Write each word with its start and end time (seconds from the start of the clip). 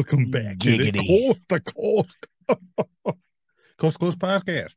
Welcome 0.00 0.30
back 0.30 0.58
to 0.60 0.78
the 0.78 0.92
Coast 0.92 1.40
to 1.50 1.60
Coast. 1.60 2.16
Coast 3.78 3.98
to 3.98 3.98
Coast 3.98 4.18
podcast. 4.18 4.72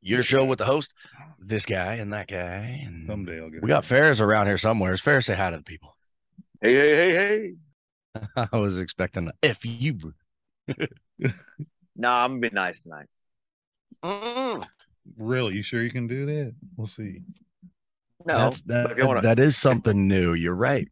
Your 0.00 0.22
show 0.22 0.46
with 0.46 0.58
the 0.58 0.64
host, 0.64 0.94
this 1.38 1.66
guy 1.66 1.96
and 1.96 2.10
that 2.14 2.26
guy. 2.26 2.82
And 2.86 3.06
Someday 3.06 3.42
I'll 3.42 3.50
get 3.50 3.62
we 3.62 3.68
got 3.68 3.84
Ferris 3.84 4.18
around 4.18 4.46
here 4.46 4.56
somewhere. 4.56 4.94
Is 4.94 5.02
Ferris 5.02 5.26
say 5.26 5.34
hi 5.34 5.50
to 5.50 5.58
the 5.58 5.62
people? 5.62 5.94
Hey, 6.62 6.74
hey, 6.74 7.12
hey, 7.12 7.52
hey. 8.14 8.26
I 8.50 8.56
was 8.56 8.78
expecting 8.78 9.28
a 9.28 9.32
if 9.42 9.66
you. 9.66 10.14
No, 11.94 12.10
I'm 12.10 12.40
gonna 12.40 12.40
be 12.40 12.54
nice 12.54 12.82
tonight. 12.82 13.08
Mm. 14.02 14.64
Really? 15.18 15.56
You 15.56 15.62
sure 15.62 15.82
you 15.82 15.90
can 15.90 16.06
do 16.06 16.24
that? 16.24 16.54
We'll 16.74 16.86
see. 16.86 17.20
No, 18.24 18.38
That's 18.38 18.62
that, 18.62 19.04
wanna, 19.04 19.20
that 19.20 19.38
is 19.38 19.58
something 19.58 20.08
new. 20.08 20.32
You're 20.32 20.54
right. 20.54 20.88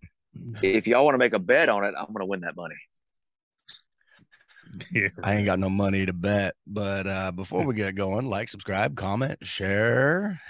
if 0.60 0.86
y'all 0.86 1.06
want 1.06 1.14
to 1.14 1.18
make 1.18 1.32
a 1.32 1.38
bet 1.38 1.70
on 1.70 1.84
it, 1.84 1.94
I'm 1.98 2.12
gonna 2.12 2.26
win 2.26 2.42
that 2.42 2.54
money. 2.54 2.74
Yeah. 4.92 5.08
I 5.22 5.34
ain't 5.34 5.44
got 5.44 5.58
no 5.58 5.68
money 5.68 6.06
to 6.06 6.12
bet. 6.12 6.54
But 6.66 7.06
uh 7.06 7.32
before 7.32 7.64
we 7.64 7.74
get 7.74 7.94
going, 7.94 8.28
like, 8.28 8.48
subscribe, 8.48 8.96
comment, 8.96 9.38
share, 9.44 10.40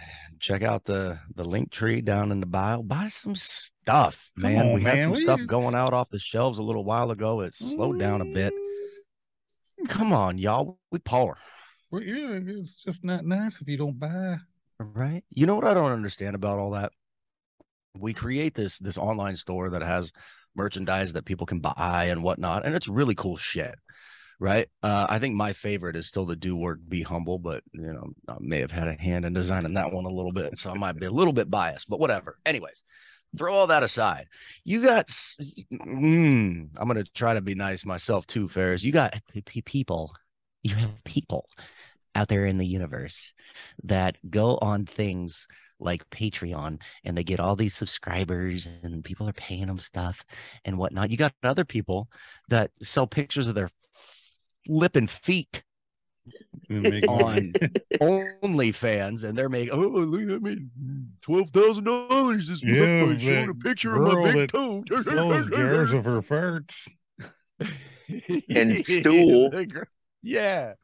check 0.41 0.63
out 0.63 0.85
the 0.85 1.19
the 1.35 1.45
link 1.45 1.71
tree 1.71 2.01
down 2.01 2.33
in 2.33 2.41
the 2.41 2.47
bio. 2.47 2.83
Buy 2.83 3.09
some 3.09 3.35
stuff, 3.35 4.31
man. 4.37 4.69
on, 4.69 4.73
we 4.75 4.83
had 4.83 5.03
some 5.03 5.13
What 5.13 5.21
stuff 5.21 5.41
going 5.47 5.75
out 5.75 5.95
off 5.95 6.11
the 6.11 6.19
shelves 6.19 6.59
a 6.59 6.63
little 6.63 6.85
while 6.85 7.11
ago. 7.11 7.41
It 7.41 7.55
slowed 7.55 7.99
down 7.99 8.21
a 8.21 8.25
bit. 8.25 8.53
Come 9.89 10.13
on, 10.13 10.39
y'all. 10.39 10.79
We 10.91 10.99
poor. 10.99 11.37
Well, 11.91 12.03
yeah, 12.03 12.39
it's 12.43 12.75
just 12.75 13.05
not 13.05 13.25
nice 13.25 13.61
if 13.61 13.69
you 13.69 13.79
don't 13.79 13.99
buy. 13.99 14.37
Right. 14.79 15.25
You 15.31 15.47
know 15.47 15.55
what 15.55 15.65
I 15.65 15.75
don't 15.75 15.93
understand 15.93 16.35
about 16.35 16.59
all 16.59 16.73
that? 16.73 16.93
We 17.99 18.15
create 18.15 18.55
this 18.55 18.79
this 18.79 18.99
online 18.99 19.37
store 19.37 19.71
that 19.71 19.83
has 19.83 20.13
merchandise 20.55 21.13
that 21.15 21.25
people 21.25 21.47
can 21.47 21.61
buy 21.61 22.07
and 22.11 22.23
whatnot, 22.23 22.67
and 22.67 22.75
it's 22.75 22.89
really 22.89 23.15
cool 23.15 23.37
shit. 23.37 23.75
Right. 24.41 24.69
Uh, 24.85 25.05
I 25.09 25.19
think 25.19 25.35
my 25.35 25.53
favorite 25.53 25.97
is 25.97 26.07
still 26.07 26.25
the 26.25 26.37
do 26.37 26.55
work, 26.55 26.79
be 26.89 27.03
humble, 27.03 27.41
but 27.41 27.65
you 27.73 27.93
know, 27.93 28.11
I 28.29 28.37
may 28.39 28.61
have 28.61 28.71
had 28.71 28.87
a 28.87 28.95
hand 28.95 29.25
in 29.25 29.33
designing 29.33 29.75
that 29.75 29.93
one 29.93 30.05
a 30.05 30.11
little 30.11 30.33
bit, 30.33 30.57
so 30.59 30.71
I 30.71 30.75
might 30.75 30.97
be 30.97 31.07
a 31.07 31.11
little 31.11 31.33
bit 31.33 31.51
biased, 31.51 31.89
but 31.89 31.99
whatever. 31.99 32.39
Anyways, 32.47 32.85
throw 33.37 33.53
all 33.53 33.67
that 33.67 33.83
aside. 33.83 34.27
You 34.65 34.81
got, 34.83 35.09
mm, 35.09 36.69
I'm 36.77 36.87
gonna 36.89 37.03
try 37.15 37.35
to 37.35 37.41
be 37.41 37.57
nice 37.57 37.85
myself 37.85 38.29
too, 38.29 38.49
Ferris. 38.49 38.85
You 38.85 38.93
got 38.93 39.15
people, 39.57 40.15
you 40.63 40.77
have 40.77 41.03
people 41.05 41.49
out 42.15 42.29
there 42.29 42.47
in 42.47 42.59
the 42.59 42.67
universe 42.67 43.33
that 43.85 44.19
go 44.31 44.59
on 44.59 44.87
things 44.87 45.47
like 45.81 46.09
Patreon 46.11 46.81
and 47.05 47.17
they 47.17 47.25
get 47.25 47.41
all 47.41 47.57
these 47.57 47.75
subscribers 47.75 48.69
and 48.83 49.05
people 49.05 49.29
are 49.29 49.33
paying 49.33 49.67
them 49.67 49.79
stuff 49.79 50.25
and 50.65 50.77
whatnot. 50.79 51.11
You 51.11 51.17
got 51.17 51.35
other 51.43 51.65
people 51.65 52.09
that 52.49 52.71
sell 52.83 53.07
pictures 53.07 53.49
of 53.49 53.55
their 53.55 53.71
lip 54.69 54.95
and 54.97 55.11
feet 55.11 55.63
and 56.69 56.83
make 56.83 57.09
on. 57.09 57.53
OnlyFans 58.01 59.25
and 59.25 59.37
they're 59.37 59.49
making, 59.49 59.73
oh, 59.73 59.79
look, 59.79 60.21
I 60.21 60.39
mean, 60.39 60.71
$12,000 61.27 62.41
just 62.41 62.65
Yeah, 62.65 63.05
by 63.05 63.19
showing 63.19 63.49
a 63.49 63.55
picture 63.55 63.97
of 63.97 64.13
my 64.13 64.33
big 64.33 64.51
toe. 64.51 64.85
sells 65.03 65.51
jars 65.51 65.93
of 65.93 66.05
her 66.05 66.23
farts. 66.23 66.75
And 68.49 68.79
stool. 68.85 69.51
yeah. 70.23 70.75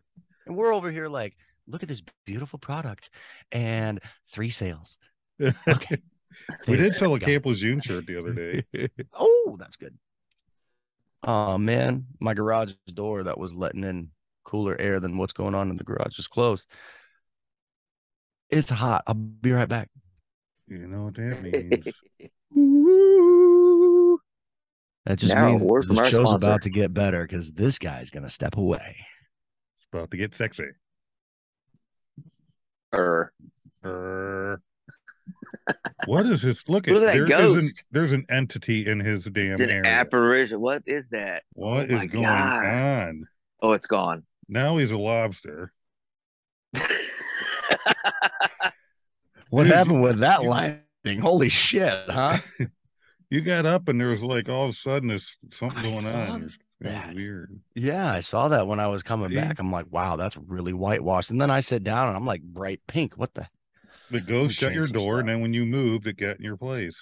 And 0.47 0.57
we're 0.57 0.75
over 0.75 0.91
here 0.91 1.09
like, 1.09 1.37
look 1.67 1.83
at 1.83 1.89
this 1.89 2.03
beautiful 2.27 2.59
product 2.59 3.11
and 3.53 4.01
three 4.31 4.51
sales. 4.51 4.99
Okay. 5.41 5.99
we 6.69 6.77
did 6.77 6.93
sell 6.93 7.15
a 7.15 7.19
God. 7.19 7.27
Camp 7.27 7.47
Lejeune 7.47 7.81
shirt 7.81 8.07
the 8.07 8.19
other 8.19 8.33
day. 8.33 8.89
oh, 9.15 9.57
that's 9.59 9.77
good. 9.77 9.97
Oh 11.27 11.57
man, 11.59 12.07
my 12.21 12.35
garage 12.35 12.73
door 12.93 13.23
that 13.25 13.39
was 13.39 13.55
letting 13.55 13.85
in 13.85 14.11
cooler 14.45 14.79
air 14.79 15.01
than 15.01 15.17
what's 15.17 15.33
going 15.33 15.55
on 15.55 15.71
in 15.71 15.77
the 15.77 15.85
garage 15.85 16.19
is 16.19 16.29
closed. 16.29 16.67
It's 18.51 18.69
hot. 18.69 19.05
I'll 19.07 19.15
be 19.15 19.53
right 19.53 19.69
back. 19.69 19.89
You 20.69 20.87
know 20.87 21.05
what 21.05 21.15
that 21.15 21.43
means? 21.43 21.85
That 25.07 25.19
just 25.19 25.35
Now, 25.35 25.49
a 25.49 25.51
means 25.51 25.63
word 25.63 25.85
the 25.87 25.95
show's 26.09 26.29
sponsor. 26.29 26.47
about 26.47 26.63
to 26.63 26.71
get 26.71 26.95
better 26.95 27.25
because 27.25 27.53
this 27.53 27.79
guy's 27.79 28.09
gonna 28.09 28.31
step 28.31 28.57
away. 28.57 28.97
It's 29.77 29.87
about 29.93 30.11
to 30.13 30.17
get 30.17 30.35
sexy. 30.35 30.65
or 32.91 33.33
Err. 33.85 34.63
What 36.07 36.27
is 36.27 36.43
this? 36.43 36.63
Look 36.69 36.87
Look 36.87 36.97
at 37.03 37.03
at 37.03 37.07
that 37.07 37.13
there 37.15 37.27
ghost. 37.27 37.59
isn't- 37.59 37.85
there's 37.91 38.13
an 38.13 38.27
entity 38.29 38.87
in 38.89 39.01
his 39.01 39.25
damn 39.25 39.53
it's 39.53 39.61
an 39.61 39.71
area. 39.71 39.87
apparition. 39.93 40.61
What 40.61 40.83
is 40.87 41.09
that? 41.11 41.43
Oh 41.59 41.67
what 41.69 41.91
oh 41.91 41.97
is 42.01 42.11
going 42.11 42.25
God. 42.25 42.65
on? 42.67 43.25
Oh, 43.63 43.73
it's 43.73 43.87
gone. 43.87 44.23
Now 44.49 44.77
he's 44.79 44.91
a 44.93 44.99
lobster. 44.99 45.73
What 49.51 49.65
Dude, 49.65 49.73
happened 49.75 50.03
with 50.03 50.19
that 50.21 50.43
you- 50.43 50.49
lighting? 50.49 51.21
Holy 51.21 51.49
shit, 51.49 51.95
huh? 52.09 52.39
You 53.31 53.41
got 53.41 53.67
up 53.67 53.89
and 53.89 54.01
there 54.01 54.09
was 54.09 54.23
like 54.23 54.49
all 54.49 54.65
of 54.65 54.71
a 54.71 54.73
sudden 54.77 55.09
there's 55.09 55.37
something 55.53 55.79
I 55.79 55.91
going 55.91 56.07
on. 56.07 56.53
That. 56.81 57.15
weird. 57.15 57.59
Yeah, 57.75 58.13
I 58.13 58.21
saw 58.21 58.47
that 58.49 58.67
when 58.69 58.79
I 58.79 58.87
was 58.87 59.03
coming 59.03 59.31
See? 59.31 59.35
back. 59.37 59.59
I'm 59.59 59.73
like, 59.73 59.87
wow, 59.91 60.15
that's 60.15 60.37
really 60.37 60.73
whitewashed. 60.73 61.31
And 61.31 61.41
then 61.41 61.51
I 61.51 61.61
sit 61.61 61.83
down 61.83 62.09
and 62.09 62.17
I'm 62.17 62.27
like, 62.27 62.43
bright 62.43 62.81
pink. 62.87 63.15
What 63.15 63.35
the? 63.35 63.49
The 64.11 64.21
ghost 64.21 64.57
shut 64.57 64.73
your 64.75 64.87
door, 64.87 65.19
and 65.21 65.29
then 65.29 65.41
when 65.41 65.53
you 65.55 65.65
moved, 65.65 66.07
it 66.07 66.17
got 66.19 66.37
in 66.37 66.43
your 66.45 66.57
place. 66.57 66.97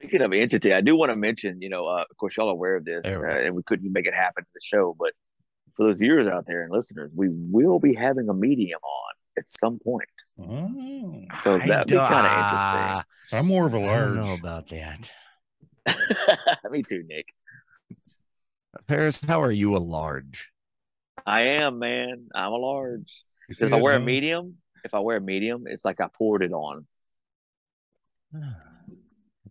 Speaking 0.00 0.22
of 0.22 0.32
entity, 0.32 0.72
I 0.72 0.80
do 0.80 0.96
want 0.96 1.10
to 1.10 1.16
mention, 1.16 1.62
you 1.62 1.68
know, 1.68 1.86
uh, 1.86 2.04
of 2.10 2.16
course, 2.16 2.36
y'all 2.36 2.48
are 2.48 2.52
aware 2.52 2.76
of 2.76 2.84
this, 2.84 3.02
uh, 3.06 3.22
and 3.46 3.54
we 3.54 3.62
couldn't 3.62 3.92
make 3.92 4.06
it 4.06 4.14
happen 4.14 4.42
to 4.42 4.50
the 4.52 4.60
show, 4.62 4.96
but 4.98 5.12
for 5.76 5.86
those 5.86 5.98
viewers 5.98 6.26
out 6.26 6.44
there 6.46 6.62
and 6.64 6.72
listeners, 6.72 7.12
we 7.16 7.28
will 7.30 7.78
be 7.78 7.94
having 7.94 8.28
a 8.28 8.34
medium 8.34 8.80
on 8.82 9.12
at 9.38 9.48
some 9.48 9.78
point. 9.78 10.08
Oh, 10.40 11.22
So 11.38 11.54
I 11.54 11.66
that'd 11.66 11.86
be 11.86 11.96
kind 11.96 12.26
of 12.26 12.32
interesting. 12.32 13.38
I'm 13.38 13.46
more 13.46 13.66
of 13.66 13.74
a 13.74 13.78
large. 13.78 14.14
don't 14.14 14.24
know 14.24 14.34
about 14.34 14.68
that. 14.70 14.98
Me 16.70 16.82
too, 16.82 17.04
Nick. 17.06 17.28
Ferris, 18.88 19.20
how 19.20 19.40
are 19.42 19.52
you 19.52 19.76
a 19.76 19.78
large? 19.78 20.48
I 21.24 21.42
am, 21.42 21.78
man. 21.78 22.28
I'm 22.34 22.52
a 22.52 22.56
large. 22.56 23.24
Because 23.48 23.68
if 23.68 23.72
I 23.72 23.76
wear 23.76 23.94
a 23.96 24.00
medium, 24.00 24.56
if 24.84 24.94
I 24.94 25.00
wear 25.00 25.16
a 25.18 25.20
medium, 25.20 25.66
it's 25.66 25.84
like 25.84 26.00
I 26.00 26.08
poured 26.08 26.42
it 26.42 26.52
on. 26.52 26.86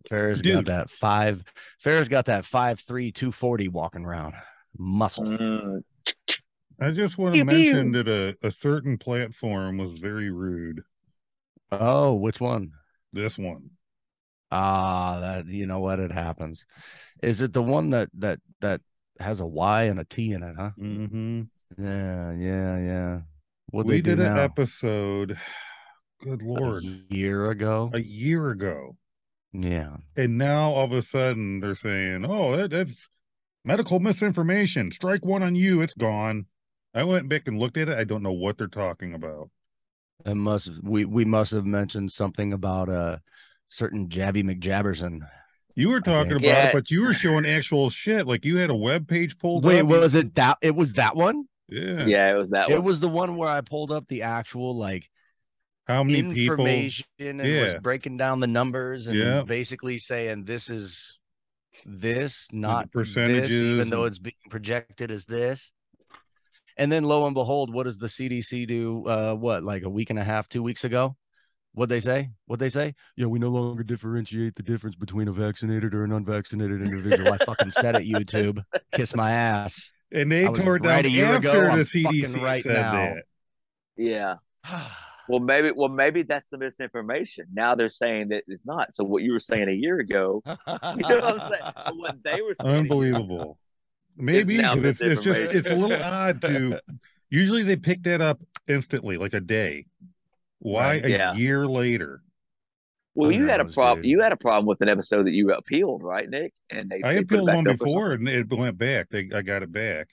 Ferris 0.08 0.42
got 0.42 0.64
that 0.66 0.90
five. 0.90 1.42
Ferris 1.78 2.08
got 2.08 2.26
that 2.26 2.44
five 2.44 2.80
three 2.80 3.12
two 3.12 3.32
forty 3.32 3.68
walking 3.68 4.04
around 4.04 4.34
muscle. 4.76 5.24
Mm, 5.24 5.82
I 6.80 6.90
just 6.90 7.18
want 7.18 7.34
to 7.34 7.44
Pew, 7.44 7.44
pew. 7.44 7.54
mention 7.54 7.92
that 7.92 8.08
a, 8.08 8.36
a 8.46 8.50
certain 8.50 8.98
platform 8.98 9.78
was 9.78 9.98
very 10.00 10.30
rude. 10.30 10.82
Oh, 11.70 12.14
which 12.14 12.40
one? 12.40 12.72
This 13.12 13.38
one. 13.38 13.70
Ah, 14.50 15.20
that 15.20 15.46
you 15.46 15.66
know 15.66 15.80
what? 15.80 16.00
It 16.00 16.12
happens. 16.12 16.66
Is 17.22 17.40
it 17.40 17.52
the 17.52 17.62
one 17.62 17.90
that 17.90 18.10
that 18.18 18.40
that 18.60 18.80
has 19.18 19.40
a 19.40 19.46
Y 19.46 19.84
and 19.84 20.00
a 20.00 20.04
T 20.04 20.32
in 20.32 20.42
it? 20.42 20.56
Huh? 20.58 20.70
hmm 20.76 21.42
Yeah, 21.78 22.32
yeah, 22.32 22.78
yeah. 22.78 23.20
What 23.72 23.86
we 23.86 24.00
did 24.02 24.20
an 24.20 24.34
now? 24.36 24.42
episode, 24.42 25.36
good 26.22 26.42
lord, 26.42 26.84
a 26.84 27.14
year 27.14 27.50
ago. 27.50 27.90
a 27.92 28.00
year 28.00 28.50
ago. 28.50 28.96
Yeah. 29.52 29.96
And 30.16 30.38
now 30.38 30.72
all 30.72 30.84
of 30.84 30.92
a 30.92 31.02
sudden 31.02 31.60
they're 31.60 31.74
saying, 31.74 32.24
oh, 32.26 32.56
that, 32.56 32.70
that's 32.70 33.08
medical 33.64 33.98
misinformation. 33.98 34.92
Strike 34.92 35.24
one 35.24 35.42
on 35.42 35.54
you. 35.54 35.80
It's 35.82 35.94
gone. 35.94 36.46
I 36.94 37.04
went 37.04 37.28
back 37.28 37.42
and 37.46 37.58
looked 37.58 37.76
at 37.78 37.88
it. 37.88 37.98
I 37.98 38.04
don't 38.04 38.22
know 38.22 38.32
what 38.32 38.58
they're 38.58 38.66
talking 38.66 39.14
about. 39.14 39.50
It 40.24 40.36
must 40.36 40.70
we 40.82 41.04
we 41.06 41.24
must 41.24 41.50
have 41.52 41.64
mentioned 41.66 42.12
something 42.12 42.52
about 42.52 42.88
a 42.90 43.20
certain 43.68 44.08
Jabby 44.08 44.44
McJabberson. 44.44 45.20
You 45.74 45.88
were 45.88 46.00
talking 46.02 46.32
about 46.32 46.42
Yeah. 46.44 46.66
it, 46.68 46.72
but 46.74 46.90
you 46.90 47.00
were 47.00 47.14
showing 47.14 47.46
actual 47.46 47.88
shit. 47.88 48.26
Like 48.26 48.44
you 48.44 48.58
had 48.58 48.68
a 48.68 48.74
web 48.74 49.08
page 49.08 49.38
pulled 49.38 49.64
Wait, 49.64 49.80
up. 49.80 49.86
was 49.86 50.14
it 50.14 50.34
that 50.34 50.58
it 50.60 50.74
was 50.76 50.92
that 50.94 51.16
one? 51.16 51.44
Yeah. 51.72 52.06
yeah, 52.06 52.30
it 52.30 52.36
was 52.36 52.50
that 52.50 52.68
It 52.70 52.74
one. 52.76 52.84
was 52.84 53.00
the 53.00 53.08
one 53.08 53.36
where 53.36 53.48
I 53.48 53.60
pulled 53.62 53.90
up 53.90 54.06
the 54.08 54.22
actual 54.22 54.76
like 54.76 55.08
How 55.86 56.04
many 56.04 56.22
people? 56.34 56.66
information 56.66 57.04
and 57.20 57.60
was 57.60 57.74
breaking 57.82 58.16
down 58.18 58.40
the 58.40 58.46
numbers 58.46 59.08
and 59.08 59.18
Yeah. 59.18 59.42
basically 59.42 59.98
saying 59.98 60.44
this 60.44 60.68
is 60.68 61.18
this, 61.86 62.46
not 62.52 62.84
this, 62.84 62.90
percentages 62.92 63.62
even 63.62 63.90
though 63.90 64.04
it's 64.04 64.18
being 64.18 64.34
projected 64.50 65.10
as 65.10 65.24
this. 65.26 65.72
And 66.76 66.90
then 66.90 67.04
lo 67.04 67.26
and 67.26 67.34
behold, 67.34 67.72
what 67.72 67.84
does 67.84 67.98
the 67.98 68.06
CDC 68.08 68.66
do? 68.66 69.06
Uh, 69.06 69.34
what 69.34 69.62
like 69.62 69.82
a 69.82 69.90
week 69.90 70.10
and 70.10 70.18
a 70.18 70.24
half, 70.24 70.48
two 70.48 70.62
weeks 70.62 70.84
ago? 70.84 71.16
What 71.74 71.88
they 71.88 72.00
say? 72.00 72.30
What 72.46 72.58
they 72.60 72.68
say? 72.68 72.94
Yeah, 73.16 73.26
we 73.26 73.38
no 73.38 73.48
longer 73.48 73.82
differentiate 73.82 74.54
the 74.56 74.62
difference 74.62 74.94
between 74.94 75.26
a 75.28 75.32
vaccinated 75.32 75.94
or 75.94 76.04
an 76.04 76.12
unvaccinated 76.12 76.82
individual. 76.82 77.32
I 77.32 77.38
fucking 77.38 77.70
said 77.70 77.94
it, 77.96 78.02
YouTube. 78.06 78.62
Kiss 78.92 79.14
my 79.16 79.32
ass. 79.32 79.90
And 80.12 80.30
they 80.30 80.46
I 80.46 80.50
tore 80.52 80.76
it 80.76 80.82
down 80.82 80.92
right 80.92 81.06
a 81.06 81.10
year 81.10 81.34
after 81.36 81.48
ago, 81.48 81.60
the 81.76 81.80
I'm 81.80 81.84
CDC 81.84 82.40
right 82.42 82.62
said 82.62 82.74
now. 82.74 82.92
that. 82.92 83.24
yeah. 83.96 84.36
Well, 85.28 85.38
maybe 85.38 85.70
well 85.70 85.88
maybe 85.88 86.24
that's 86.24 86.48
the 86.48 86.58
misinformation. 86.58 87.46
Now 87.54 87.76
they're 87.76 87.90
saying 87.90 88.30
that 88.30 88.42
it's 88.48 88.66
not. 88.66 88.94
So 88.96 89.04
what 89.04 89.22
you 89.22 89.32
were 89.32 89.40
saying 89.40 89.68
a 89.68 89.72
year 89.72 90.00
ago, 90.00 90.42
you 90.46 90.52
know 90.66 91.20
what 91.20 91.40
I'm 91.40 91.50
saying? 91.50 91.96
What 91.96 92.16
they 92.24 92.42
were 92.42 92.54
saying 92.60 92.76
Unbelievable. 92.76 93.56
Maybe 94.16 94.58
it's, 94.58 95.00
it's 95.00 95.22
just 95.22 95.40
it's 95.40 95.68
a 95.70 95.76
little 95.76 96.02
odd 96.02 96.42
to. 96.42 96.80
Usually 97.30 97.62
they 97.62 97.76
pick 97.76 98.02
that 98.02 98.20
up 98.20 98.40
instantly, 98.68 99.16
like 99.16 99.32
a 99.32 99.40
day. 99.40 99.86
Why 100.58 100.86
Right, 100.86 101.04
a 101.06 101.10
yeah. 101.10 101.34
year 101.34 101.66
later? 101.66 102.20
Well, 103.14 103.30
you 103.30 103.46
had 103.46 103.60
a 103.60 103.66
problem. 103.66 104.04
You 104.04 104.20
had 104.20 104.32
a 104.32 104.36
problem 104.36 104.66
with 104.66 104.80
an 104.80 104.88
episode 104.88 105.26
that 105.26 105.32
you 105.32 105.52
appealed, 105.52 106.02
right, 106.02 106.28
Nick? 106.28 106.54
And 106.70 106.88
they, 106.90 107.02
I 107.02 107.14
they 107.14 107.24
put 107.24 107.40
appealed 107.40 107.54
one 107.54 107.64
before 107.64 108.12
and 108.12 108.26
it 108.28 108.48
went 108.50 108.78
back. 108.78 109.08
They 109.10 109.28
I 109.34 109.42
got 109.42 109.62
it 109.62 109.70
back. 109.72 110.08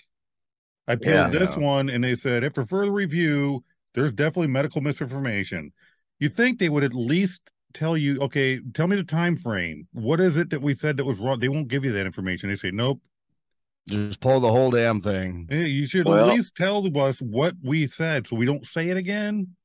I 0.88 0.94
Yeah. 1.02 1.28
appealed 1.28 1.42
this 1.42 1.56
Yeah. 1.56 1.64
one 1.64 1.90
and 1.90 2.04
they 2.04 2.16
said 2.16 2.44
after 2.44 2.66
further 2.66 2.92
review, 2.92 3.64
there's 3.94 4.12
definitely 4.12 4.48
medical 4.48 4.82
misinformation. 4.82 5.72
You 6.20 6.30
think 6.30 6.60
they 6.60 6.68
would 6.70 6.84
at 6.84 6.94
least 6.94 7.42
tell 7.74 7.96
you, 7.96 8.20
okay, 8.22 8.60
tell 8.74 8.88
me 8.88 8.98
the 8.98 9.04
time 9.04 9.38
frame. 9.38 9.88
What 9.94 10.20
is 10.20 10.36
it 10.38 10.50
that 10.50 10.62
we 10.62 10.74
said 10.74 10.98
that 10.98 11.06
was 11.06 11.20
wrong? 11.20 11.40
They 11.40 11.50
won't 11.50 11.70
give 11.70 11.86
you 11.86 11.94
that 11.94 12.06
information. 12.06 12.50
They 12.50 12.56
say, 12.56 12.72
nope. 12.72 13.00
Just 13.88 14.20
pull 14.20 14.40
the 14.40 14.52
whole 14.52 14.72
damn 14.72 15.02
thing. 15.02 15.48
Hey, 15.50 15.68
you 15.68 15.88
should 15.88 16.06
Well- 16.06 16.30
at 16.30 16.36
least 16.36 16.54
tell 16.56 16.86
us 17.02 17.20
what 17.22 17.56
we 17.64 17.88
said 17.88 18.28
so 18.28 18.36
we 18.36 18.46
don't 18.46 18.68
say 18.68 18.90
it 18.90 18.98
again. 18.98 19.56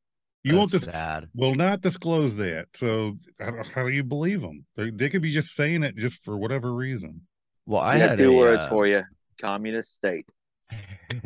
You 0.45 0.57
won't 0.57 0.71
That's 0.71 0.85
dis- 0.85 0.93
sad. 0.93 1.29
will 1.35 1.55
not 1.55 1.81
disclose 1.81 2.37
that. 2.37 2.67
So 2.77 3.17
how, 3.41 3.65
how 3.75 3.83
do 3.85 3.91
you 3.91 4.05
believe 4.05 4.43
them? 4.43 4.67
They, 4.77 4.91
they 4.91 5.09
could 5.09 5.23
be 5.23 5.33
just 5.33 5.57
saying 5.57 5.83
it 5.83 5.97
just 5.97 6.23
for 6.23 6.37
whatever 6.37 6.75
reason. 6.75 7.23
Well, 7.65 7.81
I 7.81 7.95
I 7.95 7.97
had 7.97 8.19
two 8.19 8.33
a, 8.33 8.37
words 8.37 8.63
uh, 8.65 8.69
for 8.69 8.87
you: 8.87 9.03
communist 9.41 9.95
state. 9.95 10.31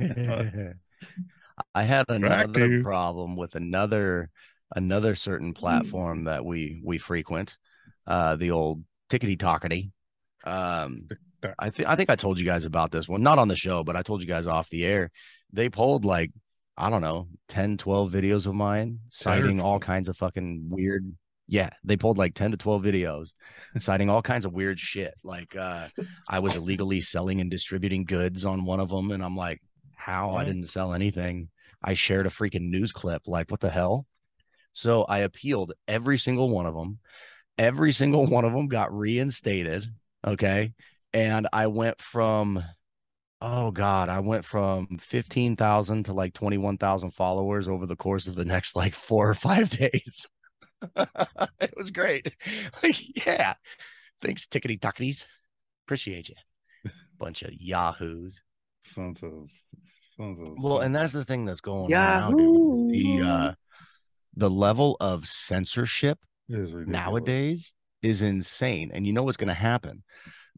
I 1.74 1.82
had 1.82 2.04
another 2.08 2.82
problem 2.82 3.34
with 3.34 3.56
another 3.56 4.30
another 4.76 5.16
certain 5.16 5.52
platform 5.52 6.24
that 6.24 6.44
we 6.44 6.80
we 6.84 6.98
frequent, 6.98 7.56
uh, 8.06 8.36
the 8.36 8.52
old 8.52 8.84
tickety 9.10 9.36
tockety. 9.36 9.90
Um, 10.44 11.08
I 11.58 11.70
think 11.70 11.88
I 11.88 11.96
think 11.96 12.10
I 12.10 12.16
told 12.16 12.38
you 12.38 12.44
guys 12.44 12.64
about 12.64 12.92
this 12.92 13.08
one, 13.08 13.22
not 13.22 13.40
on 13.40 13.48
the 13.48 13.56
show, 13.56 13.82
but 13.82 13.96
I 13.96 14.02
told 14.02 14.20
you 14.20 14.28
guys 14.28 14.46
off 14.46 14.70
the 14.70 14.84
air. 14.84 15.10
They 15.52 15.68
pulled 15.68 16.04
like 16.04 16.30
I 16.78 16.90
don't 16.90 17.02
know, 17.02 17.26
10, 17.48 17.76
12 17.76 18.12
videos 18.12 18.46
of 18.46 18.54
mine 18.54 19.00
citing 19.10 19.60
all 19.60 19.80
kinds 19.80 20.08
of 20.08 20.16
fucking 20.16 20.68
weird. 20.70 21.12
Yeah, 21.48 21.70
they 21.82 21.96
pulled 21.96 22.18
like 22.18 22.34
10 22.34 22.52
to 22.52 22.56
12 22.56 22.82
videos 22.82 23.30
citing 23.78 24.08
all 24.08 24.22
kinds 24.22 24.44
of 24.44 24.52
weird 24.52 24.78
shit. 24.78 25.14
Like 25.24 25.56
uh 25.56 25.88
I 26.28 26.38
was 26.38 26.56
illegally 26.60 27.00
selling 27.00 27.40
and 27.40 27.50
distributing 27.50 28.04
goods 28.04 28.44
on 28.44 28.64
one 28.64 28.80
of 28.80 28.90
them 28.90 29.10
and 29.10 29.24
I'm 29.24 29.36
like, 29.36 29.60
how 29.96 30.30
I 30.36 30.44
didn't 30.44 30.68
sell 30.68 30.94
anything. 30.94 31.48
I 31.82 31.94
shared 31.94 32.26
a 32.26 32.30
freaking 32.30 32.70
news 32.70 32.92
clip. 32.92 33.22
Like, 33.26 33.50
what 33.50 33.60
the 33.60 33.70
hell? 33.70 34.06
So 34.72 35.04
I 35.04 35.18
appealed 35.18 35.72
every 35.86 36.18
single 36.18 36.48
one 36.48 36.66
of 36.66 36.74
them. 36.74 36.98
Every 37.58 37.92
single 37.92 38.26
one 38.26 38.44
of 38.44 38.52
them 38.52 38.68
got 38.68 38.96
reinstated. 38.96 39.84
Okay. 40.26 40.72
And 41.12 41.48
I 41.52 41.66
went 41.66 42.00
from, 42.00 42.62
oh 43.40 43.70
God, 43.70 44.08
I 44.08 44.20
went 44.20 44.44
from 44.44 44.98
15,000 45.00 46.04
to 46.04 46.12
like 46.12 46.34
21,000 46.34 47.10
followers 47.12 47.68
over 47.68 47.86
the 47.86 47.96
course 47.96 48.26
of 48.26 48.34
the 48.34 48.44
next 48.44 48.76
like 48.76 48.94
four 48.94 49.28
or 49.28 49.34
five 49.34 49.70
days. 49.78 50.26
it 50.96 51.74
was 51.76 51.90
great. 51.90 52.32
Like, 52.82 53.26
yeah. 53.26 53.54
Thanks, 54.22 54.46
tickety 54.46 54.78
tocketies. 54.78 55.24
Appreciate 55.86 56.28
you. 56.28 56.34
Bunch 57.18 57.42
of 57.42 57.52
yahoos. 57.52 58.40
Sons 58.94 59.18
of 59.22 59.48
sons 60.16 60.38
of 60.40 60.54
Well, 60.62 60.80
and 60.80 60.94
that's 60.94 61.12
the 61.12 61.24
thing 61.24 61.44
that's 61.44 61.60
going 61.60 61.84
on 61.84 61.90
now, 61.90 62.30
dude. 62.30 62.90
The 62.92 63.26
uh 63.26 63.52
the 64.36 64.50
level 64.50 64.96
of 65.00 65.26
censorship 65.26 66.18
is 66.48 66.70
nowadays 66.72 67.72
is 68.02 68.22
insane. 68.22 68.90
And 68.92 69.06
you 69.06 69.12
know 69.12 69.24
what's 69.24 69.36
going 69.36 69.48
to 69.48 69.54
happen? 69.54 70.04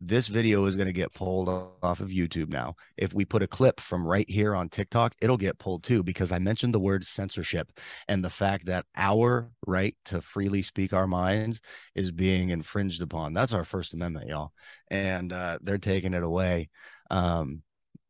This 0.02 0.28
video 0.28 0.64
is 0.64 0.76
going 0.76 0.86
to 0.86 0.94
get 0.94 1.12
pulled 1.12 1.50
off 1.82 2.00
of 2.00 2.08
YouTube 2.08 2.48
now. 2.48 2.74
If 2.96 3.12
we 3.12 3.26
put 3.26 3.42
a 3.42 3.46
clip 3.46 3.80
from 3.80 4.06
right 4.06 4.28
here 4.30 4.54
on 4.54 4.70
TikTok, 4.70 5.14
it'll 5.20 5.36
get 5.36 5.58
pulled 5.58 5.84
too 5.84 6.02
because 6.02 6.32
I 6.32 6.38
mentioned 6.38 6.72
the 6.72 6.80
word 6.80 7.06
censorship 7.06 7.70
and 8.08 8.24
the 8.24 8.30
fact 8.30 8.64
that 8.66 8.86
our 8.96 9.50
right 9.66 9.94
to 10.06 10.22
freely 10.22 10.62
speak 10.62 10.94
our 10.94 11.06
minds 11.06 11.60
is 11.94 12.10
being 12.10 12.48
infringed 12.48 13.02
upon. 13.02 13.34
That's 13.34 13.52
our 13.52 13.64
First 13.64 13.92
Amendment, 13.92 14.28
y'all. 14.28 14.52
And 14.90 15.34
uh, 15.34 15.58
they're 15.60 15.76
taking 15.76 16.14
it 16.14 16.22
away. 16.22 16.70
Um, 17.10 17.60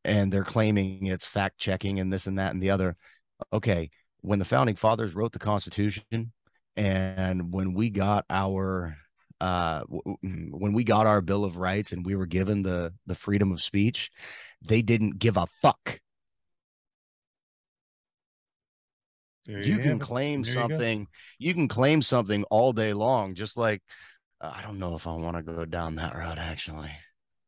and 0.05 0.33
they're 0.33 0.45
claiming 0.45 1.07
it's 1.07 1.27
fact 1.27 1.59
checking 1.59 1.99
and 1.99 2.13
this 2.13 2.29
and 2.29 2.39
that 2.39 2.53
and 2.53 2.63
the 2.63 2.71
other. 2.71 2.97
Okay. 3.53 3.91
When 4.21 4.39
the 4.39 4.45
founding 4.45 4.77
fathers 4.77 5.15
wrote 5.15 5.33
the 5.33 5.41
Constitution, 5.41 6.33
and 6.77 7.53
when 7.53 7.75
we 7.75 7.91
got 7.91 8.27
our 8.31 8.97
uh 9.41 9.81
w- 9.81 10.03
w- 10.23 10.51
when 10.57 10.73
we 10.73 10.85
got 10.85 11.07
our 11.07 11.21
bill 11.21 11.45
of 11.45 11.57
rights 11.57 11.93
and 11.93 12.05
we 12.07 12.15
were 12.15 12.27
given 12.27 12.63
the 12.63 12.93
the 13.07 13.15
freedom 13.15 13.53
of 13.53 13.63
speech 13.63 14.11
they 14.63 14.83
didn't 14.83 15.19
give 15.19 15.37
a 15.37 15.47
fuck 15.63 16.01
There 19.47 19.63
you, 19.65 19.73
have 19.75 19.83
can 19.83 19.99
claim 19.99 20.45
There 20.45 20.55
something 20.55 21.07
you, 21.39 21.55
can 21.55 21.69
claim 21.69 22.03
something 22.03 22.45
all 22.45 22.73
day 22.73 22.93
long 22.93 23.35
just 23.35 23.57
like 23.57 23.83
uh, 24.41 24.53
i 24.55 24.63
don't 24.63 24.79
know 24.79 24.95
if 24.97 25.07
i 25.07 25.13
want 25.15 25.37
to 25.37 25.43
go 25.43 25.65
down 25.65 25.97
that 25.97 26.15
route 26.17 26.39
actually 26.39 26.91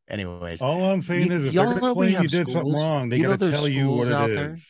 anyways 0.09 0.61
All 0.61 0.85
I'm 0.85 1.03
saying 1.03 1.31
Y- 1.31 1.31
is, 1.31 1.45
if 1.45 1.57
they're 1.57 1.81
claim 1.83 2.23
you 2.23 2.29
did 2.29 2.51
something 2.51 2.73
schools. 2.73 2.73
wrong, 2.73 3.09
they 3.09 3.19
You 3.19 3.23
gotta 3.23 3.39
there's 3.39 3.57
tell 3.57 3.69
you 3.69 3.91
what 3.91 4.09
it 4.09 4.13
out 4.13 4.33
there? 4.33 4.63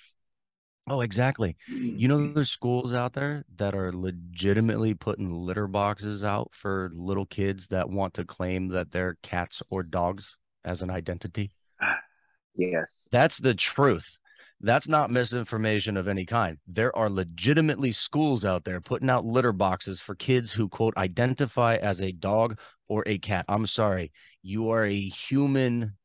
Oh 0.89 1.01
exactly 1.01 1.57
you 1.69 2.09
know 2.09 2.33
there's 2.33 2.51
schools 2.51 2.93
out 2.93 3.13
there 3.13 3.45
that 3.57 3.75
are 3.75 3.93
legitimately 3.93 4.95
putting 4.95 5.33
litter 5.33 5.67
boxes 5.67 6.25
out 6.25 6.51
for 6.53 6.91
little 6.95 7.27
kids 7.27 7.69
that 7.69 7.89
want 7.89 8.15
to 8.15 8.25
claim 8.25 8.69
that 8.69 8.91
they're 8.91 9.17
cats 9.23 9.63
or 9.71 9.83
dogs 9.83 10.37
as 10.65 10.83
an 10.83 10.91
identity 10.91 11.53
Yes. 12.55 13.09
That's 13.13 13.39
the 13.39 13.55
truth. 13.55 14.19
That's 14.61 14.87
not 14.87 15.11
misinformation 15.11 15.97
of 15.97 16.07
any 16.07 16.25
kind. 16.25 16.59
There 16.69 16.97
are 16.97 17.11
legitimately 17.11 17.93
schools 17.93 18.45
out 18.45 18.65
there 18.65 18.81
putting 18.81 19.11
out 19.11 19.25
litter 19.25 19.53
boxes 19.53 20.01
for 20.01 20.15
kids 20.15 20.53
who, 20.53 20.69
quote, 20.69 20.97
identify 20.97 21.77
as 21.77 22.01
a 22.01 22.13
dog 22.13 22.59
or 22.89 23.03
a 23.07 23.19
cat. 23.19 23.45
I'm 23.49 23.67
sorry. 23.67 24.13
You 24.43 24.71
are 24.71 24.85
a 24.85 25.01
human 25.01 25.97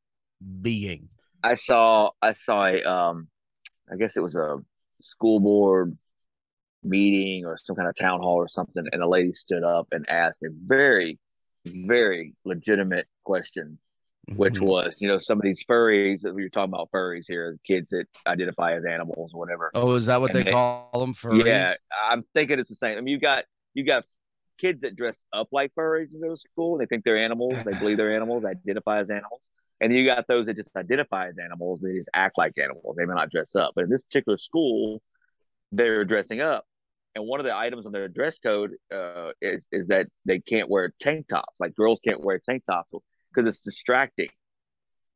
being. 0.62 1.10
I 1.44 1.54
saw 1.54 2.10
I 2.22 2.34
saw 2.34 2.66
a 2.66 2.82
um 2.84 3.28
I 3.91 3.96
guess 3.96 4.17
it 4.17 4.22
was 4.22 4.36
a 4.36 4.58
school 5.01 5.39
board 5.39 5.98
meeting 6.84 7.46
or 7.46 7.58
some 7.62 7.75
kind 7.75 7.88
of 7.89 7.96
town 7.96 8.20
hall 8.20 8.36
or 8.36 8.48
something 8.48 8.86
and 8.91 9.01
a 9.01 9.08
lady 9.08 9.34
stood 9.34 9.63
up 9.63 9.88
and 9.91 10.08
asked 10.10 10.44
a 10.44 10.50
very 10.65 11.20
very 11.65 12.34
legitimate 12.46 13.08
question 13.24 13.77
which 14.36 14.60
Mhm. 14.60 14.67
was 14.67 14.96
you 15.00 15.08
know 15.08 15.17
some 15.17 15.38
of 15.38 15.41
these 15.41 15.63
furries 15.65 16.22
that 16.22 16.34
we 16.34 16.44
were 16.44 16.50
talking 16.50 16.74
about 16.74 16.89
furries 16.91 17.25
here 17.27 17.58
kids 17.65 17.89
that 17.89 18.06
identify 18.25 18.74
as 18.75 18.86
animals 18.86 19.32
or 19.34 19.39
whatever 19.39 19.72
Oh, 19.74 19.96
is 19.96 20.06
that 20.06 20.22
what 20.22 20.34
they 20.34 20.44
they- 20.44 20.51
call 20.51 20.89
them? 20.94 21.13
Furries? 21.13 21.46
yeah 21.46 21.74
I'm 22.10 22.24
thinking 22.34 22.60
it's 22.60 22.70
the 22.70 22.75
same 22.75 22.98
I 22.98 23.01
mean 23.01 23.13
you 23.13 23.20
got 23.20 23.46
you 23.74 23.84
got 23.84 24.06
kids 24.58 24.82
that 24.84 24.96
dress 24.96 25.25
up 25.34 25.50
like 25.51 25.74
furries 25.74 26.13
in 26.15 26.22
to 26.22 26.38
school 26.38 26.77
they 26.77 26.86
think 26.86 27.03
they're 27.03 27.17
animals 27.17 27.58
they 27.65 27.74
believe 27.74 27.98
they're 27.98 28.15
animals 28.15 28.46
identify 28.46 29.00
as 29.00 29.10
animals 29.10 29.41
and 29.82 29.94
you 29.94 30.06
got 30.06 30.28
those 30.28 30.46
that 30.48 30.56
just 30.56 30.76
identify 30.76 31.28
as 31.28 31.38
animals 31.40 31.80
they 31.82 31.96
just 31.98 32.10
act 32.14 32.38
like 32.38 32.54
animals 32.58 32.96
they 32.98 33.06
may 33.06 33.14
not 33.14 33.30
dress 33.30 33.56
up 33.56 33.74
but 33.76 33.84
in 33.86 33.90
this 33.90 34.02
particular 34.04 34.38
school 34.38 35.02
they're 35.72 36.06
dressing 36.06 36.42
up 36.42 36.66
and 37.16 37.26
one 37.26 37.40
of 37.40 37.46
the 37.46 37.56
items 37.56 37.86
on 37.86 37.92
their 37.92 38.08
dress 38.08 38.40
code 38.40 38.74
uh, 38.94 39.32
is 39.42 39.68
is 39.72 39.88
that 39.88 40.08
they 40.26 40.40
can't 40.40 40.70
wear 40.70 40.94
tank 41.02 41.28
tops 41.28 41.60
like 41.60 41.76
girls 41.76 42.00
can't 42.04 42.24
wear 42.24 42.40
tank 42.40 42.64
tops 42.66 42.92
because 43.34 43.48
it's 43.48 43.62
distracting 43.62 44.30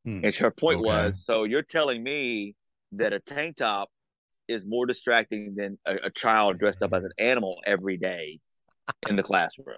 Hmm. 0.06 0.22
and 0.24 0.36
her 0.36 0.52
point 0.52 0.80
Okay. 0.80 0.82
was 0.82 1.22
so 1.26 1.44
you're 1.44 1.62
telling 1.62 2.04
me 2.04 2.56
that 2.94 3.14
a 3.14 3.20
tank 3.20 3.58
top 3.58 3.90
is 4.48 4.66
more 4.66 4.86
distracting 4.86 5.56
than 5.56 5.78
a, 5.88 5.96
a 6.06 6.12
child 6.12 6.60
dressed 6.60 6.84
up 6.84 6.94
as 6.94 7.04
an 7.04 7.12
animal 7.20 7.62
every 7.66 7.98
day 7.98 8.40
in 9.10 9.16
the 9.16 9.24
classroom 9.24 9.78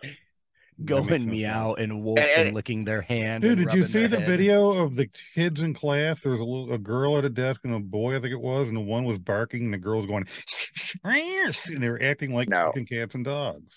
Going 0.86 1.06
makes 1.08 1.24
no 1.26 1.32
meow 1.32 1.76
sense. 1.76 1.84
and 1.84 2.04
wolf 2.04 2.20
And- 2.20 2.28
and, 2.30 2.48
and- 2.48 2.56
licking 2.56 2.86
their 2.86 3.02
hand. 3.02 3.42
Dude, 3.44 3.58
and 3.60 3.68
did 3.68 3.76
you 3.76 3.84
see 3.84 4.08
the 4.08 4.20
head. 4.20 4.28
video 4.28 4.72
of 4.84 4.96
the 4.96 5.10
kids 5.36 5.62
in 5.62 5.74
class? 5.74 6.22
There 6.22 6.32
was 6.32 6.42
a 6.42 6.46
little 6.46 6.74
a 6.74 6.78
girl 6.78 7.18
at 7.18 7.26
a 7.26 7.30
desk 7.30 7.62
and 7.64 7.74
a 7.74 7.80
boy, 7.80 8.16
I 8.16 8.20
think 8.22 8.34
it 8.34 8.40
was, 8.42 8.68
and 8.68 8.78
the 8.78 8.82
one 8.82 9.04
was 9.06 9.20
barking 9.20 9.66
and 9.66 9.74
the 9.74 9.78
girl 9.78 9.98
was 10.00 10.08
going, 10.08 10.28
"Yes," 11.06 11.68
and 11.70 11.82
they 11.84 11.90
were 11.90 12.02
acting 12.02 12.34
like 12.34 12.50
No. 12.50 12.68
fucking 12.68 12.86
cats 12.88 13.16
and 13.16 13.26
dogs. 13.26 13.74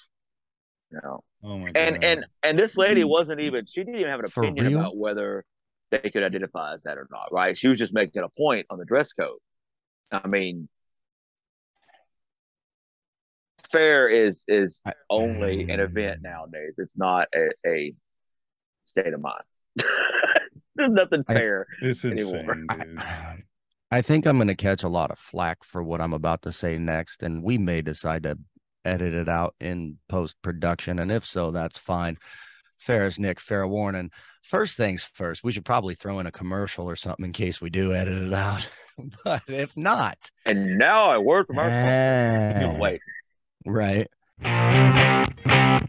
No. 0.91 1.23
Oh 1.43 1.59
my 1.59 1.67
god. 1.73 1.77
and 1.77 2.05
and 2.05 2.25
and 2.43 2.59
this 2.59 2.77
lady 2.77 3.05
wasn't 3.05 3.41
even 3.41 3.67
she 3.67 3.81
didn't 3.81 3.97
even 3.97 4.09
have 4.09 4.21
an 4.21 4.29
For 4.31 4.43
opinion 4.43 4.67
real? 4.69 4.81
about 4.81 4.97
whether 4.97 5.45
they 5.91 6.11
could 6.11 6.23
identify 6.23 6.75
as 6.75 6.83
that 6.85 6.97
or 6.99 7.07
not 7.11 7.29
right 7.31 7.57
she 7.57 7.69
was 7.69 7.79
just 7.79 7.93
making 7.95 8.23
a 8.23 8.29
point 8.37 8.67
on 8.71 8.79
the 8.79 8.85
dress 8.85 9.13
code 9.13 9.39
i 10.11 10.27
mean 10.27 10.69
fair 13.71 14.09
is 14.09 14.45
is 14.49 14.83
I- 14.87 14.93
only 15.11 15.63
an 15.71 15.81
event 15.81 16.21
mm. 16.21 16.25
nowadays 16.25 16.75
it's 16.79 16.97
not 16.97 17.29
a, 17.35 17.49
a 17.67 17.95
state 18.85 19.13
of 19.13 19.21
mind 19.21 19.43
there's 20.77 20.91
nothing 20.91 21.25
I- 21.29 21.35
fair 21.35 21.67
it's 21.83 22.05
anymore. 22.05 22.53
insane, 22.53 22.67
dude. 22.69 23.03
I 23.91 24.03
think 24.03 24.27
I'm 24.27 24.37
going 24.37 24.49
to 24.49 24.57
catch 24.57 24.83
a 24.83 24.89
lot 24.89 25.13
of 25.13 25.19
flack 25.19 25.63
for 25.63 25.83
what 25.83 26.01
I'm 26.01 26.13
about 26.13 26.43
to 26.43 26.53
say 26.53 26.77
next, 26.77 27.23
and 27.23 27.41
we 27.43 27.57
may 27.57 27.83
decide 27.83 28.25
to 28.25 28.37
edit 28.85 29.15
it 29.15 29.29
out 29.29 29.55
in 29.61 29.99
post 30.09 30.35
production. 30.43 30.99
And 30.99 31.13
if 31.13 31.25
so, 31.25 31.53
that's 31.53 31.79
fine. 31.79 32.19
Ferris, 32.79 33.19
Nick, 33.19 33.41
fair 33.41 33.67
warning. 33.67 34.11
First 34.43 34.77
things 34.77 35.09
first, 35.15 35.45
we 35.45 35.53
should 35.53 35.65
probably 35.65 35.95
throw 35.95 36.19
in 36.19 36.27
a 36.27 36.33
commercial 36.33 36.85
or 36.89 36.97
something 36.97 37.25
in 37.27 37.33
case 37.33 37.61
we 37.61 37.71
do 37.71 37.95
edit 37.95 38.27
it 38.27 38.33
out. 38.35 38.69
but 39.25 39.43
if 39.47 39.77
not, 39.77 40.19
And 40.45 40.79
now 40.79 41.11
I 41.11 41.19
word 41.19 41.47
from 41.47 41.59
our 41.59 42.79
wait. 42.79 43.01
Right. 43.67 44.09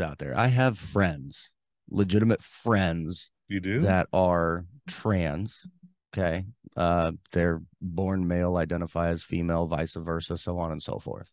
out 0.00 0.18
there. 0.18 0.36
I 0.36 0.48
have 0.48 0.78
friends, 0.78 1.52
legitimate 1.90 2.42
friends 2.42 3.30
You 3.48 3.60
do? 3.60 3.80
that 3.82 4.08
are 4.12 4.64
trans. 4.88 5.66
Okay. 6.14 6.46
Uh, 6.76 7.12
they're 7.32 7.60
born 7.80 8.28
male, 8.28 8.56
identify 8.56 9.08
as 9.08 9.22
female, 9.22 9.66
vice 9.66 9.94
versa, 9.94 10.38
so 10.38 10.58
on 10.58 10.72
and 10.72 10.82
so 10.82 10.98
forth. 10.98 11.30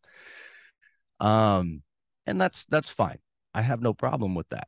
Um, 1.19 1.83
and 2.25 2.39
that's 2.41 2.65
that's 2.65 2.89
fine. 2.89 3.19
I 3.53 3.61
have 3.61 3.81
no 3.81 3.93
problem 3.93 4.35
with 4.35 4.49
that. 4.49 4.67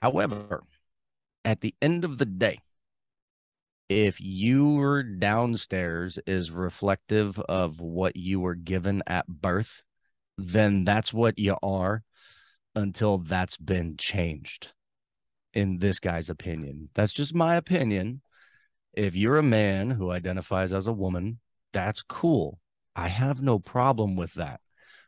However, 0.00 0.62
at 1.44 1.60
the 1.60 1.74
end 1.82 2.04
of 2.04 2.18
the 2.18 2.24
day, 2.26 2.58
if 3.88 4.20
your 4.20 5.02
downstairs 5.02 6.18
is 6.26 6.50
reflective 6.50 7.38
of 7.40 7.80
what 7.80 8.16
you 8.16 8.40
were 8.40 8.54
given 8.54 9.02
at 9.06 9.26
birth, 9.26 9.82
then 10.38 10.84
that's 10.84 11.12
what 11.12 11.38
you 11.38 11.56
are 11.62 12.02
until 12.74 13.18
that's 13.18 13.56
been 13.56 13.96
changed 13.96 14.72
in 15.52 15.78
this 15.78 16.00
guy's 16.00 16.28
opinion. 16.28 16.90
That's 16.94 17.12
just 17.12 17.34
my 17.34 17.56
opinion. 17.56 18.20
If 18.92 19.16
you're 19.16 19.38
a 19.38 19.42
man 19.42 19.90
who 19.90 20.10
identifies 20.10 20.72
as 20.72 20.86
a 20.86 20.92
woman, 20.92 21.38
that's 21.72 22.02
cool. 22.02 22.58
I 22.96 23.08
have 23.08 23.40
no 23.40 23.58
problem 23.58 24.16
with 24.16 24.34
that. 24.34 24.60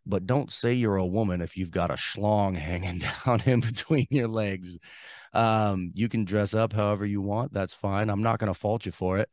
But 0.08 0.26
don't 0.26 0.52
say 0.52 0.72
you're 0.72 0.96
a 0.96 1.06
woman 1.06 1.40
if 1.40 1.56
you've 1.56 1.70
got 1.72 1.90
a 1.90 1.94
schlong 1.94 2.56
hanging 2.56 3.00
down 3.00 3.42
in 3.44 3.60
between 3.60 4.06
your 4.10 4.28
legs. 4.28 4.78
Um, 5.32 5.90
you 5.94 6.08
can 6.08 6.24
dress 6.24 6.54
up 6.54 6.72
however 6.72 7.04
you 7.04 7.20
want. 7.20 7.52
That's 7.52 7.74
fine. 7.74 8.08
I'm 8.08 8.22
not 8.22 8.38
going 8.38 8.52
to 8.52 8.58
fault 8.58 8.86
you 8.86 8.92
for 8.92 9.18
it. 9.18 9.28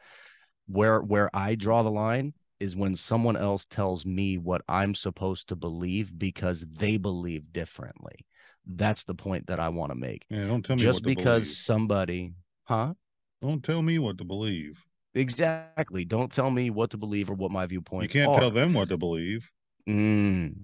Where 0.68 1.02
where 1.02 1.30
I 1.36 1.56
draw 1.56 1.84
the 1.84 1.92
line 1.92 2.34
is 2.64 2.76
when 2.76 2.96
someone 2.96 3.36
else 3.36 3.66
tells 3.70 4.06
me 4.06 4.38
what 4.38 4.62
I'm 4.70 4.96
supposed 4.96 5.50
to 5.50 5.56
believe 5.56 6.18
because 6.18 6.66
they 6.80 6.98
believe 6.98 7.52
differently. 7.52 8.26
That's 8.66 9.04
the 9.04 9.14
point 9.14 9.48
that 9.48 9.60
I 9.60 9.70
want 9.70 9.92
to 9.92 9.96
make. 9.96 10.26
yeah, 10.30 10.48
don't 10.48 10.64
tell 10.66 10.78
me 10.78 10.82
Just 10.82 11.04
what 11.04 11.10
to 11.10 11.10
do. 11.10 11.16
Just 11.16 11.18
because 11.18 11.44
believe. 11.44 11.58
somebody, 11.58 12.34
huh? 12.64 12.94
Don't 13.42 13.62
tell 13.64 13.82
me 13.82 14.00
what 14.00 14.18
to 14.20 14.24
believe. 14.24 14.80
Exactly. 15.14 16.06
Don't 16.06 16.32
tell 16.32 16.50
me 16.50 16.70
what 16.70 16.92
to 16.92 16.98
believe 16.98 17.30
or 17.30 17.34
what 17.34 17.52
my 17.52 17.66
viewpoint 17.66 18.10
is. 18.10 18.16
You 18.16 18.22
can't 18.22 18.32
are. 18.34 18.40
tell 18.40 18.52
them 18.52 18.74
what 18.74 18.90
to 18.90 18.98
believe. 18.98 19.50
Mm. 19.88 20.56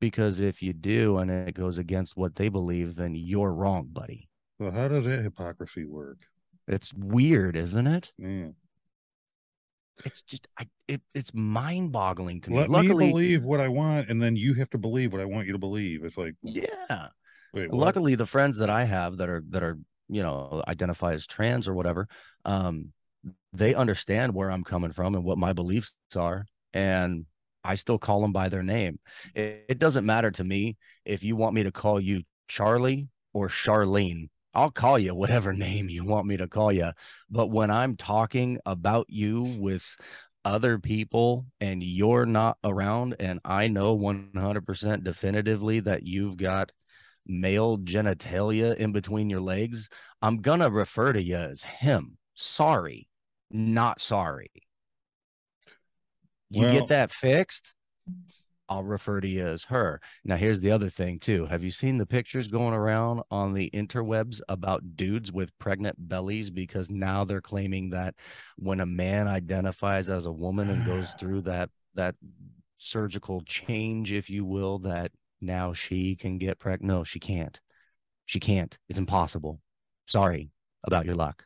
Because 0.00 0.40
if 0.40 0.60
you 0.60 0.72
do 0.72 1.18
and 1.18 1.30
it 1.30 1.54
goes 1.54 1.78
against 1.78 2.16
what 2.16 2.34
they 2.34 2.48
believe, 2.48 2.96
then 2.96 3.14
you're 3.14 3.52
wrong, 3.52 3.88
buddy. 3.92 4.28
Well, 4.58 4.72
how 4.72 4.88
does 4.88 5.04
that 5.04 5.22
hypocrisy 5.22 5.84
work? 5.84 6.18
It's 6.66 6.92
weird, 6.92 7.56
isn't 7.56 7.86
it? 7.86 8.12
Yeah. 8.18 8.48
It's 10.04 10.22
just 10.22 10.46
I 10.58 10.66
it, 10.88 11.00
it's 11.14 11.32
mind-boggling 11.34 12.40
to 12.42 12.50
me. 12.50 12.58
Let 12.58 12.70
Luckily, 12.70 13.06
me 13.06 13.12
believe 13.12 13.44
what 13.44 13.60
I 13.60 13.68
want, 13.68 14.10
and 14.10 14.20
then 14.20 14.36
you 14.36 14.54
have 14.54 14.70
to 14.70 14.78
believe 14.78 15.12
what 15.12 15.20
I 15.20 15.24
want 15.24 15.46
you 15.46 15.52
to 15.52 15.58
believe. 15.58 16.04
It's 16.04 16.16
like, 16.16 16.34
yeah. 16.42 17.08
wait. 17.52 17.72
Luckily, 17.72 18.14
the 18.14 18.26
friends 18.26 18.58
that 18.58 18.70
I 18.70 18.84
have 18.84 19.18
that 19.18 19.28
are 19.28 19.42
that 19.50 19.62
are 19.62 19.78
you 20.08 20.22
know 20.22 20.62
identify 20.66 21.12
as 21.12 21.26
trans 21.26 21.68
or 21.68 21.74
whatever, 21.74 22.08
um, 22.44 22.92
they 23.52 23.74
understand 23.74 24.34
where 24.34 24.50
I'm 24.50 24.64
coming 24.64 24.92
from 24.92 25.14
and 25.14 25.24
what 25.24 25.38
my 25.38 25.52
beliefs 25.52 25.92
are, 26.16 26.46
and 26.72 27.26
I 27.64 27.76
still 27.76 27.98
call 27.98 28.20
them 28.20 28.32
by 28.32 28.48
their 28.48 28.62
name. 28.62 28.98
It, 29.34 29.66
it 29.68 29.78
doesn't 29.78 30.06
matter 30.06 30.30
to 30.32 30.44
me 30.44 30.76
if 31.04 31.22
you 31.22 31.36
want 31.36 31.54
me 31.54 31.62
to 31.62 31.72
call 31.72 32.00
you 32.00 32.22
Charlie 32.48 33.08
or 33.32 33.48
Charlene. 33.48 34.28
I'll 34.54 34.70
call 34.70 34.98
you 34.98 35.14
whatever 35.14 35.52
name 35.52 35.88
you 35.88 36.04
want 36.04 36.26
me 36.26 36.36
to 36.36 36.48
call 36.48 36.72
you. 36.72 36.92
But 37.30 37.48
when 37.48 37.70
I'm 37.70 37.96
talking 37.96 38.58
about 38.66 39.06
you 39.08 39.42
with 39.42 39.84
other 40.44 40.78
people 40.78 41.46
and 41.60 41.82
you're 41.82 42.26
not 42.26 42.58
around, 42.64 43.16
and 43.20 43.40
I 43.44 43.68
know 43.68 43.96
100% 43.96 45.04
definitively 45.04 45.80
that 45.80 46.04
you've 46.04 46.36
got 46.36 46.72
male 47.26 47.78
genitalia 47.78 48.74
in 48.76 48.92
between 48.92 49.30
your 49.30 49.40
legs, 49.40 49.88
I'm 50.20 50.38
going 50.38 50.60
to 50.60 50.70
refer 50.70 51.12
to 51.12 51.22
you 51.22 51.36
as 51.36 51.62
him. 51.62 52.18
Sorry, 52.34 53.08
not 53.50 54.00
sorry. 54.00 54.50
You 56.50 56.62
Well- 56.62 56.72
get 56.72 56.88
that 56.88 57.12
fixed? 57.12 57.72
I'll 58.72 58.82
refer 58.82 59.20
to 59.20 59.28
you 59.28 59.46
as 59.46 59.64
her. 59.64 60.00
Now, 60.24 60.36
here's 60.36 60.62
the 60.62 60.70
other 60.70 60.88
thing, 60.88 61.18
too. 61.18 61.44
Have 61.44 61.62
you 61.62 61.70
seen 61.70 61.98
the 61.98 62.06
pictures 62.06 62.48
going 62.48 62.72
around 62.72 63.22
on 63.30 63.52
the 63.52 63.68
interwebs 63.74 64.40
about 64.48 64.96
dudes 64.96 65.30
with 65.30 65.56
pregnant 65.58 65.96
bellies? 66.08 66.48
Because 66.48 66.88
now 66.88 67.24
they're 67.24 67.42
claiming 67.42 67.90
that 67.90 68.14
when 68.56 68.80
a 68.80 68.86
man 68.86 69.28
identifies 69.28 70.08
as 70.08 70.24
a 70.24 70.32
woman 70.32 70.70
and 70.70 70.86
goes 70.86 71.12
through 71.18 71.42
that, 71.42 71.68
that 71.96 72.14
surgical 72.78 73.42
change, 73.42 74.10
if 74.10 74.30
you 74.30 74.42
will, 74.44 74.78
that 74.78 75.12
now 75.42 75.74
she 75.74 76.16
can 76.16 76.38
get 76.38 76.58
pregnant. 76.58 76.88
No, 76.88 77.04
she 77.04 77.20
can't. 77.20 77.60
She 78.24 78.40
can't. 78.40 78.78
It's 78.88 78.98
impossible. 78.98 79.60
Sorry 80.06 80.50
about 80.82 81.04
your 81.04 81.14
luck. 81.14 81.44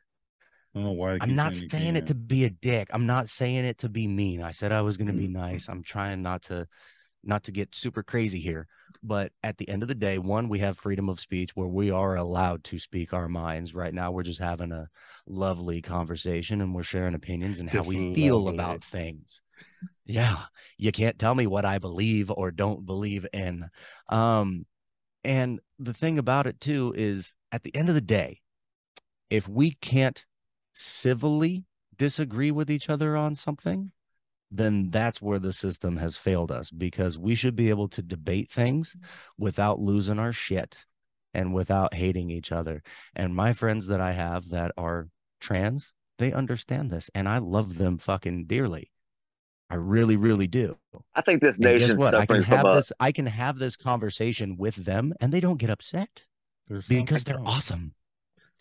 I 0.75 0.79
don't 0.79 0.85
know 0.85 0.93
why. 0.93 1.15
I 1.15 1.19
I'm 1.23 1.35
not 1.35 1.57
saying 1.57 1.97
it 1.97 2.07
to 2.07 2.15
be 2.15 2.45
a 2.45 2.51
dick. 2.51 2.89
I'm 2.93 3.07
not 3.07 3.29
saying 3.29 3.65
it 3.65 3.79
to 3.79 3.89
be 3.89 4.07
mean. 4.07 4.43
I 4.43 4.53
said 4.53 4.71
I 4.71 4.83
was 4.83 4.97
going 4.97 5.09
to 5.09 5.13
Mm. 5.15 5.19
be 5.19 5.29
nice. 5.29 5.69
I'm 5.69 5.83
trying 5.83 6.23
not 6.23 6.43
to 6.43 6.69
not 7.27 7.45
to 7.45 7.53
get 7.53 7.75
super 7.75 8.03
crazy 8.03 8.41
here, 8.41 8.67
but 9.03 9.33
at 9.43 9.59
the 9.59 9.69
end 9.69 9.83
of 9.83 9.89
the 9.89 9.95
day, 9.95 10.19
one 10.19 10.49
we 10.49 10.61
have 10.61 10.79
freedom 10.79 11.09
of 11.09 11.21
speech 11.21 11.51
where 11.55 11.69
we 11.69 11.91
are 11.91 12.17
allowed 12.17 12.65
to 12.65 12.79
speak 12.79 13.13
our 13.13 13.29
minds. 13.29 13.75
Right 13.75 13.93
now 13.93 14.11
we're 14.13 14.23
just 14.23 14.41
having 14.41 14.73
a 14.73 14.89
lovely 15.27 15.83
conversation 15.83 16.61
and 16.61 16.75
we're 16.75 16.83
sharing 16.83 17.15
opinions 17.15 17.59
and 17.59 17.69
how 17.69 17.83
we 17.83 18.15
feel 18.15 18.49
about 18.49 18.85
things. 18.85 19.41
Yeah, 20.05 20.43
you 20.79 20.93
can't 20.93 21.19
tell 21.19 21.35
me 21.35 21.47
what 21.47 21.65
I 21.65 21.79
believe 21.79 22.31
or 22.31 22.51
don't 22.51 22.87
believe 22.87 23.27
in. 23.33 23.69
Um 24.09 24.67
and 25.25 25.61
the 25.79 25.95
thing 25.95 26.19
about 26.19 26.47
it 26.47 26.61
too 26.61 26.95
is 26.97 27.33
at 27.51 27.65
the 27.65 27.75
end 27.75 27.89
of 27.89 27.95
the 27.97 28.01
day, 28.01 28.41
if 29.31 29.49
we 29.49 29.73
can't 29.73 30.25
civilly 30.75 31.65
disagree 31.97 32.51
with 32.51 32.71
each 32.71 32.89
other 32.89 33.17
on 33.17 33.35
something, 33.35 33.91
then 34.57 34.91
that's 34.91 35.21
where 35.21 35.39
the 35.39 35.53
system 35.53 35.97
has 35.97 36.17
failed 36.17 36.51
us 36.51 36.71
because 36.71 37.19
we 37.19 37.35
should 37.35 37.57
be 37.57 37.71
able 37.71 37.89
to 37.89 38.03
debate 38.03 38.51
things 38.51 38.91
mm-hmm. 38.91 39.45
without 39.45 39.81
losing 39.81 40.19
our 40.19 40.33
shit 40.33 40.79
and 41.35 41.55
without 41.55 41.95
hating 41.95 42.31
each 42.31 42.53
other. 42.53 42.83
And 43.15 43.35
my 43.35 43.53
friends 43.53 43.87
that 43.89 44.01
I 44.01 44.13
have 44.13 44.49
that 44.51 44.73
are 44.77 45.09
trans, 45.41 45.93
they 46.19 46.33
understand 46.33 46.91
this 46.91 47.11
and 47.15 47.29
I 47.29 47.39
love 47.39 47.77
them 47.77 47.99
fucking 47.99 48.47
dearly. 48.47 48.91
I 49.69 49.75
really, 49.75 50.17
really 50.17 50.47
do. 50.47 50.77
I 51.15 51.23
think 51.23 51.43
this 51.43 51.59
And 51.59 51.65
guess 51.65 51.81
nation's 51.81 52.01
what? 52.01 52.15
I 52.15 52.19
can 52.19 52.27
suffering 52.27 52.43
have 52.45 52.61
from 52.61 52.71
a 52.71 52.75
this. 52.77 52.93
I 53.01 53.13
can 53.13 53.27
have 53.27 53.59
this 53.59 53.77
conversation 53.77 54.57
with 54.57 54.77
them, 54.77 55.13
and 55.21 55.33
they 55.33 55.41
don't 55.41 55.57
get 55.57 55.71
upset 55.71 56.23
There's 56.69 56.87
because 56.87 57.25
they're 57.25 57.39
else. 57.39 57.49
awesome. 57.49 57.95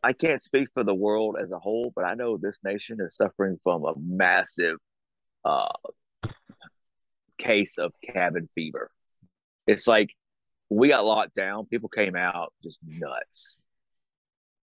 I 0.01 0.13
can't 0.13 0.41
speak 0.41 0.69
for 0.73 0.83
the 0.83 0.95
world 0.95 1.37
as 1.39 1.51
a 1.51 1.59
whole, 1.59 1.91
but 1.95 2.05
I 2.05 2.15
know 2.15 2.37
this 2.37 2.59
nation 2.63 2.97
is 3.01 3.15
suffering 3.15 3.57
from 3.63 3.85
a 3.85 3.93
massive 3.97 4.77
uh, 5.45 5.69
case 7.37 7.77
of 7.77 7.93
cabin 8.03 8.49
fever. 8.55 8.91
It's 9.67 9.87
like 9.87 10.09
we 10.69 10.89
got 10.89 11.05
locked 11.05 11.35
down, 11.35 11.65
people 11.67 11.89
came 11.89 12.15
out 12.15 12.53
just 12.63 12.79
nuts. 12.85 13.61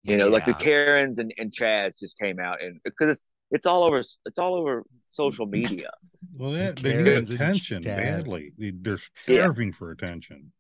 You 0.05 0.17
know, 0.17 0.29
like 0.29 0.45
the 0.45 0.51
Yeah. 0.53 0.57
Karens 0.59 1.19
and, 1.19 1.33
and 1.39 1.53
Chads 1.53 2.01
just 2.01 2.19
came 2.19 2.41
out, 2.41 2.61
and 2.61 2.81
because 2.85 3.09
it's 3.19 3.25
it's 3.53 3.67
all 3.67 3.85
over, 3.85 3.99
it's 3.99 4.39
all 4.39 4.55
over 4.55 4.83
social 5.13 5.47
media. 5.47 5.91
Well, 6.35 6.53
that, 6.53 6.77
they 6.77 6.91
need 6.91 7.05
Karens 7.05 7.31
and 7.31 7.41
attention 7.41 7.83
Chads. 7.83 7.97
badly. 7.97 8.53
They, 8.57 8.71
they're 8.71 8.99
Yeah. 9.29 9.43
starving 9.43 9.73
for 9.73 9.91
attention. 9.91 10.53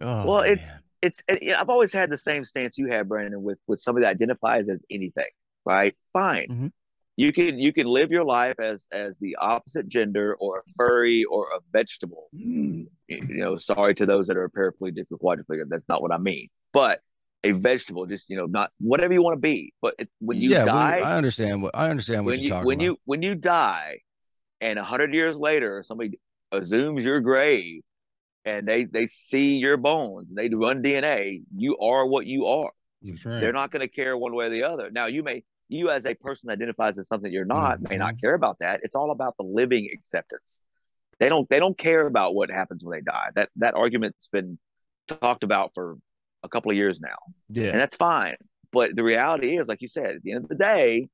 Oh, 0.00 0.26
well, 0.26 0.40
it's 0.40 0.74
man. 0.74 0.82
it's 1.02 1.22
it, 1.28 1.42
you 1.42 1.52
know, 1.52 1.58
I've 1.58 1.70
always 1.70 1.92
had 1.92 2.10
the 2.10 2.18
same 2.18 2.44
stance 2.44 2.76
you 2.78 2.88
have, 2.88 3.08
Brandon, 3.08 3.42
with 3.42 3.58
with 3.66 3.80
somebody 3.80 4.04
that 4.04 4.10
identifies 4.10 4.68
as 4.68 4.84
anything, 4.90 5.28
right? 5.64 5.96
Fine. 6.12 6.48
Mhm. 6.48 6.72
You 7.16 7.32
can 7.32 7.58
you 7.58 7.72
can 7.72 7.86
live 7.86 8.10
your 8.10 8.24
life 8.24 8.56
as 8.60 8.86
as 8.92 9.18
the 9.18 9.36
opposite 9.36 9.88
gender 9.88 10.36
or 10.38 10.58
a 10.58 10.62
furry 10.76 11.24
or 11.24 11.46
a 11.56 11.60
vegetable. 11.72 12.28
Mm. 12.34 12.86
You 13.08 13.36
know, 13.36 13.56
sorry 13.56 13.94
to 13.94 14.06
those 14.06 14.26
that 14.26 14.36
are 14.36 14.48
paraplegic 14.48 15.06
or 15.10 15.18
quadriplegic. 15.18 15.64
That's 15.70 15.88
not 15.88 16.02
what 16.02 16.12
I 16.12 16.18
mean. 16.18 16.48
But 16.72 17.00
a 17.42 17.52
vegetable, 17.52 18.04
just 18.06 18.28
you 18.28 18.36
know, 18.36 18.46
not 18.46 18.70
whatever 18.78 19.14
you 19.14 19.22
want 19.22 19.36
to 19.36 19.40
be. 19.40 19.72
But 19.80 19.94
it, 19.98 20.10
when 20.18 20.38
you 20.38 20.50
yeah, 20.50 20.64
die, 20.64 20.98
I 20.98 21.16
understand 21.16 21.62
what 21.62 21.70
I 21.74 21.88
understand 21.88 22.26
what 22.26 22.32
when 22.32 22.40
you're 22.40 22.44
you 22.44 22.50
talking 22.50 22.66
when 22.66 22.78
about. 22.78 22.84
you 22.84 22.96
when 23.04 23.22
you 23.22 23.34
die 23.34 24.00
and 24.60 24.78
a 24.78 24.84
hundred 24.84 25.14
years 25.14 25.36
later 25.36 25.82
somebody 25.82 26.18
assumes 26.52 27.04
your 27.04 27.20
grave 27.20 27.82
and 28.44 28.66
they 28.66 28.84
they 28.84 29.06
see 29.06 29.56
your 29.56 29.76
bones 29.76 30.30
and 30.30 30.38
they 30.38 30.48
run 30.54 30.82
dna 30.82 31.42
you 31.56 31.76
are 31.78 32.06
what 32.06 32.26
you 32.26 32.46
are 32.46 32.70
right. 33.02 33.40
they're 33.40 33.52
not 33.52 33.70
going 33.70 33.80
to 33.80 33.88
care 33.88 34.16
one 34.16 34.34
way 34.34 34.46
or 34.46 34.50
the 34.50 34.62
other 34.62 34.90
now 34.90 35.06
you 35.06 35.22
may 35.22 35.42
you 35.68 35.90
as 35.90 36.06
a 36.06 36.14
person 36.14 36.48
that 36.48 36.54
identifies 36.54 36.98
as 36.98 37.08
something 37.08 37.32
you're 37.32 37.44
not 37.44 37.80
may 37.82 37.96
Mm-hmm. 37.96 37.98
not 37.98 38.18
care 38.20 38.34
about 38.34 38.58
that 38.60 38.80
it's 38.82 38.94
all 38.96 39.10
about 39.10 39.36
the 39.38 39.44
living 39.44 39.88
acceptance 39.92 40.60
they 41.18 41.28
don't 41.28 41.48
they 41.50 41.58
don't 41.60 41.78
care 41.78 42.06
about 42.06 42.34
what 42.34 42.50
happens 42.50 42.84
when 42.84 42.98
they 42.98 43.02
die 43.02 43.28
that 43.34 43.50
that 43.56 43.74
argument's 43.74 44.28
been 44.28 44.58
talked 45.08 45.42
about 45.44 45.72
for 45.74 45.96
a 46.42 46.48
couple 46.48 46.70
of 46.70 46.76
years 46.76 47.00
now 47.00 47.16
yeah, 47.48 47.72
and 47.72 47.80
that's 47.80 47.96
fine. 47.96 48.36
But 48.72 48.96
the 48.96 49.04
reality 49.04 49.56
is, 49.58 49.68
like 49.68 49.82
you 49.82 49.88
said, 49.88 50.16
at 50.16 50.22
the 50.22 50.32
end 50.32 50.44
of 50.44 50.48
the 50.48 50.56
day, 50.56 51.08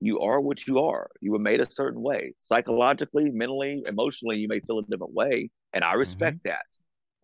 you 0.00 0.20
are 0.20 0.40
what 0.40 0.66
you 0.66 0.80
are. 0.80 1.10
You 1.20 1.32
were 1.32 1.38
made 1.38 1.60
a 1.60 1.70
certain 1.70 2.02
way, 2.02 2.34
psychologically, 2.40 3.30
mentally, 3.30 3.82
emotionally. 3.86 4.38
You 4.38 4.48
may 4.48 4.60
feel 4.60 4.78
a 4.78 4.82
different 4.84 5.14
way, 5.14 5.50
and 5.72 5.84
I 5.84 5.94
respect 5.94 6.38
that. 6.44 6.64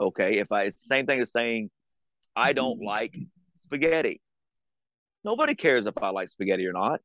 Okay, 0.00 0.38
if 0.38 0.52
I, 0.52 0.64
it's 0.64 0.82
the 0.82 0.86
same 0.94 1.06
thing 1.06 1.20
as 1.20 1.32
saying 1.32 1.70
I 2.36 2.52
don't 2.52 2.80
like 2.80 3.18
spaghetti. 3.56 4.20
Nobody 5.24 5.54
cares 5.54 5.86
if 5.86 5.94
I 6.02 6.10
like 6.10 6.28
spaghetti 6.28 6.66
or 6.66 6.72
not. 6.72 7.00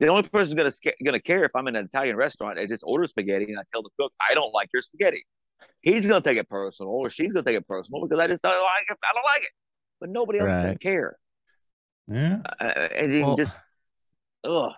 The 0.00 0.08
only 0.08 0.28
person 0.28 0.56
gonna 0.56 0.72
gonna 1.04 1.20
care 1.20 1.44
if 1.44 1.52
I'm 1.54 1.68
in 1.68 1.76
an 1.76 1.84
Italian 1.84 2.16
restaurant 2.16 2.58
and 2.58 2.68
just 2.68 2.82
order 2.84 3.06
spaghetti 3.06 3.44
and 3.44 3.58
I 3.58 3.62
tell 3.72 3.82
the 3.82 3.90
cook 3.98 4.12
I 4.20 4.34
don't 4.34 4.52
like 4.52 4.68
your 4.72 4.82
spaghetti. 4.82 5.24
He's 5.82 6.06
gonna 6.06 6.20
take 6.20 6.38
it 6.38 6.48
personal, 6.48 6.92
or 6.92 7.10
she's 7.10 7.32
gonna 7.32 7.44
take 7.44 7.56
it 7.56 7.68
personal 7.68 8.02
because 8.02 8.18
I 8.18 8.26
just 8.26 8.42
don't 8.42 8.52
like 8.52 8.86
it. 8.88 8.98
I 9.02 9.14
don't 9.14 9.24
like 9.24 9.42
it. 9.42 9.50
But 10.00 10.10
nobody 10.10 10.38
else 10.40 10.50
is 10.50 10.58
gonna 10.58 10.78
care. 10.78 11.16
yeah. 12.08 12.38
Uh, 12.60 12.64
and 12.64 13.12
you 13.12 13.22
Well, 13.22 13.36
just, 13.36 13.56
ugh. 14.44 14.72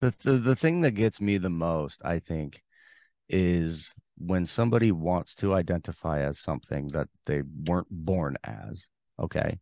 the, 0.00 0.14
the 0.22 0.32
the 0.38 0.56
thing 0.56 0.82
that 0.82 0.92
gets 0.92 1.20
me 1.20 1.38
the 1.38 1.50
most, 1.50 2.00
I 2.04 2.18
think, 2.18 2.62
is 3.28 3.92
when 4.18 4.44
somebody 4.44 4.92
wants 4.92 5.34
to 5.36 5.54
identify 5.54 6.20
as 6.20 6.38
something 6.38 6.88
that 6.88 7.08
they 7.26 7.42
weren't 7.66 7.88
born 7.90 8.36
as, 8.44 8.86
okay? 9.18 9.58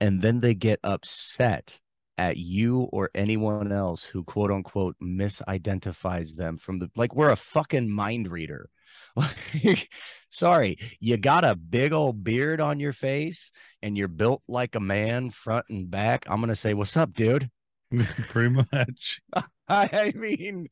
And 0.00 0.20
then 0.22 0.40
they 0.40 0.54
get 0.54 0.80
upset 0.84 1.78
at 2.18 2.36
you 2.36 2.82
or 2.92 3.10
anyone 3.14 3.72
else 3.72 4.02
who 4.02 4.24
quote 4.24 4.50
unquote 4.50 4.96
misidentifies 5.02 6.34
them 6.36 6.56
from 6.56 6.78
the 6.78 6.90
like 6.96 7.14
we're 7.14 7.30
a 7.30 7.36
fucking 7.36 7.90
mind 7.90 8.30
reader. 8.30 8.70
Like, 9.16 9.88
sorry, 10.28 10.76
you 11.00 11.16
got 11.16 11.44
a 11.44 11.56
big 11.56 11.94
old 11.94 12.22
beard 12.22 12.60
on 12.60 12.80
your 12.80 12.92
face 12.92 13.50
and 13.80 13.96
you're 13.96 14.08
built 14.08 14.42
like 14.46 14.74
a 14.74 14.80
man 14.80 15.30
front 15.30 15.64
and 15.70 15.90
back. 15.90 16.26
I'm 16.28 16.40
gonna 16.40 16.54
say, 16.54 16.74
What's 16.74 16.98
up, 16.98 17.14
dude? 17.14 17.50
Pretty 18.28 18.50
much. 18.50 19.20
I 19.68 20.12
mean, 20.14 20.68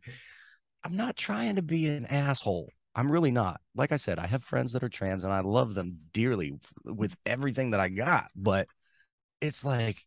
I'm 0.85 0.97
not 0.97 1.17
trying 1.17 1.57
to 1.57 1.63
be 1.63 1.89
an 1.89 2.05
asshole. 2.07 2.71
I'm 2.95 3.11
really 3.11 3.31
not. 3.31 3.61
Like 3.75 3.93
I 3.93 3.97
said, 3.97 4.19
I 4.19 4.27
have 4.27 4.45
friends 4.45 4.73
that 4.73 4.85
are 4.85 4.89
trans 4.89 5.25
and 5.25 5.33
I 5.33 5.41
love 5.41 5.75
them 5.75 5.99
dearly 6.13 6.53
with 6.85 7.17
everything 7.25 7.71
that 7.71 7.81
I 7.81 7.89
got. 7.89 8.27
But 8.37 8.69
it's 9.45 9.65
like, 9.65 10.05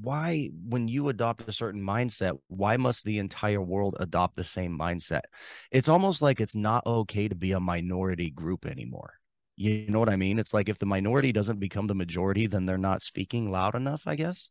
why, 0.00 0.50
when 0.68 0.88
you 0.88 1.08
adopt 1.08 1.48
a 1.48 1.52
certain 1.52 1.82
mindset, 1.82 2.38
why 2.48 2.76
must 2.76 3.04
the 3.04 3.18
entire 3.18 3.60
world 3.60 3.96
adopt 3.98 4.36
the 4.36 4.44
same 4.44 4.78
mindset? 4.78 5.22
It's 5.70 5.88
almost 5.88 6.22
like 6.22 6.40
it's 6.40 6.54
not 6.54 6.86
okay 6.86 7.28
to 7.28 7.34
be 7.34 7.52
a 7.52 7.60
minority 7.60 8.30
group 8.30 8.64
anymore. 8.64 9.14
You 9.56 9.86
know 9.88 9.98
what 9.98 10.08
I 10.08 10.16
mean? 10.16 10.38
It's 10.38 10.54
like 10.54 10.68
if 10.68 10.78
the 10.78 10.86
minority 10.86 11.32
doesn't 11.32 11.58
become 11.58 11.86
the 11.86 11.94
majority, 11.94 12.46
then 12.46 12.64
they're 12.64 12.78
not 12.78 13.02
speaking 13.02 13.50
loud 13.50 13.74
enough, 13.74 14.06
I 14.06 14.14
guess. 14.16 14.50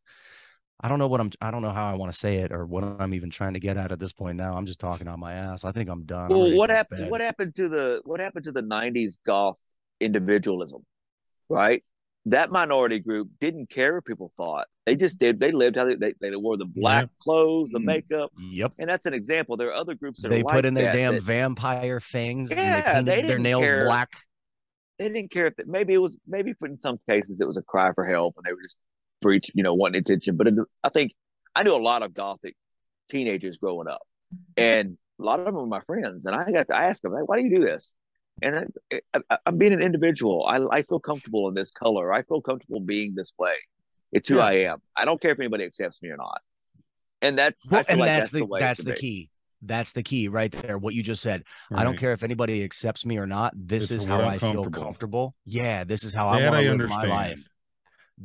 I 0.81 0.89
don't 0.89 0.99
know 0.99 1.07
what 1.07 1.21
I'm. 1.21 1.31
I 1.39 1.51
don't 1.51 1.61
know 1.61 1.71
how 1.71 1.89
I 1.89 1.93
want 1.93 2.11
to 2.11 2.17
say 2.17 2.37
it 2.37 2.51
or 2.51 2.65
what 2.65 2.83
I'm 2.83 3.13
even 3.13 3.29
trying 3.29 3.53
to 3.53 3.59
get 3.59 3.77
at 3.77 3.91
at 3.91 3.99
this 3.99 4.11
point. 4.11 4.37
Now 4.37 4.55
I'm 4.57 4.65
just 4.65 4.79
talking 4.79 5.07
on 5.07 5.19
my 5.19 5.33
ass. 5.33 5.63
I 5.63 5.71
think 5.71 5.89
I'm 5.89 6.05
done. 6.05 6.31
I'm 6.31 6.39
Well, 6.39 6.57
what 6.57 6.69
happened? 6.71 7.09
What 7.09 7.21
happened 7.21 7.55
to 7.55 7.69
the 7.69 8.01
what 8.03 8.19
happened 8.19 8.45
to 8.45 8.51
the 8.51 8.63
'90s 8.63 9.19
goth 9.25 9.61
individualism? 9.99 10.83
Right, 11.49 11.83
that 12.25 12.51
minority 12.51 12.99
group 12.99 13.29
didn't 13.39 13.69
care 13.69 13.95
what 13.95 14.05
people 14.05 14.31
thought. 14.37 14.67
They 14.85 14.95
just 14.95 15.19
did. 15.19 15.39
They 15.39 15.51
lived 15.51 15.75
how 15.75 15.85
they 15.85 15.95
they, 15.95 16.13
they 16.21 16.35
wore 16.35 16.57
the 16.57 16.65
black 16.65 17.07
clothes, 17.19 17.71
the 17.71 17.79
Mm. 17.79 17.85
makeup, 17.85 18.31
Yep. 18.37 18.73
and 18.79 18.89
that's 18.89 19.05
an 19.05 19.13
example. 19.13 19.57
There 19.57 19.69
are 19.69 19.73
other 19.73 19.95
groups 19.95 20.21
that 20.21 20.29
They 20.29 20.43
put 20.43 20.53
like 20.55 20.65
in 20.65 20.73
their 20.73 20.85
that, 20.85 20.93
damn 20.93 21.13
that 21.15 21.23
vampire 21.23 21.99
fangs. 21.99 22.51
Yeah, 22.51 22.97
and 22.97 23.07
they 23.07 23.11
they 23.11 23.21
painted 23.21 23.29
their 23.29 23.37
didn't 23.37 23.43
nails 23.43 23.63
care. 23.63 23.85
black. 23.85 24.09
they 24.99 25.09
didn't 25.09 25.31
care 25.31 25.47
if 25.47 25.53
it, 25.57 25.67
maybe 25.67 25.93
it 25.93 25.97
was 25.97 26.17
maybe 26.27 26.53
in 26.63 26.77
some 26.79 26.99
cases 27.09 27.41
it 27.41 27.47
was 27.47 27.57
a 27.57 27.63
cry 27.63 27.91
for 27.93 28.05
help 28.05 28.35
and 28.37 28.45
they 28.45 28.53
were 28.53 28.61
just 28.61 28.77
preach 29.21 29.49
you 29.55 29.63
know 29.63 29.73
wanting 29.73 29.99
attention. 29.99 30.37
But 30.37 30.47
I 30.83 30.89
think 30.89 31.13
I 31.55 31.63
knew 31.63 31.75
a 31.75 31.77
lot 31.77 32.03
of 32.03 32.13
gothic 32.13 32.55
teenagers 33.09 33.57
growing 33.57 33.87
up, 33.87 34.01
and 34.57 34.97
a 35.19 35.23
lot 35.23 35.39
of 35.39 35.45
them 35.45 35.55
were 35.55 35.65
my 35.65 35.81
friends. 35.81 36.25
And 36.25 36.35
I 36.35 36.51
got 36.51 36.67
to 36.69 36.75
ask 36.75 37.01
them, 37.01 37.13
why 37.13 37.37
do 37.37 37.43
you 37.43 37.55
do 37.55 37.61
this? 37.61 37.95
And 38.41 38.71
eh, 38.91 38.99
I, 39.13 39.19
I, 39.29 39.37
I'm 39.45 39.57
being 39.57 39.73
an 39.73 39.81
individual. 39.81 40.45
I, 40.47 40.65
I 40.77 40.81
feel 40.81 40.99
comfortable 40.99 41.47
in 41.47 41.53
this 41.53 41.71
color. 41.71 42.11
I 42.13 42.23
feel 42.23 42.41
comfortable 42.41 42.79
being 42.79 43.13
this 43.15 43.31
way. 43.37 43.53
It's 44.11 44.27
who 44.29 44.37
Yeah. 44.37 44.45
I 44.45 44.53
am. 44.63 44.81
I 44.95 45.05
don't 45.05 45.21
care 45.21 45.31
if 45.31 45.39
anybody 45.39 45.63
accepts 45.63 46.01
me 46.01 46.09
or 46.09 46.17
not. 46.17 46.41
And 47.21 47.37
that's 47.37 47.69
Well, 47.69 47.83
and 47.87 47.99
like 47.99 48.07
that's, 48.07 48.19
that's, 48.19 48.31
the, 48.31 48.39
the 48.39 48.45
way 48.45 48.59
that's 48.59 48.83
the 48.83 48.93
be. 48.93 48.99
key. 48.99 49.29
That's 49.63 49.91
the 49.91 50.01
key 50.01 50.27
right 50.27 50.51
there. 50.51 50.79
What 50.79 50.95
you 50.95 51.03
just 51.03 51.21
said. 51.21 51.43
I 51.71 51.83
don't 51.83 51.95
care 51.97 52.13
if 52.13 52.23
anybody 52.23 52.63
accepts 52.63 53.05
me 53.05 53.19
or 53.19 53.27
not. 53.27 53.53
This 53.55 53.83
It's 53.83 53.91
is 53.91 54.03
how 54.05 54.21
I'm 54.21 54.39
feel 54.39 54.53
comfortable. 54.63 54.83
comfortable. 54.83 55.35
Yeah, 55.45 55.83
this 55.83 56.03
is 56.03 56.13
how 56.15 56.29
I 56.29 56.49
want 56.49 56.63
to 56.65 56.73
live 56.73 56.89
my 56.89 57.05
life. 57.05 57.39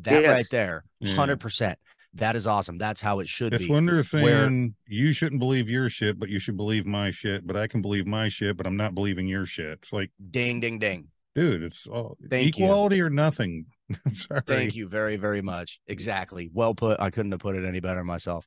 That 0.00 0.14
right 0.14 0.22
Yes. 0.38 0.48
there, 0.48 0.85
Yeah. 0.98 1.14
hundred 1.14 1.40
percent. 1.40 1.79
That 2.16 2.37
is 2.37 2.46
awesome. 2.46 2.79
That's 2.79 3.00
how 3.00 3.20
it 3.20 3.29
should 3.29 3.52
It's 3.55 3.64
be. 3.64 3.70
when 3.70 3.87
they're 3.87 4.02
saying 4.02 4.24
where- 4.24 4.70
you 4.87 5.12
shouldn't 5.12 5.38
believe 5.38 5.68
your 5.68 5.88
shit, 5.90 6.18
but 6.18 6.29
you 6.29 6.38
should 6.38 6.57
believe 6.57 6.87
my 6.87 7.11
shit. 7.11 7.46
But 7.46 7.57
I 7.57 7.66
can 7.66 7.83
believe 7.83 8.07
my 8.07 8.29
shit, 8.29 8.57
but 8.57 8.66
I'm 8.66 8.76
not 8.76 8.94
believing 8.94 9.26
your 9.26 9.46
shit. 9.46 9.79
It's 9.83 9.92
like, 9.92 10.11
Ding, 10.31 10.61
ding, 10.61 10.79
ding. 10.79 11.09
dude, 11.35 11.62
it's 11.62 11.87
all 11.87 12.16
Thank 12.31 12.59
you. 12.59 12.64
equality 12.64 13.00
or 13.00 13.11
nothing. 13.11 13.66
Sorry. 14.14 14.42
Thank 14.46 14.74
you 14.74 14.88
very, 14.88 15.16
very 15.16 15.42
much. 15.42 15.79
Exactly. 15.87 16.50
Well 16.52 16.74
put. 16.74 16.98
I 17.00 17.11
couldn't 17.11 17.33
have 17.33 17.40
put 17.40 17.55
it 17.57 17.64
any 17.66 17.81
better 17.81 18.02
myself. 18.02 18.46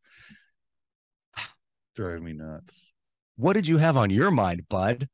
Drive 1.95 2.21
me 2.21 2.33
nuts. 2.33 2.73
What 3.35 3.53
did 3.53 3.67
you 3.67 3.77
have 3.77 3.97
on 3.97 4.09
your 4.09 4.31
mind, 4.31 4.67
bud? 4.69 5.07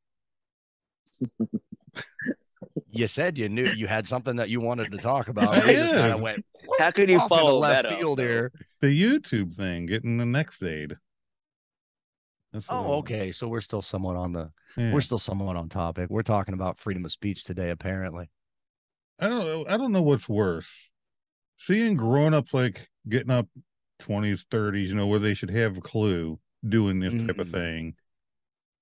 you 2.91 3.07
said 3.07 3.37
you 3.37 3.49
knew 3.49 3.65
you 3.65 3.87
had 3.87 4.07
something 4.07 4.35
that 4.37 4.49
you 4.49 4.59
wanted 4.59 4.91
to 4.91 4.97
talk 4.97 5.27
about. 5.27 5.47
I 5.49 5.65
We 5.67 5.73
just 5.73 5.93
kind 5.93 6.13
of 6.13 6.21
went 6.21 6.45
How 6.79 6.91
can 6.91 7.09
you 7.09 7.17
off 7.17 7.23
into 7.31 7.35
follow 7.35 7.59
left 7.59 7.83
that 7.83 7.91
up, 7.93 7.99
field 7.99 8.19
though? 8.19 8.23
here. 8.23 8.51
The 8.81 8.87
YouTube 8.87 9.53
thing, 9.53 9.85
getting 9.85 10.17
the 10.17 10.25
next 10.25 10.61
aid. 10.63 10.95
That's 12.53 12.65
Oh, 12.69 12.93
okay. 12.99 13.31
So 13.31 13.47
we're 13.47 13.61
still 13.61 13.81
somewhat 13.81 14.15
on 14.15 14.31
the 14.33 14.51
yeah. 14.77 14.93
we're 14.93 15.01
still 15.01 15.19
somewhat 15.19 15.55
on 15.57 15.69
topic. 15.69 16.09
We're 16.09 16.23
talking 16.23 16.53
about 16.53 16.79
freedom 16.79 17.05
of 17.05 17.11
speech 17.11 17.43
today, 17.43 17.69
apparently. 17.69 18.29
I 19.19 19.27
don't. 19.27 19.69
I 19.69 19.77
don't 19.77 19.91
know 19.91 20.01
what's 20.01 20.27
worse. 20.27 20.67
Seeing 21.57 21.95
grown 21.95 22.33
ups 22.33 22.53
like 22.53 22.87
getting 23.07 23.31
up 23.31 23.47
20s, 24.01 24.45
30s, 24.51 24.87
you 24.89 24.95
know, 24.95 25.07
where 25.07 25.19
they 25.19 25.33
should 25.33 25.49
have 25.51 25.77
a 25.77 25.81
clue 25.81 26.37
doing 26.67 26.99
this 26.99 27.13
type 27.13 27.39
of 27.39 27.47
Mhm. 27.47 27.51
thing. 27.51 27.95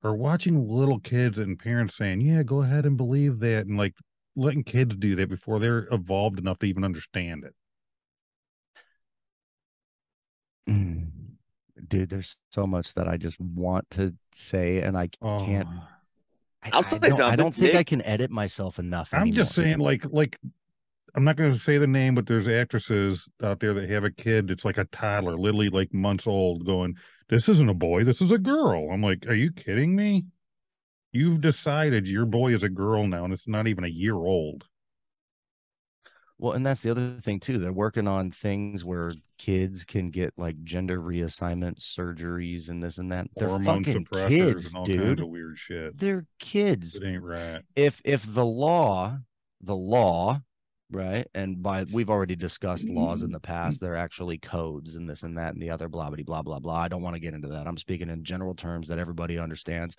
Or 0.04 0.16
watching 0.16 0.68
little 0.68 1.00
kids 1.00 1.38
and 1.38 1.58
parents 1.58 1.96
saying, 1.96 2.22
Yeah, 2.22 2.44
go 2.44 2.62
ahead 2.62 2.86
and 2.86 2.98
believe 2.98 3.40
that 3.40 3.66
and 3.66 3.78
like 3.78 3.94
letting 4.36 4.64
kids 4.64 4.96
do 4.96 5.16
that 5.16 5.30
before 5.30 5.60
they're 5.60 5.88
evolved 5.92 6.40
enough 6.40 6.60
to 6.60 6.66
even 6.66 6.84
understand 6.84 7.46
it. 7.46 7.54
Mm. 10.70 11.08
Dude, 11.88 12.10
there's 12.10 12.38
so 12.50 12.66
much 12.66 12.94
that 12.96 13.08
I 13.08 13.18
just 13.18 13.40
want 13.40 13.90
to 13.92 14.14
say, 14.34 14.82
and 14.82 14.98
I 14.98 15.10
Oh, 15.22 15.38
can't. 15.46 15.68
I, 16.64 16.70
I'll 16.72 16.86
I 16.86 16.98
don't, 16.98 17.22
I 17.22 17.36
don't 17.36 17.54
think 17.54 17.76
I 17.76 17.84
can 17.84 18.02
edit 18.04 18.32
myself 18.32 18.80
enough. 18.80 19.10
I'm 19.14 19.34
just 19.34 19.54
saying, 19.54 19.80
like, 19.80 20.06
like 20.12 20.40
I'm 21.16 21.24
not 21.26 21.36
going 21.36 21.52
to 21.52 21.60
say 21.60 21.78
the 21.78 21.88
name, 21.88 22.16
but 22.16 22.26
there's 22.26 22.48
actresses 22.48 23.28
out 23.44 23.60
there 23.60 23.74
that 23.74 23.90
have 23.90 24.06
a 24.06 24.12
kid 24.12 24.48
that's 24.48 24.66
like 24.66 24.78
a 24.78 24.86
toddler, 24.86 25.38
literally 25.38 25.70
like 25.70 25.94
months 25.94 26.26
old, 26.26 26.66
going, 26.66 26.96
"This 27.34 27.50
isn't 27.50 27.68
a 27.68 27.74
boy, 27.74 28.04
this 28.04 28.22
is 28.22 28.30
a 28.30 28.38
girl." 28.38 28.92
I'm 28.92 29.02
like, 29.02 29.26
"Are 29.28 29.34
you 29.34 29.52
kidding 29.52 29.96
me? 29.96 30.26
You've 31.12 31.42
decided 31.42 32.08
your 32.08 32.28
boy 32.28 32.54
is 32.54 32.62
a 32.62 32.70
girl 32.70 33.08
now, 33.08 33.24
and 33.24 33.34
it's 33.34 33.48
not 33.48 33.66
even 33.68 33.84
a 33.84 33.88
year 33.88 34.14
old." 34.14 34.66
Well, 36.38 36.54
and 36.54 36.64
that's 36.64 36.82
the 36.82 36.92
other 36.92 37.20
thing 37.22 37.40
too. 37.40 37.58
They're 37.58 37.74
working 37.74 38.08
on 38.08 38.30
things 38.30 38.86
where 38.86 39.14
kids 39.40 39.84
can 39.84 40.12
get 40.12 40.34
like 40.38 40.64
gender 40.64 41.00
reassignment 41.00 41.80
surgeries 41.80 42.70
and 42.70 42.84
this 42.84 43.00
and 43.00 43.12
that. 43.12 43.30
They're 43.36 43.48
Hormone 43.48 43.84
fucking 43.84 44.06
suppressors 44.06 44.28
kids, 44.28 44.68
and 44.68 44.76
all 44.76 44.86
dude. 44.86 45.02
kinds 45.02 45.22
of 45.22 45.28
weird 45.30 45.58
shit. 45.58 45.98
They're 45.98 46.28
kids. 46.38 46.96
It 46.98 47.04
ain't 47.04 47.24
right. 47.24 47.64
If 47.76 48.00
if 48.06 48.32
the 48.32 48.46
law, 48.46 49.18
the 49.60 49.76
law, 49.76 50.42
right? 50.94 51.28
And 51.34 51.62
by 51.62 51.84
we've 51.92 52.10
already 52.10 52.36
discussed 52.36 52.88
laws 52.88 53.24
in 53.24 53.32
the 53.32 53.40
past. 53.40 53.80
They're 53.80 53.96
actually 53.96 54.38
codes 54.38 54.96
and 54.96 55.10
this 55.10 55.24
and 55.24 55.38
that 55.38 55.54
and 55.54 55.62
the 55.62 55.70
other 55.70 55.90
blah 55.90 56.10
blah 56.10 56.24
blah 56.24 56.42
blah 56.42 56.60
blah. 56.60 56.82
I 56.82 56.88
don't 56.88 57.02
want 57.02 57.16
to 57.16 57.20
get 57.20 57.34
into 57.34 57.48
that. 57.50 57.68
I'm 57.68 57.78
speaking 57.78 58.10
in 58.10 58.24
general 58.24 58.54
terms 58.54 58.88
that 58.88 59.00
everybody 59.00 59.38
understands 59.38 59.96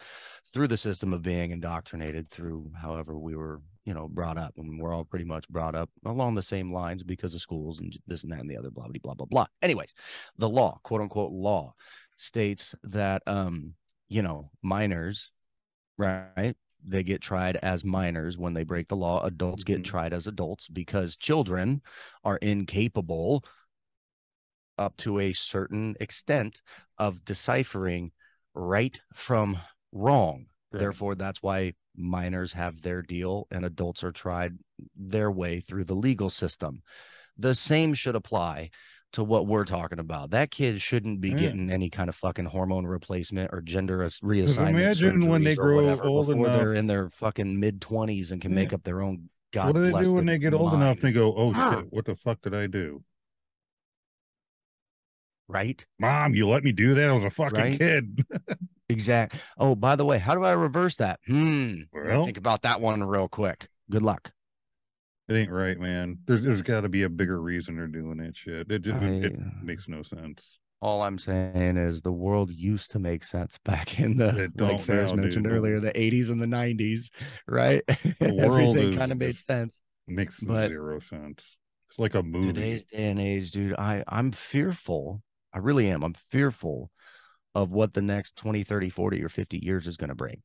through 0.53 0.69
the 0.69 0.77
system 0.77 1.13
of 1.13 1.23
being 1.23 1.51
indoctrinated 1.51 2.29
through 2.31 2.71
however 2.81 3.19
we 3.19 3.35
were, 3.35 3.61
you 3.85 3.93
know, 3.93 4.09
brought 4.09 4.39
up. 4.39 4.55
And 4.57 4.81
we're 4.81 4.95
all 4.95 5.05
pretty 5.05 5.25
much 5.25 5.49
brought 5.49 5.75
up 5.75 5.91
along 6.05 6.37
the 6.37 6.43
same 6.43 6.73
lines 6.73 7.03
because 7.03 7.35
of 7.35 7.43
schools 7.43 7.81
and 7.81 7.97
this 8.07 8.23
and 8.23 8.33
that 8.33 8.41
and 8.41 8.51
the 8.51 8.57
other 8.57 8.71
blah 8.71 8.87
blah 8.87 9.01
blah 9.03 9.15
blah 9.15 9.27
blah. 9.27 9.47
Anyways, 9.63 9.95
the 10.39 10.49
law, 10.49 10.79
quote 10.83 11.01
unquote 11.01 11.33
law, 11.33 11.75
states 12.17 12.75
that 12.85 13.23
um, 13.27 13.75
you 14.09 14.23
know, 14.23 14.51
minors, 14.63 15.31
right? 15.99 16.55
They 16.87 17.03
get 17.03 17.21
tried 17.21 17.57
as 17.57 17.85
minors 17.85 18.37
when 18.37 18.55
they 18.55 18.65
break 18.65 18.89
the 18.89 18.97
law. 18.97 19.23
Adults 19.25 19.65
get 19.65 19.81
Mhm. 19.81 19.85
tried 19.85 20.13
as 20.13 20.27
adults 20.27 20.69
because 20.69 21.17
children 21.17 21.83
are 22.25 22.37
incapable 22.39 23.45
up 24.79 24.97
to 24.99 25.19
a 25.19 25.33
certain 25.33 25.97
extent 26.01 26.61
of 26.99 27.25
deciphering 27.25 28.13
right 28.55 29.01
from 29.13 29.59
wrong. 29.93 30.47
Right. 30.73 30.81
Therefore, 30.81 31.15
that's 31.15 31.43
why 31.43 31.75
minors 31.97 32.53
have 32.53 32.83
their 32.83 33.03
deal 33.03 33.47
and 33.51 33.65
adults 33.65 34.03
are 34.03 34.13
tried 34.13 34.59
their 34.97 35.31
way 35.31 35.61
through 35.61 35.85
the 35.85 35.95
legal 35.95 36.29
system. 36.31 36.83
The 37.37 37.55
same 37.55 37.95
should 37.95 38.17
apply 38.17 38.71
to 39.15 39.25
what 39.25 39.47
we're 39.47 39.65
talking 39.65 39.99
about. 39.99 40.31
That 40.31 40.51
kid 40.51 40.81
shouldn't 40.81 41.21
be 41.21 41.31
Yeah. 41.31 41.37
getting 41.37 41.71
any 41.71 41.89
kind 41.91 42.09
of 42.09 42.15
fucking 42.15 42.45
hormone 42.47 42.87
replacement 42.87 43.51
or 43.53 43.61
gender 43.61 44.03
as- 44.03 44.21
reassignment. 44.21 44.69
imagine 44.71 45.27
when 45.29 45.43
they 45.45 45.55
grow 45.57 45.77
whatever 45.77 46.05
old 46.05 46.27
before 46.29 46.49
they're 46.51 46.75
in 46.75 46.87
their 46.87 47.11
fucking 47.11 47.59
mid 47.59 47.81
20s 47.81 48.31
and 48.33 48.41
can 48.43 48.51
Yeah. 48.53 48.57
make 48.57 48.73
up 48.73 48.83
their 48.85 49.01
own 49.03 49.31
God 49.53 49.67
what 49.67 49.75
do 49.77 49.91
they 49.93 50.03
do 50.03 50.13
when 50.13 50.27
they 50.27 50.39
get 50.39 50.53
old 50.53 50.75
enough 50.75 50.97
and 50.99 51.05
they 51.09 51.13
go, 51.13 51.35
"Oh 51.37 51.53
Ah. 51.55 51.77
shit, 51.81 51.93
what 51.93 52.05
the 52.05 52.17
fuck 52.17 52.43
did 52.43 52.55
I 52.55 52.67
do?" 52.67 53.03
right? 55.49 55.85
Mom, 55.99 56.35
you 56.35 56.49
let 56.49 56.65
me 56.65 56.73
do 56.73 56.95
that. 56.95 57.09
I 57.09 57.13
was 57.13 57.25
a 57.25 57.31
fucking 57.31 57.59
Right? 57.59 57.79
kid. 57.79 58.25
Exact. 58.89 59.37
Oh, 59.57 59.75
by 59.75 59.97
the 59.97 60.05
way, 60.05 60.19
how 60.19 60.35
do 60.35 60.43
I 60.45 60.53
reverse 60.53 60.97
that? 60.97 61.19
Hmm. 61.27 61.83
Well- 61.93 62.25
think 62.25 62.37
about 62.37 62.63
that 62.63 62.81
one 62.81 63.03
real 63.03 63.29
quick. 63.29 63.69
Good 63.91 64.03
luck. 64.03 64.33
It 65.29 65.35
ain't 65.35 65.51
right, 65.51 65.79
man. 65.79 66.19
There's 66.27 66.43
there's 66.43 66.63
got 66.63 66.83
to 66.83 66.89
be 66.89 67.05
a 67.05 67.09
bigger 67.09 67.41
reason 67.41 67.77
they're 67.77 67.87
doing 67.87 68.19
that 68.19 68.37
shit. 68.37 68.71
It 68.71 68.83
just 68.83 69.03
it, 69.03 69.25
it 69.25 69.39
makes 69.63 69.89
no 69.89 70.03
sense. 70.03 70.59
All 70.83 71.03
I'm 71.03 71.19
saying 71.19 71.79
is 71.79 72.03
the 72.03 72.13
world 72.13 72.51
used 72.51 72.91
to 72.91 72.99
make 72.99 73.25
sense 73.25 73.59
back 73.65 73.99
in 73.99 74.19
the 74.19 74.51
like 74.59 74.83
Ferris 74.83 75.13
now, 75.13 75.23
mentioned 75.23 75.45
dude. 75.45 75.53
earlier, 75.55 75.81
the 75.81 75.93
80s 75.93 76.29
and 76.29 76.43
the 76.43 76.47
90s, 76.47 77.11
right? 77.49 77.83
The 78.21 78.35
world 78.35 78.77
Everything 78.77 78.99
kind 78.99 79.13
of 79.13 79.19
made 79.19 79.39
sense. 79.39 79.81
makes 80.07 80.39
But- 80.41 80.69
zero 80.69 81.01
sense. 81.01 81.41
It's 81.91 81.99
like 81.99 82.15
a 82.15 82.23
movie. 82.23 82.49
Today's 82.53 82.85
day 82.85 83.05
and 83.11 83.21
age, 83.21 83.51
dude, 83.53 83.75
I 83.79 84.03
I'm 84.09 84.33
fearful. 84.33 85.23
I 85.55 85.59
really 85.59 85.89
am. 85.89 86.03
I'm 86.03 86.15
fearful 86.31 86.91
of 87.55 87.71
what 87.71 87.95
the 87.95 88.03
next 88.03 88.35
20, 88.37 88.65
30, 88.65 88.89
40 88.91 89.23
or 89.23 89.29
50 89.29 89.59
years 89.65 89.87
is 89.87 89.97
going 89.97 90.09
to 90.09 90.15
bring. 90.17 90.43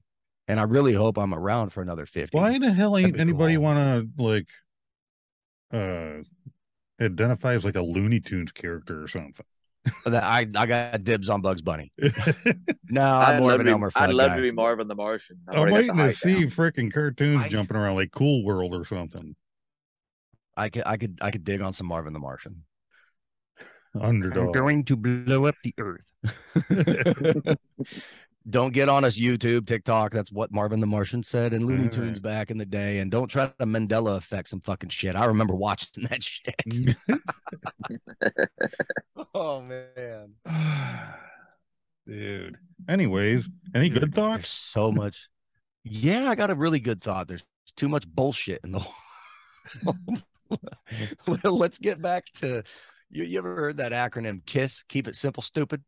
And 0.47 0.59
I 0.59 0.63
really 0.63 0.93
hope 0.93 1.17
I'm 1.17 1.33
around 1.33 1.71
for 1.71 1.81
another 1.81 2.05
50. 2.05 2.37
Why 2.37 2.51
in 2.51 2.61
the 2.61 2.71
hell 2.71 2.95
ain't 2.97 3.19
anybody 3.19 3.55
cool. 3.55 3.63
want 3.63 3.77
to 4.17 4.23
like 4.23 4.47
uh 5.73 6.23
identify 7.01 7.53
as 7.53 7.63
like 7.65 7.75
a 7.75 7.81
Looney 7.81 8.19
Tunes 8.19 8.51
character 8.51 9.03
or 9.03 9.07
something? 9.07 9.45
That 10.05 10.23
I 10.23 10.39
I 10.55 10.65
got 10.65 11.03
dibs 11.03 11.29
on 11.29 11.41
Bugs 11.41 11.61
Bunny. 11.61 11.91
No, 12.91 13.03
I'd 13.03 13.35
I'm 13.35 13.39
more 13.41 13.51
love, 13.51 13.59
of 13.59 13.59
to 13.59 13.61
an 13.61 13.65
be, 13.67 13.71
Elmer 13.71 13.91
I'd 13.95 14.09
love 14.11 14.29
guy. 14.31 14.35
to 14.37 14.41
be 14.41 14.51
Marvin 14.51 14.87
the 14.87 14.95
Martian. 14.95 15.37
I've 15.47 15.57
I'm 15.59 15.69
waiting 15.71 15.95
to 15.95 16.11
see 16.13 16.33
height 16.33 16.49
freaking 16.49 16.91
cartoons 16.91 17.45
I- 17.45 17.49
jumping 17.49 17.77
around 17.77 17.95
like 17.95 18.11
Cool 18.11 18.43
World 18.43 18.73
or 18.73 18.83
something. 18.85 19.35
I 20.57 20.69
could 20.69 20.83
I 20.85 20.97
could 20.97 21.19
I 21.21 21.31
could 21.31 21.43
dig 21.43 21.61
on 21.61 21.71
some 21.73 21.87
Marvin 21.87 22.13
the 22.13 22.19
Martian. 22.19 22.63
I'm 23.95 24.01
Underdog. 24.01 24.53
going 24.53 24.83
to 24.85 24.95
blow 24.95 25.45
up 25.45 25.55
the 25.63 25.73
earth. 25.79 26.01
don't 28.47 28.73
get 28.73 28.89
on 28.89 29.03
us 29.03 29.17
YouTube, 29.17 29.67
TikTok. 29.67 30.11
That's 30.11 30.31
what 30.31 30.51
Marvin 30.51 30.79
the 30.79 30.87
Martian 30.87 31.23
said 31.23 31.53
in 31.53 31.65
Looney 31.65 31.87
mm-hmm. 31.87 32.01
Tunes 32.01 32.17
right. 32.17 32.23
back 32.23 32.51
in 32.51 32.57
the 32.57 32.65
day. 32.65 32.99
And 32.99 33.11
don't 33.11 33.27
try 33.27 33.47
to 33.47 33.65
Mandela 33.65 34.17
effect 34.17 34.49
some 34.49 34.61
fucking 34.61 34.89
shit. 34.89 35.15
I 35.15 35.25
remember 35.25 35.55
watching 35.55 36.03
that 36.09 36.23
shit. 36.23 36.55
oh 39.33 39.61
man. 39.61 40.33
Dude. 42.07 42.57
Anyways, 42.87 43.47
any 43.75 43.89
Dude, 43.89 44.01
good 44.01 44.15
thoughts? 44.15 44.49
So 44.49 44.91
much. 44.91 45.29
Yeah, 45.83 46.29
I 46.29 46.35
got 46.35 46.49
a 46.49 46.55
really 46.55 46.79
good 46.79 47.03
thought. 47.03 47.27
There's 47.27 47.43
too 47.75 47.89
much 47.89 48.07
bullshit 48.07 48.61
in 48.63 48.71
the 48.71 48.85
well, 51.27 51.57
let's 51.57 51.77
get 51.77 52.01
back 52.01 52.25
to 52.33 52.63
you, 53.11 53.23
you 53.23 53.37
ever 53.37 53.55
heard 53.55 53.77
that 53.77 53.91
acronym 53.91 54.45
KISS? 54.45 54.83
Keep 54.87 55.07
it 55.07 55.15
simple, 55.15 55.43
stupid. 55.43 55.83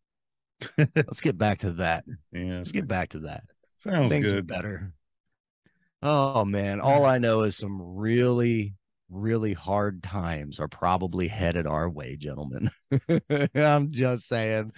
let's 0.95 1.21
get 1.21 1.38
back 1.38 1.60
to 1.60 1.71
that. 1.74 2.04
Yeah, 2.32 2.58
Let's 2.60 2.71
get 2.71 2.88
back 2.88 3.10
to 3.10 3.19
that. 3.19 3.43
sounds 3.84 4.10
Things 4.10 4.32
are 4.32 4.41
better. 4.41 4.93
Oh 6.04 6.45
man, 6.45 6.82
all 6.82 7.06
I 7.06 7.19
know 7.19 7.41
is 7.41 7.56
some 7.56 7.80
really, 7.82 8.74
really 9.10 9.54
hard 9.54 10.02
times 10.02 10.60
are 10.60 10.67
probably 10.67 11.28
headed 11.28 11.67
our 11.67 11.89
way, 11.89 12.15
gentlemen. 12.15 12.71
I'm 13.56 13.91
just 13.91 14.28
saying, 14.28 14.71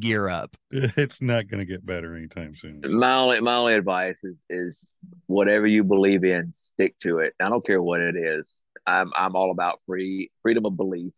gear 0.00 0.28
up. 0.28 0.56
It's 0.72 1.20
not 1.20 1.48
going 1.48 1.60
to 1.60 1.64
get 1.66 1.86
better 1.86 2.16
anytime 2.16 2.54
soon. 2.56 2.82
My 2.98 3.16
only 3.16 3.40
my 3.40 3.56
only 3.56 3.74
advice 3.74 4.24
is 4.24 4.44
is 4.50 4.94
whatever 5.26 5.66
you 5.66 5.84
believe 5.84 6.24
in, 6.24 6.52
stick 6.52 6.98
to 7.00 7.18
it. 7.18 7.34
I 7.40 7.48
don't 7.48 7.64
care 7.64 7.82
what 7.82 8.00
it 8.00 8.16
is. 8.16 8.62
I'm 8.86 9.12
I'm 9.16 9.36
all 9.36 9.50
about 9.52 9.80
free 9.86 10.30
freedom 10.42 10.66
of 10.66 10.76
belief. 10.76 11.12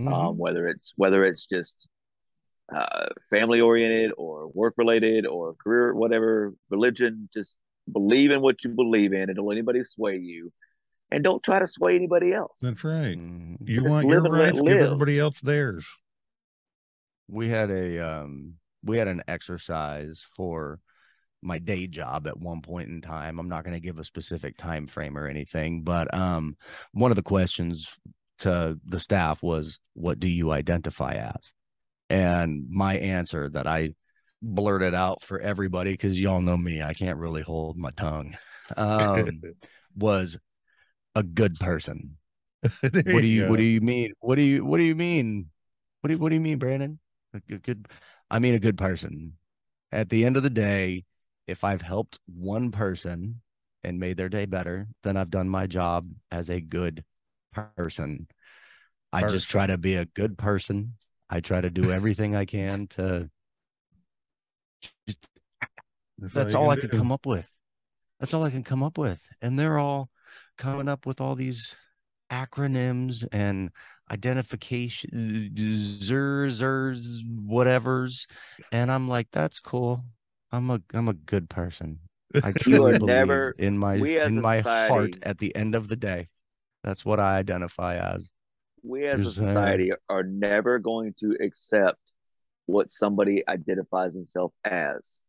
Mhm. 0.00 0.12
Um, 0.12 0.38
whether 0.38 0.66
it's 0.68 0.92
whether 0.96 1.24
it's 1.24 1.46
just 1.46 1.88
uh, 2.74 3.06
family 3.30 3.60
oriented 3.60 4.12
or 4.16 4.48
work 4.48 4.74
related 4.76 5.26
or 5.26 5.54
career 5.54 5.94
whatever 5.94 6.54
religion, 6.70 7.28
just 7.32 7.58
believe 7.92 8.30
in 8.30 8.40
what 8.40 8.64
you 8.64 8.70
believe 8.70 9.12
in, 9.12 9.22
and 9.22 9.36
don't 9.36 9.46
let 9.46 9.54
anybody 9.56 9.82
sway 9.82 10.16
you, 10.16 10.52
and 11.10 11.22
don't 11.22 11.42
try 11.42 11.58
to 11.58 11.66
sway 11.66 11.94
anybody 11.94 12.32
else. 12.32 12.58
That's 12.60 12.82
right. 12.82 13.16
Mhm. 13.16 13.58
You 13.68 13.82
Just 13.82 13.90
want 13.94 14.08
your 14.08 14.24
and 14.24 14.32
rights, 14.34 14.60
give 14.60 14.64
live. 14.64 14.82
everybody 14.82 15.20
else 15.20 15.40
theirs. 15.40 15.86
we 17.28 17.48
had 17.48 17.70
a 17.70 17.98
um 17.98 18.54
we 18.84 18.98
had 18.98 19.08
an 19.08 19.22
exercise 19.26 20.24
for 20.36 20.78
my 21.42 21.58
day 21.58 21.86
job 21.86 22.26
at 22.26 22.38
one 22.38 22.62
point 22.62 22.88
in 22.88 23.00
time 23.00 23.38
i'm 23.38 23.48
not 23.48 23.64
going 23.64 23.74
to 23.74 23.80
give 23.80 23.98
a 23.98 24.04
specific 24.04 24.56
time 24.56 24.86
frame 24.86 25.18
or 25.18 25.26
anything 25.26 25.82
but 25.82 26.12
um 26.14 26.56
one 26.92 27.10
of 27.10 27.16
the 27.16 27.22
questions 27.22 27.88
to 28.38 28.78
the 28.84 29.00
staff 29.00 29.42
was 29.42 29.78
what 29.94 30.20
do 30.20 30.28
you 30.28 30.50
identify 30.52 31.12
as 31.14 31.52
and 32.10 32.66
my 32.70 32.96
answer 32.96 33.48
that 33.48 33.66
i 33.66 33.90
blurted 34.42 34.94
out 34.94 35.22
for 35.22 35.40
everybody 35.40 35.92
because 35.92 36.18
y'all 36.18 36.40
know 36.40 36.56
me 36.56 36.82
i 36.82 36.92
can't 36.92 37.18
really 37.18 37.42
hold 37.42 37.76
my 37.76 37.90
tongue 37.92 38.36
um 38.76 39.40
was 39.96 40.38
a 41.16 41.22
good 41.22 41.58
person. 41.58 42.18
What 42.82 42.92
do 42.92 43.26
you 43.26 43.46
what 43.48 43.58
do 43.58 43.66
you 43.66 43.80
mean? 43.80 44.12
What 44.20 44.36
do 44.36 44.42
you 44.42 44.64
what 44.64 44.78
do 44.78 44.84
you 44.84 44.94
mean? 44.94 45.50
What 46.00 46.08
do 46.08 46.14
you, 46.14 46.18
what 46.18 46.28
do 46.28 46.34
you 46.34 46.40
mean 46.40 46.58
brandon? 46.58 46.98
A 47.34 47.40
good, 47.40 47.62
good 47.62 47.88
i 48.30 48.38
mean 48.38 48.54
a 48.54 48.58
good 48.58 48.78
person. 48.78 49.34
At 49.92 50.08
the 50.10 50.24
end 50.24 50.36
of 50.36 50.42
the 50.42 50.50
day 50.50 51.04
if 51.46 51.62
i've 51.64 51.82
helped 51.82 52.18
one 52.26 52.70
person 52.72 53.40
and 53.84 54.00
made 54.00 54.16
their 54.16 54.28
day 54.28 54.46
better 54.46 54.88
then 55.04 55.16
i've 55.16 55.30
done 55.30 55.48
my 55.48 55.66
job 55.66 56.10
as 56.30 56.50
a 56.50 56.60
good 56.60 57.04
person. 57.52 58.26
I 59.12 59.22
just 59.22 59.48
try 59.48 59.66
to 59.66 59.78
be 59.78 59.94
a 59.94 60.04
good 60.04 60.36
person 60.36 60.94
i 61.30 61.40
try 61.40 61.60
to 61.60 61.70
do 61.70 61.90
everything 61.90 62.34
i 62.34 62.44
can 62.44 62.86
to 62.86 63.28
just 65.06 65.28
that's 66.18 66.54
all 66.54 66.70
I 66.70 66.76
could 66.76 66.90
come 66.90 67.12
up 67.12 67.26
with. 67.26 67.50
That's 68.20 68.32
all 68.32 68.44
I 68.44 68.50
can 68.50 68.62
come 68.64 68.82
up 68.82 68.96
with. 68.98 69.18
And 69.42 69.58
they're 69.58 69.78
all 69.78 70.08
coming 70.56 70.88
up 70.88 71.06
with 71.06 71.20
all 71.20 71.34
these 71.34 71.74
acronyms 72.30 73.26
and 73.32 73.70
identification 74.10 75.50
zers 75.54 76.60
zers 76.60 77.20
whatevers. 77.48 78.26
And 78.72 78.90
i'm 78.90 79.08
like 79.08 79.28
that's 79.30 79.60
cool. 79.60 80.04
I'm 80.52 80.70
a 80.70 80.80
i'm 80.94 81.08
a 81.08 81.14
good 81.14 81.48
person. 81.50 82.00
I 82.42 82.52
truly 82.58 82.98
believe 82.98 83.06
never- 83.06 83.54
in 83.58 83.78
my 83.78 83.94
in 83.94 84.40
my 84.40 84.60
heart 84.60 85.16
at 85.22 85.38
the 85.38 85.54
end 85.54 85.74
of 85.74 85.88
the 85.88 85.96
day. 85.96 86.28
That's 86.82 87.04
what 87.04 87.20
i 87.20 87.36
identify 87.36 87.96
as 87.96 88.28
we 88.82 89.06
as 89.06 89.20
a 89.20 89.24
Just 89.24 89.36
saying. 89.36 89.48
society 89.48 89.90
are 90.08 90.22
never 90.22 90.78
going 90.78 91.14
to 91.20 91.36
accept 91.40 92.12
what 92.66 92.90
somebody 92.90 93.46
identifies 93.48 94.14
himself 94.14 94.52
as. 94.64 95.22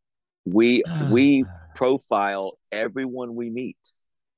We 0.45 0.83
we 0.99 1.45
profile 1.75 2.57
everyone 2.71 3.36
we 3.36 3.49
meet. 3.49 3.77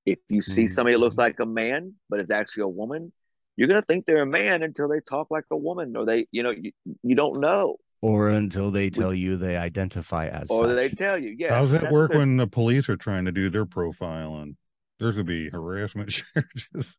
If 0.06 0.20
you 0.30 0.42
see 0.42 0.66
Mhm. 0.66 0.70
somebody 0.70 0.96
that 0.96 1.00
looks 1.00 1.18
like 1.18 1.40
a 1.40 1.46
man, 1.46 1.94
but 2.10 2.20
is 2.20 2.32
actually 2.32 2.64
a 2.64 2.68
woman, 2.68 3.12
you're 3.56 3.68
gonna 3.68 3.82
think 3.82 4.06
they're 4.06 4.22
a 4.24 4.26
man 4.26 4.64
until 4.64 4.88
they 4.88 5.00
talk 5.00 5.30
like 5.30 5.46
a 5.52 5.58
woman, 5.58 5.96
or 5.96 6.06
they, 6.06 6.28
you 6.32 6.44
know, 6.44 6.52
you, 6.52 6.72
you 7.04 7.16
don't 7.16 7.40
know, 7.40 7.78
Or 8.02 8.30
until 8.30 8.72
they 8.72 8.90
tell 8.90 9.14
you 9.14 9.38
they 9.38 9.58
identify 9.58 10.28
as 10.28 10.50
or 10.50 10.68
such. 10.68 10.76
they 10.76 10.90
tell 10.90 11.18
you. 11.18 11.36
Yeah. 11.38 11.60
How's 11.60 11.72
that 11.72 11.82
that's 11.84 11.94
work 11.94 12.14
when 12.14 12.38
the 12.38 12.48
police 12.48 12.90
are 12.90 12.98
trying 12.98 13.26
to 13.26 13.32
do 13.32 13.50
their 13.50 13.66
profiling? 13.66 14.56
There's 15.00 15.16
gonna 15.16 15.26
be 15.26 15.50
harassment 15.50 16.10
charges. 16.34 16.98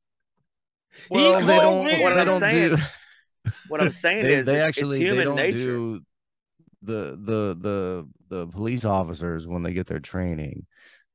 Well, 1.08 1.40
they 1.40 1.58
don't. 1.58 1.84
me. 1.86 2.02
What 2.02 2.14
They 2.14 2.20
I'm 2.20 2.26
don't 2.26 2.40
saying 2.40 2.76
do. 2.76 2.82
What 3.68 3.80
I'm 3.80 3.92
saying 3.92 4.24
they, 4.24 4.34
is, 4.34 4.46
they 4.46 4.60
actually 4.60 5.02
it's 5.02 5.16
they 5.16 5.24
don't 5.24 5.36
nature. 5.36 5.56
do 5.56 6.00
the 6.82 7.16
the 7.22 7.56
the 7.60 8.08
the 8.28 8.46
police 8.48 8.84
officers 8.84 9.46
when 9.46 9.62
they 9.62 9.72
get 9.72 9.86
their 9.86 10.00
training 10.00 10.66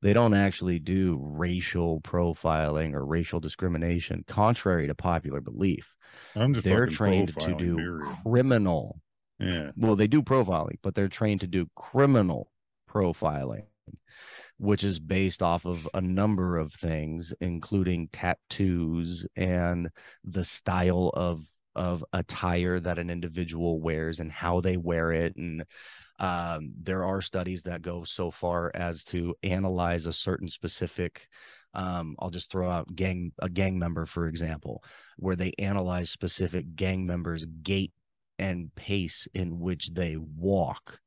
they 0.02 0.12
don't 0.12 0.34
actually 0.34 0.78
do 0.78 1.18
racial 1.20 2.00
profiling 2.02 2.92
or 2.94 3.04
racial 3.04 3.40
discrimination 3.40 4.24
contrary 4.28 4.86
to 4.86 4.94
popular 4.94 5.40
belief 5.40 5.94
I'm 6.34 6.54
just 6.54 6.64
they're 6.64 6.86
trained 6.86 7.28
to 7.40 7.54
do 7.54 7.76
period. 7.76 8.16
criminal 8.24 9.00
Yeah. 9.38 9.70
well 9.76 9.96
they 9.96 10.06
do 10.06 10.22
profiling 10.22 10.78
but 10.82 10.94
they're 10.94 11.08
trained 11.08 11.40
to 11.40 11.46
do 11.46 11.68
criminal 11.74 12.50
profiling 12.90 13.66
which 14.58 14.84
is 14.84 14.98
based 14.98 15.42
off 15.42 15.64
of 15.64 15.88
a 15.94 16.00
number 16.00 16.56
of 16.56 16.72
things 16.72 17.32
including 17.40 18.08
tattoos 18.12 19.26
and 19.36 19.90
the 20.24 20.44
style 20.44 21.10
of 21.14 21.44
of 21.76 22.02
attire 22.14 22.80
that 22.80 22.98
an 22.98 23.10
individual 23.10 23.80
wears 23.80 24.18
and 24.18 24.32
how 24.32 24.60
they 24.60 24.78
wear 24.78 25.12
it. 25.12 25.36
And 25.36 25.64
um, 26.18 26.72
there 26.82 27.04
are 27.04 27.20
studies 27.20 27.64
that 27.64 27.82
go 27.82 28.04
so 28.04 28.30
far 28.30 28.72
as 28.74 29.04
to 29.04 29.34
analyze 29.42 30.06
a 30.06 30.12
certain 30.12 30.48
specific 30.48 31.28
um, 31.74 32.16
i'll 32.20 32.30
just 32.30 32.50
throw 32.50 32.70
out 32.70 32.94
gang 32.96 33.32
a 33.38 33.50
gang 33.50 33.78
member 33.78 34.06
for 34.06 34.26
example 34.28 34.82
where 35.18 35.36
they 35.36 35.52
analyze 35.58 36.08
specific 36.08 36.74
gang 36.74 37.04
members 37.04 37.44
gait 37.62 37.92
and 38.38 38.74
pace 38.74 39.28
in 39.34 39.60
which 39.60 39.92
they 39.92 40.16
walk 40.16 41.00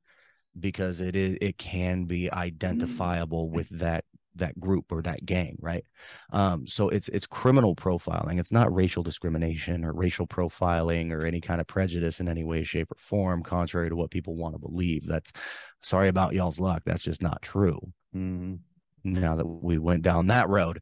because 0.59 1.01
it 1.01 1.15
is 1.15 1.37
it 1.41 1.57
can 1.57 2.05
be 2.05 2.31
identifiable 2.31 3.49
with 3.51 3.69
that 3.69 4.05
that 4.35 4.59
group 4.59 4.91
or 4.91 5.01
that 5.01 5.25
gang 5.25 5.57
right? 5.59 5.85
Um 6.31 6.65
so 6.67 6.89
it's 6.89 7.09
it's 7.09 7.27
criminal 7.27 7.75
profiling. 7.75 8.39
It's 8.39 8.51
not 8.51 8.73
racial 8.73 9.03
discrimination 9.03 9.83
or 9.83 9.93
racial 9.93 10.27
profiling 10.27 11.11
or 11.11 11.25
any 11.25 11.41
kind 11.41 11.59
of 11.61 11.67
prejudice 11.67 12.19
in 12.19 12.29
any 12.29 12.43
way 12.43 12.63
shape 12.63 12.91
or 12.91 12.97
form 12.99 13.43
contrary 13.43 13.89
to 13.89 13.95
what 13.95 14.11
people 14.11 14.35
want 14.35 14.55
to 14.55 14.59
believe. 14.59 15.05
That's 15.07 15.31
sorry 15.81 16.07
about 16.09 16.33
y'all's 16.33 16.59
luck. 16.59 16.83
That's 16.85 17.03
just 17.03 17.21
not 17.21 17.41
true. 17.41 17.79
Mhm. 18.15 18.59
Now 19.03 19.35
that 19.35 19.45
we 19.45 19.77
went 19.77 20.01
down 20.03 20.27
that 20.27 20.49
road 20.49 20.81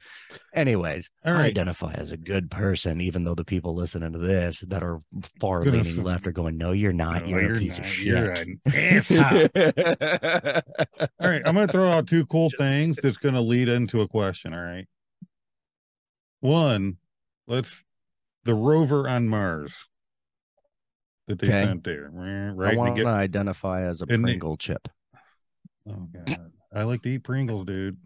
anyways 0.54 1.10
All 1.26 1.34
I 1.34 1.44
identify 1.44 1.94
as 1.94 2.12
a 2.12 2.18
good 2.18 2.50
person 2.52 3.00
even 3.02 3.24
though 3.24 3.36
the 3.36 3.44
people 3.46 3.76
listening 3.76 4.14
to 4.14 4.20
this 4.20 4.60
that 4.68 4.84
are 4.84 5.00
far 5.40 5.64
Gonna 5.64 5.78
leaning 5.84 6.04
left 6.04 6.26
are 6.28 6.32
going 6.32 6.58
no 6.58 6.72
you're 6.72 6.94
not 6.94 7.24
No, 7.26 7.38
you're, 7.38 7.56
a 7.56 7.60
piece 7.60 7.78
not. 7.78 7.88
of 7.88 8.00
You're 8.00 8.36
shit 8.36 8.48
an 8.48 8.60
all 11.20 11.30
right. 11.30 11.42
I'm 11.46 11.56
gonna 11.56 11.68
throw 11.68 11.90
out 11.92 12.08
two 12.08 12.26
cool 12.26 12.50
things 12.50 12.98
that's 13.02 13.18
gonna 13.18 13.42
lead 13.42 13.68
into 13.70 14.02
a 14.02 14.08
question. 14.08 14.54
All 14.54 14.62
right. 14.62 14.88
One, 16.40 16.98
let's 17.48 17.84
the 18.44 18.54
rover 18.54 19.08
on 19.08 19.28
Mars 19.28 19.74
that 21.28 21.40
they 21.40 21.48
Okay. 21.48 21.64
sent 21.66 21.84
there. 21.84 22.10
Right. 22.12 22.74
I 22.74 22.78
want 22.78 22.96
to 22.96 23.04
to 23.04 23.10
identify 23.10 23.82
as 23.84 24.02
a 24.02 24.06
and 24.10 24.24
they- 24.24 24.32
Pringle 24.32 24.58
chip. 24.58 24.88
Oh 25.90 26.08
god. 26.14 26.52
I 26.74 26.84
like 26.84 27.02
to 27.04 27.10
eat 27.10 27.24
Pringles, 27.24 27.66
dude. 27.66 27.98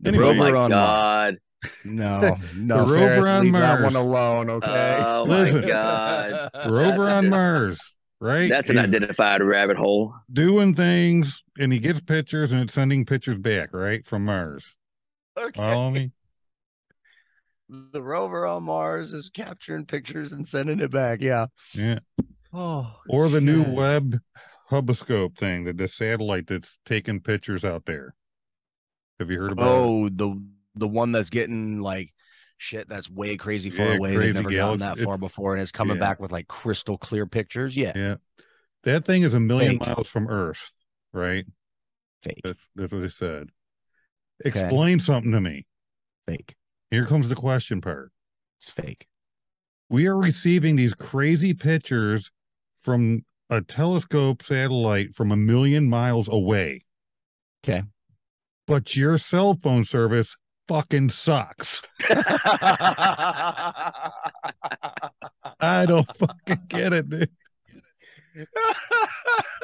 The 0.00 0.08
Anyway. 0.08 0.24
Oh 0.24 0.28
rover 0.28 0.38
my 0.52 0.58
on 0.60 0.70
Mars. 0.70 0.70
God! 0.70 1.38
No, 1.84 2.36
no, 2.56 2.76
rover 2.86 2.96
Ferris, 2.96 3.26
on 3.26 3.42
leave 3.42 3.52
that 3.52 3.80
Mars. 3.80 3.82
one 3.82 3.96
alone, 3.96 4.50
okay? 4.50 5.02
Oh 5.04 5.26
my 5.26 5.40
Listen. 5.42 5.66
God! 5.66 6.50
Rover 6.66 7.04
That's 7.04 7.14
on 7.14 7.26
a- 7.26 7.30
Mars, 7.30 7.80
right? 8.20 8.48
That's 8.48 8.70
an 8.70 8.76
He's 8.78 8.84
identified 8.84 9.42
rabbit 9.42 9.76
hole. 9.76 10.14
doing 10.32 10.74
things 10.74 11.42
and 11.58 11.70
he 11.72 11.78
gets 11.78 12.00
pictures 12.00 12.50
and 12.50 12.62
it's 12.62 12.72
sending 12.74 13.04
pictures 13.04 13.36
back, 13.38 13.74
right? 13.74 14.06
From 14.06 14.24
Mars. 14.24 14.64
okay. 15.38 15.60
Follow 15.60 15.90
me? 15.90 16.12
The 17.68 18.02
rover 18.02 18.46
on 18.46 18.62
Mars 18.64 19.12
is 19.12 19.30
capturing 19.30 19.84
pictures 19.86 20.32
and 20.32 20.48
sending 20.48 20.80
it 20.80 20.90
back. 20.90 21.20
Yeah. 21.20 21.46
Yeah. 21.74 21.98
Oh, 22.52 22.90
Or 23.08 23.28
the 23.28 23.40
new 23.40 23.62
shit. 23.64 23.74
Webb 23.74 24.18
huboscope 24.70 25.36
thing, 25.38 25.64
the, 25.64 25.72
the 25.72 25.86
satellite 25.88 26.46
that's 26.48 26.78
taking 26.86 27.20
pictures 27.20 27.64
out 27.64 27.84
there. 27.86 28.14
Have 29.20 29.30
you 29.30 29.38
heard 29.40 29.52
about 29.52 29.66
it? 29.66 29.68
Oh, 29.68 30.08
the 30.08 30.42
the 30.74 30.88
one 30.88 31.12
that's 31.12 31.30
getting 31.30 31.80
like 31.80 32.12
shit 32.58 32.88
that's 32.88 33.08
way 33.08 33.36
crazy 33.36 33.70
far 33.70 33.86
Yeah, 33.86 33.96
away. 33.96 34.14
crazy 34.16 34.32
They've 34.32 34.42
never 34.42 34.50
galaxy. 34.50 34.84
that 34.86 34.98
far 34.98 35.18
before, 35.18 35.54
and 35.54 35.62
it's 35.62 35.72
coming 35.72 35.96
yeah. 35.96 36.00
back 36.00 36.20
with 36.20 36.32
like 36.32 36.48
crystal 36.48 36.98
clear 36.98 37.26
pictures. 37.26 37.76
Yeah, 37.76 37.92
Yeah. 37.94 38.14
That 38.84 39.04
thing 39.04 39.22
is 39.22 39.34
a 39.34 39.40
million 39.40 39.78
Fake. 39.78 39.88
miles 39.88 40.08
from 40.08 40.26
Earth, 40.28 40.60
right? 41.12 41.44
fake, 42.22 42.40
That's 42.42 42.58
that's 42.74 42.92
what 42.92 43.02
they 43.02 43.08
said. 43.08 43.50
Okay. 44.44 44.60
Explain 44.60 45.00
something 45.00 45.32
to 45.32 45.40
me. 45.40 45.66
fake. 46.26 46.54
Here 46.90 47.04
comes 47.06 47.28
the 47.28 47.34
question 47.34 47.80
part. 47.80 48.10
It's 48.58 48.70
fake. 48.70 49.06
We 49.88 50.06
are 50.06 50.16
receiving 50.16 50.76
these 50.76 50.94
crazy 50.94 51.52
pictures 51.54 52.30
from 52.80 53.24
a 53.50 53.60
telescope 53.60 54.42
satellite 54.42 55.14
from 55.14 55.30
a 55.32 55.36
million 55.36 55.88
miles 55.90 56.28
away. 56.28 56.84
Okay. 57.64 57.82
But 58.70 58.94
your 58.94 59.18
cell 59.18 59.58
phone 59.60 59.84
service 59.84 60.36
fucking 60.68 61.10
sucks. 61.10 61.82
I 65.60 65.84
don't 65.86 66.06
fucking 66.16 66.60
get 66.68 66.92
it, 66.92 67.10
dude. 67.10 67.28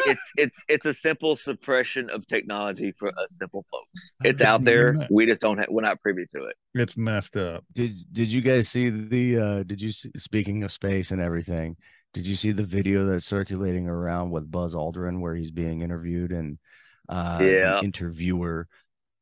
It's 0.09 0.33
it's 0.37 0.59
it's 0.69 0.87
a 0.87 0.93
simple 0.95 1.37
suppression 1.37 2.11
of 2.11 2.27
technology 2.27 2.93
for 2.99 3.09
us 3.11 3.29
simple 3.39 3.65
folks. 3.71 4.15
It's 4.25 4.43
out 4.43 4.65
there. 4.65 5.07
We 5.09 5.25
just 5.27 5.41
don't 5.41 5.59
have. 5.59 5.69
We're 5.71 5.83
not 5.83 6.01
privy 6.01 6.27
to 6.35 6.43
it. 6.47 6.57
It's 6.75 6.97
messed 6.97 7.37
up. 7.37 7.65
Did 7.73 7.93
Did 8.13 8.33
you 8.33 8.41
guys 8.41 8.69
see 8.69 8.91
the? 8.91 9.39
uh 9.39 9.63
Did 9.63 9.81
you 9.81 9.93
see, 9.93 10.11
speaking 10.17 10.65
of 10.65 10.73
space 10.73 11.13
and 11.13 11.21
everything? 11.21 11.77
Did 12.13 12.27
you 12.27 12.35
see 12.35 12.51
the 12.51 12.65
video 12.65 13.07
that's 13.07 13.25
circulating 13.25 13.87
around 13.87 14.31
with 14.31 14.51
Buzz 14.51 14.75
Aldrin 14.75 15.21
where 15.21 15.37
he's 15.37 15.53
being 15.53 15.83
interviewed 15.83 16.33
and 16.33 16.59
uh 17.09 17.39
Yeah. 17.41 17.79
the 17.79 17.85
interviewer 17.85 18.67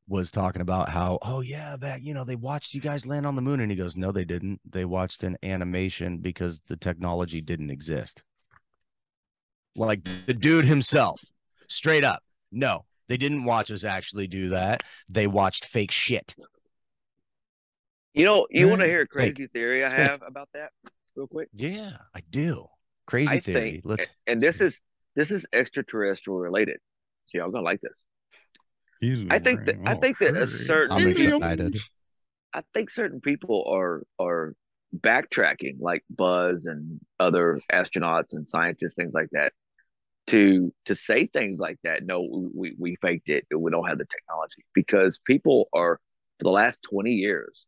was 0.06 0.30
talking 0.30 0.60
about 0.62 0.88
how 0.90 1.18
oh 1.22 1.40
yeah 1.40 1.76
back 1.76 2.00
you 2.02 2.12
know 2.12 2.24
they 2.24 2.36
watched 2.36 2.74
you 2.74 2.80
guys 2.80 3.06
land 3.06 3.26
on 3.26 3.34
the 3.36 3.42
moon 3.42 3.60
and 3.60 3.70
he 3.70 3.76
goes 3.76 3.96
no 3.96 4.12
they 4.12 4.24
didn't 4.24 4.60
they 4.70 4.84
watched 4.84 5.22
an 5.24 5.36
animation 5.42 6.18
because 6.18 6.60
the 6.68 6.76
technology 6.76 7.40
didn't 7.40 7.70
exist 7.70 8.22
like 9.76 10.02
the 10.26 10.34
dude 10.34 10.64
himself 10.66 11.22
straight 11.68 12.04
up 12.04 12.22
no 12.52 12.84
they 13.08 13.16
didn't 13.16 13.44
watch 13.44 13.70
us 13.70 13.82
actually 13.84 14.26
do 14.26 14.50
that 14.50 14.82
they 15.08 15.26
watched 15.26 15.64
fake 15.64 15.90
shit 15.90 16.34
You 18.12 18.24
know. 18.24 18.46
You 18.50 18.68
want 18.68 18.80
to 18.82 18.86
hear 18.86 19.00
a 19.02 19.04
Fake. 19.04 19.34
crazy 19.36 19.46
theory 19.48 19.84
I 19.84 19.88
Fake. 19.88 20.08
have 20.08 20.22
about 20.26 20.48
that, 20.54 20.70
real 21.16 21.26
quick? 21.26 21.48
yeah 21.54 21.92
i 22.14 22.20
do 22.30 22.66
crazy 23.06 23.36
I 23.36 23.40
theory 23.40 23.70
think, 23.72 23.84
let's 23.84 24.04
and 24.26 24.40
this 24.40 24.60
is 24.60 24.80
this 25.16 25.30
is 25.30 25.46
extraterrestrial 25.52 26.38
related. 26.38 26.78
So 27.26 27.38
y'all 27.38 27.50
gonna 27.50 27.64
like 27.64 27.80
this. 27.80 28.04
He's 29.00 29.26
I 29.30 29.38
think 29.38 29.64
that- 29.66 29.78
I 29.85 29.94
oh, 29.94 30.00
think 30.00 30.18
that 30.18 30.37
a 30.37 30.46
certain- 30.46 30.96
I'm 30.96 31.09
excited. 31.09 31.78
I 32.52 32.62
think 32.72 32.90
certain 32.90 33.20
people 33.20 33.64
are 33.68 34.04
are 34.18 34.54
backtracking, 34.96 35.80
like 35.80 36.04
Buzz 36.09 36.66
and 36.66 37.00
other 37.18 37.61
astronauts 37.72 38.33
and 38.33 38.46
scientists, 38.46 38.94
things 38.94 39.12
like 39.12 39.28
that, 39.33 39.52
to 40.28 40.72
to 40.85 40.94
say 40.94 41.26
things 41.26 41.59
like 41.59 41.78
that. 41.83 42.04
No, 42.04 42.50
we 42.54 42.74
we 42.78 42.96
faked 42.96 43.28
it. 43.28 43.46
We 43.54 43.70
don't 43.70 43.88
have 43.88 43.98
the 43.98 44.07
technology 44.07 44.64
because 44.72 45.18
people 45.18 45.68
are 45.72 46.00
for 46.38 46.44
the 46.44 46.50
last 46.50 46.83
twenty 46.83 47.14
years, 47.14 47.66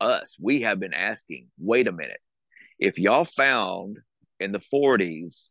us 0.00 0.36
we 0.40 0.62
have 0.62 0.78
been 0.78 0.94
asking. 0.94 1.48
Wait 1.58 1.88
a 1.88 1.92
minute, 1.92 2.20
if 2.78 2.98
y'all 2.98 3.24
found 3.24 3.98
in 4.38 4.52
the 4.52 4.60
forties 4.60 5.50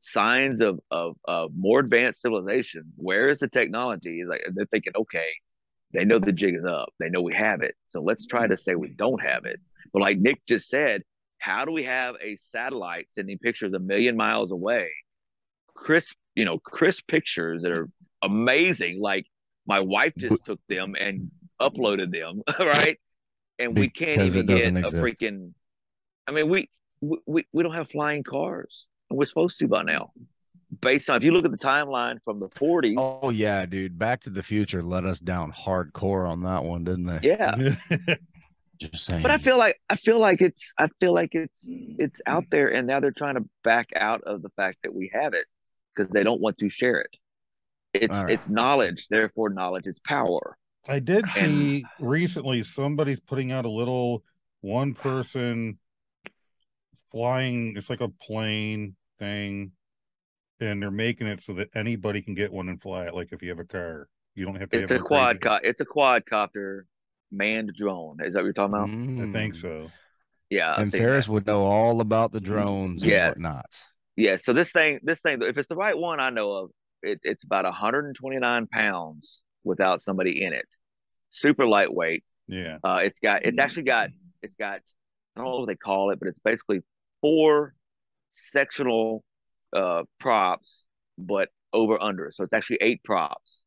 signs 0.00 0.60
of, 0.60 0.80
of 0.90 1.16
of 1.24 1.52
more 1.56 1.80
advanced 1.80 2.20
civilization, 2.22 2.92
where 2.96 3.30
is 3.30 3.40
the 3.40 3.48
technology? 3.48 4.24
Like 4.28 4.42
they're 4.54 4.66
thinking, 4.66 4.92
okay, 4.96 5.28
they 5.92 6.04
know 6.04 6.18
the 6.18 6.32
jig 6.32 6.54
is 6.54 6.64
up. 6.64 6.90
They 6.98 7.08
know 7.10 7.22
we 7.22 7.34
have 7.34 7.62
it. 7.62 7.74
So 7.88 8.02
let's 8.02 8.26
try 8.26 8.46
to 8.46 8.56
say 8.56 8.74
we 8.74 8.90
don't 8.90 9.20
have 9.22 9.44
it. 9.46 9.60
But 9.92 10.02
like 10.02 10.18
Nick 10.18 10.44
just 10.46 10.68
said, 10.68 11.02
how 11.38 11.64
do 11.64 11.72
we 11.72 11.84
have 11.84 12.16
a 12.22 12.36
satellite 12.36 13.10
sending 13.10 13.38
pictures 13.38 13.72
a 13.74 13.78
million 13.78 14.16
miles 14.16 14.50
away? 14.52 14.90
Crisp, 15.74 16.16
you 16.34 16.44
know, 16.44 16.58
crisp 16.58 17.06
pictures 17.06 17.62
that 17.62 17.72
are 17.72 17.88
amazing. 18.22 19.00
Like 19.00 19.26
my 19.66 19.80
wife 19.80 20.14
just 20.16 20.44
took 20.44 20.60
them 20.68 20.94
and 20.98 21.30
uploaded 21.60 22.12
them, 22.12 22.42
right? 22.60 22.98
And 23.58 23.76
we 23.76 23.88
can't 23.88 24.18
Because 24.18 24.36
even 24.36 24.46
get 24.46 24.76
a 24.84 24.90
freaking. 24.90 25.52
I 26.26 26.32
mean, 26.32 26.48
we 26.48 26.68
we 27.00 27.46
we 27.52 27.62
don't 27.62 27.74
have 27.74 27.90
flying 27.90 28.22
cars, 28.24 28.86
and 29.10 29.18
we're 29.18 29.24
supposed 29.24 29.58
to 29.60 29.68
by 29.68 29.82
now. 29.82 30.12
based 30.80 31.08
on 31.10 31.16
if 31.16 31.24
you 31.24 31.32
look 31.32 31.44
at 31.44 31.50
the 31.52 31.58
timeline 31.58 32.22
from 32.24 32.40
the 32.40 32.48
40s, 32.50 32.94
Oh 32.98 33.30
yeah, 33.30 33.64
dude. 33.66 33.98
Back 33.98 34.20
to 34.22 34.30
the 34.30 34.42
Future 34.42 34.82
let 34.82 35.04
us 35.04 35.20
down 35.20 35.52
hardcore 35.52 36.28
on 36.28 36.42
that 36.42 36.64
one, 36.64 36.84
didn't 36.84 37.06
they? 37.06 37.20
yeah. 37.22 37.74
Just 38.78 39.06
saying. 39.06 39.22
But 39.22 39.30
I 39.30 39.38
feel 39.38 39.56
like 39.56 39.80
I 39.88 39.96
feel 39.96 40.18
like 40.18 40.42
it's 40.42 40.74
I 40.78 40.88
feel 41.00 41.14
like 41.14 41.34
it's 41.34 41.66
it's 41.70 42.20
out 42.26 42.44
there, 42.50 42.68
and 42.68 42.86
now 42.86 43.00
they're 43.00 43.10
trying 43.10 43.36
to 43.36 43.44
back 43.64 43.88
out 43.96 44.20
of 44.24 44.42
the 44.42 44.50
fact 44.50 44.78
that 44.82 44.94
we 44.94 45.10
have 45.14 45.32
it 45.32 45.46
because 45.94 46.12
they 46.12 46.22
don't 46.22 46.42
want 46.42 46.58
to 46.58 46.68
share 46.68 47.00
it. 47.00 47.16
It's 47.94 48.14
All 48.14 48.24
right. 48.24 48.32
it's 48.34 48.50
knowledge, 48.50 49.08
therefore 49.08 49.48
knowledge 49.48 49.86
is 49.86 49.98
power. 50.00 50.58
I 50.86 50.98
did 50.98 51.24
And- 51.38 51.52
see 51.54 51.84
recently 52.00 52.62
somebody's 52.64 53.18
putting 53.20 53.50
out 53.50 53.64
a 53.64 53.70
little 53.70 54.22
one 54.60 54.92
person 54.92 55.78
flying, 57.10 57.74
it's 57.76 57.88
like 57.90 58.00
a 58.00 58.08
plane 58.08 58.96
thing, 59.18 59.72
and 60.60 60.82
they're 60.82 60.90
making 60.90 61.26
it 61.26 61.42
so 61.44 61.54
that 61.54 61.68
anybody 61.74 62.22
can 62.22 62.34
get 62.34 62.52
one 62.52 62.68
and 62.68 62.80
fly 62.80 63.06
it. 63.06 63.14
Like 63.14 63.28
if 63.32 63.42
you 63.42 63.50
have 63.50 63.58
a 63.58 63.64
car, 63.64 64.08
you 64.34 64.44
don't 64.44 64.56
have 64.56 64.70
to 64.70 64.82
It's 64.82 64.90
have 64.90 65.00
a 65.00 65.04
crazy- 65.04 65.38
quad 65.38 65.60
it's 65.64 65.80
a 65.80 65.84
quadcopter 65.84 66.82
manned 67.30 67.72
drone. 67.76 68.18
Is 68.24 68.34
that 68.34 68.40
what 68.40 68.44
you're 68.44 68.52
talking 68.52 68.74
about? 68.74 69.28
I 69.28 69.32
think 69.32 69.54
Mm. 69.54 69.60
so. 69.60 69.90
Yeah, 70.50 70.72
I've 70.72 70.78
And 70.78 70.92
Ferris 70.92 71.26
that. 71.26 71.32
would 71.32 71.46
know 71.46 71.64
all 71.64 72.00
about 72.00 72.32
the 72.32 72.40
drones 72.40 73.02
and 73.02 73.10
Yes. 73.10 73.30
whatnot. 73.30 73.66
Yeah, 74.14 74.36
so 74.36 74.52
this 74.52 74.70
thing, 74.72 75.00
this 75.02 75.20
thing, 75.20 75.42
if 75.42 75.58
it's 75.58 75.68
the 75.68 75.74
right 75.76 75.96
one 75.96 76.20
I 76.20 76.30
know 76.30 76.52
of, 76.52 76.70
it, 77.02 77.20
it's 77.24 77.44
about 77.44 77.64
129 77.64 78.66
pounds 78.68 79.42
without 79.64 80.00
somebody 80.00 80.42
in 80.44 80.52
it. 80.52 80.66
Super 81.30 81.66
lightweight. 81.66 82.24
Yeah. 82.46 82.78
Uh, 82.84 83.00
it's 83.02 83.18
got, 83.18 83.44
it's 83.44 83.58
actually 83.58 83.82
got, 83.82 84.10
it's 84.42 84.54
got, 84.54 84.80
I 85.34 85.40
don't 85.40 85.44
know 85.50 85.58
what 85.60 85.66
they 85.66 85.74
call 85.76 86.10
it, 86.12 86.18
but 86.20 86.28
it's 86.28 86.38
basically 86.38 86.80
four 87.26 87.74
sectional 88.30 89.24
uh 89.74 90.04
props, 90.20 90.86
but 91.18 91.48
over 91.72 92.00
under. 92.02 92.30
So 92.32 92.44
it's 92.44 92.52
actually 92.52 92.78
eight 92.80 93.02
props, 93.04 93.64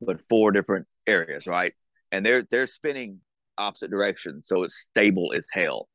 but 0.00 0.20
four 0.28 0.52
different 0.52 0.86
areas, 1.06 1.46
right? 1.46 1.72
And 2.12 2.24
they're 2.24 2.44
they're 2.50 2.66
spinning 2.66 3.20
opposite 3.58 3.90
directions, 3.90 4.48
so 4.48 4.62
it's 4.64 4.76
stable 4.78 5.32
as 5.36 5.46
hell. 5.52 5.88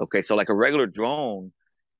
Okay, 0.00 0.22
so 0.22 0.34
like 0.36 0.48
a 0.48 0.54
regular 0.54 0.86
drone, 0.86 1.52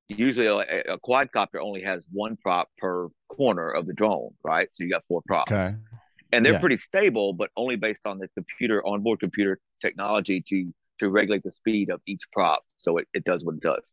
usually 0.09 0.47
a, 0.47 0.93
a 0.95 0.99
quadcopter 0.99 1.61
only 1.61 1.83
has 1.83 2.05
one 2.11 2.37
prop 2.37 2.69
per 2.77 3.09
corner 3.29 3.69
of 3.71 3.87
the 3.87 3.93
drone, 3.93 4.31
right? 4.43 4.69
So 4.73 4.83
you 4.83 4.89
got 4.91 5.03
four 5.07 5.21
props 5.27 5.51
Okay. 5.53 5.75
and 6.31 6.45
they're 6.45 6.53
Yeah. 6.53 6.59
pretty 6.59 6.77
stable, 6.77 7.33
but 7.33 7.51
only 7.55 7.75
based 7.77 8.05
on 8.05 8.19
the 8.19 8.27
computer 8.29 8.85
onboard 8.85 9.19
computer 9.19 9.59
technology 9.81 10.41
to 10.49 10.73
to 10.99 11.09
regulate 11.09 11.43
the 11.43 11.51
speed 11.51 11.89
of 11.89 12.01
each 12.07 12.23
prop, 12.31 12.63
so 12.77 12.97
it, 12.97 13.07
it 13.13 13.23
does 13.25 13.45
what 13.45 13.55
it 13.55 13.61
does. 13.61 13.91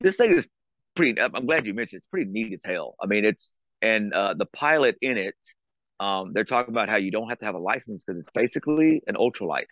This 0.00 0.16
thing 0.16 0.36
is 0.36 0.46
pretty. 0.96 1.20
I'm 1.20 1.34
I'm 1.34 1.46
glad 1.46 1.66
you 1.66 1.74
mentioned. 1.74 1.98
It's 1.98 2.06
pretty 2.10 2.30
neat 2.30 2.52
as 2.52 2.60
hell. 2.64 2.94
I 3.02 3.06
mean, 3.06 3.24
it's 3.24 3.52
and 3.82 4.12
uh, 4.12 4.34
the 4.34 4.46
pilot 4.46 4.96
in 5.00 5.16
it. 5.16 5.34
Um, 6.00 6.32
they're 6.32 6.44
talking 6.44 6.74
about 6.74 6.88
how 6.88 6.96
you 6.96 7.10
don't 7.10 7.28
have 7.28 7.38
to 7.38 7.44
have 7.44 7.54
a 7.54 7.58
license 7.58 8.02
because 8.04 8.18
it's 8.18 8.28
basically 8.34 9.02
an 9.06 9.14
ultralight. 9.14 9.66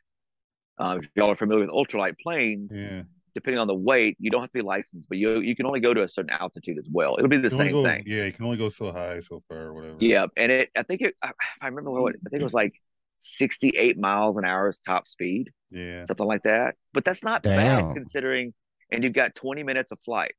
Uh, 0.79 0.99
if 1.03 1.09
y'all 1.17 1.31
are 1.31 1.37
familiar 1.37 1.67
with 1.67 1.75
ultralight 1.75 2.15
planes, 2.23 2.73
Yeah. 2.75 3.03
depending 3.35 3.59
on 3.59 3.67
the 3.67 3.75
weight, 3.75 4.17
you 4.21 4.31
don't 4.31 4.41
have 4.41 4.51
to 4.51 4.59
be 4.59 4.63
licensed, 4.63 5.09
but 5.09 5.19
you 5.19 5.41
you 5.41 5.57
can 5.57 5.67
only 5.67 5.81
go 5.81 5.93
to 5.93 6.03
a 6.03 6.09
certain 6.09 6.31
altitude 6.31 6.79
as 6.79 6.89
well. 6.91 7.17
It'll 7.19 7.29
be 7.29 7.37
the 7.39 7.45
You 7.45 7.51
can 7.51 7.61
only 7.61 7.73
same 7.73 7.83
go- 7.83 7.85
thing. 7.89 8.05
Yeah, 8.07 8.25
you 8.25 8.33
can 8.33 8.45
only 8.45 8.57
go 8.57 8.69
so 8.69 8.93
high, 8.93 9.21
so 9.29 9.43
far, 9.49 9.59
or 9.59 9.75
whatever. 9.75 9.97
Yeah, 10.01 10.27
and 10.37 10.53
it 10.53 10.71
I 10.77 10.83
think 10.85 11.01
it 11.03 11.15
I, 11.23 11.31
if 11.31 11.63
I 11.63 11.67
remember 11.67 11.91
what 11.91 12.15
I 12.15 12.29
think 12.31 12.41
it 12.41 12.45
was 12.45 12.55
like 12.55 12.75
68 13.19 13.99
miles 13.99 14.37
an 14.37 14.45
hour 14.45 14.69
is 14.71 14.79
top 14.87 15.07
speed, 15.07 15.51
Yeah. 15.71 16.05
something 16.05 16.27
like 16.27 16.45
that. 16.45 16.77
But 16.93 17.05
that's 17.05 17.23
not 17.23 17.43
Damn. 17.43 17.57
bad 17.57 17.95
considering 17.95 18.53
and 18.93 19.03
you've 19.03 19.13
got 19.13 19.35
20 19.35 19.63
minutes 19.65 19.91
of 19.91 19.99
flight. 20.01 20.35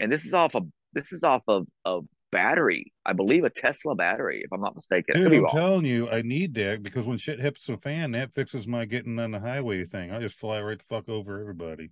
And 0.00 0.10
this 0.10 0.24
is 0.24 0.32
off 0.32 0.54
of 0.54 0.66
this 0.94 1.12
is 1.12 1.22
off 1.22 1.42
of 1.48 1.66
a 1.84 2.00
battery, 2.30 2.92
I 3.04 3.12
believe 3.12 3.44
a 3.44 3.50
Tesla 3.50 3.94
battery, 3.94 4.42
if 4.44 4.52
I'm 4.52 4.60
not 4.60 4.74
mistaken. 4.74 5.16
Dude, 5.16 5.32
I'm 5.32 5.42
wrong. 5.44 5.52
telling 5.54 5.84
you, 5.84 6.08
I 6.08 6.22
need 6.22 6.54
that 6.54 6.82
because 6.82 7.06
when 7.06 7.18
shit 7.18 7.40
hits 7.40 7.66
the 7.66 7.76
fan, 7.76 8.12
that 8.12 8.32
fixes 8.34 8.66
my 8.66 8.84
getting 8.84 9.18
on 9.18 9.30
the 9.32 9.40
highway 9.40 9.84
thing. 9.84 10.10
I 10.10 10.20
just 10.20 10.36
fly 10.36 10.60
right 10.60 10.78
the 10.78 10.84
fuck 10.84 11.08
over 11.08 11.40
everybody. 11.40 11.90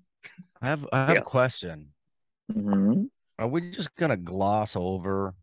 I 0.63 0.69
have 0.69 0.87
I 0.93 0.99
have 1.07 1.11
Yeah. 1.11 1.21
a 1.21 1.25
question. 1.25 1.89
Mhm. 2.53 3.11
Are 3.39 3.49
we 3.49 3.71
just 3.71 3.95
gonna 3.97 4.17
gloss 4.17 4.75
over 4.77 5.35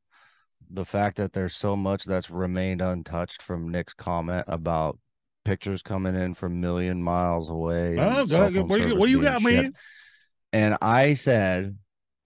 the 0.69 0.85
fact 0.85 1.17
that 1.17 1.33
there's 1.33 1.55
so 1.55 1.75
much 1.75 2.03
that's 2.05 2.29
remained 2.29 2.81
untouched 2.81 3.41
from 3.41 3.69
Nick's 3.69 3.93
comment 3.93 4.45
about 4.47 4.99
pictures 5.45 5.81
coming 5.81 6.13
in 6.15 6.33
from 6.33 6.59
million 6.59 7.01
miles 7.01 7.49
away? 7.49 7.97
Oh, 7.97 8.25
God, 8.25 8.53
what, 8.67 8.79
you, 8.79 8.83
service 8.83 8.99
what 8.99 9.09
you 9.09 9.21
got, 9.21 9.41
shit? 9.41 9.53
man? 9.53 9.73
And 10.53 10.77
I 10.81 11.13
said, 11.13 11.77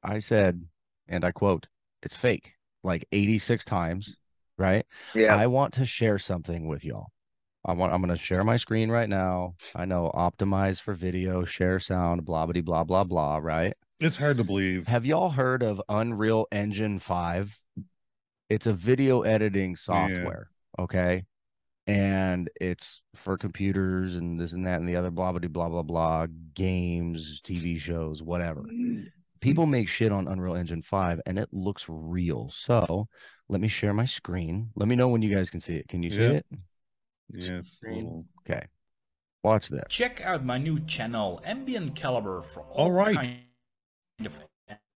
I 0.03 0.19
said, 0.19 0.63
and 1.07 1.25
I 1.25 1.31
quote, 1.31 1.67
it's 2.03 2.15
fake, 2.15 2.53
like 2.83 3.07
86 3.11 3.65
times, 3.65 4.15
right? 4.57 4.85
Yeah. 5.13 5.35
I 5.35 5.47
want 5.47 5.73
to 5.75 5.85
share 5.85 6.19
something 6.19 6.67
with 6.67 6.83
y'all. 6.83 7.07
I 7.63 7.73
want 7.73 7.93
I'm 7.93 8.01
gonna 8.01 8.17
share 8.17 8.43
my 8.43 8.57
screen 8.57 8.89
right 8.89 9.07
now. 9.07 9.53
I 9.75 9.85
know 9.85 10.11
optimize 10.15 10.81
for 10.81 10.95
video, 10.95 11.45
share 11.45 11.79
sound, 11.79 12.25
blah 12.25 12.47
blah 12.47 12.61
blah 12.61 12.83
blah 12.83 13.03
blah, 13.03 13.37
right? 13.37 13.73
It's 13.99 14.17
hard 14.17 14.37
to 14.37 14.43
believe. 14.43 14.87
Have 14.87 15.05
y'all 15.05 15.29
heard 15.29 15.61
of 15.61 15.79
Unreal 15.87 16.47
Engine 16.51 16.97
5? 16.97 17.59
It's 18.49 18.65
a 18.65 18.73
video 18.73 19.21
editing 19.21 19.75
software, 19.75 20.49
okay? 20.79 21.25
And 21.87 22.49
it's 22.59 23.01
for 23.15 23.37
computers 23.37 24.15
and 24.15 24.39
this 24.39 24.53
and 24.53 24.65
that 24.67 24.79
and 24.79 24.87
the 24.87 24.95
other 24.95 25.11
blah 25.11 25.31
blah 25.31 25.39
blah 25.47 25.69
blah 25.69 25.81
blah, 25.83 26.27
games, 26.53 27.41
TV 27.43 27.79
shows, 27.79 28.21
whatever. 28.21 28.63
People 29.39 29.65
make 29.65 29.87
shit 29.89 30.11
on 30.11 30.27
Unreal 30.27 30.55
Engine 30.55 30.83
5 30.83 31.21
and 31.25 31.39
it 31.39 31.49
looks 31.51 31.85
real. 31.89 32.51
So 32.53 33.07
let 33.49 33.59
me 33.59 33.67
share 33.67 33.93
my 33.93 34.05
screen. 34.05 34.69
Let 34.75 34.87
me 34.87 34.95
know 34.95 35.07
when 35.07 35.23
you 35.23 35.33
guys 35.35 35.49
can 35.49 35.59
see 35.59 35.75
it. 35.75 35.87
Can 35.87 36.03
you 36.03 36.11
see 36.11 36.17
Yeah. 36.23 36.29
it? 36.29 36.45
yeah 37.33 37.61
Screen. 37.77 38.25
Okay. 38.47 38.65
Watch 39.43 39.69
this. 39.69 39.83
Check 39.89 40.21
out 40.21 40.45
my 40.45 40.59
new 40.59 40.79
channel, 40.85 41.41
Ambient 41.43 41.95
Caliber, 41.95 42.43
for 42.43 42.61
all, 42.61 42.85
All 42.85 42.91
right. 42.91 43.15
kind 43.15 43.37
of 44.25 44.39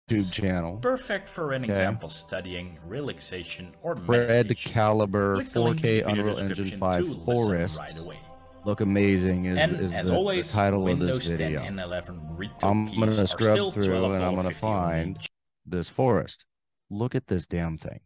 YouTube 0.08 0.32
channel. 0.32 0.76
perfect 0.78 1.28
for 1.28 1.52
an 1.52 1.62
Okay. 1.64 1.72
example 1.72 2.08
studying 2.08 2.78
relaxation 2.86 3.72
or 3.82 3.94
meditation. 3.94 4.28
Red. 4.28 4.56
Caliber 4.56 5.34
Click 5.36 5.50
the 5.52 5.60
link 5.60 5.84
in 5.84 6.02
4K 6.04 6.10
Unreal 6.10 6.38
Engine 6.38 6.78
5 6.78 7.24
Forest. 7.24 7.78
right 7.78 7.98
away. 7.98 8.18
Look 8.64 8.80
amazing 8.80 9.46
is, 9.46 9.58
And 9.58 9.80
is 9.80 9.92
as 9.92 10.06
the, 10.06 10.12
the 10.12 10.18
always, 10.18 10.52
title 10.52 10.80
of 10.80 10.84
Windows 10.84 11.18
this 11.28 11.28
10 11.30 11.36
video. 11.38 11.62
and 11.62 11.80
11 11.80 12.20
I'm 12.62 12.86
gonna 12.86 13.26
scrub 13.26 13.72
through 13.74 14.12
and 14.12 14.22
I'm 14.24 14.36
gonna 14.36 14.52
find 14.54 15.16
each. 15.16 15.28
this 15.66 15.88
forest. 15.88 16.44
Look 16.90 17.14
at 17.14 17.26
this 17.26 17.46
damn 17.46 17.76
thing. 17.78 18.00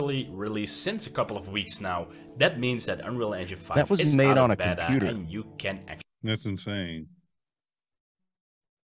Actually 0.00 0.28
released 0.30 0.82
since 0.82 1.06
a 1.06 1.10
couple 1.10 1.36
of 1.36 1.48
weeks 1.48 1.80
now. 1.80 2.08
That 2.36 2.58
means 2.58 2.84
that 2.86 3.00
Unreal 3.00 3.34
Engine 3.34 3.58
5 3.58 3.76
That 3.76 3.90
was 3.90 4.00
is 4.00 4.14
made 4.14 4.36
on 4.38 4.50
of 4.50 4.52
a 4.52 4.56
beta 4.56 4.76
computer. 4.86 5.06
and 5.06 5.28
you 5.28 5.44
can 5.58 5.78
actually 5.88 6.02
That's 6.22 6.44
insane. 6.44 7.08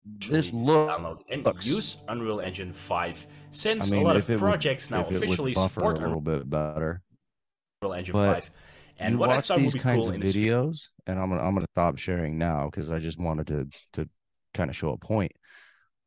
This 0.04 0.52
look 0.52 0.90
download 0.90 1.20
and 1.30 1.44
looks- 1.44 1.66
use 1.66 1.96
Unreal 2.08 2.40
Engine 2.40 2.72
5 2.72 3.26
I 3.26 3.34
since 3.50 3.90
mean, 3.90 4.02
a 4.02 4.04
lot 4.04 4.16
of 4.16 4.28
it 4.28 4.34
would, 4.34 4.38
projects 4.38 4.90
now 4.90 5.06
officially 5.06 5.54
support 5.54 5.96
a 5.96 6.00
little 6.00 6.20
bit 6.20 6.48
better. 6.48 7.02
Unreal 7.80 7.94
Engine 7.94 8.12
but 8.12 8.34
5. 8.34 8.50
And 8.98 9.18
what 9.18 9.30
I 9.30 9.36
watch 9.36 9.46
thought 9.48 9.58
these 9.58 9.72
would 9.72 9.72
be 9.74 9.78
kinds 9.80 10.00
cool 10.00 10.08
of 10.10 10.14
in 10.14 10.20
this 10.20 10.36
videos, 10.36 10.78
and 11.06 11.18
I'm 11.18 11.30
gonna 11.30 11.42
I'm 11.42 11.54
gonna 11.54 11.66
stop 11.72 11.98
sharing 11.98 12.38
now 12.38 12.68
because 12.70 12.90
I 12.90 12.98
just 12.98 13.18
wanted 13.18 13.46
to 13.48 13.68
to 13.94 14.08
kind 14.52 14.68
of 14.70 14.76
show 14.76 14.90
a 14.90 14.98
point. 14.98 15.32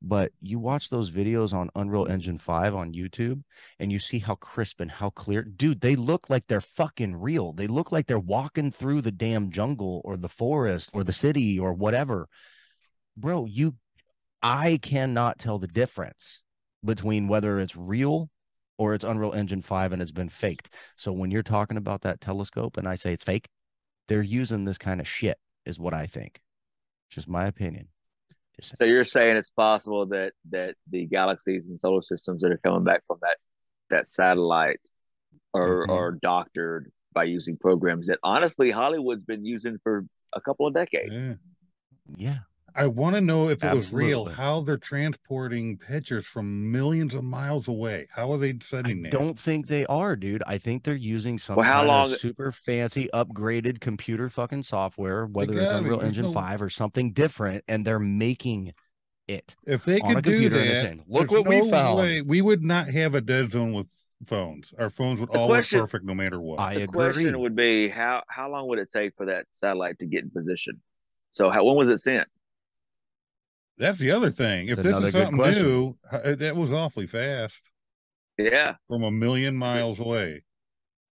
But 0.01 0.31
you 0.41 0.59
watch 0.59 0.89
those 0.89 1.09
videos 1.09 1.53
on 1.53 1.71
Unreal 1.75 2.05
Engine 2.05 2.37
5 2.37 2.75
on 2.75 2.93
YouTube 2.93 3.41
and 3.79 3.91
you 3.91 3.97
see 3.97 4.19
how 4.19 4.35
crisp 4.35 4.79
and 4.79 4.91
how 4.91 5.09
clear. 5.09 5.41
Dude, 5.41 5.81
they 5.81 5.95
look 5.95 6.29
like 6.29 6.45
they're 6.45 6.61
fucking 6.61 7.15
real. 7.15 7.51
They 7.51 7.65
look 7.65 7.91
like 7.91 8.05
they're 8.05 8.19
walking 8.19 8.71
through 8.71 9.01
the 9.01 9.11
damn 9.11 9.49
jungle 9.49 10.01
or 10.05 10.15
the 10.15 10.29
forest 10.29 10.91
or 10.93 11.03
the 11.03 11.13
city 11.13 11.57
or 11.59 11.73
whatever. 11.73 12.29
Bro, 13.17 13.45
you 13.45 13.73
I 14.41 14.79
cannot 14.81 15.39
tell 15.39 15.59
the 15.59 15.67
difference 15.67 16.41
between 16.83 17.27
whether 17.27 17.59
it's 17.59 17.75
real 17.75 18.29
or 18.77 18.93
it's 18.93 19.03
Unreal 19.03 19.33
Engine 19.33 19.61
5 19.61 19.91
and 19.91 20.01
it's 20.01 20.11
been 20.11 20.29
faked. 20.29 20.69
So 20.95 21.11
when 21.11 21.31
you're 21.31 21.43
talking 21.43 21.77
about 21.77 22.01
that 22.01 22.21
telescope 22.21 22.77
and 22.77 22.87
I 22.87 22.95
say 22.95 23.13
it's 23.13 23.23
fake, 23.23 23.47
they're 24.07 24.21
using 24.21 24.65
this 24.65 24.77
kind 24.77 25.01
of 25.01 25.07
shit, 25.07 25.37
is 25.65 25.79
what 25.79 25.93
I 25.93 26.05
think. 26.05 26.39
Just 27.09 27.27
my 27.27 27.47
opinion. 27.47 27.87
Just 28.59 28.75
So 28.77 28.85
you're 28.85 29.03
saying 29.03 29.37
it's 29.37 29.49
possible 29.49 30.05
that 30.07 30.33
that 30.49 30.75
the 30.89 31.05
galaxies 31.05 31.69
and 31.69 31.79
solar 31.79 32.01
systems 32.01 32.41
that 32.41 32.51
are 32.51 32.59
coming 32.63 32.83
back 32.83 33.03
from 33.07 33.17
that 33.21 33.37
that 33.89 34.07
satellite 34.07 34.81
are 35.53 35.85
Mhm. 35.85 35.89
are 35.89 36.11
doctored 36.11 36.91
by 37.13 37.23
using 37.23 37.57
programs 37.57 38.07
that 38.07 38.19
honestly 38.23 38.69
Hollywood's 38.69 39.23
been 39.23 39.45
using 39.45 39.79
for 39.79 40.05
a 40.33 40.41
couple 40.41 40.67
of 40.67 40.73
decades. 40.73 41.27
Yeah. 41.27 41.35
yeah. 42.15 42.39
I 42.77 42.85
want 42.85 43.15
to 43.15 43.21
know 43.21 43.49
if 43.49 43.63
it 43.63 43.73
was 43.73 43.91
real, 43.91 44.25
how 44.25 44.61
they're 44.61 44.77
transporting 44.77 45.77
pictures 45.77 46.27
from 46.27 46.71
millions 46.71 47.15
of 47.15 47.23
miles 47.23 47.67
away. 47.67 48.07
How 48.11 48.31
are 48.31 48.37
they 48.37 48.49
I 48.51 48.59
sending 48.63 49.01
that? 49.01 49.11
don't 49.11 49.37
think 49.37 49.65
they 49.65 49.83
are, 49.87 50.15
dude. 50.15 50.43
I 50.45 50.59
think 50.59 50.83
they're 50.83 50.93
using 50.95 51.39
some 51.39 51.55
Well, 51.55 51.65
how 51.65 51.77
kind 51.77 51.87
long- 51.87 52.11
of 52.13 52.19
super 52.19 52.51
fancy 52.51 53.09
upgraded 53.15 53.79
computer 53.79 54.29
fucking 54.29 54.61
software, 54.61 55.25
whether 55.25 55.59
it's 55.59 55.71
gotta 55.71 55.81
be. 55.81 55.85
Unreal 55.85 55.97
There's 56.01 56.09
Engine 56.09 56.25
no- 56.25 56.33
5 56.33 56.61
or 56.61 56.69
something 56.69 57.13
different, 57.13 57.63
and 57.67 57.83
they're 57.83 57.97
making 57.97 58.73
it. 59.27 59.55
If 59.65 59.83
they 59.83 59.99
on 59.99 60.11
a 60.11 60.15
could 60.15 60.25
do 60.25 60.31
computer 60.33 60.59
and 60.59 60.69
that, 60.69 60.73
they're 60.75 60.83
saying, 60.83 61.03
"Look 61.07 61.29
there's 61.29 61.41
what 61.43 61.49
we 61.49 61.69
found." 61.71 61.97
way- 61.99 62.21
we 62.21 62.41
would 62.43 62.63
not 62.63 62.89
have 62.89 63.15
a 63.15 63.21
dead 63.21 63.51
zone 63.53 63.73
with 63.73 63.87
phones. 64.25 64.71
Our 64.77 64.91
phones 64.91 65.19
would 65.19 65.31
The 65.31 65.39
all 65.39 65.47
question- 65.47 65.79
work 65.79 65.89
perfect 65.89 66.05
no 66.05 66.13
matter 66.13 66.39
what. 66.39 66.59
I 66.59 66.75
the 66.75 66.83
agree. 66.83 66.93
question 66.93 67.39
would 67.39 67.55
be 67.55 67.87
how 67.89 68.21
how 68.29 68.51
long 68.51 68.67
would 68.67 68.77
it 68.79 68.91
take 68.93 69.15
for 69.17 69.25
that 69.25 69.47
satellite 69.51 69.97
to 69.99 70.05
get 70.05 70.23
in 70.23 70.29
position? 70.29 70.79
So 71.31 71.49
how 71.49 71.65
when 71.65 71.75
was 71.75 71.89
it 71.89 71.99
sent? 71.99 72.27
That's 73.77 73.99
the 73.99 74.11
other 74.11 74.31
thing. 74.31 74.69
If 74.69 74.77
this 74.81 74.95
is 75.01 75.11
something 75.11 75.37
question. 75.37 75.63
new, 75.63 75.97
that 76.11 76.55
was 76.55 76.71
awfully 76.71 77.07
fast 77.07 77.55
Yeah. 78.37 78.75
from 78.87 79.03
a 79.03 79.11
million 79.11 79.55
miles 79.55 79.99
away. 79.99 80.43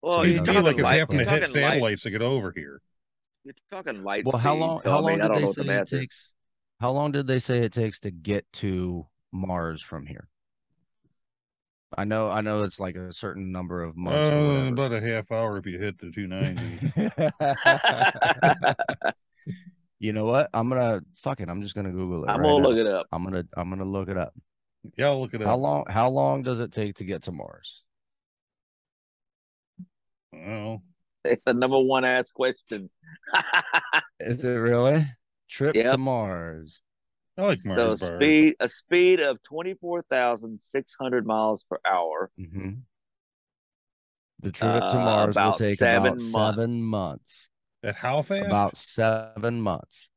Well, 0.01 0.19
So 0.19 0.23
you're 0.23 0.23
you 0.23 0.29
It'd 0.35 0.37
know, 0.37 0.43
be 0.45 0.53
talking 0.53 0.63
like 0.63 0.79
it's 0.79 0.89
having 0.89 1.11
you're 1.11 1.25
to 1.25 1.29
hit 1.29 1.49
satellites 1.53 1.81
lights. 1.81 2.01
to 2.03 2.09
get 2.11 2.21
over 2.21 2.53
here. 2.55 2.81
You're 3.43 3.53
talking 3.71 4.03
light 4.03 4.25
Well, 4.25 4.37
how 4.37 4.53
speed, 4.55 4.55
long? 4.55 4.79
So, 4.79 4.91
how 4.91 4.97
I 4.97 5.01
mean, 5.01 5.01
long 5.01 5.21
I 5.21 5.23
did 5.23 5.27
don't 5.27 5.35
they 5.35 5.41
know 5.41 5.47
what 5.47 5.55
the 5.57 5.63
say 5.63 5.67
it 5.67 5.67
math 5.79 5.93
is. 5.93 5.99
takes? 5.99 6.31
How 6.79 6.91
long 6.91 7.11
did 7.11 7.27
they 7.27 7.39
say 7.39 7.59
it 7.59 7.73
takes 7.73 7.99
to 8.01 8.11
get 8.11 8.45
to 8.53 9.07
Mars 9.31 9.81
from 9.81 10.05
here? 10.05 10.27
I 11.97 12.03
know, 12.03 12.29
I 12.29 12.41
know, 12.41 12.63
it's 12.63 12.79
like 12.79 12.95
a 12.95 13.13
certain 13.13 13.51
number 13.51 13.81
of 13.83 13.95
months. 13.95 14.29
Uh, 14.29 14.69
about 14.73 14.91
a 14.91 14.99
half 15.01 15.31
hour 15.31 15.57
if 15.57 15.65
you 15.65 15.79
hit 15.79 15.97
the 15.99 16.11
290. 16.11 16.91
you 20.05 20.13
know 20.13 20.25
what? 20.25 20.49
I'm 20.53 20.69
gonna 20.69 21.01
fuck 21.15 21.39
it. 21.41 21.49
I'm 21.49 21.61
just 21.61 21.75
gonna 21.75 21.91
Google 21.91 22.25
it. 22.25 22.27
I'm 22.29 22.37
right 22.37 22.41
gonna 22.41 22.61
now. 22.61 22.69
look 22.69 22.77
it 22.77 22.87
up. 22.87 23.07
I'm 23.11 23.23
gonna 23.23 23.43
I'm 23.55 23.69
gonna 23.69 23.85
look 23.85 24.09
it 24.09 24.17
up. 24.17 24.33
yeah, 24.97 25.07
I'll 25.07 25.21
look 25.21 25.33
it 25.33 25.41
How 25.41 25.53
up. 25.53 25.59
long? 25.59 25.85
How 25.89 26.09
long 26.09 26.43
does 26.43 26.59
it 26.59 26.71
take 26.71 26.95
to 26.97 27.05
get 27.05 27.23
to 27.23 27.31
Mars? 27.31 27.83
Well, 30.31 30.83
It's 31.23 31.47
a 31.47 31.53
number 31.53 31.79
one 31.79 32.05
asked 32.05 32.33
question. 32.33 32.89
Is 34.19 34.43
it 34.43 34.49
really 34.49 35.07
trip 35.49 35.75
to 35.75 35.97
Mars? 35.97 36.81
I 37.37 37.43
like 37.43 37.59
so 37.59 37.67
Mars 37.67 37.99
bars. 37.99 38.17
speed 38.17 38.55
a 38.59 38.69
speed 38.69 39.19
of 39.19 39.41
twenty 39.43 39.73
four 39.73 40.01
thousand 40.03 40.59
six 40.59 40.95
hundred 40.99 41.25
miles 41.25 41.63
per 41.63 41.79
hour. 41.85 42.31
hmm 42.37 42.69
The 44.41 44.51
trip 44.51 44.87
to 44.89 44.99
Uh, 44.99 44.99
Mars 44.99 45.35
will 45.37 45.53
take 45.53 45.77
seven 45.77 46.05
about 46.05 46.21
seven 46.21 46.81
months. 46.81 47.47
Months. 47.85 47.97
At 47.97 48.01
how 48.07 48.21
fast? 48.21 48.45
About 48.47 48.77
seven 48.77 49.61
months. 49.61 50.09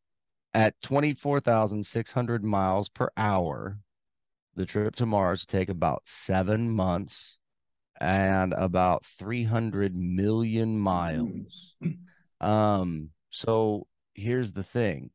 At 0.55 0.81
twenty 0.83 1.15
four 1.15 1.41
thousand 1.41 1.87
six 1.87 2.13
hundred 2.13 2.45
miles 2.45 2.89
per 2.89 3.11
hour, 3.17 3.79
the 4.55 4.67
trip 4.67 4.97
to 4.97 5.07
Mars 5.07 5.43
will 5.43 5.59
take 5.59 5.69
about 5.69 6.03
seven 6.07 6.71
months 6.71 7.39
and 8.01 8.55
about 8.55 9.05
three 9.19 9.45
hundred 9.45 9.95
million 9.97 10.79
miles. 10.79 11.77
Um, 12.41 13.11
so 13.31 13.87
here's 14.15 14.53
the 14.53 14.63
thing. 14.63 15.11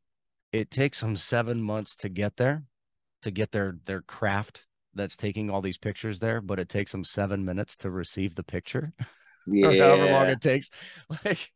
It 0.52 0.70
takes 0.70 1.00
them 1.00 1.16
seven 1.16 1.62
months 1.62 1.96
to 1.96 2.08
get 2.08 2.36
there, 2.36 2.64
to 3.22 3.30
get 3.30 3.52
their 3.52 3.76
their 3.86 4.02
craft 4.02 4.66
that's 4.94 5.16
taking 5.16 5.50
all 5.50 5.60
these 5.62 5.78
pictures 5.78 6.20
there, 6.20 6.40
but 6.40 6.60
it 6.60 6.68
takes 6.68 6.92
them 6.92 7.04
seven 7.04 7.44
minutes 7.44 7.76
to 7.78 7.90
receive 7.90 8.34
the 8.36 8.44
picture 8.44 8.92
Yeah. 9.46 9.66
or 9.68 9.72
however 9.82 10.06
long 10.12 10.28
it 10.28 10.40
takes. 10.40 10.70
Like 11.24 11.52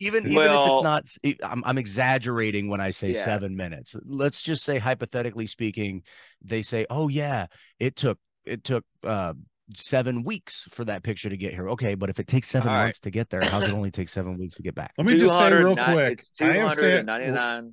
even 0.00 0.26
even 0.26 0.52
if 0.52 0.66
it's 0.66 0.80
not, 0.82 1.04
s- 1.04 1.34
I'm 1.42 1.62
I'm 1.64 1.78
exaggerating 1.78 2.68
when 2.68 2.80
I 2.80 2.90
say 2.90 3.14
Yeah. 3.14 3.24
seven 3.24 3.56
minutes. 3.56 3.96
Let's 4.04 4.42
just 4.42 4.64
say 4.64 4.78
hypothetically 4.78 5.46
speaking, 5.46 6.02
they 6.42 6.62
say, 6.62 6.86
oh 6.90 7.08
yeah, 7.08 7.46
it 7.78 7.96
took 7.96 8.18
it 8.44 8.64
took 8.64 8.84
uh 9.04 9.34
seven 9.74 10.22
weeks 10.22 10.66
for 10.70 10.84
that 10.86 11.02
picture 11.02 11.28
to 11.28 11.36
get 11.36 11.52
here. 11.52 11.68
Okay, 11.70 11.94
but 11.94 12.08
if 12.08 12.18
it 12.18 12.26
takes 12.26 12.48
seven 12.48 12.70
All 12.70 12.76
right. 12.76 12.84
months 12.84 13.00
to 13.00 13.10
get 13.10 13.28
there, 13.30 13.44
how's 13.50 13.66
it 13.66 13.74
only 13.74 13.90
take 13.90 14.08
seven 14.08 14.38
weeks 14.38 14.54
to 14.54 14.62
get 14.62 14.74
back? 14.74 14.94
Let 14.96 15.06
me 15.06 15.16
just 15.18 15.36
say 15.36 15.52
real 15.52 15.76
quick. 15.76 16.18
It's 16.18 16.40
I 16.40 16.54
have 16.54 16.68
hundred 16.68 17.06
sat. 17.06 17.64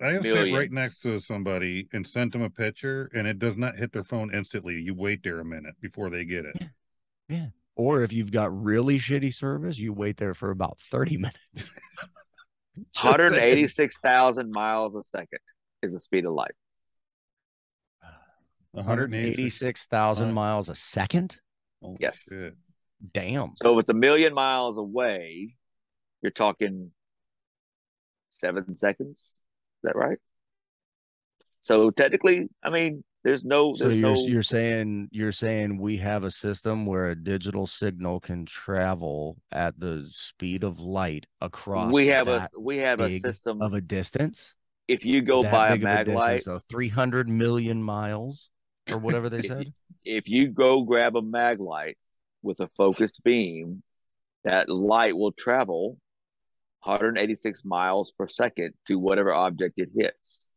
I 0.00 0.12
have 0.12 0.24
sat 0.24 0.52
right 0.52 0.72
next 0.72 1.02
to 1.02 1.20
somebody 1.20 1.88
and 1.92 2.06
sent 2.06 2.32
them 2.32 2.42
a 2.42 2.50
picture, 2.50 3.10
and 3.14 3.26
it 3.26 3.38
does 3.38 3.56
not 3.56 3.76
hit 3.76 3.92
their 3.92 4.04
phone 4.04 4.34
instantly. 4.34 4.74
You 4.74 4.94
wait 4.94 5.22
there 5.22 5.40
a 5.40 5.44
minute 5.44 5.74
before 5.80 6.10
they 6.10 6.24
get 6.24 6.44
it. 6.44 6.56
Or 7.76 8.02
if 8.02 8.12
you've 8.12 8.30
got 8.30 8.56
really 8.62 8.98
shitty 8.98 9.34
service, 9.34 9.78
you 9.78 9.92
wait 9.92 10.16
there 10.16 10.34
for 10.34 10.50
about 10.50 10.78
30 10.90 11.16
minutes. 11.18 11.34
Just 12.92 12.96
Hundred 12.96 13.34
saying. 13.34 13.52
eighty 13.52 13.68
six 13.68 13.98
thousand 13.98 14.50
miles 14.50 14.96
a 14.96 15.02
second 15.02 15.38
is 15.82 15.92
the 15.92 16.00
speed 16.00 16.24
of 16.24 16.32
light. 16.32 16.54
186,000 18.72 20.26
Right. 20.26 20.34
miles 20.34 20.68
a 20.68 20.74
second? 20.74 21.38
Oh, 21.82 21.96
Yes. 22.00 22.26
shit. 22.28 22.54
Damn. 23.12 23.52
So 23.54 23.74
if 23.78 23.82
it's 23.82 23.90
a 23.90 23.94
million 23.94 24.34
miles 24.34 24.76
away, 24.76 25.54
you're 26.22 26.32
talking 26.32 26.90
seven 28.30 28.74
seconds. 28.76 29.18
Is 29.20 29.40
that 29.84 29.94
right? 29.96 30.18
So 31.60 31.90
technically, 31.90 32.48
I 32.62 32.70
mean, 32.70 33.04
there's 33.24 33.44
no, 33.44 33.74
So 33.74 33.88
you're 33.88 34.14
no. 34.14 34.26
you're 34.26 34.42
saying 34.42 35.08
you're 35.10 35.32
saying 35.32 35.78
we 35.78 35.96
have 35.96 36.24
a 36.24 36.30
system 36.30 36.84
where 36.86 37.08
a 37.08 37.16
digital 37.16 37.66
signal 37.66 38.20
can 38.20 38.44
travel 38.44 39.38
at 39.50 39.80
the 39.80 40.06
speed 40.14 40.62
of 40.62 40.78
light 40.78 41.26
across 41.40 41.92
we 41.92 42.06
have 42.08 42.28
a 42.28 42.48
we 42.58 42.76
have 42.78 43.00
a 43.00 43.18
system. 43.18 43.62
of 43.62 43.72
a 43.74 43.80
distance. 43.80 44.52
if 44.88 45.04
you 45.04 45.22
go 45.22 45.42
by 45.42 45.70
a 45.70 45.78
mag 45.78 46.06
distance, 46.06 46.20
light, 46.20 46.42
so 46.42 46.60
300 46.68 47.28
million 47.28 47.82
miles 47.82 48.50
or 48.90 48.98
whatever 48.98 49.30
they 49.30 49.42
said. 49.48 49.72
if 50.04 50.28
you 50.28 50.48
go 50.48 50.82
grab 50.82 51.16
a 51.16 51.22
mag 51.22 51.58
light 51.60 51.96
with 52.42 52.60
a 52.60 52.68
focused 52.76 53.24
beam, 53.24 53.82
that 54.44 54.68
light 54.68 55.16
will 55.16 55.32
travel 55.32 55.96
186 56.82 57.64
miles 57.64 58.12
per 58.12 58.26
second 58.28 58.74
to 58.86 58.98
whatever 58.98 59.32
object 59.32 59.78
it 59.78 59.88
hits, 59.96 60.50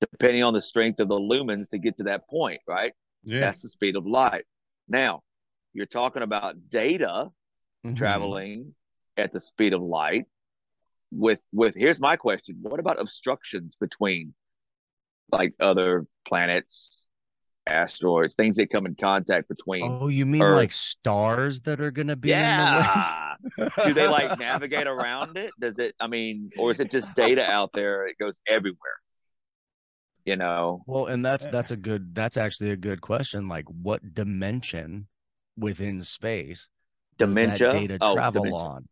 depending 0.00 0.42
on 0.42 0.54
the 0.54 0.62
strength 0.62 1.00
of 1.00 1.08
the 1.08 1.18
lumens 1.18 1.68
to 1.70 1.78
get 1.78 1.96
to 1.98 2.04
that 2.04 2.28
point, 2.28 2.60
right? 2.66 2.92
Yeah. 3.24 3.40
That's 3.40 3.62
the 3.62 3.68
speed 3.68 3.96
of 3.96 4.06
light. 4.06 4.44
Now, 4.88 5.22
you're 5.72 5.86
talking 5.86 6.22
about 6.22 6.68
data 6.68 7.30
Mhm. 7.84 7.96
traveling 7.96 8.74
at 9.16 9.32
the 9.32 9.40
speed 9.40 9.72
of 9.72 9.82
light 9.82 10.24
with 11.10 11.40
with 11.52 11.74
here's 11.74 11.98
my 12.00 12.16
question 12.16 12.56
what 12.60 12.78
about 12.80 13.00
obstructions 13.00 13.76
between 13.76 14.34
like 15.32 15.54
other 15.60 16.06
planets 16.26 17.06
asteroids 17.66 18.34
things 18.34 18.56
that 18.56 18.68
come 18.70 18.84
in 18.86 18.94
contact 18.94 19.48
between 19.48 19.84
Oh, 20.02 20.08
you 20.08 20.26
mean 20.26 20.42
Earth. 20.42 20.56
like 20.56 20.72
stars 20.72 21.60
that 21.62 21.80
are 21.80 21.90
gonna 21.90 22.16
be 22.16 22.28
yeah 22.28 23.36
in 23.38 23.56
the 23.56 23.68
way? 23.68 23.84
do 23.86 23.94
they 23.94 24.06
like 24.08 24.38
navigate 24.38 24.86
around 24.86 25.36
it 25.38 25.52
does 25.58 25.78
it 25.78 25.94
i 26.00 26.06
mean 26.06 26.50
or 26.58 26.70
is 26.72 26.80
it 26.80 26.90
just 26.90 27.12
data 27.14 27.44
out 27.44 27.72
there 27.72 28.06
it 28.06 28.16
goes 28.18 28.40
everywhere 28.46 28.98
you 30.28 30.36
know 30.36 30.82
Well, 30.86 31.06
and 31.06 31.24
that's 31.24 31.46
that's 31.46 31.70
a 31.70 31.76
good 31.76 32.14
that's 32.14 32.36
actually 32.36 32.70
a 32.70 32.76
good 32.76 33.00
question. 33.00 33.48
Like 33.48 33.64
what 33.68 34.14
dimension 34.14 35.08
within 35.56 36.02
space 36.04 36.68
does 37.18 37.34
that 37.34 37.58
data 37.70 37.98
oh 38.00 38.14
travel 38.14 38.42
dementia. 38.42 38.54
on? 38.54 38.88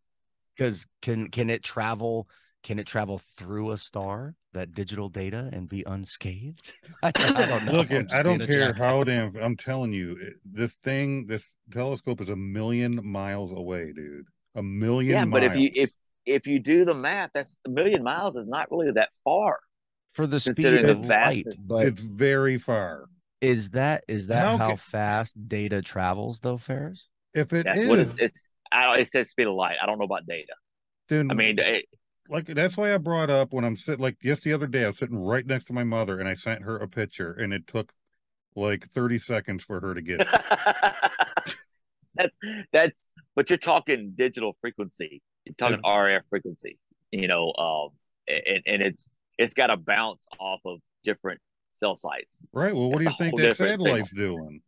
Because 0.55 0.85
can 1.01 1.29
can 1.29 1.49
it 1.49 1.63
travel 1.63 2.27
can 2.63 2.79
it 2.79 2.87
travel 2.87 3.21
through 3.37 3.71
a 3.71 3.77
star, 3.77 4.35
that 4.53 4.73
digital 4.73 5.09
data, 5.09 5.49
and 5.53 5.69
be 5.69 5.83
unscathed? 5.87 6.73
I, 7.03 7.13
I 7.15 7.45
don't 7.45 7.65
know. 7.65 7.71
Look, 7.73 7.91
I'm 7.91 7.97
it- 8.01 8.03
just 8.09 8.19
I 8.19 8.23
don't 8.23 8.37
being 8.39 8.41
a 8.41 8.47
care 8.47 8.73
how 8.73 9.03
damn. 9.03 9.35
I'm 9.37 9.55
telling 9.57 9.93
you, 9.93 10.17
this 10.43 10.73
thing, 10.83 11.27
this 11.27 11.43
telescope 11.71 12.21
is 12.21 12.29
a 12.29 12.35
million 12.35 12.99
miles 13.03 13.51
away, 13.51 13.93
dude. 13.93 14.25
A 14.55 14.63
million. 14.63 15.15
yeah 15.15 15.25
but 15.25 15.43
if 15.43 15.55
you 15.55 15.69
if 15.75 15.91
if 16.25 16.47
you 16.47 16.59
do 16.59 16.83
the 16.83 16.93
math 16.93 17.29
that's 17.33 17.57
a 17.65 17.69
million 17.69 18.03
miles 18.03 18.35
is 18.35 18.47
not 18.47 18.69
really 18.71 18.91
that 18.91 19.09
far 19.23 19.59
for 20.17 20.27
the 20.27 20.39
speed 20.39 20.65
of 20.65 21.01
the 21.01 21.07
light, 21.07 21.47
but 21.69 21.85
it's 21.87 22.01
very 22.01 22.57
far. 22.57 23.05
is 23.39 23.69
that 23.69 24.03
is 24.07 24.27
that 24.27 24.45
How 24.45 24.57
how, 24.57 24.71
ca- 24.71 24.75
fast 24.77 25.47
data 25.47 25.81
travels 25.81 26.39
though, 26.41 26.57
Ferris? 26.57 27.07
If 27.33 27.53
it 27.53 27.65
that's 27.65 27.83
is, 27.83 27.89
what 27.89 27.99
it's 27.99 28.15
it's 28.17 28.49
I, 28.71 28.97
it 28.97 29.09
says 29.09 29.29
speed 29.29 29.47
of 29.47 29.53
light 29.53 29.77
i 29.81 29.85
don't 29.85 29.97
know 29.97 30.03
about 30.03 30.25
data 30.25 30.53
then 31.07 31.31
i 31.31 31.33
mean 31.33 31.57
it, 31.57 31.85
like 32.29 32.47
that's 32.47 32.75
why 32.75 32.93
I 32.93 32.97
brought 32.97 33.29
up 33.29 33.53
when 33.53 33.63
I'm 33.63 33.77
sitting 33.77 34.01
like 34.01 34.17
just 34.21 34.43
the 34.43 34.53
other 34.53 34.67
day 34.67 34.83
I 34.83 34.87
was 34.87 34.97
sitting 34.97 35.17
right 35.17 35.45
next 35.45 35.65
to 35.67 35.73
my 35.73 35.83
mother 35.83 36.19
and 36.19 36.27
I 36.27 36.33
sent 36.33 36.63
her 36.63 36.77
a 36.77 36.87
picture 36.87 37.31
and 37.31 37.53
it 37.53 37.67
took 37.67 37.93
like 38.55 38.89
30 38.89 39.19
seconds 39.19 39.63
for 39.63 39.79
her 39.79 39.93
to 39.93 40.01
get 40.01 40.21
it. 40.21 40.27
that's 42.15 42.35
that's 42.73 43.09
but 43.35 43.49
you're 43.49 43.57
talking 43.57 44.13
digital 44.15 44.57
frequency 44.59 45.21
you're 45.45 45.55
talking 45.55 45.79
RF 45.85 46.21
frequency 46.29 46.77
you 47.11 47.27
know 47.27 47.53
um 47.53 47.89
and, 48.27 48.63
and 48.65 48.81
it's 48.81 49.07
it's 49.37 49.53
got 49.53 49.67
to 49.67 49.77
bounce 49.77 50.25
off 50.39 50.61
of 50.65 50.79
different 51.03 51.39
cell 51.73 51.95
sites 51.95 52.41
right. 52.53 52.75
Well, 52.75 52.89
what 52.89 52.99
do 52.99 53.05
you 53.09 53.15
think 53.17 53.35
that 53.37 53.43
different 53.49 53.81
satellite's 53.81 54.11
doing? 54.11 54.61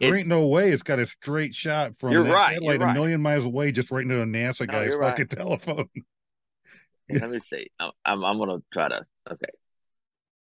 There 0.00 0.08
It's- 0.08 0.20
ain't 0.24 0.28
no 0.28 0.46
way 0.48 0.72
it's 0.72 0.82
got 0.82 0.98
a 0.98 1.06
straight 1.06 1.54
shot 1.54 1.96
from 1.96 2.12
You're 2.12 2.24
that 2.24 2.30
right, 2.32 2.52
satellite 2.54 2.74
you're 2.74 2.82
a 2.82 2.86
right. 2.86 2.94
million 2.94 3.22
miles 3.22 3.44
away 3.44 3.72
just 3.72 3.90
right 3.90 4.02
into 4.02 4.20
a 4.20 4.24
NASA 4.26 4.66
guy's 4.66 4.88
you're 4.88 4.98
right. 4.98 5.10
fucking 5.10 5.28
telephone. 5.36 5.88
let 7.10 7.30
me 7.30 7.38
see 7.38 7.70
I'm, 7.78 7.92
I'm 8.04 8.24
I'm 8.24 8.38
gonna 8.38 8.58
try 8.72 8.88
to 8.88 9.06
okay 9.30 9.46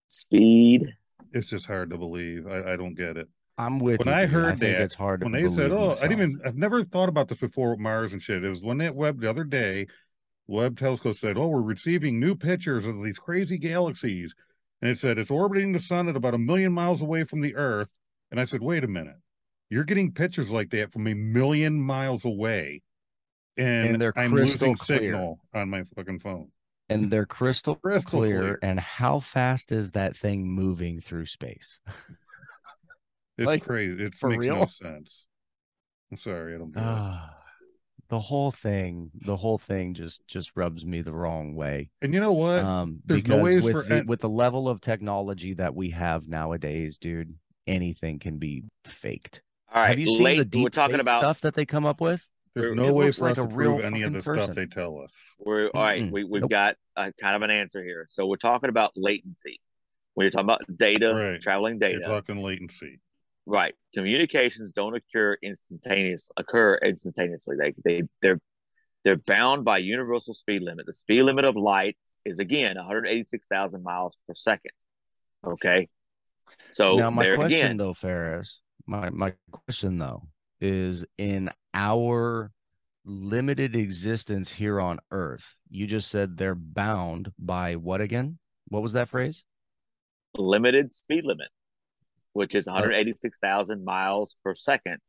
speed 0.07 0.87
It's 1.33 1.47
just 1.47 1.65
hard 1.65 1.89
to 1.91 1.97
believe. 1.97 2.47
I, 2.47 2.73
I 2.73 2.75
don't 2.75 2.95
get 2.95 3.17
it. 3.17 3.27
I'm 3.57 3.79
with 3.79 3.99
When 3.99 4.07
you. 4.07 4.13
I 4.13 4.25
heard 4.25 4.59
think 4.59 4.77
that, 4.77 4.81
it's 4.81 4.93
hard 4.95 5.19
to 5.19 5.25
when 5.25 5.33
they 5.33 5.53
said, 5.53 5.71
"Oh, 5.71 5.91
I 5.91 6.07
didn't 6.07 6.13
even," 6.13 6.41
I've 6.45 6.55
never 6.55 6.83
thought 6.83 7.09
about 7.09 7.27
this 7.27 7.37
before 7.39 7.71
with 7.71 7.79
Mars 7.79 8.13
and 8.13 8.21
shit. 8.23 8.43
It 8.43 8.49
was 8.49 8.61
when 8.63 8.77
that 8.79 8.95
Webb 8.95 9.19
the 9.19 9.29
other 9.29 9.43
day, 9.43 9.87
Webb 10.49 10.77
Telescope 10.77 11.17
said, 11.17 11.37
"Oh, 11.37 11.47
we're 11.47 11.61
receiving 11.61 12.19
new 12.19 12.35
pictures 12.35 12.85
of 12.85 13.03
these 13.03 13.19
crazy 13.19 13.57
galaxies," 13.57 14.33
and 14.81 14.91
it 14.91 14.99
said 14.99 15.17
it's 15.17 15.31
orbiting 15.31 15.71
the 15.73 15.79
sun 15.79 16.09
at 16.09 16.15
about 16.15 16.33
a 16.33 16.37
million 16.39 16.71
miles 16.73 17.01
away 17.01 17.23
from 17.23 17.41
the 17.41 17.55
Earth. 17.55 17.89
And 18.31 18.39
I 18.39 18.45
said, 18.45 18.61
wait 18.61 18.83
a 18.83 18.87
minute, 18.87 19.17
you're 19.69 19.83
getting 19.83 20.11
pictures 20.11 20.49
like 20.49 20.69
that 20.71 20.91
from 20.93 21.07
a 21.07 21.13
million 21.13 21.81
miles 21.81 22.25
away, 22.25 22.81
and, 23.57 23.93
And 23.93 24.01
they're 24.01 24.13
I'm 24.17 24.31
crystal 24.31 24.69
losing 24.69 24.75
clear. 24.77 24.99
signal 25.01 25.39
on 25.53 25.69
my 25.69 25.83
fucking 25.95 26.19
phone. 26.19 26.49
and 26.89 27.11
they're 27.11 27.25
crystal, 27.25 27.75
Crystal 27.83 28.19
clear, 28.19 28.39
clear. 28.41 28.59
And 28.61 28.79
how 28.79 29.19
fast 29.19 29.71
is 29.71 29.91
that 29.91 30.15
thing 30.15 30.47
moving 30.47 31.01
through 31.01 31.25
space? 31.27 31.79
It's 33.37 33.47
Like, 33.47 33.63
crazy. 33.63 34.03
It 34.03 34.15
for 34.15 34.29
makes 34.29 34.45
no 34.47 34.65
sense. 34.65 35.27
I'm 36.11 36.17
sorry, 36.17 36.55
I 36.55 36.57
don't. 36.57 36.73
Get 38.09 38.15
it. 38.15 38.19
The 38.19 38.19
whole 38.19 38.51
thing, 38.51 39.11
the 39.25 39.37
whole 39.37 39.57
thing 39.57 39.93
just 39.93 40.27
just 40.27 40.51
rubs 40.55 40.85
me 40.85 41.01
the 41.01 41.13
wrong 41.13 41.55
way. 41.55 41.89
And 42.01 42.13
you 42.13 42.19
know 42.19 42.33
what? 42.33 42.63
Um, 42.63 43.01
There's 43.05 43.25
no 43.27 43.35
because 43.35 43.55
ways 43.55 43.63
with 43.63 43.71
for 43.73 43.83
the, 43.83 44.01
with 44.07 44.19
the 44.21 44.29
level 44.29 44.67
of 44.67 44.81
technology 44.81 45.53
that 45.55 45.75
we 45.75 45.91
have 45.91 46.27
nowadays, 46.27 46.97
dude, 46.97 47.35
anything 47.67 48.19
can 48.19 48.37
be 48.37 48.63
faked. 48.85 49.41
All 49.73 49.81
right, 49.81 49.89
have 49.89 49.99
you 49.99 50.07
seen 50.07 50.23
late, 50.23 50.37
the 50.37 50.45
deep 50.45 50.63
we're 50.63 50.69
talking 50.69 50.99
about 50.99 51.23
stuff 51.23 51.41
that 51.41 51.53
they 51.55 51.65
come 51.65 51.85
up 51.85 52.01
with? 52.01 52.27
There's 52.55 52.71
it 52.71 52.75
no 52.75 52.91
way 52.93 53.11
for 53.11 53.29
like 53.29 53.37
us 53.37 53.45
a 53.45 53.47
to 53.47 53.55
real 53.55 53.75
prove 53.75 53.85
any 53.85 54.01
of 54.03 54.13
the 54.13 54.23
fucking 54.23 54.41
stuff 54.41 54.55
they 54.55 54.65
tell 54.65 54.99
us. 54.99 55.11
We're 55.37 55.67
all 55.67 55.83
right. 55.83 56.01
Mm-mm. 56.01 56.11
We 56.11 56.23
we've 56.23 56.41
Nope. 56.41 56.49
got 56.49 56.75
a 56.95 57.13
kind 57.13 57.35
of 57.35 57.43
an 57.43 57.51
answer 57.51 57.83
here. 57.83 58.07
So 58.09 58.25
we're 58.25 58.37
talking 58.37 58.69
about 58.69 58.91
latency. 58.95 59.61
When 60.15 60.23
you're 60.25 60.31
talking 60.31 60.47
about 60.47 60.61
data, 60.77 61.13
Right. 61.13 61.39
traveling 61.41 61.79
data, 61.79 61.99
You're 61.99 62.07
talking 62.07 62.41
latency. 62.41 62.99
Right? 63.49 63.73
Communications 63.93 64.71
don't 64.71 64.95
occur 64.95 65.37
instantaneous 65.41 66.29
occur 66.37 66.75
instantaneously. 66.83 67.55
They 67.57 67.73
they 67.83 68.01
they're 68.21 68.39
they're 69.03 69.17
bound 69.17 69.65
by 69.65 69.79
universal 69.79 70.33
speed 70.33 70.61
limit. 70.61 70.85
The 70.85 70.93
speed 70.93 71.23
limit 71.23 71.45
of 71.45 71.55
light 71.55 71.97
is 72.25 72.39
again 72.39 72.75
186,000 72.75 73.83
miles 73.83 74.17
per 74.27 74.35
second. 74.35 74.71
Okay, 75.45 75.87
so 76.71 76.97
now 76.97 77.09
my 77.09 77.35
question 77.35 77.45
again, 77.45 77.77
though, 77.77 77.93
Ferris, 77.93 78.59
my 78.85 79.09
my 79.09 79.33
question 79.51 79.97
though 79.97 80.23
is 80.61 81.05
in 81.17 81.49
our 81.73 82.51
limited 83.05 83.75
existence 83.75 84.51
here 84.51 84.79
on 84.79 84.99
Earth, 85.11 85.55
you 85.69 85.87
just 85.87 86.09
said 86.11 86.37
they're 86.37 86.55
bound 86.55 87.31
by 87.39 87.75
what 87.75 88.01
again? 88.01 88.37
What 88.67 88.83
was 88.83 88.93
that 88.93 89.09
phrase? 89.09 89.43
limited 90.37 90.93
speed 90.93 91.25
limit, 91.25 91.49
which 92.33 92.55
is 92.55 92.65
186,000 92.67 93.83
miles 93.83 94.35
per 94.43 94.55
second. 94.55 94.99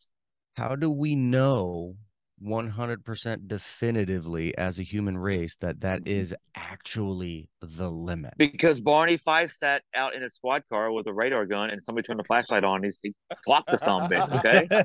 How 0.56 0.76
do 0.76 0.90
we 0.90 1.14
know 1.14 1.96
100% 2.42 3.46
definitively 3.48 4.56
as 4.56 4.78
a 4.78 4.82
human 4.82 5.16
race 5.18 5.56
that 5.60 5.80
that 5.82 6.06
is 6.06 6.34
actually 6.54 7.48
the 7.60 7.90
limit? 7.90 8.34
Because 8.38 8.80
Barney 8.80 9.16
Fife 9.16 9.52
sat 9.52 9.82
out 9.94 10.14
in 10.14 10.22
his 10.22 10.34
squad 10.34 10.64
car 10.70 10.90
with 10.92 11.06
a 11.06 11.12
radar 11.12 11.46
gun, 11.46 11.70
and 11.70 11.82
somebody 11.82 12.06
turned 12.06 12.18
the 12.20 12.24
flashlight 12.24 12.64
on. 12.64 12.82
He's, 12.82 13.00
he 13.02 13.14
clocked 13.44 13.70
the 13.70 13.78
son 13.78 14.04
a 14.04 14.08
bitch, 14.08 14.38
okay, 14.38 14.84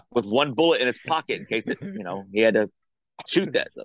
with 0.12 0.24
one 0.26 0.54
bullet 0.54 0.80
in 0.80 0.86
his 0.86 0.98
pocket 1.06 1.40
in 1.40 1.46
case 1.46 1.68
it, 1.68 1.78
you 1.82 2.02
know, 2.02 2.24
he 2.32 2.40
had 2.40 2.54
to 2.54 2.70
shoot 3.26 3.52
that. 3.52 3.68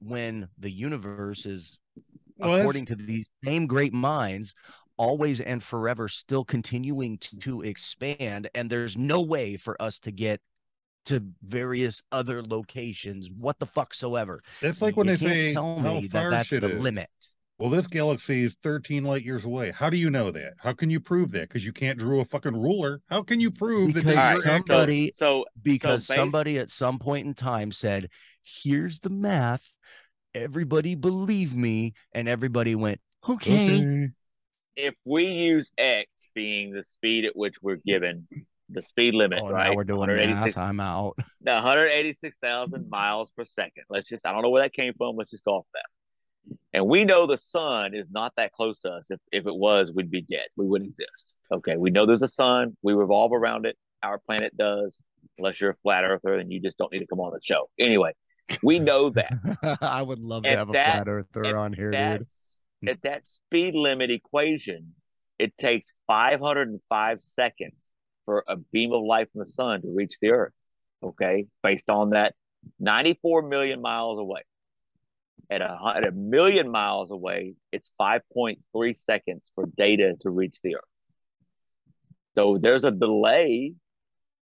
when 0.00 0.48
the 0.58 0.70
universe 0.70 1.46
is, 1.46 1.78
Well, 2.38 2.54
according 2.54 2.86
to 2.86 2.96
these 2.96 3.26
same 3.44 3.66
great 3.66 3.92
minds, 3.92 4.54
always 4.98 5.40
and 5.40 5.62
forever 5.62 6.08
still 6.08 6.44
continuing 6.44 7.18
to, 7.18 7.36
to 7.38 7.62
expand? 7.62 8.48
And 8.54 8.68
there's 8.70 8.96
no 8.96 9.22
way 9.22 9.56
for 9.56 9.80
us 9.80 9.98
to 10.00 10.10
get 10.12 10.40
to 11.06 11.22
various 11.42 12.02
other 12.10 12.42
locations, 12.42 13.30
what 13.30 13.58
the 13.58 13.66
fuck 13.66 13.94
soever. 13.94 14.42
It's 14.60 14.82
like 14.82 14.96
when 14.96 15.06
You 15.06 15.12
they 15.16 15.16
say 15.16 15.52
tell 15.52 15.78
how 15.78 16.00
me 16.00 16.08
far 16.08 16.30
that 16.30 16.30
that's 16.30 16.50
the 16.50 16.68
is. 16.68 16.82
limit. 16.82 17.10
Well, 17.58 17.70
this 17.70 17.86
galaxy 17.86 18.44
is 18.44 18.54
13 18.62 19.04
light 19.04 19.24
years 19.24 19.46
away. 19.46 19.70
How 19.70 19.88
do 19.88 19.96
you 19.96 20.10
know 20.10 20.30
that? 20.30 20.54
How 20.58 20.74
can 20.74 20.90
you 20.90 21.00
prove 21.00 21.30
that? 21.32 21.48
Because 21.48 21.64
you 21.64 21.72
can't 21.72 21.98
draw 21.98 22.20
a 22.20 22.24
fucking 22.24 22.52
ruler. 22.54 23.00
How 23.08 23.22
can 23.22 23.40
you 23.40 23.50
prove 23.50 23.94
that 23.94 24.04
Because 24.04 24.12
they 24.14 24.20
All 24.20 24.34
were 24.34 24.40
right, 24.42 24.64
somebody- 24.64 25.10
so, 25.12 25.40
so 25.40 25.44
because 25.62 26.06
based- 26.06 26.16
somebody 26.18 26.58
at 26.58 26.70
some 26.70 26.98
point 26.98 27.26
in 27.26 27.32
time 27.32 27.72
said, 27.72 28.10
"Here's 28.42 29.00
the 29.00 29.08
math." 29.08 29.72
Everybody 30.34 30.94
believe 30.94 31.54
me, 31.56 31.94
and 32.12 32.28
everybody 32.28 32.74
went, 32.74 33.00
"Okay." 33.26 33.76
Okay. 33.78 34.08
if 34.76 34.94
we 35.06 35.24
use 35.26 35.72
X 35.78 36.10
being 36.34 36.72
the 36.72 36.84
speed 36.84 37.24
at 37.24 37.34
which 37.34 37.54
we're 37.62 37.76
given 37.86 38.28
the 38.68 38.82
speed 38.82 39.14
limit, 39.14 39.40
Oh, 39.42 39.48
right? 39.50 39.70
now 39.70 39.74
we're 39.74 39.84
doing 39.84 40.00
186 40.00 40.56
math. 40.56 40.68
I'm 40.68 40.80
out. 40.80 41.16
No, 41.40 41.54
186,000 41.54 42.90
miles 42.90 43.30
per 43.30 43.46
second. 43.46 43.84
Let's 43.88 44.06
just, 44.10 44.26
I 44.26 44.32
don't 44.32 44.42
know 44.42 44.50
where 44.50 44.60
that 44.62 44.74
came 44.74 44.92
from. 44.92 45.16
Let's 45.16 45.30
just 45.30 45.44
go 45.44 45.52
off 45.52 45.66
that. 45.72 45.86
And 46.72 46.86
we 46.86 47.04
know 47.04 47.26
the 47.26 47.38
sun 47.38 47.94
is 47.94 48.06
not 48.10 48.32
that 48.36 48.52
close 48.52 48.78
to 48.80 48.90
us. 48.90 49.10
If, 49.10 49.20
if 49.32 49.46
it 49.46 49.54
was, 49.54 49.92
we'd 49.92 50.10
be 50.10 50.22
dead. 50.22 50.46
We 50.56 50.66
wouldn't 50.66 50.90
exist. 50.90 51.34
Okay. 51.50 51.76
We 51.76 51.90
know 51.90 52.06
there's 52.06 52.22
a 52.22 52.28
sun. 52.28 52.76
We 52.82 52.92
revolve 52.92 53.32
around 53.32 53.66
it. 53.66 53.76
Our 54.02 54.18
planet 54.18 54.56
does. 54.56 55.00
Unless 55.38 55.60
you're 55.60 55.70
a 55.70 55.76
flat 55.82 56.04
earther, 56.04 56.34
and 56.34 56.50
you 56.52 56.60
just 56.60 56.78
don't 56.78 56.92
need 56.92 57.00
to 57.00 57.06
come 57.06 57.20
on 57.20 57.32
the 57.32 57.40
show. 57.42 57.68
Anyway, 57.78 58.12
we 58.62 58.78
know 58.78 59.10
that. 59.10 59.78
I 59.82 60.02
would 60.02 60.18
love 60.18 60.44
to 60.44 60.50
At 60.50 60.58
have 60.58 60.70
a 60.70 60.72
flat 60.72 61.08
earther 61.08 61.56
on 61.56 61.72
here, 61.72 61.90
dude. 61.90 62.26
At 62.88 63.02
that 63.02 63.26
speed 63.26 63.74
limit 63.74 64.10
equation, 64.10 64.94
it 65.38 65.56
takes 65.58 65.92
505 66.06 67.20
seconds 67.20 67.92
for 68.24 68.44
a 68.48 68.56
beam 68.56 68.92
of 68.92 69.02
light 69.02 69.30
from 69.32 69.40
the 69.40 69.46
sun 69.46 69.82
to 69.82 69.88
reach 69.94 70.16
the 70.20 70.30
earth. 70.30 70.52
Okay. 71.02 71.46
Based 71.62 71.90
on 71.90 72.10
that 72.10 72.34
94 72.80 73.42
million 73.42 73.80
miles 73.80 74.18
away. 74.18 74.42
At 75.48 75.62
a, 75.62 75.78
at 75.94 76.08
a 76.08 76.12
million 76.12 76.68
miles 76.70 77.12
away, 77.12 77.54
it's 77.70 77.90
5.3 78.00 78.96
seconds 78.96 79.50
for 79.54 79.66
data 79.76 80.14
to 80.20 80.30
reach 80.30 80.60
the 80.62 80.76
earth. 80.76 80.82
So 82.34 82.58
there's 82.60 82.84
a 82.84 82.90
delay, 82.90 83.74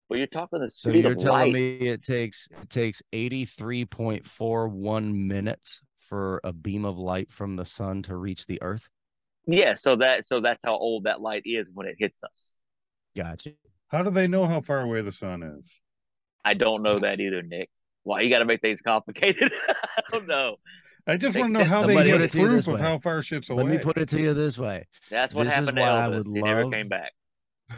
but 0.07 0.17
you're 0.17 0.27
talking 0.27 0.59
the 0.59 0.69
speed 0.69 0.93
So 0.93 0.99
you're 0.99 1.11
of 1.11 1.19
telling 1.19 1.39
light. 1.39 1.53
me 1.53 1.77
it 1.79 2.03
takes 2.03 2.47
it 2.61 2.69
takes 2.69 3.01
83.41 3.11 5.13
minutes 5.13 5.81
for 5.99 6.39
a 6.43 6.53
beam 6.53 6.85
of 6.85 6.97
light 6.97 7.31
from 7.31 7.55
the 7.55 7.65
sun 7.65 8.03
to 8.03 8.15
reach 8.15 8.45
the 8.45 8.61
earth? 8.61 8.87
Yeah, 9.45 9.73
so 9.73 9.95
that 9.97 10.25
so 10.25 10.39
that's 10.39 10.63
how 10.63 10.77
old 10.77 11.03
that 11.03 11.21
light 11.21 11.43
is 11.45 11.69
when 11.73 11.87
it 11.87 11.95
hits 11.99 12.23
us. 12.23 12.53
Gotcha. 13.15 13.51
How 13.89 14.03
do 14.03 14.09
they 14.09 14.27
know 14.27 14.47
how 14.47 14.61
far 14.61 14.81
away 14.81 15.01
the 15.01 15.11
sun 15.11 15.43
is? 15.43 15.65
I 16.45 16.53
don't 16.53 16.81
know 16.81 16.99
that 16.99 17.19
either, 17.19 17.41
Nick. 17.41 17.69
Why 18.03 18.21
you 18.21 18.29
got 18.29 18.39
to 18.39 18.45
make 18.45 18.61
things 18.61 18.81
complicated? 18.81 19.53
I 19.69 20.01
don't 20.11 20.27
know. 20.27 20.55
I 21.07 21.17
just 21.17 21.37
They 21.37 21.39
want 21.39 21.53
to 21.53 21.59
know 21.59 21.63
how 21.65 21.83
they 21.85 21.95
somebody 21.95 22.11
get 22.11 22.19
put 22.19 22.21
it 22.21 22.31
to 22.31 22.39
you 22.39 22.49
proof 22.49 22.67
of 22.67 22.75
way. 22.75 22.81
how 22.81 22.99
far 22.99 23.21
shit's 23.23 23.49
away. 23.49 23.63
Let 23.63 23.65
me 23.65 23.77
put 23.77 23.97
it 23.97 24.09
to 24.09 24.21
you 24.21 24.33
this 24.33 24.57
way. 24.57 24.87
That's 25.09 25.33
what 25.33 25.45
This 25.45 25.57
is 25.57 25.69
happened 25.69 25.77
to 25.77 25.83
why 25.83 26.05
I 26.05 26.07
Elvis. 26.07 26.25
would 26.25 26.27
He 26.33 26.41
never 26.41 26.65
came 26.65 26.87
back. 26.89 27.11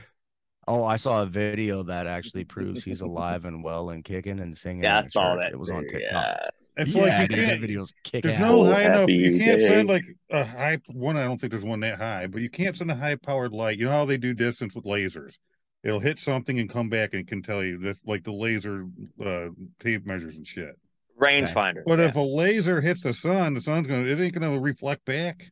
Oh, 0.68 0.84
I 0.84 0.98
saw 0.98 1.22
a 1.22 1.26
video 1.28 1.84
that 1.84 2.08
actually 2.08 2.44
proves 2.44 2.84
he's 2.84 3.02
alive 3.02 3.46
and 3.46 3.64
well 3.64 3.92
and 3.92 4.04
kicking 4.04 4.40
and 4.40 4.58
singing. 4.58 4.84
Yeah, 4.84 5.00
I 5.00 5.02
saw 5.04 5.36
church. 5.36 5.44
that. 5.44 5.52
It 5.54 5.60
was 5.60 5.70
on 5.70 5.88
TikTok. 5.88 6.02
Yeah. 6.02 6.48
It's 6.78 6.92
yeah, 6.92 7.02
like 7.04 7.30
you 7.30 7.36
dude, 7.38 7.46
can't. 7.50 7.62
video's 7.62 7.94
kick 8.04 8.24
There's 8.24 8.36
ass. 8.36 8.42
no 8.42 8.66
high 8.66 8.84
enough. 8.84 9.10
You 9.10 9.38
can't 9.38 9.60
day. 9.60 9.68
send 9.68 9.90
like 9.90 10.04
a 10.32 10.44
high 10.44 10.80
one. 10.88 11.18
I 11.18 11.24
don't 11.24 11.40
think 11.40 11.52
there's 11.52 11.64
one 11.64 11.82
that 11.82 12.00
high, 12.00 12.28
but 12.28 12.42
you 12.42 12.50
can't 12.50 12.76
send 12.76 12.90
a 12.92 12.96
high 12.96 13.16
powered 13.16 13.54
light. 13.54 13.78
You 13.78 13.86
know 13.86 13.92
how 13.92 14.06
they 14.06 14.18
do 14.18 14.34
distance 14.34 14.74
with 14.76 14.86
lasers? 14.86 15.36
It'll 15.84 16.00
hit 16.00 16.20
something 16.20 16.60
and 16.60 16.70
come 16.70 16.90
back 16.90 17.14
and 17.14 17.28
can 17.28 17.44
tell 17.44 17.64
you 17.64 17.78
this, 17.78 17.98
like 18.06 18.24
the 18.24 18.34
laser 18.34 18.88
uh, 19.24 19.50
tape 19.80 20.06
measures 20.06 20.36
and 20.36 20.48
shit. 20.48 20.76
Rangefinder. 21.20 21.84
But 21.86 22.00
yeah. 22.00 22.06
if 22.06 22.16
a 22.16 22.22
laser 22.22 22.82
hits 22.82 23.04
the 23.04 23.14
sun, 23.14 23.54
the 23.54 23.62
sun's 23.62 23.88
gonna 23.88 24.06
it 24.06 24.20
ain't 24.20 24.34
gonna 24.34 24.60
reflect 24.60 25.06
back. 25.06 25.52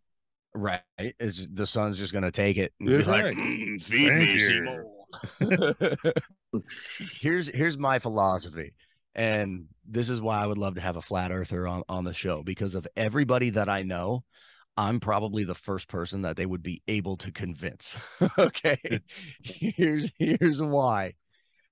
Right. 0.53 0.81
Is 0.97 1.47
the 1.51 1.65
sun's 1.65 1.97
just 1.97 2.13
gonna 2.13 2.31
take 2.31 2.57
it 2.57 2.73
and 2.79 2.89
That's 2.89 3.05
be 3.05 3.11
like, 3.11 3.35
"Mm, 3.35 3.81
feed 3.81 4.07
Thank 4.09 4.21
me, 4.21 4.33
you." 4.33 4.39
Seymour." 4.39 4.85
here's 7.21 7.47
here's 7.47 7.77
my 7.77 7.99
philosophy. 7.99 8.73
And 9.15 9.67
this 9.87 10.09
is 10.09 10.21
why 10.21 10.39
I 10.39 10.47
would 10.47 10.57
love 10.57 10.75
to 10.75 10.81
have 10.81 10.97
a 10.97 11.01
flat 11.01 11.31
earther 11.31 11.67
on, 11.67 11.83
on 11.87 12.03
the 12.03 12.13
show 12.13 12.41
because 12.41 12.75
of 12.75 12.87
everybody 12.95 13.51
that 13.51 13.69
I 13.69 13.83
know. 13.83 14.23
I'm 14.75 14.99
probably 14.99 15.43
the 15.43 15.53
first 15.53 15.87
person 15.87 16.23
that 16.23 16.35
they 16.35 16.47
would 16.47 16.63
be 16.63 16.81
able 16.87 17.17
to 17.17 17.31
convince. 17.31 17.95
okay. 18.39 19.01
here's 19.41 20.11
here's 20.17 20.61
why. 20.61 21.13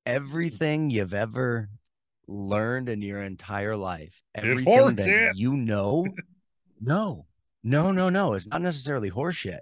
Everything 0.06 0.92
you've 0.92 1.14
ever 1.14 1.70
learned 2.32 2.90
in 2.90 3.02
your 3.02 3.22
entire 3.22 3.76
life, 3.76 4.22
everything 4.34 4.96
that 4.96 5.08
horseshit. 5.08 5.32
you 5.36 5.58
know, 5.58 6.06
no, 6.82 7.26
no, 7.64 7.92
no, 7.92 8.10
no. 8.10 8.34
It's 8.34 8.48
not 8.48 8.62
necessarily 8.62 9.12
horseshit, 9.12 9.60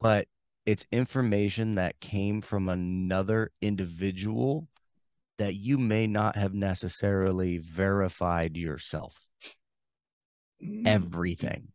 but 0.00 0.28
it's 0.64 0.86
information 0.90 1.76
that 1.76 2.00
came 2.00 2.40
from 2.40 2.68
another 2.68 3.50
individual 3.60 4.68
that 5.38 5.54
you 5.54 5.78
may 5.78 6.06
not 6.06 6.36
have 6.36 6.54
necessarily 6.54 7.58
verified 7.58 8.56
yourself. 8.56 9.20
Everything. 10.84 11.68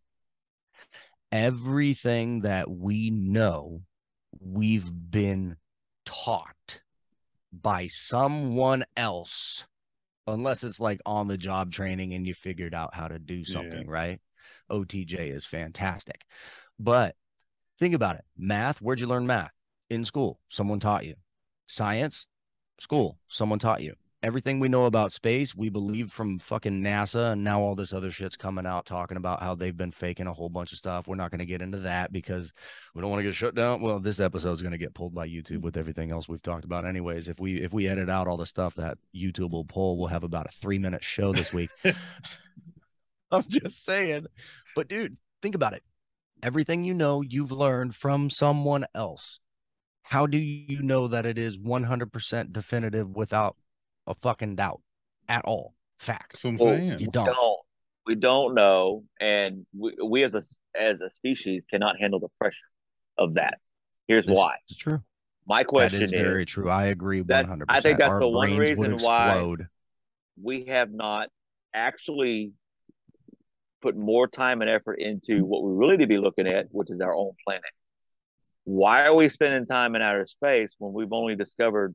Everything 1.32 2.42
that 2.42 2.70
we 2.70 3.10
know, 3.12 3.84
we've 4.40 4.92
been 5.12 5.58
taught 6.06 6.82
by 7.54 7.88
someone 7.88 8.84
else, 8.98 9.66
unless 10.32 10.64
it's 10.64 10.80
like 10.80 11.00
on 11.06 11.28
the 11.28 11.38
job 11.38 11.72
training 11.72 12.14
and 12.14 12.26
you 12.26 12.34
figured 12.34 12.74
out 12.74 12.94
how 12.96 13.08
to 13.08 13.20
do 13.20 13.36
Yeah. 13.36 13.54
something, 13.54 13.88
right? 13.88 14.20
OTJ 14.70 15.30
is 15.32 15.46
fantastic. 15.46 16.24
But 16.80 17.16
think 17.80 17.94
about 17.94 18.16
it 18.16 18.26
math, 18.38 18.82
where'd 18.82 19.00
you 19.00 19.08
learn 19.08 19.28
math? 19.28 19.52
In 19.90 20.06
school, 20.06 20.40
someone 20.50 20.80
taught 20.80 21.06
you. 21.06 21.16
Science, 21.68 22.26
school, 22.80 23.18
someone 23.28 23.60
taught 23.60 23.82
you. 23.82 23.96
Everything 24.24 24.60
we 24.60 24.70
know 24.70 24.86
about 24.86 25.12
space, 25.12 25.56
we 25.56 25.70
believe 25.70 26.12
from 26.12 26.38
fucking 26.38 26.84
NASA, 26.84 27.32
and 27.32 27.44
now 27.44 27.60
all 27.60 27.74
this 27.74 27.92
other 27.92 28.12
shit's 28.12 28.38
coming 28.38 28.68
out 28.68 28.86
talking 28.86 29.18
about 29.18 29.42
how 29.42 29.56
they've 29.56 29.76
been 29.76 29.92
faking 29.92 30.28
a 30.28 30.34
whole 30.34 30.50
bunch 30.50 30.72
of 30.72 30.78
stuff. 30.78 31.08
We're 31.08 31.16
not 31.16 31.32
going 31.32 31.40
to 31.40 31.46
get 31.46 31.64
into 31.64 31.80
that 31.80 32.12
because 32.12 32.54
we 32.94 33.02
don't 33.02 33.10
want 33.10 33.22
to 33.22 33.28
get 33.28 33.34
shut 33.34 33.56
down. 33.56 33.82
Well, 33.82 34.00
this 34.00 34.20
episode's 34.20 34.62
going 34.62 34.74
to 34.74 34.78
get 34.78 34.94
pulled 34.94 35.16
by 35.16 35.28
YouTube 35.28 35.58
mm. 35.58 35.62
with 35.64 35.76
everything 35.76 36.12
else 36.12 36.30
we've 36.30 36.42
talked 36.42 36.66
about, 36.66 36.86
anyways. 36.86 37.30
If 37.30 37.40
we 37.40 37.60
if 37.60 37.74
we 37.74 37.88
edit 37.88 38.12
out 38.12 38.28
all 38.28 38.38
the 38.38 38.46
stuff 38.46 38.76
that 38.76 39.00
YouTube 39.16 39.52
will 39.52 39.66
pull, 39.66 39.98
we'll 39.98 40.08
have 40.08 40.24
about 40.24 40.46
a 40.46 40.52
three 40.52 40.78
minute 40.78 41.04
show 41.04 41.34
this 41.34 41.52
week. 41.52 41.72
I'm 43.32 43.46
just 43.48 43.84
saying. 43.84 44.28
But 44.76 44.88
dude, 44.88 45.18
think 45.42 45.56
about 45.56 45.74
it. 45.74 45.82
Everything 46.44 46.84
you 46.84 46.94
know, 46.94 47.22
you've 47.22 47.52
learned 47.52 47.96
from 47.96 48.30
someone 48.30 48.86
else. 48.94 49.40
How 50.04 50.28
do 50.28 50.38
you 50.38 50.82
know 50.82 51.08
that 51.08 51.26
it 51.26 51.38
is 51.38 51.58
100% 51.58 52.52
definitive 52.52 53.16
without 53.16 53.56
a 54.08 54.16
fucking 54.16 54.56
doubt 54.56 54.82
at 55.28 55.46
all? 55.46 55.74
Fact. 56.00 56.34
That's 56.34 56.44
what 56.44 56.50
I'm 56.52 56.58
Well, 56.58 56.76
saying. 56.76 56.90
You 56.92 56.98
We 56.98 57.08
don't. 57.08 57.26
don't. 57.26 57.58
We 58.08 58.16
don't 58.16 58.56
know, 58.56 59.04
and 59.20 59.66
we, 59.78 59.96
we 60.04 60.24
as 60.24 60.34
a 60.34 60.42
as 60.76 61.02
a 61.02 61.10
species 61.12 61.66
cannot 61.70 62.00
handle 62.00 62.20
the 62.20 62.30
pressure 62.40 62.66
of 63.20 63.36
that. 63.36 63.60
Here's 64.08 64.26
This 64.26 64.36
why. 64.36 64.56
is 64.70 64.78
true. 64.78 65.04
My 65.48 65.60
That 65.60 65.68
question 65.68 66.02
is 66.02 66.10
very 66.12 66.44
true. 66.46 66.70
I 66.70 66.86
agree 66.86 67.22
100%. 67.22 67.28
That's- 67.28 67.60
I 67.70 67.80
think 67.82 68.00
that's 68.00 68.14
Our 68.14 68.20
the 68.22 68.28
one 68.28 68.58
reason 68.58 68.98
why- 68.98 69.56
we 70.44 70.66
have 70.66 70.92
not 70.92 71.30
actually 71.76 72.54
put 73.82 73.96
more 73.96 74.28
time 74.28 74.62
and 74.62 74.70
effort 74.70 74.96
into 74.96 75.46
what 75.46 75.64
we 75.64 75.72
really 75.74 75.98
need 75.98 76.04
to 76.04 76.08
be 76.08 76.18
looking 76.18 76.48
at, 76.48 76.68
which 76.72 76.90
is 76.90 77.02
our 77.02 77.16
own 77.16 77.32
planet. 77.46 77.64
Why 78.64 79.06
are 79.06 79.16
we 79.16 79.30
spending 79.30 79.66
time 79.66 79.96
in 79.96 80.02
outer 80.02 80.26
space 80.26 80.76
when 80.80 80.94
we've 80.94 81.12
only 81.14 81.36
discovered 81.36 81.94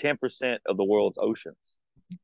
10% 0.00 0.58
of 0.66 0.76
the 0.76 0.84
world's 0.84 1.18
oceans? 1.20 1.56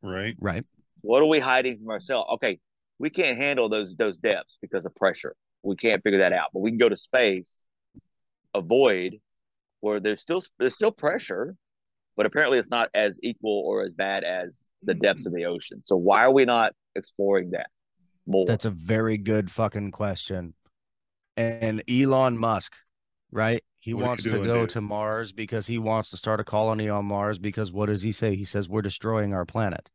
Right. 0.03 0.37
Right. 0.41 0.65
What 1.01 1.23
are 1.23 1.27
we 1.27 1.39
hiding 1.39 1.79
from 1.79 1.91
ourselves? 1.91 2.29
Okay, 2.35 2.59
we 2.99 3.11
can't 3.11 3.37
handle 3.37 3.69
those 3.69 3.95
those 3.97 4.17
depths 4.17 4.57
because 4.63 4.87
of 4.87 4.95
pressure. 4.95 5.37
We 5.63 5.77
can't 5.77 6.03
figure 6.03 6.21
that 6.21 6.33
out. 6.33 6.49
But 6.53 6.61
we 6.61 6.71
can 6.71 6.79
go 6.79 6.89
to 6.89 6.97
space, 6.97 7.67
a 8.55 8.61
void 8.63 9.17
where 9.81 10.01
there's 10.01 10.23
still 10.23 10.43
there's 10.59 10.75
still 10.75 10.91
pressure, 10.91 11.57
but 12.17 12.25
apparently 12.27 12.59
it's 12.59 12.71
not 12.71 12.89
as 12.95 13.19
equal 13.23 13.63
or 13.67 13.83
as 13.83 13.93
bad 13.93 14.25
as 14.25 14.69
the 14.83 14.95
depths 14.95 15.27
of 15.27 15.35
the 15.35 15.45
ocean. 15.45 15.83
So 15.85 15.97
why 15.97 16.25
are 16.25 16.33
we 16.33 16.47
not 16.47 16.73
exploring 16.95 17.51
that 17.51 17.69
more? 18.27 18.47
That's 18.47 18.65
a 18.65 18.71
very 18.71 19.19
good 19.19 19.51
fucking 19.51 19.91
question. 19.91 20.55
And 21.37 21.83
Elon 21.91 22.39
Musk, 22.39 22.73
right? 23.31 23.63
He 23.85 23.93
What 23.93 24.05
wants 24.07 24.23
to 24.25 24.31
go 24.41 24.61
dude? 24.63 24.71
to 24.71 24.81
Mars 24.81 25.31
because 25.33 25.67
he 25.67 25.79
wants 25.79 26.09
to 26.11 26.17
start 26.17 26.41
a 26.41 26.45
colony 26.45 26.89
on 26.89 27.05
Mars 27.05 27.39
because 27.39 27.71
what 27.71 27.87
does 27.87 28.01
he 28.01 28.13
say? 28.13 28.35
He 28.35 28.47
says 28.47 28.67
we're 28.67 28.81
destroying 28.81 29.35
our 29.35 29.45
planet. 29.45 29.91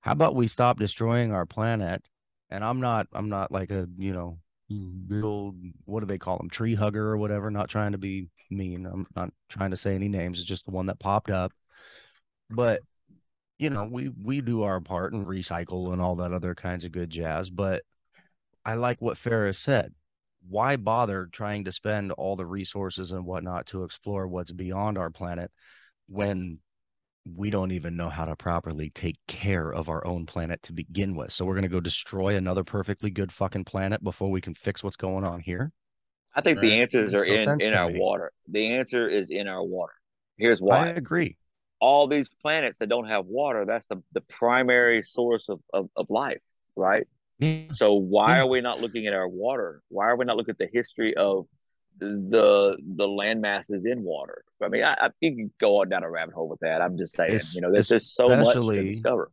How 0.00 0.10
about 0.12 0.34
we 0.34 0.48
stop 0.48 0.78
destroying 0.80 1.32
our 1.32 1.46
planet? 1.46 2.04
And 2.50 2.64
I'm 2.64 2.80
not 2.80 3.06
I'm 3.12 3.28
not 3.28 3.52
like 3.52 3.70
a, 3.70 3.86
you 3.96 4.12
know, 4.12 4.38
little 4.68 5.54
what 5.84 6.00
do 6.00 6.06
they 6.06 6.18
call 6.18 6.36
them? 6.38 6.50
Tree 6.50 6.74
hugger 6.74 7.10
or 7.10 7.16
whatever, 7.16 7.48
not 7.50 7.68
trying 7.68 7.92
to 7.92 7.98
be 7.98 8.28
mean. 8.50 8.86
I'm 8.86 9.06
not 9.14 9.30
trying 9.48 9.70
to 9.70 9.76
say 9.76 9.94
any 9.94 10.08
names. 10.08 10.40
It's 10.40 10.48
just 10.48 10.64
the 10.64 10.72
one 10.72 10.86
that 10.86 10.98
popped 10.98 11.30
up. 11.30 11.52
But 12.50 12.82
you 13.58 13.70
know, 13.70 13.84
we 13.84 14.08
we 14.08 14.40
do 14.40 14.62
our 14.62 14.80
part 14.80 15.12
and 15.12 15.26
recycle 15.26 15.92
and 15.92 16.02
all 16.02 16.16
that 16.16 16.32
other 16.32 16.54
kinds 16.56 16.84
of 16.84 16.90
good 16.90 17.10
jazz. 17.10 17.50
But 17.50 17.84
I 18.64 18.74
like 18.74 19.00
what 19.00 19.16
Ferris 19.16 19.58
said. 19.60 19.94
Why 20.48 20.76
bother 20.76 21.28
trying 21.32 21.64
to 21.64 21.72
spend 21.72 22.12
all 22.12 22.36
the 22.36 22.46
resources 22.46 23.12
and 23.12 23.24
whatnot 23.24 23.66
to 23.66 23.84
explore 23.84 24.26
what's 24.26 24.52
beyond 24.52 24.98
our 24.98 25.10
planet 25.10 25.50
when 26.08 26.58
we 27.24 27.50
don't 27.50 27.70
even 27.70 27.96
know 27.96 28.10
how 28.10 28.24
to 28.24 28.34
properly 28.34 28.90
take 28.90 29.16
care 29.28 29.70
of 29.70 29.88
our 29.88 30.04
own 30.06 30.26
planet 30.26 30.62
to 30.64 30.72
begin 30.72 31.14
with? 31.14 31.32
So 31.32 31.44
we're 31.44 31.54
gonna 31.54 31.68
go 31.68 31.80
destroy 31.80 32.36
another 32.36 32.64
perfectly 32.64 33.10
good 33.10 33.32
fucking 33.32 33.64
planet 33.64 34.02
before 34.02 34.30
we 34.30 34.40
can 34.40 34.54
fix 34.54 34.82
what's 34.82 34.96
going 34.96 35.24
on 35.24 35.40
here. 35.40 35.72
I 36.34 36.40
think 36.40 36.60
the 36.60 36.80
answers 36.80 37.14
are 37.14 37.24
no 37.26 37.32
in 37.32 37.60
in 37.60 37.74
our 37.74 37.90
me. 37.90 37.98
water. 38.00 38.32
The 38.48 38.72
answer 38.72 39.08
is 39.08 39.30
in 39.30 39.48
our 39.48 39.62
water. 39.62 39.92
Here's 40.38 40.60
why. 40.60 40.86
I 40.86 40.88
agree. 40.88 41.36
All 41.78 42.06
these 42.06 42.28
planets 42.28 42.78
that 42.78 42.88
don't 42.88 43.08
have 43.08 43.26
water, 43.26 43.64
that's 43.64 43.86
the, 43.86 44.02
the 44.12 44.22
primary 44.22 45.02
source 45.02 45.48
of, 45.48 45.60
of, 45.72 45.88
of 45.96 46.06
life, 46.08 46.40
right? 46.76 47.06
So 47.70 47.94
why 47.94 48.38
are 48.38 48.46
we 48.46 48.60
not 48.60 48.80
looking 48.80 49.06
at 49.06 49.14
our 49.14 49.28
water? 49.28 49.82
Why 49.88 50.06
are 50.06 50.16
we 50.16 50.24
not 50.24 50.36
looking 50.36 50.52
at 50.52 50.58
the 50.58 50.68
history 50.72 51.14
of 51.16 51.46
the 51.98 52.76
the 52.96 53.08
land 53.08 53.40
masses 53.40 53.84
in 53.84 54.02
water? 54.02 54.44
I 54.62 54.68
mean, 54.68 54.84
I, 54.84 54.94
I 54.94 55.10
you 55.20 55.34
can 55.36 55.52
go 55.58 55.80
on 55.80 55.88
down 55.88 56.02
a 56.04 56.10
rabbit 56.10 56.34
hole 56.34 56.48
with 56.48 56.60
that. 56.60 56.80
I'm 56.82 56.96
just 56.96 57.14
saying, 57.14 57.36
Es- 57.36 57.54
you 57.54 57.60
know, 57.60 57.72
there's 57.72 57.88
just 57.88 58.14
so 58.14 58.28
much 58.28 58.54
to 58.54 58.82
discover. 58.82 59.30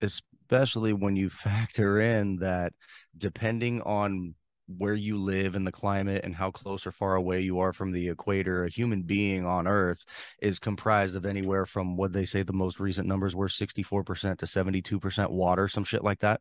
especially 0.00 0.92
when 0.92 1.16
you 1.16 1.28
factor 1.30 2.00
in 2.00 2.36
that 2.36 2.72
depending 3.16 3.82
on 3.82 4.34
where 4.76 4.94
you 4.94 5.16
live 5.16 5.54
and 5.54 5.66
the 5.66 5.72
climate 5.72 6.22
and 6.24 6.34
how 6.34 6.50
close 6.50 6.86
or 6.86 6.92
far 6.92 7.14
away 7.14 7.40
you 7.40 7.58
are 7.60 7.72
from 7.72 7.90
the 7.90 8.08
equator, 8.08 8.64
a 8.64 8.70
human 8.70 9.02
being 9.02 9.46
on 9.46 9.66
Earth 9.66 9.98
is 10.42 10.58
comprised 10.58 11.16
of 11.16 11.24
anywhere 11.24 11.64
from 11.64 11.96
what 11.96 12.12
they 12.12 12.26
say 12.26 12.42
the 12.42 12.52
most 12.52 12.78
recent 12.78 13.06
numbers 13.08 13.34
were 13.34 13.48
64% 13.48 14.38
to 14.38 14.46
72% 14.46 15.30
water, 15.30 15.68
some 15.68 15.84
shit 15.84 16.04
like 16.04 16.20
that. 16.20 16.40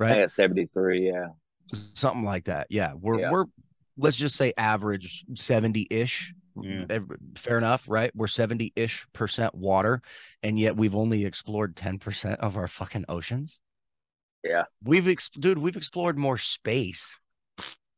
I 0.00 0.04
think 0.04 0.16
Right. 0.16 0.22
it's 0.24 0.34
73, 0.34 1.06
yeah. 1.08 1.28
Something 1.94 2.24
like 2.24 2.44
that. 2.44 2.66
Yeah. 2.70 2.94
We're, 2.94 3.20
Yeah. 3.20 3.30
we're, 3.30 3.44
let's 3.96 4.16
just 4.16 4.36
say 4.36 4.52
average 4.56 5.24
70 5.34 5.86
ish. 5.90 6.32
Yeah. 6.60 6.84
Fair 7.36 7.56
enough, 7.56 7.84
right? 7.88 8.10
We're 8.14 8.26
70 8.26 8.72
ish 8.76 9.06
percent 9.14 9.54
water, 9.54 10.02
and 10.42 10.58
yet 10.58 10.76
we've 10.76 10.94
only 10.94 11.24
explored 11.24 11.76
10% 11.76 12.36
of 12.40 12.56
our 12.56 12.68
fucking 12.68 13.06
oceans. 13.08 13.60
Yeah. 14.44 14.64
We've 14.84 15.08
ex- 15.08 15.30
dude, 15.30 15.56
we've 15.58 15.76
explored 15.76 16.18
more 16.18 16.36
space 16.36 17.18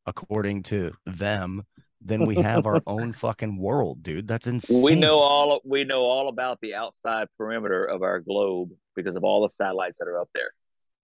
according 0.05 0.63
to 0.63 0.93
them 1.05 1.63
than 2.01 2.25
we 2.27 2.35
have 2.35 2.65
our 2.65 2.79
own 2.87 3.11
fucking 3.13 3.57
world, 3.57 4.03
dude. 4.03 4.27
That's 4.27 4.47
insane. 4.47 4.83
We 4.83 4.95
know 4.95 5.19
all 5.19 5.59
we 5.65 5.83
know 5.83 6.03
all 6.03 6.29
about 6.29 6.59
the 6.61 6.75
outside 6.75 7.27
perimeter 7.37 7.83
of 7.83 8.03
our 8.03 8.19
globe 8.19 8.69
because 8.95 9.15
of 9.15 9.23
all 9.23 9.41
the 9.41 9.49
satellites 9.49 9.97
that 9.99 10.07
are 10.07 10.21
up 10.21 10.29
there. 10.33 10.49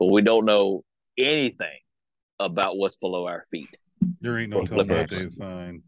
But 0.02 0.08
we 0.08 0.24
don't 0.24 0.46
know 0.46 0.84
anything 1.16 1.78
about 2.40 2.76
what's 2.76 2.96
below 2.96 3.28
our 3.28 3.44
feet. 3.52 3.78
There 4.20 4.40
ain't 4.40 4.50
no 4.50 4.58
Well, 4.58 4.66
telling 4.66 4.88
that 4.88 5.10
flippers. 5.10 5.36
they 5.36 5.44
find. 5.46 5.84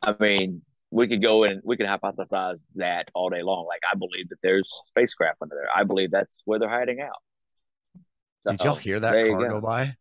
I 0.00 0.14
mean, 0.18 0.62
we 0.90 1.06
could 1.06 1.20
go 1.20 1.44
and 1.44 1.60
we 1.62 1.76
could 1.76 1.84
hypothesize 1.84 2.60
that 2.76 3.10
all 3.12 3.28
day 3.28 3.42
long. 3.42 3.66
Like 3.66 3.82
I 3.92 3.98
believe 3.98 4.30
that 4.30 4.38
there's 4.42 4.72
spacecraft 4.86 5.42
under 5.42 5.56
there. 5.56 5.68
I 5.76 5.84
believe 5.84 6.10
that's 6.10 6.40
where 6.46 6.58
they're 6.58 6.70
hiding 6.70 7.02
out. 7.02 7.20
Did 8.48 8.64
y'all 8.64 8.76
So, 8.76 8.80
hear 8.80 8.98
that 8.98 9.26
car 9.26 9.42
go. 9.42 9.48
go 9.50 9.60
by? 9.60 9.94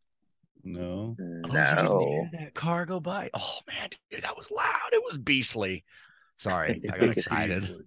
No. 0.63 1.17
Oh, 1.19 1.49
No. 1.49 2.29
hear 2.31 2.39
that 2.45 2.53
car 2.53 2.85
go 2.85 3.01
by? 3.01 3.29
Oh 3.33 3.57
man, 3.67 3.89
dude, 4.09 4.23
that 4.23 4.37
was 4.37 4.51
loud. 4.51 4.93
It 4.93 5.03
was 5.03 5.17
beastly. 5.17 5.83
Sorry, 6.37 6.81
I 6.89 6.97
got 6.97 7.09
excited. 7.17 7.85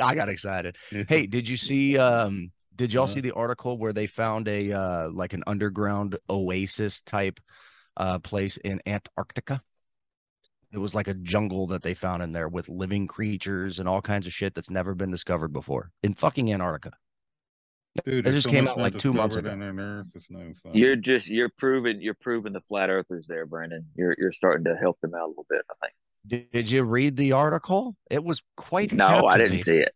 I 0.00 0.14
got 0.14 0.28
excited. 0.28 0.76
Hey, 1.08 1.26
did 1.26 1.48
you 1.48 1.56
see 1.56 1.98
um 1.98 2.52
did 2.76 2.92
y'all 2.92 3.04
Uh-huh. 3.04 3.14
see 3.14 3.20
the 3.20 3.32
article 3.32 3.78
where 3.78 3.92
they 3.92 4.06
found 4.06 4.48
a 4.48 4.72
uh 4.72 5.10
like 5.10 5.32
an 5.32 5.42
underground 5.46 6.18
oasis 6.30 7.00
type 7.02 7.38
uh 7.96 8.18
place 8.18 8.56
in 8.58 8.80
Antarctica? 8.86 9.62
It 10.72 10.78
was 10.78 10.94
like 10.94 11.08
a 11.08 11.14
jungle 11.14 11.66
that 11.68 11.82
they 11.82 11.92
found 11.94 12.22
in 12.22 12.32
there 12.32 12.48
with 12.48 12.68
living 12.68 13.06
creatures 13.06 13.78
and 13.78 13.86
all 13.88 14.00
kinds 14.00 14.26
of 14.26 14.32
shit 14.32 14.54
that's 14.54 14.70
never 14.70 14.94
been 14.94 15.10
discovered 15.10 15.52
before 15.52 15.90
in 16.02 16.14
fucking 16.14 16.50
Antarctica. 16.52 16.96
Dude, 18.06 18.26
It 18.26 18.32
just 18.32 18.44
so 18.44 18.50
came 18.50 18.66
out 18.66 18.78
like 18.78 18.96
two 18.98 19.12
months 19.12 19.36
ago. 19.36 19.50
Earth. 19.50 20.06
It's 20.14 20.24
not 20.30 20.40
even 20.40 20.54
fun. 20.54 20.72
You're 20.74 20.96
just 20.96 21.28
you're 21.28 21.50
proving 21.50 22.00
you're 22.00 22.14
proving 22.14 22.54
the 22.54 22.62
flat 22.62 22.88
earthers 22.88 23.26
there, 23.28 23.44
Brandon. 23.44 23.84
You're 23.94 24.14
you're 24.18 24.32
starting 24.32 24.64
to 24.64 24.74
help 24.74 24.98
them 25.02 25.14
out 25.14 25.24
a 25.24 25.28
little 25.28 25.46
bit. 25.50 25.62
I 25.70 25.74
think. 25.86 25.94
Did, 26.26 26.50
did 26.52 26.70
you 26.70 26.84
read 26.84 27.16
the 27.18 27.32
article? 27.32 27.94
It 28.10 28.24
was 28.24 28.42
quite. 28.56 28.92
No, 28.92 29.26
I 29.26 29.36
didn't 29.36 29.58
see 29.58 29.76
it. 29.76 29.92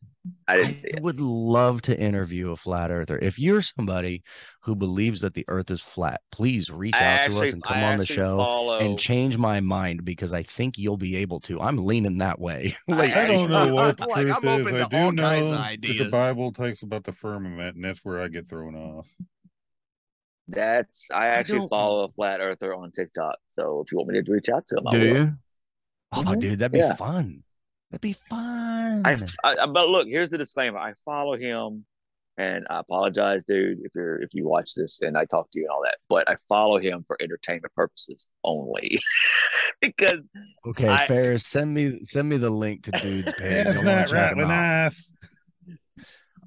I 0.48 0.56
didn't 0.56 0.76
see 0.76 0.88
it. 0.88 1.02
would 1.02 1.20
love 1.20 1.82
to 1.82 1.98
interview 1.98 2.50
a 2.52 2.56
flat 2.56 2.90
earther. 2.90 3.18
If 3.18 3.38
you're 3.38 3.62
somebody 3.62 4.22
who 4.62 4.74
believes 4.74 5.20
that 5.20 5.34
the 5.34 5.44
earth 5.48 5.70
is 5.70 5.80
flat, 5.80 6.20
please 6.32 6.70
reach 6.70 6.94
I 6.94 7.04
out 7.26 7.30
to 7.30 7.36
us 7.38 7.52
and 7.52 7.62
come 7.62 7.76
I 7.78 7.84
on 7.92 7.98
the 7.98 8.06
show 8.06 8.36
follow, 8.36 8.78
and 8.78 8.98
change 8.98 9.36
my 9.38 9.60
mind 9.60 10.04
because 10.04 10.32
I 10.32 10.42
think 10.42 10.78
you'll 10.78 10.96
be 10.96 11.16
able 11.16 11.40
to. 11.40 11.60
I'm 11.60 11.76
leaning 11.84 12.18
that 12.18 12.38
way. 12.40 12.76
I- 12.88 12.92
Like, 12.92 13.14
I 13.16 13.26
don't 13.26 13.50
know 13.50 13.74
what 13.74 13.96
the 13.98 14.06
like, 14.06 14.22
truth 14.22 14.36
I'm 14.44 14.48
open 14.48 14.76
is. 14.76 14.82
to 14.82 14.86
I 14.86 14.88
do 15.00 15.04
all 15.04 15.12
know 15.12 15.22
kinds 15.22 15.50
of 15.50 15.56
that 15.58 15.80
the. 15.80 16.08
Bible 16.10 16.52
talks 16.52 16.82
about 16.82 17.04
the 17.04 17.12
firmament, 17.12 17.76
and 17.76 17.84
that's 17.84 18.00
where 18.04 18.20
I 18.22 18.28
get 18.28 18.48
thrown 18.48 18.74
off. 18.74 19.06
That's 20.48 21.10
I 21.10 21.28
actually 21.28 21.58
don't- 21.60 21.68
follow 21.68 22.04
a 22.04 22.08
flat 22.08 22.40
earther 22.40 22.74
on 22.74 22.90
TikTok. 22.92 23.36
So 23.48 23.80
if 23.84 23.90
you 23.90 23.98
want 23.98 24.10
me 24.10 24.22
to 24.22 24.32
reach 24.32 24.48
out 24.48 24.66
to 24.68 24.76
him, 24.76 24.86
I 24.86 24.92
Do 24.92 25.00
will. 25.00 25.06
you? 25.16 25.32
Oh, 26.12 26.22
Mhm. 26.22 26.40
dude, 26.40 26.58
that'd 26.60 26.72
be 26.72 26.78
Yeah. 26.78 26.94
fun. 26.94 27.42
That'd 27.90 28.00
be 28.00 28.14
fun. 28.28 29.02
I, 29.04 29.16
I, 29.44 29.56
I- 29.62 29.66
but 29.66 29.88
look, 29.88 30.08
here's 30.08 30.30
the 30.30 30.38
disclaimer. 30.38 30.78
I 30.78 30.94
follow 31.04 31.36
him, 31.36 31.84
and 32.36 32.66
I 32.68 32.80
apologize, 32.80 33.44
dude, 33.44 33.78
if 33.84 33.94
you're 33.94 34.20
if 34.22 34.34
you 34.34 34.46
watch 34.48 34.74
this 34.74 35.00
and 35.02 35.16
I 35.16 35.24
talk 35.24 35.50
to 35.52 35.58
you 35.60 35.66
and 35.66 35.70
all 35.70 35.82
that. 35.84 35.96
But 36.08 36.28
I 36.28 36.36
follow 36.48 36.78
him 36.78 37.04
for 37.06 37.16
entertainment 37.22 37.72
purposes 37.74 38.26
only, 38.44 39.00
because 39.80 40.28
okay, 40.66 40.88
I- 40.88 41.06
Ferris, 41.06 41.46
send 41.46 41.72
me 41.74 42.00
send 42.04 42.28
me 42.28 42.36
the 42.38 42.50
link 42.50 42.84
to 42.84 42.90
dude's 42.92 43.32
page. 43.38 43.66
I 43.66 43.72
That's 43.72 43.76
wanna 43.76 43.96
not 43.96 44.08
check 44.08 44.36
him 44.36 44.50
out. 44.50 44.92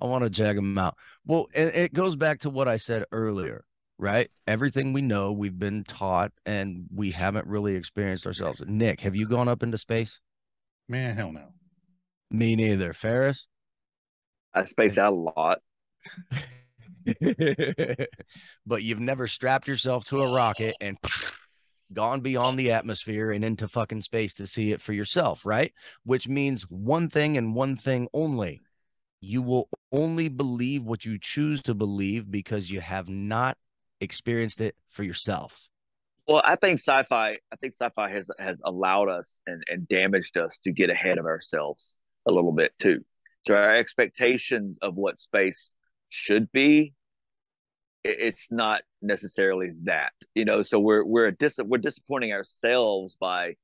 I 0.02 0.06
want 0.06 0.24
to 0.24 0.30
check 0.30 0.56
them 0.56 0.78
out. 0.78 0.96
Well, 1.26 1.48
it, 1.54 1.76
it 1.76 1.94
goes 1.94 2.16
back 2.16 2.40
to 2.42 2.50
what 2.50 2.70
I 2.70 2.78
said 2.78 3.04
earlier, 3.12 3.66
right? 3.98 4.30
Everything 4.48 4.94
we 4.94 5.02
know, 5.02 5.34
we've 5.34 5.60
been 5.60 5.84
taught, 5.84 6.32
and 6.46 6.86
we 6.94 7.12
haven't 7.12 7.48
really 7.48 7.76
experienced 7.76 8.26
ourselves. 8.26 8.62
Nick, 8.66 9.02
have 9.02 9.14
you 9.14 9.28
gone 9.28 9.50
up 9.50 9.62
into 9.62 9.78
space? 9.78 10.20
Man, 10.90 11.16
hell 11.16 11.32
no. 11.32 11.54
Me 12.32 12.56
neither. 12.56 12.94
Ferris? 12.94 13.48
I 14.56 14.64
space 14.66 14.98
out 14.98 15.14
a 15.14 15.16
lot. 15.16 15.60
but 18.66 18.82
you've 18.82 19.00
never 19.00 19.28
strapped 19.28 19.68
yourself 19.68 20.06
to 20.06 20.22
a 20.22 20.34
rocket 20.34 20.76
and 20.82 20.98
gone 21.94 22.22
beyond 22.22 22.58
the 22.58 22.72
atmosphere 22.72 23.32
and 23.32 23.46
into 23.46 23.68
fucking 23.68 24.02
space 24.02 24.34
to 24.36 24.48
see 24.48 24.72
it 24.72 24.82
for 24.82 24.94
yourself, 24.94 25.46
right? 25.46 25.74
Which 26.04 26.28
means 26.28 26.64
one 26.64 27.08
thing 27.10 27.38
and 27.38 27.54
one 27.54 27.76
thing 27.76 28.08
only. 28.12 28.62
You 29.22 29.44
will 29.44 29.70
only 29.92 30.28
believe 30.28 30.84
what 30.86 31.06
you 31.06 31.20
choose 31.20 31.62
to 31.64 31.76
believe 31.76 32.32
because 32.32 32.72
you 32.72 32.82
have 32.82 33.10
not 33.10 33.58
experienced 34.02 34.60
it 34.60 34.76
for 34.88 35.04
yourself. 35.04 35.69
Well, 36.30 36.44
I 36.46 36.58
think 36.58 36.78
sci-fi. 36.80 37.32
I 37.52 37.56
think 37.60 37.74
sci-fi 37.74 38.12
has 38.12 38.30
has 38.38 38.62
allowed 38.64 39.10
us 39.10 39.42
and 39.48 39.64
and 39.68 39.88
damaged 39.88 40.38
us 40.38 40.60
to 40.60 40.72
get 40.72 40.92
ahead 40.92 41.18
of 41.18 41.26
ourselves 41.26 41.96
a 42.28 42.32
little 42.32 42.52
bit 42.52 42.72
too. 42.80 43.04
So 43.48 43.56
our 43.56 43.76
expectations 43.76 44.78
of 44.84 44.96
what 44.96 45.18
space 45.18 45.74
should 46.10 46.52
be, 46.52 46.94
it's 48.04 48.52
not 48.52 48.84
necessarily 49.02 49.72
that. 49.86 50.14
You 50.36 50.46
know, 50.46 50.62
so 50.62 50.80
we're 50.80 51.04
we're 51.04 51.32
dis- 51.32 51.58
we're 51.66 51.80
disappointing 51.80 52.32
ourselves 52.32 53.18
by 53.20 53.56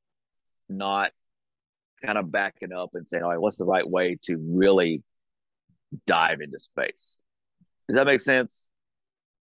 not 0.67 1.11
kind 2.03 2.17
of 2.17 2.31
backing 2.31 2.73
up 2.73 2.89
and 2.95 3.07
saying, 3.07 3.23
all 3.23 3.29
right, 3.29 3.39
what's 3.39 3.57
the 3.57 3.65
right 3.65 3.87
way 3.87 4.17
to 4.23 4.37
really 4.37 5.03
dive 6.07 6.41
into 6.41 6.57
space? 6.57 7.21
Does 7.87 7.97
that 7.97 8.07
make 8.07 8.21
sense? 8.21 8.71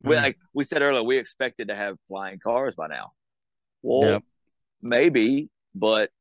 We, 0.04 0.16
Mm. 0.16 0.22
like 0.24 0.38
we 0.54 0.64
said 0.64 0.82
earlier, 0.82 1.04
we 1.04 1.18
expected 1.18 1.68
to 1.68 1.76
have 1.76 1.98
flying 2.08 2.40
cars 2.40 2.76
by 2.76 2.88
now. 2.88 3.12
Well, 3.82 4.10
Yep. 4.10 4.24
maybe, 4.82 5.50
but 5.76 6.12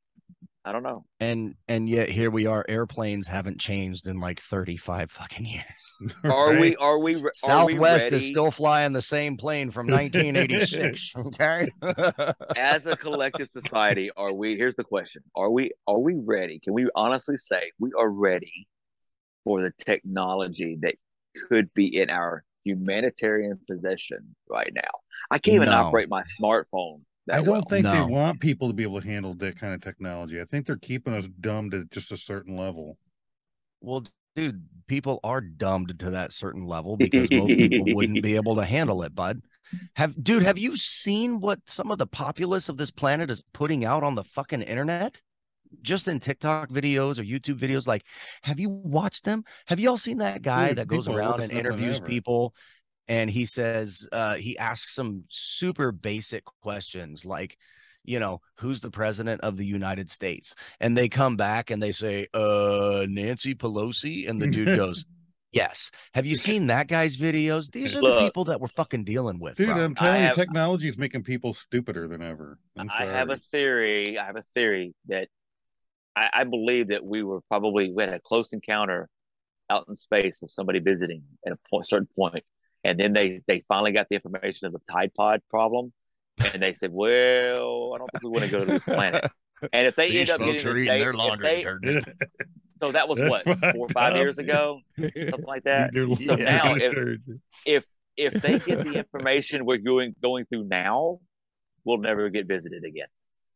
I 0.62 0.72
don't 0.72 0.82
know. 0.82 1.06
And 1.20 1.54
and 1.68 1.88
yet 1.88 2.10
here 2.10 2.30
we 2.30 2.44
are. 2.44 2.64
Airplanes 2.68 3.26
haven't 3.26 3.58
changed 3.58 4.06
in 4.06 4.20
like 4.20 4.40
35 4.42 5.10
fucking 5.10 5.46
years. 5.46 5.64
Are 6.24 6.54
we? 6.58 6.76
Are 6.76 6.98
we? 6.98 7.14
re- 7.14 7.30
are 7.44 7.64
we 7.64 7.72
Southwest 7.72 8.12
is 8.12 8.26
still 8.26 8.50
flying 8.50 8.92
the 8.92 9.00
same 9.00 9.38
plane 9.38 9.70
from 9.70 9.86
1986. 9.90 11.12
Okay. 11.16 11.66
as 12.56 12.84
a 12.84 12.94
collective 12.94 13.48
society? 13.48 14.10
Are 14.18 14.34
we? 14.34 14.56
Here's 14.56 14.74
the 14.76 14.84
question: 14.84 15.22
Are 15.34 15.50
we? 15.50 15.70
Are 15.86 15.98
we 15.98 16.14
ready? 16.16 16.60
Can 16.60 16.74
we 16.74 16.88
honestly 16.94 17.38
say 17.38 17.72
we 17.78 17.90
are 17.98 18.10
ready 18.10 18.66
for 19.44 19.62
the 19.62 19.72
technology 19.78 20.76
that 20.82 20.94
could 21.48 21.72
be 21.74 21.96
in 21.96 22.10
our 22.10 22.44
humanitarian 22.64 23.58
possession 23.68 24.34
right 24.48 24.72
now? 24.74 24.90
I 25.30 25.38
can't 25.38 25.56
even 25.56 25.68
No. 25.68 25.74
operate 25.74 26.08
my 26.08 26.22
smartphone 26.22 27.02
that 27.26 27.40
I 27.40 27.42
don't 27.42 27.60
well. 27.60 27.66
think 27.68 27.84
No. 27.84 27.92
they 27.92 28.00
want 28.12 28.40
people 28.40 28.68
to 28.68 28.74
be 28.74 28.82
able 28.82 29.00
to 29.00 29.06
handle 29.06 29.34
that 29.34 29.58
kind 29.58 29.74
of 29.74 29.80
technology. 29.80 30.40
I 30.40 30.44
think 30.44 30.66
they're 30.66 30.76
keeping 30.76 31.14
us 31.14 31.26
dumb 31.40 31.70
to 31.70 31.84
just 31.86 32.12
a 32.12 32.16
certain 32.16 32.56
level. 32.56 32.98
Well, 33.80 34.04
dude, 34.36 34.62
people 34.86 35.20
are 35.24 35.40
dumbed 35.40 35.98
to 36.00 36.10
that 36.10 36.32
certain 36.32 36.66
level 36.66 36.96
because 36.96 37.32
most 37.32 37.56
people 37.56 37.88
wouldn't 37.88 38.22
be 38.22 38.36
able 38.36 38.56
to 38.56 38.64
handle 38.64 39.02
it, 39.02 39.14
bud. 39.14 39.42
Have 39.94 40.22
dude, 40.22 40.42
have 40.42 40.58
you 40.58 40.76
seen 40.76 41.40
what 41.40 41.60
some 41.66 41.90
of 41.90 41.98
the 41.98 42.06
populace 42.06 42.68
of 42.68 42.76
this 42.76 42.90
planet 42.90 43.30
is 43.30 43.42
putting 43.52 43.84
out 43.84 44.02
on 44.02 44.16
the 44.16 44.24
fucking 44.24 44.62
internet? 44.62 45.20
Just 45.82 46.08
in 46.08 46.20
TikTok 46.20 46.70
videos 46.70 47.18
or 47.18 47.22
YouTube 47.22 47.58
videos, 47.58 47.86
like, 47.86 48.04
have 48.42 48.58
you 48.58 48.68
watched 48.68 49.24
them? 49.24 49.44
Have 49.66 49.80
you 49.80 49.88
all 49.88 49.98
seen 49.98 50.18
that 50.18 50.42
guy 50.42 50.68
Dude, 50.68 50.78
that 50.78 50.88
goes 50.88 51.08
around 51.08 51.40
and 51.40 51.52
interviews 51.52 51.98
ever. 51.98 52.06
people 52.06 52.54
and 53.10 53.28
he 53.28 53.44
says, 53.44 54.08
uh, 54.12 54.34
he 54.34 54.56
asks 54.56 54.94
some 54.94 55.24
super 55.28 55.90
basic 55.90 56.44
questions 56.62 57.24
like, 57.24 57.58
you 58.04 58.20
know, 58.20 58.40
who's 58.54 58.80
the 58.80 58.90
president 58.90 59.40
of 59.40 59.56
the 59.56 59.66
United 59.66 60.10
States? 60.10 60.54
And 60.78 60.96
they 60.96 61.08
come 61.08 61.36
back 61.36 61.70
and 61.70 61.82
they 61.82 61.90
say, 61.90 62.28
uh, 62.34 63.06
Nancy 63.08 63.56
Pelosi. 63.56 64.28
And 64.28 64.40
the 64.40 64.46
dude 64.46 64.76
goes, 64.76 65.04
Yes. 65.52 65.90
Have 66.14 66.26
you 66.26 66.36
seen 66.36 66.68
that 66.68 66.86
guy's 66.86 67.16
videos? 67.16 67.72
These 67.72 67.96
are 67.96 68.00
the 68.00 68.20
people 68.20 68.44
that 68.44 68.60
we're 68.60 68.68
fucking 68.68 69.02
dealing 69.02 69.40
with. 69.40 69.56
Dude, 69.56 69.66
bro. 69.66 69.84
I'm 69.84 69.96
telling 69.96 70.22
I 70.22 70.28
you, 70.28 70.34
technology 70.36 70.88
is 70.88 70.96
making 70.96 71.24
people 71.24 71.54
stupider 71.54 72.06
than 72.06 72.22
ever. 72.22 72.58
I'm 72.78 72.86
have 72.86 73.30
a 73.30 73.36
theory. 73.36 74.16
I 74.16 74.24
have 74.24 74.36
a 74.36 74.42
theory 74.42 74.94
that 75.08 75.28
I, 76.20 76.30
I 76.40 76.44
believe 76.44 76.88
that 76.88 77.04
we 77.04 77.22
were 77.22 77.40
probably 77.48 77.90
we 77.92 78.02
had 78.02 78.12
a 78.12 78.20
close 78.20 78.52
encounter 78.52 79.08
out 79.70 79.86
in 79.88 79.96
space 79.96 80.42
of 80.42 80.50
somebody 80.50 80.78
visiting 80.80 81.22
at 81.46 81.52
a 81.52 81.58
point, 81.70 81.88
certain 81.88 82.08
point, 82.16 82.44
and 82.84 82.98
then 83.00 83.12
they 83.12 83.40
they 83.46 83.62
finally 83.68 83.92
got 83.92 84.06
the 84.10 84.16
information 84.16 84.66
of 84.66 84.72
the 84.72 84.80
Tide 84.90 85.12
Pod 85.14 85.40
problem, 85.48 85.92
and 86.52 86.62
they 86.62 86.72
said, 86.72 86.90
"Well, 86.92 87.92
I 87.94 87.98
don't 87.98 88.10
think 88.12 88.22
we 88.24 88.30
want 88.30 88.44
to 88.44 88.50
go 88.50 88.64
to 88.64 88.72
this 88.72 88.84
planet." 88.84 89.24
And 89.74 89.86
if 89.86 89.94
they 89.94 90.10
These 90.10 90.20
end 90.22 90.30
up 90.30 90.38
folks 90.40 90.52
getting 90.62 90.68
are 90.68 90.72
the 90.72 90.78
eating 90.80 90.92
date, 90.94 90.98
their 91.00 91.10
if 91.10 91.16
laundry 91.16 91.46
they- 91.46 91.56
detergent. 91.58 92.08
so 92.80 92.92
that 92.92 93.06
was 93.10 93.20
what 93.20 93.44
four 93.44 93.58
or 93.76 93.88
five 93.90 94.16
years 94.16 94.38
ago, 94.38 94.80
something 94.98 95.44
like 95.46 95.64
that. 95.64 95.90
So 95.92 96.00
laundry 96.00 96.36
now 96.36 96.74
if- 96.76 96.90
detergent. 96.94 97.40
If 98.16 98.32
they 98.42 98.58
get 98.58 98.82
the 98.84 98.92
information 99.04 99.66
we're 99.66 99.76
going 99.76 100.14
going 100.22 100.46
through 100.46 100.64
now, 100.64 101.20
we'll 101.84 101.98
never 101.98 102.30
get 102.30 102.46
visited 102.48 102.84
again. 102.84 103.08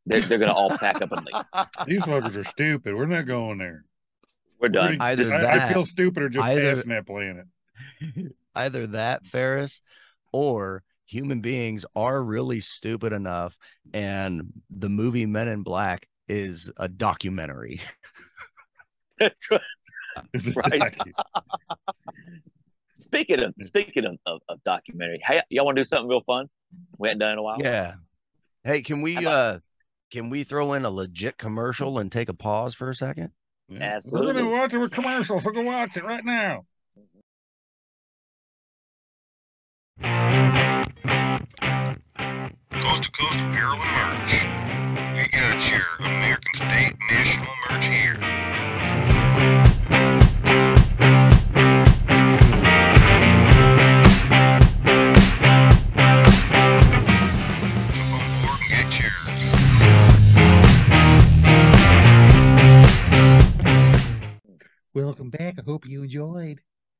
They're, 0.06 0.20
they're 0.20 0.38
going 0.38 0.50
to 0.50 0.54
all 0.54 0.70
pack 0.76 1.00
up 1.00 1.12
and 1.12 1.26
leave. 1.26 1.66
These 1.86 2.02
fuckers 2.02 2.36
are 2.36 2.44
stupid. 2.44 2.94
We're 2.94 3.06
not 3.06 3.26
going 3.26 3.58
there. 3.58 3.84
We're 4.60 4.68
done. 4.68 4.98
Either 5.00 5.24
I, 5.32 5.36
I 5.38 5.58
that- 5.58 5.72
feel 5.72 5.84
stupider 5.86 6.28
just 6.28 6.44
either- 6.44 6.74
passing 6.76 6.90
that 6.90 7.06
planet. 7.06 7.46
Either 8.54 8.86
that, 8.88 9.26
Ferris, 9.26 9.80
or 10.32 10.84
human 11.06 11.40
beings 11.40 11.84
are 11.96 12.22
really 12.22 12.60
stupid 12.60 13.12
enough, 13.12 13.58
and 13.92 14.52
the 14.70 14.88
movie 14.88 15.26
Men 15.26 15.48
in 15.48 15.62
Black 15.62 16.06
is 16.28 16.70
a 16.76 16.86
documentary. 16.86 17.80
That's 19.18 19.50
what 19.50 19.62
Is 20.34 20.54
Right. 20.54 20.96
Speaking 22.94 23.40
of 23.42 23.54
speaking 23.60 24.04
of, 24.04 24.18
of, 24.24 24.40
of 24.48 24.62
documentary, 24.62 25.20
hey, 25.26 25.42
y'all 25.50 25.64
want 25.64 25.76
to 25.76 25.82
do 25.82 25.84
something 25.84 26.08
real 26.08 26.22
fun? 26.22 26.48
We 26.96 27.08
hadn't 27.08 27.18
done 27.20 27.32
in 27.32 27.38
a 27.38 27.42
while. 27.42 27.58
Yeah. 27.60 27.94
Hey, 28.62 28.82
can 28.82 29.02
we 29.02 29.16
about- 29.16 29.32
uh 29.32 29.58
can 30.14 30.30
we 30.30 30.44
throw 30.44 30.72
in 30.74 30.84
a 30.84 30.90
legit 30.90 31.36
commercial 31.38 31.98
and 31.98 32.12
take 32.12 32.28
a 32.28 32.34
pause 32.34 32.72
for 32.72 32.88
a 32.88 32.94
second? 32.94 33.32
Yeah. 33.68 33.98
We're 34.12 34.32
gonna 34.32 34.48
watch 34.48 34.72
it 34.72 34.78
with 34.78 34.92
commercials, 34.92 35.42
so 35.42 35.50
go 35.50 35.62
watch 35.62 35.96
it 35.96 36.04
right 36.04 36.24
now. 36.24 36.66
Coast 42.70 43.02
to 43.02 43.10
Coast 43.10 43.40
Apparel 43.40 43.80
and 43.82 43.90
Merch. 43.90 44.34
We 45.16 45.26
got 45.36 45.68
your 45.68 45.84
American 45.98 46.54
State 46.54 46.94
National 47.10 47.54
merch 47.68 47.86
here. 47.86 48.14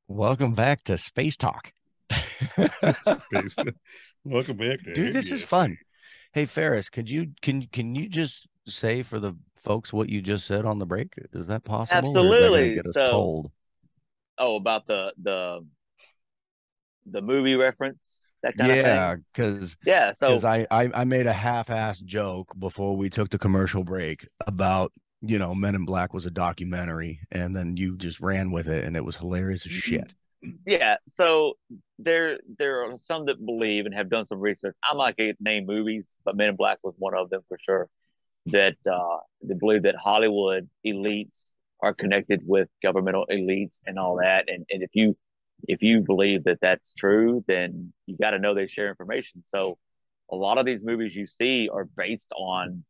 Welcome 0.07 0.13
back. 0.13 0.13
I 0.13 0.13
hope 0.13 0.37
you 0.37 0.45
enjoyed. 0.45 0.45
Welcome 0.49 0.53
back 0.53 0.83
to 0.85 0.97
Space 0.97 1.35
Talk. 1.35 1.73
Based- 3.31 3.59
Welcome 4.23 4.57
back, 4.57 4.79
to 4.83 4.93
Dude, 4.93 5.13
this 5.13 5.31
is 5.31 5.43
fun. 5.43 5.77
Hey 6.33 6.45
Ferris, 6.45 6.89
could 6.89 7.09
you 7.09 7.27
can 7.41 7.67
can 7.71 7.93
you 7.95 8.09
just 8.09 8.47
say 8.67 9.03
for 9.03 9.19
the 9.19 9.33
folks 9.63 9.93
what 9.93 10.09
you 10.09 10.21
just 10.21 10.45
said 10.47 10.65
on 10.65 10.79
the 10.79 10.85
break? 10.85 11.13
Is 11.33 11.47
that 11.47 11.63
possible? 11.63 12.05
or 12.05 12.09
is 12.09 12.13
that 12.13 12.19
Absolutely. 12.19 12.81
So- 12.91 13.11
cold? 13.11 13.51
Oh, 14.37 14.55
about 14.57 14.85
the 14.87 15.13
the 15.21 15.65
the 17.05 17.21
movie 17.21 17.53
reference, 17.55 18.31
that 18.41 18.57
kind 18.57 18.71
of 18.71 18.77
Yeah, 18.77 19.13
thing. 19.13 19.25
because 19.33 19.77
Yeah. 19.85 20.11
So 20.11 20.29
because 20.29 20.43
I, 20.43 20.65
I 20.71 20.89
I 20.93 21.03
made 21.05 21.27
a 21.27 21.33
half-assed 21.33 22.03
joke 22.03 22.51
before 22.59 22.97
we 22.97 23.09
took 23.09 23.29
the 23.29 23.37
commercial 23.37 23.83
break 23.83 24.27
about 24.47 24.91
you 25.21 25.39
know 25.39 25.55
Men 25.55 25.75
in 25.75 25.85
Black 25.85 26.13
was 26.13 26.25
a 26.25 26.31
documentary, 26.31 27.19
and 27.31 27.55
then 27.55 27.77
you 27.77 27.97
just 27.97 28.19
ran 28.19 28.51
with 28.51 28.67
it, 28.67 28.83
and 28.83 28.95
it 28.95 29.05
was 29.05 29.15
hilarious 29.15 29.65
as 29.65 29.71
shit. 29.71 30.13
Yeah, 30.65 30.97
so 31.07 31.53
there 31.97 32.39
there 32.57 32.83
are 32.83 32.97
some 32.97 33.25
that 33.25 33.43
believe 33.43 33.85
and 33.85 33.95
have 33.95 34.09
done 34.09 34.25
some 34.25 34.39
research. 34.39 34.75
I'm 34.83 34.97
not 34.97 35.17
going 35.17 35.31
to 35.31 35.43
name 35.43 35.65
movies, 35.65 36.13
but 36.23 36.35
Men 36.35 36.49
in 36.49 36.55
Black 36.55 36.79
was 36.83 36.93
one 36.97 37.15
of 37.15 37.29
them 37.29 37.41
for 37.47 37.57
sure. 37.59 37.89
That 38.47 38.75
uh, 38.85 39.17
they 39.41 39.55
believe 39.55 39.83
that 39.83 39.95
Hollywood 39.95 40.69
elites 40.85 41.53
are 41.81 41.93
connected 41.93 42.41
with 42.45 42.69
governmental 42.83 43.25
elites 43.31 43.79
and 43.85 43.97
all 43.97 44.17
that. 44.17 44.45
And 44.47 44.65
and 44.69 44.83
if 44.83 44.91
you 44.93 45.17
if 45.67 45.81
you 45.81 46.01
believe 46.01 46.43
that 46.43 46.59
that's 46.61 46.93
true, 46.93 47.43
then 47.47 47.93
you 48.05 48.17
got 48.17 48.31
to 48.31 48.39
know 48.39 48.53
they 48.53 48.67
share 48.67 48.89
information. 48.89 49.43
So 49.45 49.77
a 50.31 50.35
lot 50.35 50.57
of 50.57 50.65
these 50.65 50.83
movies 50.83 51.15
you 51.15 51.27
see 51.27 51.69
are 51.69 51.85
based 51.85 52.31
on 52.37 52.83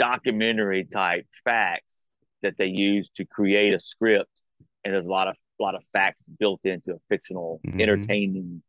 documentary 0.00 0.84
type 0.84 1.26
facts 1.44 2.04
that 2.42 2.54
they 2.56 2.66
use 2.66 3.10
to 3.14 3.24
create 3.26 3.74
a 3.74 3.78
script 3.78 4.42
and 4.82 4.94
there's 4.94 5.04
a 5.04 5.08
lot 5.10 5.28
of 5.28 5.36
a 5.60 5.62
lot 5.62 5.74
of 5.74 5.82
facts 5.92 6.26
built 6.38 6.60
into 6.64 6.94
a 6.94 6.98
fictional 7.10 7.60
Mhm. 7.66 7.80
entertaining 7.82 8.62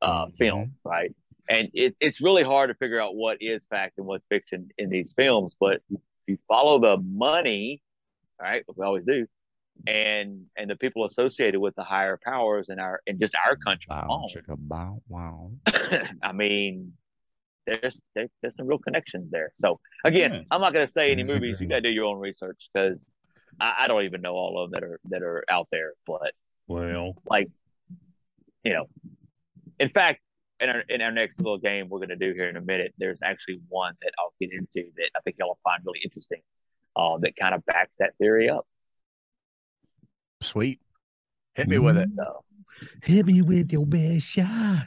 uh, 0.00 0.26
Mhm. 0.26 0.36
film 0.36 0.76
right 0.84 1.12
and 1.48 1.68
it, 1.74 1.96
it's 2.00 2.20
really 2.20 2.44
hard 2.44 2.68
to 2.70 2.74
figure 2.76 3.00
out 3.00 3.16
what 3.16 3.36
is 3.40 3.66
fact 3.66 3.98
and 3.98 4.06
what's 4.06 4.24
fiction 4.28 4.68
in 4.78 4.88
these 4.88 5.12
films 5.12 5.56
but 5.58 5.82
if 5.90 6.00
you 6.28 6.38
follow 6.46 6.78
the 6.78 6.96
money 7.02 7.82
right 8.40 8.62
we 8.76 8.84
always 8.84 9.04
do 9.04 9.26
and 9.88 10.46
and 10.56 10.70
the 10.70 10.76
people 10.76 11.04
associated 11.04 11.58
with 11.58 11.74
the 11.74 11.82
higher 11.82 12.16
powers 12.24 12.68
in 12.68 12.78
our 12.78 13.00
in 13.08 13.18
just 13.18 13.34
our 13.44 13.56
country 13.56 13.88
Bow, 13.88 14.06
alone, 14.08 14.58
bow, 14.74 15.02
wow. 15.08 15.50
I 16.22 16.32
mean, 16.32 16.92
there's 17.70 18.00
there, 18.14 18.26
there's 18.40 18.56
some 18.56 18.66
real 18.66 18.78
connections 18.78 19.30
there. 19.30 19.52
So 19.56 19.78
again, 20.04 20.32
Yeah. 20.32 20.40
I'm 20.50 20.60
not 20.60 20.72
going 20.72 20.86
to 20.86 20.92
say 20.92 21.12
any 21.12 21.24
movies. 21.24 21.60
You 21.60 21.66
got 21.68 21.76
to 21.76 21.80
do 21.82 21.90
your 21.90 22.06
own 22.06 22.18
research 22.18 22.68
because 22.72 23.06
I, 23.60 23.74
I 23.80 23.88
don't 23.88 24.04
even 24.04 24.20
know 24.20 24.34
all 24.34 24.62
of 24.62 24.70
them 24.70 24.80
that 24.80 24.86
are 24.86 25.00
that 25.10 25.22
are 25.22 25.44
out 25.50 25.68
there. 25.70 25.92
But 26.06 26.32
Well, 26.66 27.16
like, 27.26 27.48
you 28.64 28.72
know, 28.72 28.84
in 29.78 29.88
fact, 29.88 30.20
in 30.60 30.68
our 30.68 30.82
in 30.88 31.00
our 31.00 31.12
next 31.12 31.38
little 31.38 31.58
game 31.58 31.88
we're 31.88 31.98
going 31.98 32.10
to 32.10 32.16
do 32.16 32.32
here 32.32 32.48
in 32.48 32.56
a 32.56 32.60
minute, 32.60 32.92
there's 32.98 33.20
actually 33.22 33.60
one 33.68 33.94
that 34.02 34.12
I'll 34.18 34.34
get 34.40 34.52
into 34.52 34.90
that 34.96 35.10
I 35.16 35.20
think 35.24 35.36
y'all 35.38 35.48
will 35.48 35.58
find 35.64 35.82
really 35.84 36.00
interesting. 36.04 36.40
Uh, 36.96 37.18
that 37.18 37.36
kind 37.36 37.54
of 37.54 37.64
backs 37.66 37.98
that 37.98 38.12
theory 38.18 38.50
up. 38.50 38.66
Sweet. 40.42 40.80
Hit 41.54 41.68
me 41.68 41.78
with 41.78 41.98
it. 41.98 42.08
So, 42.16 42.44
hit 43.02 43.26
me 43.26 43.42
with 43.42 43.72
your 43.72 43.86
best 43.86 44.26
shot. 44.26 44.86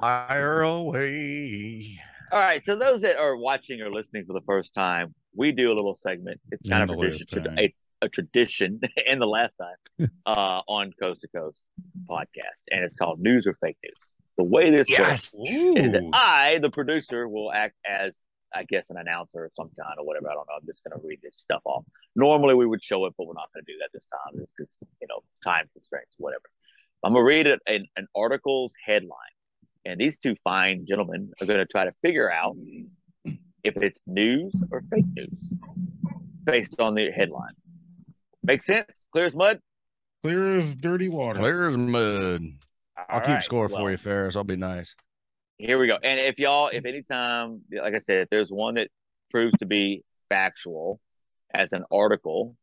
Fire 0.00 0.60
away. 0.62 1.98
all 2.32 2.38
right, 2.38 2.62
so 2.62 2.76
those 2.76 3.00
that 3.02 3.16
are 3.16 3.36
watching 3.36 3.80
or 3.80 3.90
listening 3.90 4.24
for 4.26 4.32
the 4.32 4.40
first 4.46 4.74
time, 4.74 5.14
we 5.34 5.52
do 5.52 5.72
a 5.72 5.74
little 5.74 5.96
segment. 5.96 6.40
It's 6.50 6.68
kind 6.68 6.90
of 6.90 6.98
tradition, 6.98 7.58
a, 7.58 7.74
a 8.02 8.08
tradition, 8.08 8.80
and 9.10 9.20
the 9.20 9.26
last 9.26 9.56
time 9.56 10.10
uh, 10.26 10.60
on 10.68 10.92
Coast 11.00 11.22
to 11.22 11.28
Coast 11.28 11.64
podcast, 12.08 12.62
and 12.70 12.84
it's 12.84 12.94
called 12.94 13.20
News 13.20 13.46
or 13.46 13.54
Fake 13.60 13.78
News. 13.82 14.12
The 14.38 14.44
way 14.44 14.70
this 14.70 14.88
Yes. 14.90 15.32
works 15.34 15.50
is 15.50 15.92
that 15.92 16.02
I, 16.12 16.58
the 16.58 16.68
producer, 16.70 17.26
will 17.26 17.50
act 17.52 17.74
as, 17.86 18.26
I 18.54 18.64
guess, 18.64 18.90
an 18.90 18.98
announcer 18.98 19.46
of 19.46 19.52
some 19.54 19.70
kind 19.80 19.94
or 19.98 20.04
whatever. 20.04 20.28
I 20.30 20.34
don't 20.34 20.46
know. 20.48 20.56
I'm 20.60 20.66
just 20.66 20.84
going 20.84 21.00
to 21.00 21.06
read 21.06 21.20
this 21.22 21.34
stuff 21.36 21.62
off. 21.64 21.84
Normally 22.14 22.54
we 22.54 22.66
would 22.66 22.82
show 22.82 23.06
it, 23.06 23.14
but 23.16 23.26
we're 23.26 23.32
not 23.32 23.48
going 23.54 23.64
to 23.64 23.72
do 23.72 23.78
that 23.80 23.88
this 23.94 24.06
time. 24.12 24.42
It's 24.42 24.52
just, 24.60 24.82
you 25.00 25.06
know, 25.08 25.20
time 25.42 25.64
constraints, 25.72 26.14
whatever. 26.18 26.42
I'm 27.02 27.12
going 27.14 27.22
to 27.22 27.26
read 27.26 27.46
it, 27.46 27.60
an, 27.66 27.86
an 27.96 28.08
article's 28.14 28.74
headline. 28.84 29.08
And 29.86 30.00
these 30.00 30.18
two 30.18 30.34
fine 30.42 30.84
gentlemen 30.84 31.30
are 31.40 31.46
going 31.46 31.60
to 31.60 31.66
try 31.66 31.84
to 31.84 31.92
figure 32.02 32.30
out 32.30 32.56
if 33.62 33.76
it's 33.76 34.00
news 34.04 34.52
or 34.72 34.82
fake 34.90 35.04
news 35.14 35.48
based 36.42 36.80
on 36.80 36.94
the 36.94 37.12
headline. 37.12 37.54
Make 38.42 38.64
sense? 38.64 39.06
Clear 39.12 39.26
as 39.26 39.36
mud? 39.36 39.60
Clear 40.24 40.58
as 40.58 40.74
dirty 40.74 41.08
water. 41.08 41.38
Clear 41.38 41.70
as 41.70 41.76
mud. 41.76 42.42
I'll 42.96 43.04
All 43.08 43.20
keep 43.20 43.34
right, 43.36 43.44
score 43.44 43.68
well, 43.68 43.78
for 43.78 43.90
you, 43.92 43.96
Ferris. 43.96 44.34
I'll 44.34 44.42
be 44.42 44.56
nice. 44.56 44.92
Here 45.58 45.78
we 45.78 45.86
go. 45.86 45.98
And 46.02 46.18
if 46.18 46.40
y'all, 46.40 46.68
if 46.68 46.84
anytime, 46.84 47.62
like 47.70 47.94
I 47.94 48.00
said, 48.00 48.22
if 48.22 48.28
there's 48.28 48.50
one 48.50 48.74
that 48.74 48.88
proves 49.30 49.52
to 49.60 49.66
be 49.66 50.02
factual 50.28 51.00
as 51.54 51.72
an 51.72 51.84
article, 51.92 52.56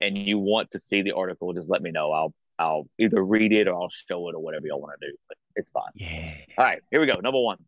and 0.00 0.16
you 0.16 0.38
want 0.38 0.70
to 0.70 0.78
see 0.78 1.02
the 1.02 1.12
article, 1.12 1.52
just 1.52 1.68
let 1.68 1.82
me 1.82 1.90
know. 1.90 2.12
I'll 2.12 2.34
I'll 2.58 2.86
either 2.98 3.24
read 3.24 3.52
it 3.52 3.66
or 3.66 3.74
I'll 3.74 3.90
show 3.90 4.28
it 4.28 4.34
or 4.36 4.40
whatever 4.40 4.68
y'all 4.68 4.80
want 4.80 5.00
to 5.00 5.08
do. 5.08 5.16
But 5.28 5.36
it's 5.56 5.70
fine. 5.70 5.92
Yeah. 5.94 6.34
All 6.58 6.64
right, 6.64 6.82
here 6.90 7.00
we 7.00 7.06
go. 7.06 7.20
Number 7.20 7.40
one. 7.40 7.58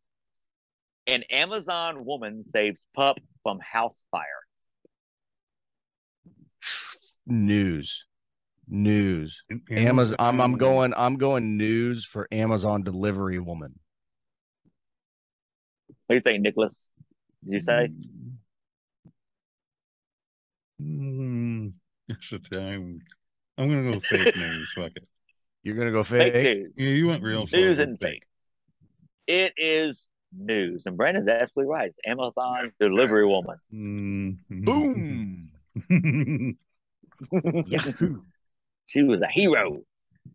An 1.07 1.23
Amazon 1.31 2.05
woman 2.05 2.43
saves 2.43 2.87
pup 2.95 3.19
from 3.43 3.61
house 3.61 4.05
fire. 4.11 4.25
News. 7.27 8.05
News. 8.69 9.43
Amazon. 9.71 10.17
I'm 10.19 10.41
I'm 10.41 10.57
going 10.57 10.93
I'm 10.97 11.17
going 11.17 11.57
news 11.57 12.05
for 12.05 12.27
Amazon 12.33 12.83
delivery 12.83 13.39
woman. 13.39 13.79
What 16.07 16.15
do 16.15 16.15
you 16.17 16.21
think, 16.21 16.43
Nicholas? 16.43 16.91
Did 17.45 17.55
you 17.55 17.61
say? 17.61 17.89
Mm, 20.83 21.73
it's 22.09 22.33
a 22.33 22.39
time. 22.39 23.01
I'm 23.57 23.69
gonna 23.69 23.93
go 23.93 24.01
fake 24.01 24.37
news. 24.37 24.73
Fuck 24.75 24.93
it. 24.97 25.05
You're 25.67 25.75
gonna 25.75 25.91
go 25.91 26.05
Fake 26.05 26.33
fake. 26.33 26.59
news. 26.59 26.73
Yeah, 26.77 26.89
you 26.91 27.07
went 27.09 27.23
real. 27.25 27.45
News 27.53 27.79
Go 27.79 27.83
and 27.83 27.99
fake. 28.01 28.23
It 29.27 29.53
is 29.57 30.09
news. 30.33 30.85
And 30.87 30.97
Brandon's 30.97 31.27
absolutely 31.27 31.73
right. 31.73 31.89
It's 31.89 31.99
Amazon 32.07 32.73
delivery 32.81 33.27
woman. 33.27 33.57
Mm. 33.75 34.39
Boom. 34.65 36.57
Yahoo. 37.67 38.21
She 38.87 39.03
was 39.03 39.21
a 39.23 39.27
hero. 39.29 39.83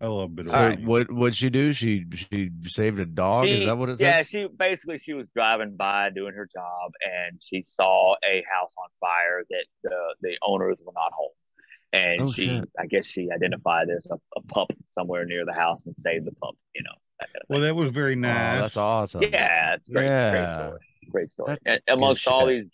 I 0.02 0.08
love 0.08 0.24
a 0.26 0.28
bit 0.28 0.46
of 0.48 0.52
So 0.52 0.58
Alright. 0.58 0.84
what 0.84 1.10
what'd 1.12 1.36
she 1.36 1.50
do? 1.50 1.72
She 1.72 2.06
she 2.14 2.50
saved 2.66 3.00
a 3.00 3.06
dog. 3.06 3.46
She- 3.46 3.62
Is 3.62 3.66
that 3.68 3.78
what 3.78 3.88
it 3.90 4.02
yeah, 4.02 4.18
said? 4.18 4.28
she 4.28 4.48
basically 4.48 4.98
she 4.98 5.14
was 5.14 5.30
driving 5.30 5.76
by 5.78 6.10
doing 6.10 6.34
her 6.34 6.46
job 6.54 6.92
and 7.06 7.42
she 7.42 7.64
saw 7.66 8.16
a 8.30 8.44
house 8.54 8.74
on 8.78 8.90
fire 9.00 9.44
that 9.50 9.66
the 9.84 9.98
the 10.22 10.38
owners 10.42 10.82
were 10.86 10.94
not 10.94 11.12
home. 11.14 11.32
And 11.94 12.22
Oh, 12.22 12.32
she 12.32 12.46
shit. 12.48 12.70
I 12.80 12.86
guess 12.86 13.06
she 13.06 13.30
identified 13.32 13.90
there's 13.90 14.08
a, 14.10 14.16
a 14.38 14.42
pup 14.44 14.72
somewhere 14.92 15.26
near 15.26 15.46
the 15.46 15.54
house 15.54 15.86
and 15.86 15.96
saved 16.00 16.26
the 16.26 16.32
pup, 16.32 16.56
you 16.74 16.84
know. 16.84 16.94
That 17.20 17.28
kind 17.34 17.42
of 17.44 17.50
Well, 17.50 17.62
that 17.62 17.76
was 17.76 17.92
very 17.92 18.16
nice. 18.16 18.58
Oh, 18.60 18.62
that's 18.62 18.78
awesome. 18.78 19.24
yeah, 19.24 19.76
it's 19.76 19.88
great, 19.90 20.08
great 20.08 20.54
story. 20.54 20.80
Great 21.12 21.32
story. 21.32 21.58
That's 21.66 21.82
And 21.88 21.98
amongst 21.98 22.28
all 22.28 22.48
shit. 22.48 22.64
these 22.64 22.72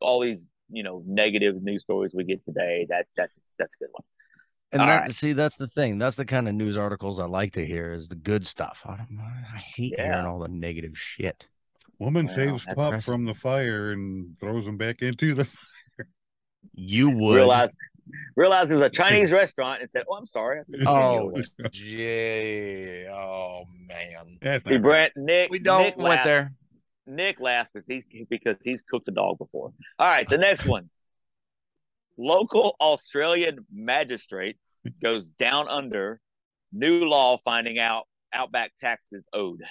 all 0.00 0.20
these, 0.20 0.48
you 0.70 0.82
know, 0.82 1.02
negative 1.06 1.62
news 1.62 1.82
stories 1.82 2.12
we 2.14 2.24
get 2.24 2.44
today, 2.44 2.86
that 2.90 3.06
that's 3.16 3.38
that's 3.58 3.74
a 3.76 3.84
good 3.84 3.90
one. 3.92 4.02
And 4.72 4.82
that 4.82 5.00
right. 5.00 5.14
see, 5.14 5.32
that's 5.32 5.56
the 5.56 5.68
thing. 5.68 5.98
That's 5.98 6.16
the 6.16 6.24
kind 6.24 6.48
of 6.48 6.54
news 6.54 6.76
articles 6.76 7.20
I 7.20 7.26
like 7.26 7.52
to 7.52 7.64
hear 7.64 7.92
is 7.92 8.08
the 8.08 8.16
good 8.16 8.46
stuff. 8.46 8.82
I, 8.84 8.96
don't, 8.96 9.18
I 9.20 9.58
hate 9.58 9.94
Yeah. 9.96 10.06
hearing 10.06 10.26
all 10.26 10.40
the 10.40 10.48
negative 10.48 10.92
shit. 10.94 11.46
Woman 12.00 12.26
Well, 12.26 12.34
saves 12.34 12.66
pup 12.66 12.76
impressive. 12.78 13.04
from 13.04 13.24
the 13.26 13.32
fire 13.34 13.92
and 13.92 14.36
throws 14.40 14.66
him 14.66 14.76
back 14.76 15.02
into 15.02 15.34
the. 15.34 15.44
Fire. 15.96 16.08
You 16.74 17.10
would. 17.10 17.36
Realized 17.36 17.76
realized 18.36 18.70
it 18.70 18.76
was 18.76 18.84
a 18.86 18.90
Chinese 19.02 19.32
restaurant 19.32 19.80
and 19.80 19.90
said, 19.90 20.04
Oh, 20.08 20.14
I'm 20.16 20.26
sorry. 20.26 20.60
I 20.60 20.62
took 20.70 20.80
the 20.80 20.88
Oh, 20.88 21.26
menu 21.26 21.44
away." 21.64 23.04
yeah. 23.06 23.12
Oh 23.12 23.64
man. 23.88 24.38
That's 24.42 24.68
See. 24.68 24.76
Brent, 24.78 25.12
Nick, 25.16 25.50
We 25.50 25.58
don't 25.58 25.82
Nick 25.82 25.96
went 25.96 26.08
laughed- 26.10 26.24
there. 26.24 26.52
Nick 27.08 27.38
laughs 27.40 27.70
because 27.72 27.86
he's 27.86 28.04
because 28.28 28.56
he's 28.64 28.82
cooked 28.82 29.06
a 29.08 29.12
dog 29.12 29.38
before. 29.38 29.72
All 29.98 30.08
right, 30.08 30.28
the 30.28 30.38
next 30.38 30.66
one. 30.66 30.90
Local 32.18 32.74
Australian 32.80 33.64
magistrate 33.72 34.56
goes 35.02 35.28
down 35.30 35.68
under 35.68 36.20
new 36.72 37.04
law 37.04 37.38
finding 37.44 37.78
out 37.78 38.06
outback 38.32 38.72
taxes 38.80 39.24
owed. 39.32 39.62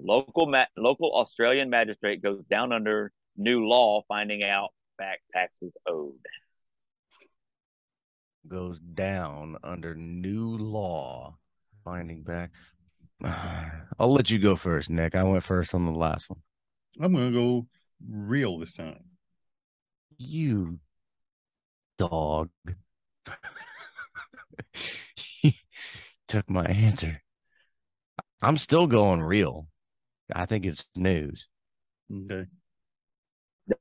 Local 0.00 0.46
ma- 0.46 0.66
local 0.76 1.12
Australian 1.14 1.68
magistrate 1.70 2.22
goes 2.22 2.42
down 2.50 2.72
under 2.72 3.12
new 3.36 3.66
law 3.66 4.02
finding 4.08 4.42
out 4.42 4.70
back 4.98 5.20
taxes 5.30 5.72
owed. 5.86 6.14
Goes 8.48 8.80
down 8.80 9.56
under 9.64 9.94
new 9.94 10.56
law. 10.56 11.36
Finding 11.84 12.22
back. 12.22 12.50
I'll 13.98 14.12
let 14.12 14.30
you 14.30 14.38
go 14.38 14.56
first, 14.56 14.90
Nick. 14.90 15.14
I 15.14 15.22
went 15.22 15.44
first 15.44 15.74
on 15.74 15.86
the 15.86 15.92
last 15.92 16.28
one. 16.28 16.40
I'm 17.00 17.12
gonna 17.12 17.32
go 17.32 17.66
real 18.08 18.58
this 18.58 18.72
time. 18.72 19.04
You 20.18 20.78
dog. 21.98 22.50
he 25.14 25.58
took 26.28 26.48
my 26.48 26.64
answer. 26.64 27.22
I'm 28.42 28.56
still 28.56 28.86
going 28.86 29.22
real. 29.22 29.66
I 30.34 30.46
think 30.46 30.66
it's 30.66 30.84
news. 30.94 31.46
Okay. 32.12 32.46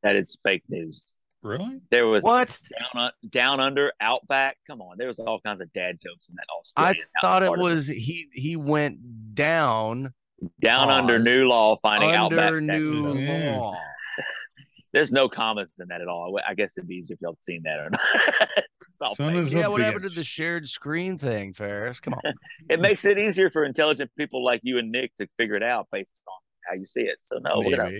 That 0.01 0.15
is 0.15 0.37
fake 0.43 0.63
news. 0.69 1.05
Really? 1.45 1.79
There 1.91 2.07
was 2.07 2.23
What? 2.23 2.57
down 2.93 3.11
down 3.29 3.59
under 3.59 3.93
outback. 4.01 4.57
Come 4.65 4.81
on, 4.81 4.97
there 4.97 5.07
was 5.07 5.19
all 5.19 5.39
kinds 5.41 5.61
of 5.61 5.71
dad 5.73 5.99
jokes 6.01 6.27
in 6.29 6.35
that 6.35 6.45
I 6.75 6.95
thought 7.21 7.43
it 7.43 7.47
part 7.47 7.59
of 7.59 7.63
was 7.63 7.85
he 7.87 8.27
he 8.33 8.55
went 8.55 9.35
down 9.35 10.13
down 10.59 10.89
under 10.89 11.19
new 11.19 11.45
law 11.47 11.75
finding 11.77 12.11
under 12.15 12.39
outback. 12.39 12.61
new 12.63 13.13
Texas. 13.13 13.57
Law. 13.57 13.77
There's 14.93 15.11
no 15.11 15.27
comments 15.29 15.73
in 15.79 15.87
that 15.89 16.01
at 16.01 16.07
all. 16.07 16.39
I 16.47 16.53
guess 16.55 16.77
it'd 16.77 16.87
be 16.87 16.95
easier 16.95 17.15
if 17.15 17.21
y'all 17.21 17.37
seen 17.41 17.61
that 17.63 17.79
or 17.79 17.89
not. 17.91 18.01
It's 18.95 19.01
all 19.01 19.13
Son 19.17 19.33
fake. 19.33 19.37
of 19.39 19.47
a 19.47 19.49
Yeah, 19.49 19.67
what 19.67 19.81
bitch. 19.81 19.83
happened 19.83 20.03
to 20.03 20.09
the 20.09 20.23
shared 20.23 20.69
screen 20.69 21.17
thing, 21.17 21.51
Ferris? 21.51 21.99
Come 21.99 22.13
on. 22.13 22.21
It 22.69 22.79
makes 22.79 23.03
it 23.03 23.19
easier 23.19 23.49
for 23.51 23.65
intelligent 23.65 24.09
people 24.17 24.41
like 24.41 24.61
you 24.63 24.77
and 24.77 24.89
Nick 24.89 25.13
to 25.17 25.27
figure 25.37 25.55
it 25.55 25.63
out 25.63 25.87
based 25.91 26.17
on 26.29 26.33
how 26.65 26.79
you 26.79 26.85
see 26.85 27.01
it. 27.01 27.17
So 27.23 27.37
no, 27.39 27.59
we're 27.59 27.75
gonna, 27.75 27.91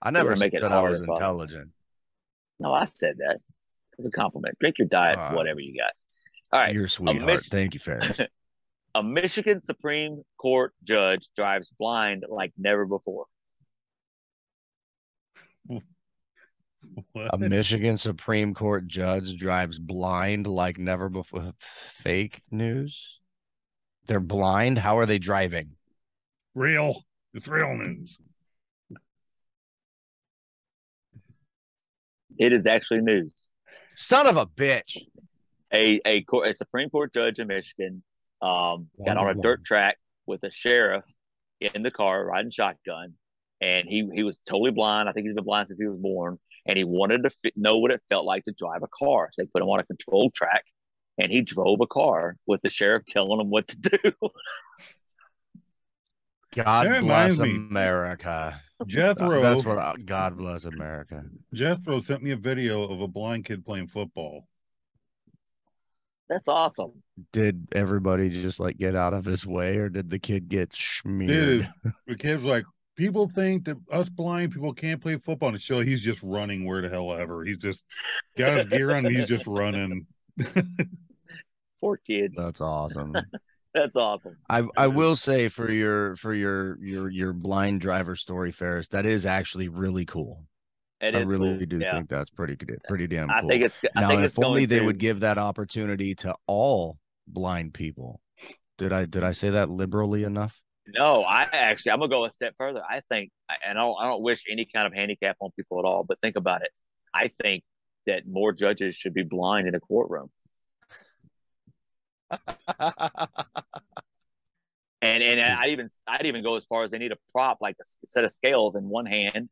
I 0.00 0.10
never 0.10 0.30
make 0.30 0.52
said 0.52 0.54
it 0.54 0.62
that 0.62 0.72
I 0.72 0.80
was 0.80 1.00
intelligent. 1.04 1.68
No, 2.60 2.72
I 2.72 2.84
said 2.84 3.16
that. 3.18 3.38
It's 3.98 4.06
a 4.06 4.10
compliment. 4.10 4.56
Drink 4.60 4.78
your 4.78 4.88
diet, 4.88 5.18
Uh, 5.18 5.32
whatever 5.32 5.60
you 5.60 5.76
got. 5.76 5.92
All 6.52 6.64
right. 6.64 6.74
You're 6.74 6.84
a 6.86 6.88
sweetheart. 6.88 7.26
Mich- 7.26 7.48
Thank 7.48 7.74
you, 7.74 7.80
Ferris. 7.80 8.20
A 8.96 9.04
Michigan 9.04 9.60
Supreme 9.60 10.22
Court 10.36 10.72
judge 10.82 11.28
drives 11.36 11.70
blind 11.78 12.24
like 12.28 12.52
never 12.58 12.84
before. 12.86 13.26
What? 17.12 17.32
A 17.32 17.38
Michigan 17.38 17.96
Supreme 17.98 18.52
Court 18.54 18.88
judge 18.88 19.36
drives 19.36 19.78
blind 19.78 20.46
like 20.48 20.78
never 20.78 21.08
before. 21.08 21.52
Fake 22.02 22.42
news? 22.50 23.20
They're 24.06 24.18
blind. 24.18 24.78
How 24.78 24.98
are 24.98 25.06
they 25.06 25.18
driving? 25.18 25.76
real. 26.54 27.04
It's 27.32 27.46
real 27.46 27.72
news. 27.76 28.18
It 32.40 32.54
is 32.54 32.66
actually 32.66 33.02
news. 33.02 33.48
Son 33.96 34.26
of 34.26 34.38
a 34.38 34.46
bitch. 34.46 34.96
A 35.72 36.00
a, 36.06 36.22
court, 36.22 36.48
a 36.48 36.54
Supreme 36.54 36.88
Court 36.88 37.12
judge 37.12 37.38
in 37.38 37.48
Michigan 37.48 38.02
um, 38.40 38.88
got 39.04 39.18
on 39.18 39.28
a 39.28 39.40
dirt 39.40 39.62
track 39.62 39.98
with 40.26 40.42
a 40.42 40.50
sheriff 40.50 41.04
in 41.60 41.82
the 41.82 41.90
car 41.90 42.24
riding 42.24 42.50
shotgun, 42.50 43.12
and 43.60 43.86
he 43.86 44.08
he 44.14 44.22
was 44.22 44.40
totally 44.46 44.70
blind. 44.70 45.08
I 45.08 45.12
think 45.12 45.26
he's 45.26 45.34
been 45.34 45.44
blind 45.44 45.68
since 45.68 45.78
he 45.78 45.86
was 45.86 46.00
born, 46.00 46.38
and 46.66 46.78
he 46.78 46.84
wanted 46.84 47.24
to 47.24 47.30
fi- 47.30 47.52
know 47.56 47.76
what 47.76 47.92
it 47.92 48.00
felt 48.08 48.24
like 48.24 48.44
to 48.44 48.52
drive 48.52 48.82
a 48.82 48.88
car. 48.88 49.28
So 49.32 49.42
they 49.42 49.46
put 49.46 49.62
him 49.62 49.68
on 49.68 49.78
a 49.78 49.84
controlled 49.84 50.34
track, 50.34 50.64
and 51.18 51.30
he 51.30 51.42
drove 51.42 51.82
a 51.82 51.86
car 51.86 52.36
with 52.46 52.62
the 52.62 52.70
sheriff 52.70 53.04
telling 53.06 53.38
him 53.38 53.50
what 53.50 53.68
to 53.68 53.78
do. 53.78 54.12
God 56.54 56.86
That 56.88 57.00
bless 57.02 57.38
me. 57.38 57.50
America. 57.50 58.60
Jethro. 58.86 59.42
That's 59.42 59.64
what 59.64 59.78
I, 59.78 59.94
God 60.04 60.36
bless 60.36 60.64
America. 60.64 61.24
Jethro 61.54 62.00
sent 62.00 62.22
me 62.22 62.32
a 62.32 62.36
video 62.36 62.82
of 62.82 63.00
a 63.00 63.08
blind 63.08 63.44
kid 63.44 63.64
playing 63.64 63.88
football. 63.88 64.46
That's 66.28 66.48
awesome. 66.48 66.92
Did 67.32 67.66
everybody 67.72 68.30
just 68.30 68.60
like 68.60 68.78
get 68.78 68.94
out 68.94 69.14
of 69.14 69.24
his 69.24 69.44
way 69.44 69.76
or 69.76 69.88
did 69.88 70.10
the 70.10 70.18
kid 70.18 70.48
get 70.48 70.72
smeared? 70.74 71.68
Dude, 71.82 71.92
the 72.06 72.14
kid's 72.14 72.44
like, 72.44 72.64
people 72.96 73.28
think 73.28 73.64
that 73.64 73.76
us 73.90 74.08
blind 74.08 74.52
people 74.52 74.72
can't 74.72 75.00
play 75.00 75.16
football. 75.16 75.48
And 75.50 75.60
show 75.60 75.80
he's 75.80 76.00
just 76.00 76.22
running 76.22 76.64
where 76.64 76.82
the 76.82 76.88
hell 76.88 77.12
ever. 77.12 77.44
He's 77.44 77.58
just 77.58 77.82
got 78.38 78.58
his 78.58 78.66
gear 78.66 78.94
on 78.94 79.06
and 79.06 79.16
he's 79.16 79.28
just 79.28 79.46
running. 79.46 80.06
Poor 81.80 81.96
kid. 81.96 82.34
That's 82.36 82.60
awesome. 82.60 83.16
That's 83.74 83.96
awesome. 83.96 84.36
I 84.48 84.64
I 84.76 84.88
will 84.88 85.14
say 85.16 85.48
for 85.48 85.70
your 85.70 86.16
for 86.16 86.34
your 86.34 86.76
your 86.84 87.08
your 87.08 87.32
blind 87.32 87.80
driver 87.80 88.16
story, 88.16 88.50
Ferris, 88.52 88.88
that 88.88 89.06
is 89.06 89.24
actually 89.26 89.68
really 89.68 90.04
cool. 90.04 90.44
It 91.00 91.14
I 91.14 91.20
really 91.20 91.56
cool. 91.58 91.66
do 91.66 91.78
Yeah. 91.78 91.92
think 91.92 92.08
that's 92.10 92.30
pretty 92.30 92.56
good, 92.56 92.78
pretty 92.88 93.06
damn 93.06 93.30
I 93.30 93.40
think 93.42 93.62
it's. 93.62 93.80
I 93.96 94.00
now, 94.02 94.08
think 94.08 94.20
if 94.20 94.26
it's 94.26 94.36
going 94.36 94.48
only 94.48 94.66
they 94.66 94.80
to- 94.80 94.84
would 94.86 94.98
give 94.98 95.20
that 95.20 95.38
opportunity 95.38 96.14
to 96.16 96.34
all 96.46 96.98
blind 97.26 97.72
people. 97.74 98.20
Did 98.76 98.92
I 98.92 99.04
did 99.06 99.22
I 99.24 99.32
say 99.32 99.50
that 99.50 99.70
liberally 99.70 100.24
enough? 100.24 100.60
No, 100.88 101.22
I 101.22 101.42
actually 101.52 101.92
I'm 101.92 102.00
gonna 102.00 102.10
go 102.10 102.24
a 102.24 102.30
step 102.30 102.54
further. 102.58 102.82
I 102.88 103.00
think, 103.08 103.30
and 103.64 103.78
I 103.78 103.82
don't, 103.82 103.96
I 104.00 104.06
don't 104.08 104.22
wish 104.22 104.42
any 104.50 104.66
kind 104.74 104.86
of 104.86 104.92
handicap 104.92 105.36
on 105.40 105.50
people 105.54 105.78
at 105.78 105.84
all. 105.84 106.02
But 106.02 106.20
think 106.20 106.36
about 106.36 106.62
it. 106.62 106.70
I 107.14 107.28
think 107.28 107.62
that 108.06 108.26
more 108.26 108.52
judges 108.52 108.96
should 108.96 109.14
be 109.14 109.22
blind 109.22 109.68
in 109.68 109.74
a 109.76 109.80
courtroom. 109.80 110.30
And 115.02 115.22
and 115.22 115.40
hmm. 115.40 115.60
I 115.62 115.68
even 115.68 115.90
I'd 116.06 116.26
even 116.26 116.42
go 116.42 116.56
as 116.56 116.66
far 116.66 116.84
as 116.84 116.90
they 116.90 116.98
need 116.98 117.12
a 117.12 117.18
prop 117.32 117.58
like 117.60 117.76
a 117.80 118.06
set 118.06 118.24
of 118.24 118.32
scales 118.32 118.74
in 118.74 118.88
one 118.88 119.06
hand, 119.06 119.48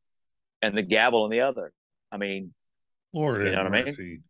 and 0.62 0.76
the 0.76 0.82
gavel 0.82 1.24
in 1.24 1.30
the 1.30 1.40
other. 1.40 1.72
I 2.12 2.18
mean, 2.18 2.52
Lord 3.12 3.44
You 3.44 3.52
know 3.52 3.64
what 3.64 3.66
I 3.66 3.70
mean? 3.70 3.84
mercy. 3.86 4.20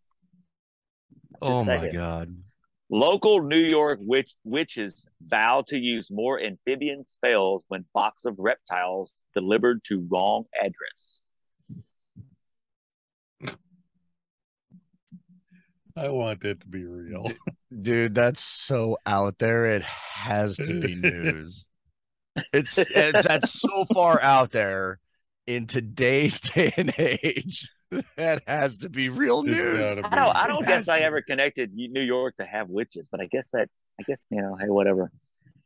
oh 1.43 1.65
my 1.65 1.89
god. 1.89 2.37
local 2.91 3.43
New 3.43 3.59
York 3.59 3.99
witch, 4.03 4.35
witches 4.45 5.09
vow 5.23 5.63
to 5.69 5.79
use 5.79 6.11
more 6.11 6.41
amphibian 6.41 7.05
spells 7.05 7.65
when 7.69 7.85
box 7.95 8.25
of 8.25 8.37
reptiles 8.39 9.15
delivered 9.35 9.83
to 9.85 10.07
wrong 10.11 10.45
address. 10.61 11.21
I 15.99 16.09
want 16.11 16.43
that 16.43 16.61
to 16.61 16.67
be 16.67 16.85
real. 16.85 17.27
Dude, 17.83 18.15
that's 18.15 18.41
so 18.41 18.99
out 19.05 19.39
there. 19.39 19.67
It 19.67 19.83
has 19.83 20.57
to 20.57 20.81
be 20.81 20.95
news. 20.95 21.67
It's, 22.53 22.79
it's 22.79 23.27
that's 23.27 23.51
so 23.51 23.85
far 23.93 24.23
out 24.23 24.53
there 24.53 25.01
in 25.49 25.67
today's 25.67 26.39
day 26.55 26.73
and 26.77 26.95
age. 26.97 27.69
That 28.17 28.45
has 28.47 28.79
to 28.79 28.89
be 28.89 29.09
real 29.09 29.43
news. 29.43 29.57
gotta 29.57 30.07
I 30.07 30.15
don't. 30.15 30.37
I 30.37 30.47
don't 30.47 30.65
has 30.65 30.87
guess 30.87 30.89
I 30.89 31.01
ever 31.01 31.21
connected 31.21 31.75
New 31.75 32.01
York 32.01 32.37
to 32.37 32.45
have 32.45 32.69
witches, 32.69 33.09
but 33.11 33.21
I 33.21 33.27
guess 33.27 33.51
that. 33.55 33.69
I 33.99 34.05
guess 34.05 34.25
you 34.31 34.41
know. 34.41 34.55
Hey, 34.55 34.69
whatever. 34.69 35.11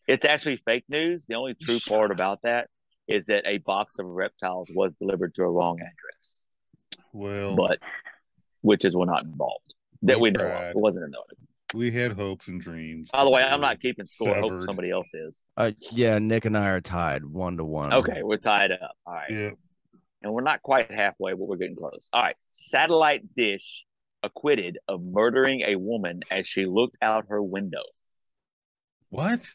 It's 0.09 0.25
actually 0.25 0.63
fake 0.65 0.85
news. 0.89 1.27
The 1.27 1.35
only 1.35 1.53
true 1.53 1.79
Shut 1.79 1.93
part 1.93 2.11
up. 2.11 2.17
about 2.17 2.41
that 2.45 2.71
is 3.07 3.27
that 3.27 3.45
a 3.47 3.59
box 3.59 3.99
of 3.99 4.07
reptiles 4.07 4.71
was 4.75 4.95
delivered 4.95 5.35
to 5.35 5.43
a 5.43 5.51
wrong 5.51 5.79
address, 5.79 6.41
Well, 7.13 7.55
but 7.55 7.81
witches 8.63 8.97
were 8.97 9.05
not 9.05 9.25
involved 9.25 9.75
that 10.03 10.21
We 10.21 10.31
we 10.31 10.31
know 10.31 10.47
of. 10.47 10.71
It 10.71 10.77
wasn't 10.77 11.07
a 11.07 11.09
notice. 11.09 11.39
we 11.75 11.91
had 11.91 12.13
hopes 12.13 12.49
and 12.49 12.61
dreams. 12.61 13.09
By 13.13 13.25
the 13.25 13.31
way, 13.31 13.43
I'm 13.43 13.61
not 13.61 13.81
keeping 13.81 14.07
score. 14.07 14.37
I 14.37 14.41
hope 14.41 14.63
somebody 14.63 14.91
else 14.91 15.13
is. 15.15 15.43
Uh, 15.57 15.73
yeah, 15.91 16.19
Nick 16.19 16.45
and 16.45 16.57
I 16.57 16.69
are 16.69 16.81
tied 16.81 17.25
one 17.25 17.57
to 17.57 17.65
one. 17.65 17.93
Okay, 17.93 18.23
we're 18.23 18.37
tied 18.37 18.73
up. 18.73 18.93
All 19.07 19.15
right. 19.15 19.31
Yeah. 19.31 19.51
and 20.23 20.33
we're 20.33 20.43
not 20.43 20.63
quite 20.63 20.91
halfway, 20.91 21.33
but 21.33 21.47
we're 21.49 21.57
getting 21.57 21.77
close. 21.77 22.09
All 22.13 22.23
right. 22.23 22.37
Satellite 22.49 23.23
dish 23.35 23.85
acquitted 24.23 24.79
of 24.87 25.03
murdering 25.03 25.63
a 25.63 25.77
woman 25.77 26.21
as 26.31 26.47
she 26.47 26.67
looked 26.67 26.97
out 27.03 27.27
her 27.29 27.43
window. 27.43 27.83
What? 29.11 29.47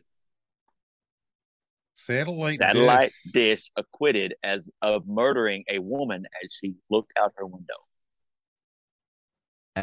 Satellite. 2.05 2.57
Satellite 2.57 3.11
dish 3.33 3.69
acquitted 3.75 4.35
as 4.43 4.69
of 4.81 5.07
murdering 5.07 5.63
a 5.69 5.79
woman 5.79 6.25
as 6.43 6.53
she 6.53 6.75
looked 6.89 7.11
out 7.19 7.33
her 7.37 7.45
window. 7.45 7.75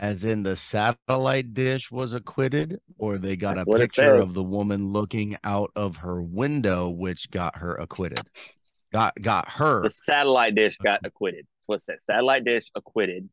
As 0.03 0.25
in 0.25 0.43
the 0.43 0.57
satellite 0.57 1.55
dish 1.55 1.91
was 1.91 2.13
acquitted, 2.13 2.81
or 2.99 3.17
they 3.17 3.37
got 3.37 3.55
That's 3.57 3.69
a 3.69 3.79
picture 3.79 4.15
of 4.17 4.35
the 4.35 4.43
woman 4.43 4.89
looking 4.89 5.37
out 5.45 5.71
of 5.77 5.99
her 5.99 6.21
window, 6.21 6.89
which 6.91 7.31
got 7.31 7.59
her 7.59 7.77
acquitted. 7.77 8.21
Got 8.93 9.15
got 9.23 9.49
her. 9.51 9.83
The 9.83 9.91
satellite 9.91 10.57
dish 10.57 10.79
got 10.79 11.01
acquitted. 11.05 11.47
What's 11.67 11.87
that? 11.87 12.03
Satellite 12.03 12.45
dish 12.45 12.71
acquitted 12.75 13.29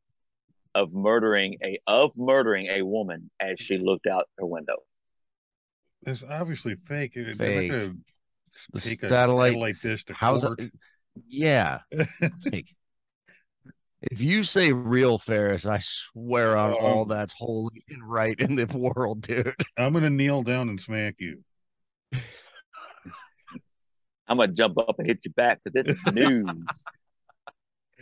of 0.76 0.94
murdering 0.94 1.58
a 1.64 1.80
of 1.88 2.14
murdering 2.16 2.68
a 2.68 2.84
woman 2.84 3.32
as 3.40 3.60
she 3.60 3.78
looked 3.80 4.06
out 4.06 4.28
her 4.38 4.46
window. 4.46 4.78
It's 6.06 6.24
obviously 6.24 6.76
fake. 6.88 7.14
They're 7.16 7.26
not 7.30 7.38
Fake. 7.38 7.72
The 7.72 8.78
a 8.78 8.82
satellite- 8.82 9.10
satellite 9.54 9.82
dish 9.82 10.06
to 10.06 10.14
How's 10.14 10.44
court. 10.44 10.58
that? 10.60 10.72
Yeah. 11.28 11.80
Like, 12.52 12.68
if 14.02 14.20
you 14.20 14.44
say 14.44 14.72
real 14.72 15.18
Ferris, 15.20 15.66
I 15.66 15.80
swear 15.80 16.58
on 16.58 16.74
all 16.74 17.04
Um, 17.04 17.08
that's 17.08 17.34
holy 17.34 17.84
and 17.90 18.04
right 18.10 18.40
in 18.40 18.56
the 18.56 18.66
world, 18.78 19.22
dude. 19.22 19.54
I'm 19.78 19.94
gonna 19.94 20.10
kneel 20.10 20.44
down 20.44 20.70
and 20.70 20.82
smack 20.82 21.16
you. 21.20 21.44
I'm 24.28 24.38
gonna 24.38 24.54
jump 24.54 24.78
up 24.78 24.98
and 24.98 25.08
hit 25.08 25.26
you 25.26 25.32
back 25.32 25.60
because 25.64 25.94
it's 25.94 26.14
news. 26.14 26.84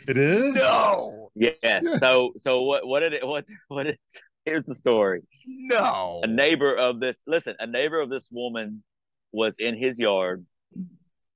It 0.08 0.18
is. 0.18 0.54
No, 0.56 1.32
yes. 1.36 1.86
So 2.00 2.34
so 2.38 2.62
what 2.62 2.88
what 2.88 3.02
did 3.02 3.14
it 3.14 3.28
what 3.28 3.46
what 3.68 3.88
it 3.88 4.00
here's 4.46 4.64
the 4.64 4.76
story. 4.76 5.22
no. 5.46 6.22
a 6.24 6.28
neighbor 6.28 6.74
of 6.74 7.00
this 7.00 7.22
listen 7.28 7.56
a 7.60 7.68
neighbor 7.68 8.00
of 8.00 8.10
this 8.10 8.30
woman 8.32 8.84
was 9.32 9.56
in 9.60 9.76
his 9.76 10.00
yard 10.00 10.46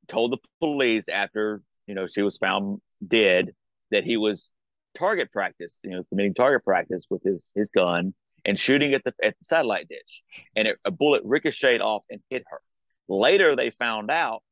told 0.08 0.32
the 0.32 0.38
police 0.60 1.10
after 1.10 1.62
you 1.88 1.96
know 1.96 2.08
she 2.08 2.22
was 2.22 2.38
found 2.38 2.80
dead 3.06 3.54
that 3.94 4.04
he 4.04 4.18
was 4.18 4.52
target 4.96 5.32
practice 5.32 5.80
you 5.84 5.90
know 5.90 6.04
committing 6.10 6.36
target 6.36 6.64
practice 6.64 7.08
with 7.10 7.24
his 7.24 7.50
his 7.56 7.70
gun 7.70 8.14
and 8.46 8.60
shooting 8.60 8.94
at 8.94 9.04
the 9.04 9.14
at 9.24 9.38
the 9.40 9.46
satellite 9.46 9.88
dish, 9.88 10.24
and 10.56 10.68
it, 10.68 10.78
a 10.86 10.92
bullet 10.92 11.22
ricocheted 11.26 11.82
off 11.82 12.06
and 12.10 12.22
hit 12.30 12.44
her. 12.50 12.62
Later, 13.08 13.56
they 13.56 13.70
found 13.70 14.12
out 14.12 14.44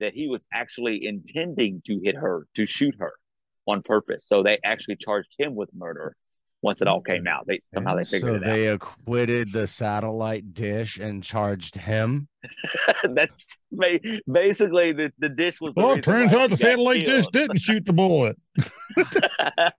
that 0.00 0.14
he 0.14 0.28
was 0.28 0.44
actually 0.52 1.06
intending 1.06 1.82
to 1.86 1.98
hit 2.02 2.16
her, 2.16 2.46
to 2.54 2.66
shoot 2.66 2.94
her 2.98 3.12
on 3.66 3.82
purpose. 3.82 4.26
So 4.26 4.42
they 4.42 4.58
actually 4.64 4.96
charged 4.96 5.34
him 5.38 5.54
with 5.54 5.70
murder 5.74 6.16
once 6.62 6.82
it 6.82 6.88
all 6.88 7.00
came 7.00 7.26
out. 7.28 7.46
They 7.46 7.60
somehow 7.72 7.94
they 7.96 8.04
figured 8.04 8.32
so 8.32 8.36
it 8.36 8.42
out. 8.48 8.52
they 8.54 8.66
acquitted 8.68 9.52
the 9.52 9.66
satellite 9.68 10.52
dish 10.54 10.96
and 10.98 11.22
charged 11.22 11.76
him. 11.76 12.28
That's 13.04 13.44
basically 14.26 14.92
the, 14.92 15.12
the 15.18 15.28
dish 15.28 15.60
was. 15.60 15.74
The 15.74 15.82
Well, 15.84 15.94
it 15.96 16.04
turns 16.04 16.32
out 16.34 16.50
the 16.50 16.56
got 16.56 16.58
satellite 16.58 17.06
dish 17.06 17.26
didn't 17.32 17.58
shoot 17.58 17.84
the 17.86 17.92
bullet. 17.92 18.36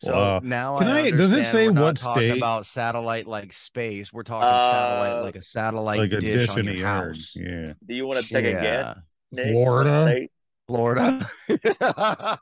So 0.00 0.12
Wow. 0.12 0.40
now 0.44 0.78
Can 0.78 0.86
I, 0.86 1.00
I- 1.06 1.10
does 1.10 1.30
it 1.32 1.50
say 1.50 1.66
we're 1.66 1.72
not 1.72 1.82
what 1.82 1.96
talking 1.96 2.28
state? 2.30 2.38
about 2.38 2.66
satellite 2.66 3.26
like 3.26 3.52
space. 3.52 4.12
We're 4.12 4.22
talking 4.22 4.48
satellite 4.48 5.12
Uh, 5.12 5.22
like 5.24 5.34
a 5.34 5.42
satellite 5.42 5.98
like 5.98 6.12
a 6.12 6.20
dish, 6.20 6.40
dish 6.42 6.48
on 6.50 6.60
in 6.60 6.64
your 6.66 6.74
the 6.74 6.80
yard. 6.82 7.16
house. 7.16 7.32
Yeah. 7.34 7.72
Do 7.84 7.94
you 7.96 8.06
want 8.06 8.24
to 8.24 8.32
take 8.32 8.44
Yeah. 8.44 8.58
a 8.58 8.62
guess? 8.62 9.14
Nick, 9.32 9.46
Florida? 9.50 10.28
Florida. 10.68 11.28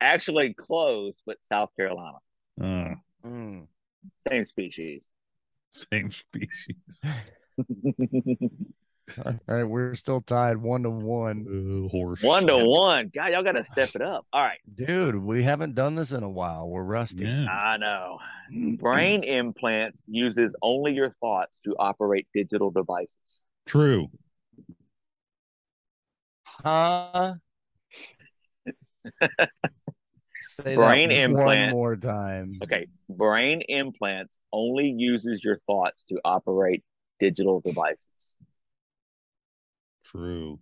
Actually, 0.00 0.54
close, 0.54 1.22
but 1.26 1.36
South 1.42 1.70
Carolina. 1.76 2.18
Uh, 2.60 2.94
Mm. 3.26 3.66
Same 4.26 4.44
species. 4.46 5.10
same 5.92 6.10
species. 6.10 6.48
All 9.26 9.34
right, 9.46 9.64
we're 9.64 9.94
still 9.94 10.20
tied 10.22 10.56
one 10.56 10.84
to 10.84 10.90
one. 10.90 11.84
Uh, 11.84 11.88
horse. 11.90 12.22
one 12.22 12.46
to 12.46 12.54
shit. 12.54 12.66
one. 12.66 13.10
God, 13.12 13.32
y'all 13.32 13.42
got 13.42 13.56
to 13.56 13.64
step 13.64 13.90
it 13.94 14.00
up. 14.02 14.24
All 14.32 14.40
right. 14.42 14.60
Dude, 14.74 15.16
we 15.16 15.42
haven't 15.42 15.74
done 15.74 15.96
this 15.96 16.12
in 16.12 16.22
a 16.22 16.30
while. 16.30 16.68
We're 16.68 16.82
rusty. 16.84 17.24
Yeah. 17.24 17.46
I 17.46 17.76
know. 17.76 18.18
Brain 18.78 19.22
implants 19.24 20.02
uses 20.06 20.56
only 20.62 20.94
your 20.94 21.10
thoughts 21.10 21.60
to 21.60 21.74
operate 21.78 22.26
digital 22.32 22.70
devices. 22.70 23.42
True. 23.66 24.08
Huh? 26.44 27.34
Say 30.62 30.74
Brain 30.76 31.08
that 31.08 31.30
one 31.30 31.70
more 31.70 31.96
time. 31.96 32.58
Okay. 32.62 32.86
Brain 33.08 33.62
implants 33.68 34.38
only 34.52 34.94
uses 34.96 35.42
your 35.42 35.58
thoughts 35.66 36.04
to 36.04 36.20
operate 36.24 36.84
digital 37.18 37.60
devices. 37.60 38.36
True. 40.04 40.58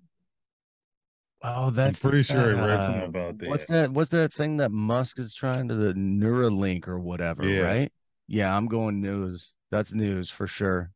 Oh, 1.42 1.70
that's 1.70 2.04
I'm 2.04 2.10
pretty 2.10 2.24
sure 2.24 2.56
I 2.56 2.66
read 2.66 2.80
uh, 2.80 2.86
something 2.86 3.08
about 3.08 3.38
that. 3.38 3.48
What's 3.48 3.64
that? 3.66 3.90
What's 3.92 4.10
that 4.10 4.32
thing 4.32 4.56
that 4.56 4.72
Musk 4.72 5.18
is 5.18 5.34
trying 5.34 5.68
to 5.68 5.74
the 5.74 5.94
Neuralink 5.94 6.88
or 6.88 6.98
whatever? 6.98 7.44
Yeah. 7.44 7.60
Right? 7.60 7.92
Yeah, 8.26 8.54
I'm 8.54 8.66
going 8.66 9.00
news. 9.00 9.52
That's 9.70 9.92
news 9.92 10.30
for 10.30 10.46
sure. 10.46 10.90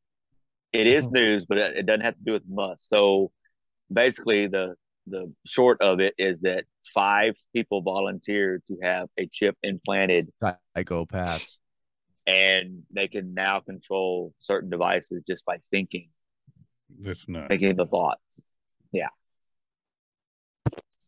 It 0.72 0.86
is 0.86 1.10
news, 1.10 1.46
but 1.48 1.58
it 1.58 1.76
it 1.76 1.86
doesn't 1.86 2.00
have 2.00 2.16
to 2.16 2.24
do 2.24 2.32
with 2.32 2.42
Musk. 2.48 2.88
So 2.88 3.30
basically, 3.92 4.48
the 4.48 4.74
the 5.06 5.32
short 5.46 5.80
of 5.82 6.00
it 6.00 6.14
is 6.18 6.42
that 6.42 6.64
five 6.94 7.34
people 7.54 7.82
volunteered 7.82 8.62
to 8.68 8.76
have 8.82 9.08
a 9.18 9.26
chip 9.26 9.56
implanted, 9.62 10.30
Psychopaths. 10.76 11.56
and 12.26 12.82
they 12.92 13.08
can 13.08 13.34
now 13.34 13.60
control 13.60 14.32
certain 14.40 14.70
devices 14.70 15.22
just 15.26 15.44
by 15.44 15.58
thinking, 15.70 16.08
That's 17.00 17.24
not. 17.28 17.48
thinking 17.48 17.74
the 17.76 17.86
thoughts. 17.86 18.46
Yeah, 18.92 19.08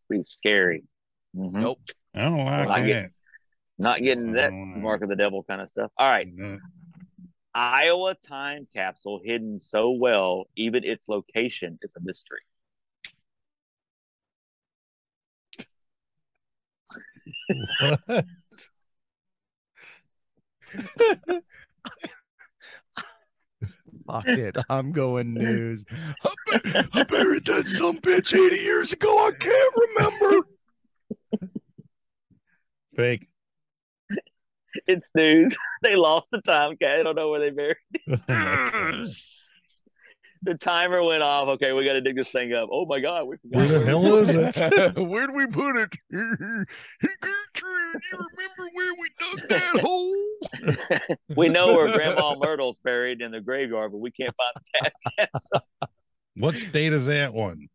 pretty 0.09 0.25
scary. 0.25 0.85
Mhm. 1.37 1.53
Nope. 1.53 1.81
I 2.15 2.23
don't 2.23 2.37
like 2.45 2.69
Not 2.69 2.77
that. 2.79 2.87
getting- 2.87 3.11
Not 3.77 4.01
getting 4.03 4.33
that 4.35 4.51
Mm. 4.53 4.83
mark 4.83 5.03
of 5.03 5.09
the 5.09 5.17
devil 5.17 5.43
kind 5.43 5.61
of 5.61 5.69
stuff. 5.69 5.91
All 5.99 6.09
right, 6.09 6.29
No. 6.33 6.59
Iowa 7.57 8.15
time 8.17 8.67
capsule 8.73 9.21
hidden 9.25 9.59
so 9.59 9.91
well, 9.93 10.49
even 10.57 10.83
its 10.85 11.09
location 11.09 11.79
is 11.83 11.95
a 11.97 12.01
mystery. 12.01 12.41
Fuck 24.07 24.27
it. 24.29 24.57
I'm 24.69 24.93
going 24.93 25.35
news. 25.35 25.85
I, 25.91 26.31
bur- 26.47 26.85
I 26.93 27.03
buried 27.05 27.47
that 27.47 27.69
some 27.69 27.99
bitch 27.99 28.35
80 28.35 28.57
years 28.57 28.93
ago. 28.93 29.27
I 29.27 29.31
can't 29.33 29.75
remember. 29.77 30.47
Fake. 32.97 33.29
It's 34.87 35.09
news. 35.15 35.57
They 35.83 35.97
lost 35.97 36.29
the 36.33 36.41
time 36.41 36.77
cat. 36.79 37.01
I 37.01 37.03
don't 37.03 37.15
know 37.15 37.29
where 37.31 37.41
they 37.41 37.51
buried. 37.51 37.77
My 38.07 38.19
God. 38.27 39.07
The 40.51 40.55
timer 40.59 41.03
went 41.03 41.23
off. 41.23 41.49
Okay, 41.49 41.73
we 41.73 41.85
got 41.85 41.95
to 41.95 42.01
dig 42.03 42.17
this 42.17 42.29
thing 42.29 42.53
up. 42.53 42.69
Oh 42.71 42.85
my 42.87 43.01
god, 43.01 43.25
we 43.27 43.37
forgot. 43.39 43.57
Where 43.69 43.79
the 43.79 43.87
hell 43.87 44.17
is 44.19 44.29
it? 44.57 44.97
Where'd 45.09 45.35
we 45.35 45.47
put 45.47 45.77
it? 45.77 45.89
hey, 46.11 47.09
Gertrude, 47.21 48.03
you 48.13 48.19
remember 48.19 48.71
where 48.75 48.93
we 48.95 49.11
dug 49.19 49.49
that 49.49 49.81
hole? 49.81 50.15
we 51.37 51.49
know 51.49 51.75
where 51.75 51.91
Grandma 51.93 52.35
Myrtle's 52.39 52.79
buried 52.85 53.23
in 53.23 53.31
the 53.31 53.41
graveyard, 53.41 53.93
but 53.93 53.99
we 53.99 54.11
can't 54.11 54.35
find 54.37 54.53
the 54.55 54.79
cat 54.81 54.93
capsule. 55.19 55.67
What 56.37 56.55
state 56.57 56.93
is 56.93 57.07
that 57.07 57.33
one? 57.33 57.69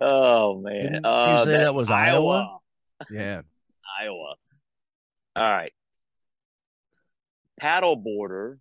Oh 0.00 0.60
man. 0.60 0.82
Didn't 0.82 1.04
you 1.04 1.10
Uh, 1.10 1.44
say 1.44 1.50
that's 1.52 1.64
that 1.64 1.74
was 1.74 1.90
Iowa? 1.90 2.58
Yeah. 3.10 3.42
Iowa. 4.00 4.34
All 5.36 5.50
right. 5.50 5.72
Paddleboarder 7.62 8.56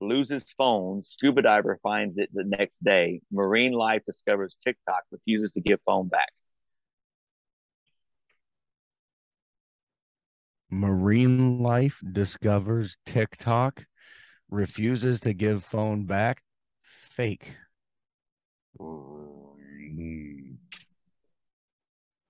loses 0.00 0.44
phone. 0.56 1.02
Scuba 1.02 1.42
diver 1.42 1.78
finds 1.82 2.18
it 2.18 2.30
the 2.32 2.44
next 2.44 2.82
day. 2.82 3.20
Marine 3.30 3.72
life 3.72 4.02
discovers 4.06 4.56
TikTok 4.62 5.02
refuses 5.10 5.52
to 5.52 5.60
give 5.60 5.80
phone 5.84 6.08
back. 6.08 6.30
Marine 10.70 11.58
life 11.58 11.98
discovers 12.12 12.96
TikTok, 13.04 13.84
refuses 14.50 15.20
to 15.20 15.32
give 15.32 15.64
phone 15.64 16.04
back. 16.04 16.42
Fake. 17.16 17.56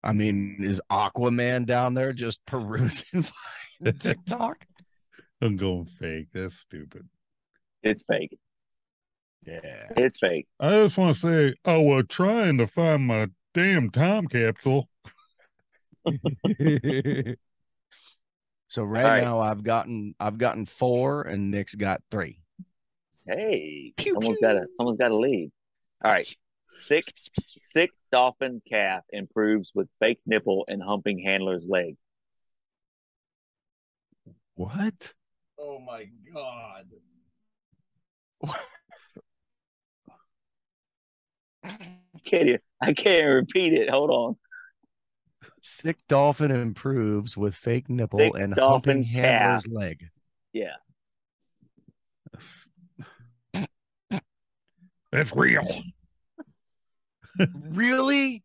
I 0.03 0.13
mean, 0.13 0.57
is 0.61 0.81
Aquaman 0.91 1.67
down 1.67 1.93
there 1.95 2.15
just 2.15 2.41
perusing 2.47 3.27
the 3.81 3.93
TikTok? 3.93 4.65
I'm 5.43 5.57
going 5.57 5.89
fake. 5.99 6.29
That's 6.33 6.55
stupid. 6.67 7.09
It's 7.83 8.03
fake. 8.03 8.39
Yeah. 9.47 9.89
It's 9.97 10.19
fake. 10.19 10.47
I 10.59 10.71
just 10.85 10.99
want 10.99 11.17
to 11.17 11.21
say, 11.21 11.55
I 11.65 11.77
was 11.79 12.05
trying 12.09 12.59
to 12.59 12.67
find 12.67 13.07
my 13.07 13.29
damn 13.55 13.91
time 13.91 14.27
capsule. 14.27 14.89
so 18.69 18.83
right, 18.85 19.05
right. 19.05 19.25
now 19.25 19.41
I've 19.41 19.63
gotten 19.63 20.15
I've 20.19 20.39
gotten 20.39 20.67
four 20.67 21.23
and 21.23 21.51
Nick's 21.51 21.75
got 21.75 22.03
three. 22.11 22.41
Hey, 23.27 23.93
Pew, 23.97 24.15
someone's 24.15 24.39
pew. 24.39 24.49
got 24.49 24.53
to 24.55 24.67
someone's 24.75 24.97
got 24.99 25.09
to 25.09 25.17
lead. 25.17 25.51
All 26.05 26.11
right. 26.11 26.27
Sick 26.69 27.13
sick 27.59 27.91
dolphin 28.13 28.63
calf 28.69 29.03
improves 29.11 29.73
with 29.75 29.89
fake 29.99 30.21
nipple 30.27 30.65
and 30.69 30.83
humping 30.83 31.19
handler's 31.19 31.67
leg. 31.69 31.97
What? 34.55 35.13
Oh 35.59 35.79
my 35.81 36.07
god. 36.33 36.87
Can't 42.25 42.61
I 42.83 42.93
can't 42.93 43.27
repeat 43.27 43.73
it. 43.75 43.91
Hold 43.91 44.11
on. 44.11 44.37
Sick 45.63 45.99
dolphin 46.09 46.51
improves 46.51 47.37
with 47.37 47.55
fake 47.55 47.89
nipple 47.91 48.19
Sick 48.19 48.33
and 48.35 48.55
dolphin 48.55 48.97
humping 48.97 49.05
handler's 49.05 49.67
leg. 49.67 50.09
Yeah. 50.53 50.77
That's 55.13 55.33
real. 55.35 55.67
Really? 57.71 58.43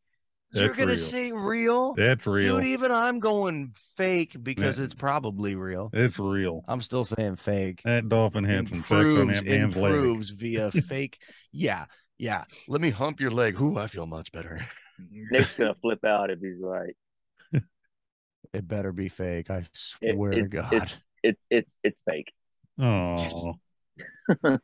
You're 0.62 0.74
gonna 0.74 0.88
real. 0.92 0.98
say 0.98 1.32
real? 1.32 1.94
That's 1.96 2.26
real. 2.26 2.56
Dude, 2.58 2.66
even 2.66 2.92
I'm 2.92 3.20
going 3.20 3.74
fake 3.98 4.36
because 4.42 4.78
Yeah. 4.80 4.86
it's 4.86 4.94
probably 4.94 5.56
real. 5.56 5.90
It's 5.94 6.18
real. 6.20 6.64
I'm 6.68 6.82
still 6.82 7.06
saying 7.06 7.36
fake. 7.38 7.82
That 7.86 8.10
dolphin 8.10 8.44
had 8.44 8.70
some 8.70 8.80
sex 8.82 8.92
on 8.92 8.98
Improves, 9.00 9.40
that 9.42 9.46
man's 9.46 9.76
leg. 9.76 9.94
improves 9.94 10.30
via 10.30 10.72
fake. 10.90 11.20
Yeah, 11.52 11.86
yeah. 12.18 12.46
Let 12.68 12.82
me 12.82 12.90
hump 12.90 13.20
your 13.20 13.32
leg. 13.32 13.60
Ooh, 13.62 13.78
I 13.78 13.88
feel 13.88 14.06
much 14.06 14.32
better. 14.32 14.66
Nick's 15.12 15.54
gonna 15.56 15.76
flip 15.82 16.04
out 16.06 16.30
if 16.32 16.40
he's 16.40 16.60
right. 16.62 16.96
It 18.54 18.68
better 18.68 18.92
be 18.94 19.10
fake. 19.10 19.50
I 19.50 19.58
It- 19.58 19.70
swear 19.74 20.32
to 20.32 20.38
it's- 20.40 20.54
God. 20.54 20.74
it's- 20.74 20.94
It's 21.24 21.46
it's 21.50 21.80
it's 21.84 22.02
fake. 22.08 22.32
Oh, 22.80 23.56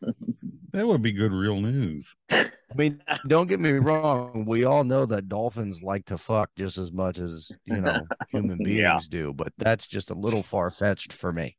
That 0.74 0.88
would 0.88 1.02
be 1.02 1.12
good 1.12 1.34
real 1.34 1.60
news. 1.60 2.08
I 2.32 2.49
mean, 2.76 3.03
don't 3.28 3.48
get 3.48 3.60
me 3.60 3.72
wrong. 3.74 4.45
We 4.45 4.64
all 4.64 4.84
know 4.86 5.06
that 5.06 5.28
dolphins 5.28 5.82
like 5.82 6.06
to 6.06 6.18
fuck 6.18 6.49
just 6.58 6.78
as 6.78 6.91
much 6.91 7.20
as 7.20 7.52
you 7.66 7.82
know 7.82 8.08
human 8.30 8.62
beings 8.62 8.80
Yeah. 8.80 8.99
do, 9.10 9.34
but 9.34 9.52
that's 9.58 9.88
just 9.88 10.10
a 10.10 10.14
little 10.16 10.44
far 10.44 10.70
fetched 10.70 11.12
for 11.14 11.32
me. 11.34 11.58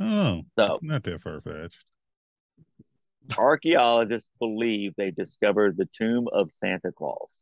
Oh, 0.00 0.42
So 0.58 0.78
not 0.80 1.04
that 1.04 1.22
far 1.22 1.40
fetched. 1.42 1.84
archaeologists 3.38 4.30
believe 4.38 4.94
they 4.96 5.10
discovered 5.10 5.76
the 5.76 5.88
tomb 5.96 6.28
of 6.32 6.52
Santa 6.52 6.92
Claus. 6.92 7.32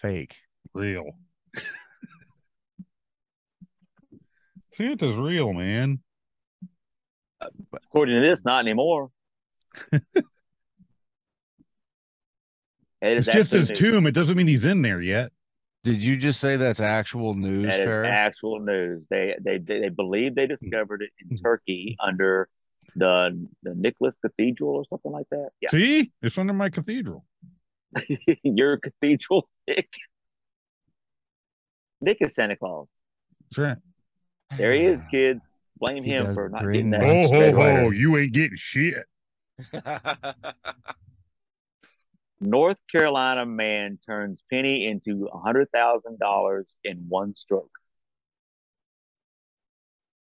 Fake. 0.00 0.36
Real. 0.72 1.12
Santa's 4.78 5.16
real, 5.16 5.52
man. 5.52 5.98
According 7.72 8.20
to 8.22 8.26
this, 8.28 8.44
not 8.44 8.60
anymore. 8.60 9.10
It 9.92 10.02
It's 13.00 13.26
just 13.26 13.52
his 13.52 13.68
news. 13.70 13.78
tomb. 13.78 14.06
It 14.06 14.12
doesn't 14.12 14.36
mean 14.36 14.46
he's 14.46 14.64
in 14.64 14.82
there 14.82 15.00
yet. 15.00 15.32
Did 15.84 16.02
you 16.02 16.16
just 16.16 16.40
say 16.40 16.56
that's 16.56 16.80
actual 16.80 17.34
news, 17.34 17.66
That 17.66 17.80
is 17.80 17.88
actual 18.06 18.60
news. 18.60 19.06
They 19.10 19.34
they 19.40 19.58
they, 19.58 19.80
they 19.80 19.88
believe 19.88 20.34
they 20.34 20.46
discovered 20.46 21.02
it 21.02 21.10
Hmm. 21.24 21.34
in 21.34 21.38
Turkey 21.38 21.96
under 22.00 22.48
the 22.96 23.46
the 23.62 23.74
Nicholas 23.74 24.16
Cathedral 24.18 24.70
or 24.76 24.84
something 24.90 25.12
like 25.12 25.26
that. 25.30 25.50
Yeah, 25.60 25.70
See, 25.70 26.12
it's 26.22 26.38
under 26.38 26.52
my 26.52 26.68
cathedral. 26.70 27.24
your 28.42 28.76
cathedral, 28.78 29.48
Nick. 29.66 29.88
Nick 32.00 32.18
is 32.20 32.34
Santa 32.34 32.54
Claus. 32.56 32.90
That's 33.50 33.58
right. 33.58 33.76
There 34.56 34.72
he 34.72 34.84
is, 34.86 35.04
kids. 35.06 35.54
Blame 35.78 36.02
He 36.04 36.10
him 36.10 36.34
for 36.34 36.48
not 36.48 36.62
getting 36.62 36.90
that. 36.90 37.00
That's 37.00 37.32
Oh 37.32 37.34
ho 37.34 37.52
ho! 37.52 37.90
You 37.90 38.16
ain't 38.18 38.32
getting 38.32 38.56
shit. 38.56 39.04
North 42.40 42.78
Carolina 42.90 43.44
man 43.44 43.98
turns 44.06 44.42
penny 44.50 44.86
into 44.86 45.28
hundred 45.32 45.70
thousand 45.72 46.18
dollars 46.18 46.76
in 46.84 47.04
one 47.08 47.34
stroke. 47.34 47.70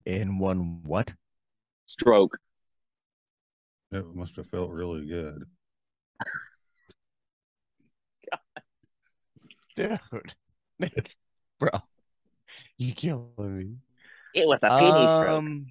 In 0.05 0.39
one 0.39 0.81
what? 0.83 1.13
Stroke. 1.85 2.37
That 3.91 4.15
must 4.15 4.35
have 4.37 4.47
felt 4.47 4.71
really 4.71 5.05
good. 5.05 5.43
God. 9.77 9.99
Dude. 10.79 10.97
Bro. 11.59 11.71
You 12.77 12.93
killing 12.93 13.33
me. 13.37 13.75
It 14.33 14.47
was 14.47 14.59
a 14.63 14.71
penny 14.71 15.07
stroke. 15.09 15.45
Um, 15.45 15.67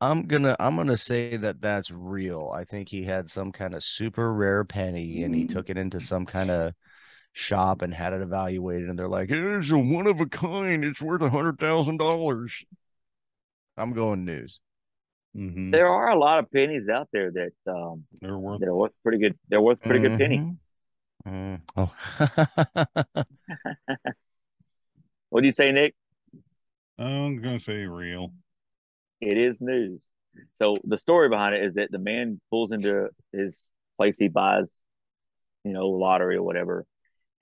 I'm 0.00 0.26
gonna 0.26 0.56
I'm 0.60 0.76
gonna 0.76 0.96
say 0.98 1.36
that 1.38 1.60
that's 1.62 1.90
real. 1.90 2.52
I 2.54 2.64
think 2.64 2.88
he 2.90 3.04
had 3.04 3.30
some 3.30 3.52
kind 3.52 3.74
of 3.74 3.84
super 3.84 4.32
rare 4.34 4.64
penny 4.64 5.22
and 5.22 5.34
he 5.34 5.44
took 5.46 5.70
it 5.70 5.78
into 5.78 6.00
some 6.00 6.26
kind 6.26 6.50
of 6.50 6.74
shop 7.34 7.82
and 7.82 7.94
had 7.94 8.12
it 8.14 8.22
evaluated 8.22 8.90
and 8.90 8.98
they're 8.98 9.08
like, 9.08 9.30
it's 9.32 9.70
a 9.70 9.78
one 9.78 10.06
of 10.08 10.20
a 10.20 10.26
kind. 10.26 10.84
It's 10.84 11.02
worth 11.02 11.22
a 11.22 11.30
hundred 11.30 11.58
thousand 11.60 11.98
dollars. 11.98 12.52
I'm 13.76 13.92
going 13.92 14.24
news. 14.24 14.60
hmm 15.34 15.72
There 15.72 15.86
are 15.88 16.10
a 16.10 16.18
lot 16.18 16.38
of 16.38 16.50
pennies 16.50 16.88
out 16.88 17.08
there 17.12 17.30
that 17.32 17.52
um 17.66 18.04
They're 18.20 18.38
worth. 18.38 18.62
they're 18.62 18.74
worth 18.74 18.92
pretty 19.02 19.18
good. 19.18 19.38
They're 19.48 19.60
worth 19.62 19.78
a 19.80 19.86
pretty 19.86 20.00
good 20.00 20.16
penny. 20.16 20.44
Mm. 21.26 21.62
Oh, 21.76 21.92
What 25.30 25.42
do 25.42 25.46
you 25.46 25.52
say, 25.54 25.72
Nick? 25.72 25.94
I'm 27.00 27.40
gonna 27.40 27.58
say 27.60 27.86
real. 27.86 28.32
It 29.20 29.38
is 29.38 29.60
news. 29.60 30.08
So 30.54 30.76
the 30.84 30.98
story 30.98 31.28
behind 31.28 31.54
it 31.54 31.64
is 31.64 31.74
that 31.74 31.90
the 31.90 31.98
man 31.98 32.40
pulls 32.50 32.72
into 32.72 33.08
his 33.32 33.68
place 33.96 34.18
he 34.18 34.28
buys, 34.28 34.80
you 35.64 35.72
know, 35.72 35.88
lottery 35.88 36.36
or 36.36 36.42
whatever, 36.42 36.86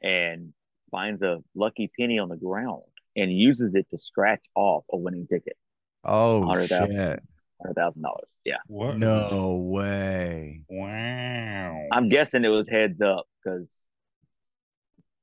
and 0.03 0.53
finds 0.91 1.23
a 1.23 1.39
lucky 1.55 1.91
penny 1.99 2.19
on 2.19 2.29
the 2.29 2.37
ground 2.37 2.83
and 3.17 3.33
uses 3.33 3.75
it 3.75 3.91
to 3.91 3.99
scratch 3.99 4.45
off 4.55 4.85
a 4.93 4.97
winning 4.97 5.27
ticket, 5.27 5.57
oh 6.05 6.39
100,000. 6.41 6.91
shit! 6.91 7.23
hundred 7.61 7.75
thousand 7.75 8.03
dollars. 8.03 8.29
Yeah, 8.45 8.59
What? 8.69 8.97
No 8.97 9.57
way. 9.57 10.63
Wow. 10.71 11.83
I'm 11.93 12.09
guessing 12.09 12.45
it 12.45 12.49
was 12.49 12.69
heads 12.69 13.03
up 13.03 13.27
because, 13.43 13.83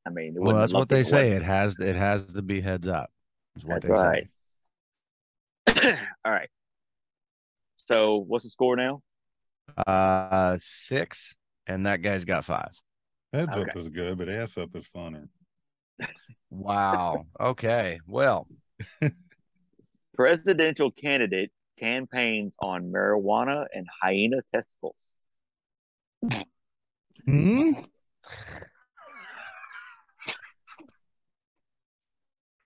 I 0.06 0.10
mean, 0.12 0.36
it 0.36 0.42
Well, 0.42 0.58
that's 0.58 0.74
what 0.74 0.90
they 0.90 1.04
say. 1.04 1.30
wasn't. 1.30 1.44
It 1.44 1.46
has 1.46 1.80
it 1.80 1.96
has 1.96 2.26
to 2.34 2.42
be 2.42 2.62
heads 2.62 2.88
up. 2.88 3.10
Is 3.56 3.64
what 3.64 3.82
That's 3.82 3.86
they 3.86 4.08
right. 4.08 4.30
say. 5.68 5.98
All 6.26 6.32
right. 6.32 6.50
So 7.76 8.18
what's 8.18 8.44
the 8.44 8.50
score 8.50 8.76
now? 8.76 9.02
Uh, 9.78 10.58
six, 10.60 11.36
and 11.68 11.86
that 11.86 12.02
guy's 12.02 12.26
got 12.26 12.46
five. 12.46 12.72
Heads 13.34 13.52
up 13.52 13.76
is 13.76 13.90
good, 13.90 14.18
but 14.18 14.30
ass 14.30 14.58
up 14.58 14.76
is 14.76 14.86
funner. 14.96 15.28
Wow. 16.50 17.26
Okay. 17.40 18.00
Well, 18.08 18.48
Presidential 20.16 20.92
candidate 20.92 21.52
campaigns 21.78 22.56
on 22.62 22.92
marijuana 22.92 23.66
and 23.74 23.86
hyena 24.02 24.38
testicles. 24.54 24.96
hmm? 27.26 27.72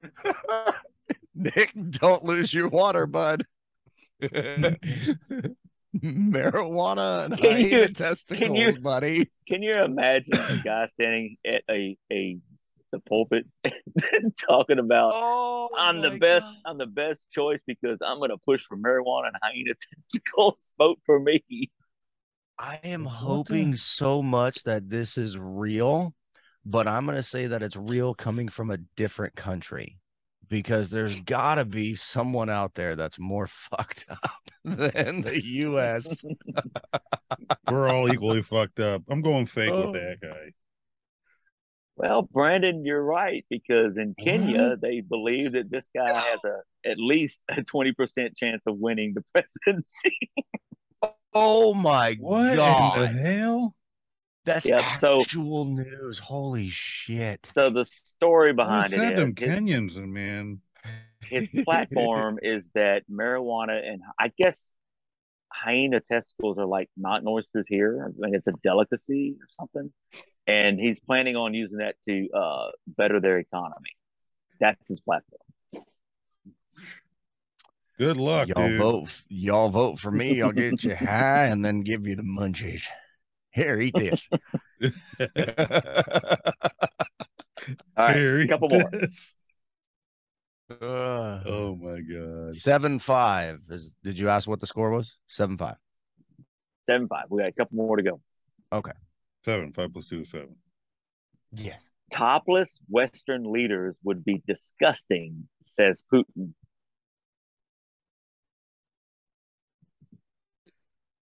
Nick, 1.35 1.71
don't 1.91 2.23
lose 2.23 2.53
your 2.53 2.67
water, 2.67 3.05
bud. 3.07 3.45
Marijuana 5.97 7.25
and 7.25 7.37
Can 7.37 7.59
you- 7.59 7.69
hyena 7.69 7.89
testicles, 7.89 8.57
you- 8.57 8.79
buddy. 8.79 9.29
Can 9.47 9.63
you 9.63 9.73
imagine 9.75 10.33
a 10.39 10.61
guy 10.63 10.85
standing 10.87 11.37
at 11.45 11.63
a 11.69 11.97
a 12.11 12.37
the 12.91 12.99
pulpit 13.01 13.45
talking 14.49 14.79
about 14.79 15.11
Oh, 15.15 15.69
I'm 15.77 16.01
the 16.01 16.17
best 16.17 16.43
God. 16.43 16.55
I'm 16.65 16.77
the 16.79 16.87
best 16.87 17.29
choice 17.31 17.61
because 17.65 17.99
I'm 18.05 18.19
gonna 18.19 18.37
push 18.37 18.63
for 18.63 18.77
marijuana 18.77 19.27
and 19.27 19.35
hyena 19.41 19.73
testicles. 19.93 20.73
Vote 20.77 20.99
for 21.05 21.19
me. 21.19 21.43
I 22.57 22.79
am 22.83 23.05
What 23.05 23.11
the- 23.11 23.17
hoping 23.17 23.75
so 23.75 24.21
much 24.21 24.63
that 24.63 24.89
this 24.89 25.17
is 25.17 25.37
real, 25.37 26.13
but 26.69 26.87
I'm 26.87 27.05
going 27.05 27.15
to 27.17 27.23
say 27.23 27.47
that 27.47 27.63
it's 27.63 27.75
real 27.75 28.13
coming 28.13 28.47
from 28.49 28.69
a 28.69 28.77
different 28.95 29.35
country 29.35 29.97
because 30.47 30.89
there's 30.89 31.19
got 31.21 31.55
to 31.55 31.65
be 31.65 31.95
someone 31.95 32.49
out 32.49 32.75
there 32.75 32.95
that's 32.95 33.17
more 33.19 33.47
fucked 33.71 34.05
up 34.09 34.41
than 34.63 35.21
the 35.21 35.41
US. 35.45 36.23
We're 37.69 37.89
all 37.89 38.11
equally 38.11 38.41
fucked 38.43 38.79
up. 38.79 39.03
I'm 39.09 39.21
going 39.21 39.45
fake 39.45 39.69
Oh. 39.71 39.91
with 39.91 40.01
that 40.01 40.17
guy. 40.21 40.51
Well, 41.95 42.21
Brandon, 42.21 42.85
you're 42.85 43.03
right 43.03 43.45
because 43.49 43.97
in 43.97 44.15
Kenya 44.17 44.77
they 44.77 45.01
believe 45.01 45.51
that 45.53 45.69
this 45.69 45.89
guy 45.93 46.09
has 46.09 46.39
a 46.45 46.89
at 46.89 46.97
least 46.97 47.43
a 47.49 47.61
twenty 47.63 47.91
percent 47.91 48.37
chance 48.37 48.67
of 48.67 48.77
winning 48.77 49.13
the 49.15 49.21
presidency. 49.33 50.17
Oh 51.33 51.73
my 51.73 52.15
What 52.21 52.41
in 52.45 52.49
the 52.51 52.55
god. 52.55 53.15
hell? 53.15 53.75
That's 54.49 54.67
Yep, 54.67 54.97
so- 54.97 55.21
actual 55.21 55.65
news. 55.65 56.17
Holy 56.17 56.69
shit. 56.69 57.47
So 57.53 57.69
the 57.69 57.85
story 57.85 58.51
behind 58.51 58.93
it 58.93 58.99
is 58.99 59.09
it 59.11 59.15
them 59.15 59.27
is 59.29 59.33
his, 59.37 59.49
Kenyans 59.59 59.95
and 59.95 60.11
man. 60.11 60.61
his 61.21 61.49
platform 61.65 62.39
is 62.41 62.67
that 62.73 63.03
marijuana 63.11 63.87
and 63.87 64.01
I 64.19 64.31
guess 64.39 64.73
hyena 65.53 65.99
testicles 65.99 66.57
are 66.57 66.65
like 66.65 66.89
not 66.97 67.23
oysters 67.27 67.67
here. 67.67 68.03
I 68.07 68.09
mean, 68.17 68.33
it's 68.33 68.47
a 68.47 68.53
delicacy 68.63 69.35
or 69.39 69.45
something, 69.51 69.91
and 70.47 70.79
he's 70.79 70.99
planning 70.99 71.35
on 71.35 71.53
using 71.53 71.77
that 71.77 71.95
to 72.05 72.27
uh, 72.31 72.69
better 72.87 73.19
their 73.19 73.37
economy. 73.37 73.91
That's 74.59 74.89
his 74.89 74.99
platform. 74.99 75.41
Good 77.99 78.17
luck, 78.17 78.47
y'all 78.47 78.67
dude. 78.67 78.77
vote 78.79 79.21
y'all 79.27 79.69
vote 79.69 79.99
for 79.99 80.09
me. 80.09 80.41
I'll 80.41 80.51
get 80.53 80.83
you 80.83 80.95
high 80.95 81.45
and 81.45 81.63
then 81.63 81.81
give 81.81 82.07
you 82.07 82.15
the 82.15 82.23
munchies. 82.23 82.81
Here, 83.51 83.79
eat 83.79 83.95
this. 83.95 84.21
All 84.31 84.39
right, 87.97 88.15
Here, 88.15 88.41
a 88.41 88.47
couple 88.47 88.69
more. 88.69 88.91
Uh, 90.69 91.41
Oh 91.45 91.75
my 91.81 91.99
god. 92.01 92.55
Seven 92.55 92.99
five. 92.99 93.61
Is 93.69 93.95
did 94.03 94.19
you 94.19 94.29
ask 94.29 94.47
what 94.47 94.59
the 94.59 94.67
score 94.67 94.91
was? 94.91 95.13
Seven 95.27 95.57
five. 95.57 95.77
Seven 96.85 97.07
five. 97.07 97.25
We 97.29 97.41
got 97.41 97.49
a 97.49 97.53
couple 97.53 97.77
more 97.77 97.97
to 97.97 98.03
go. 98.03 98.21
Okay. 98.71 98.91
Seven. 99.45 99.73
Five 99.73 99.93
plus 99.93 100.07
two 100.07 100.21
is 100.21 100.29
seven. 100.31 100.55
Yes. 101.51 101.89
Topless 102.11 102.79
Western 102.87 103.51
leaders 103.51 103.97
would 104.03 104.23
be 104.23 104.43
disgusting, 104.47 105.47
says 105.63 106.03
Putin. 106.13 106.53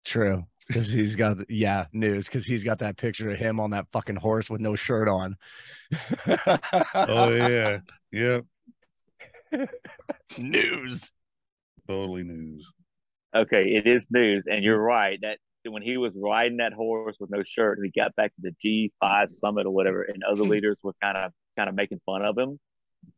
True. 0.04 0.46
Because 0.70 0.88
he's 0.88 1.16
got 1.16 1.50
yeah, 1.50 1.88
news, 1.92 2.28
because 2.28 2.46
he's 2.46 2.64
got 2.64 2.80
that 2.80 2.96
picture 2.96 3.32
of 3.32 3.40
him 3.40 3.60
on 3.60 3.72
that 3.72 3.88
fucking 3.92 4.18
horse 4.18 4.52
with 4.52 4.62
no 4.62 4.76
shirt 4.76 5.10
on. 5.10 5.36
Oh 6.94 7.32
yeah. 7.32 7.80
Yep. 8.12 8.46
news. 10.38 11.12
Totally 11.88 12.24
news. 12.24 12.72
Okay, 13.36 13.64
it 13.76 13.88
is 13.88 14.08
news, 14.12 14.44
and 14.46 14.64
you're 14.64 14.80
mm. 14.80 14.86
right 14.86 15.20
that 15.24 15.40
when 15.68 15.82
he 15.82 15.98
was 15.98 16.14
riding 16.16 16.58
that 16.58 16.74
horse 16.74 17.18
with 17.20 17.30
no 17.30 17.44
shirt, 17.44 17.78
and 17.78 17.86
he 17.86 18.00
got 18.00 18.16
back 18.16 18.32
to 18.36 18.42
the 18.42 18.92
G5 19.04 19.32
summit 19.32 19.66
or 19.66 19.72
whatever, 19.72 20.04
and 20.04 20.24
other 20.24 20.44
hmm. 20.44 20.52
leaders 20.52 20.78
were 20.84 20.94
kind 21.02 21.18
of 21.18 21.32
kind 21.58 21.68
of 21.68 21.76
making 21.76 22.00
fun 22.06 22.24
of 22.24 22.38
him, 22.38 22.60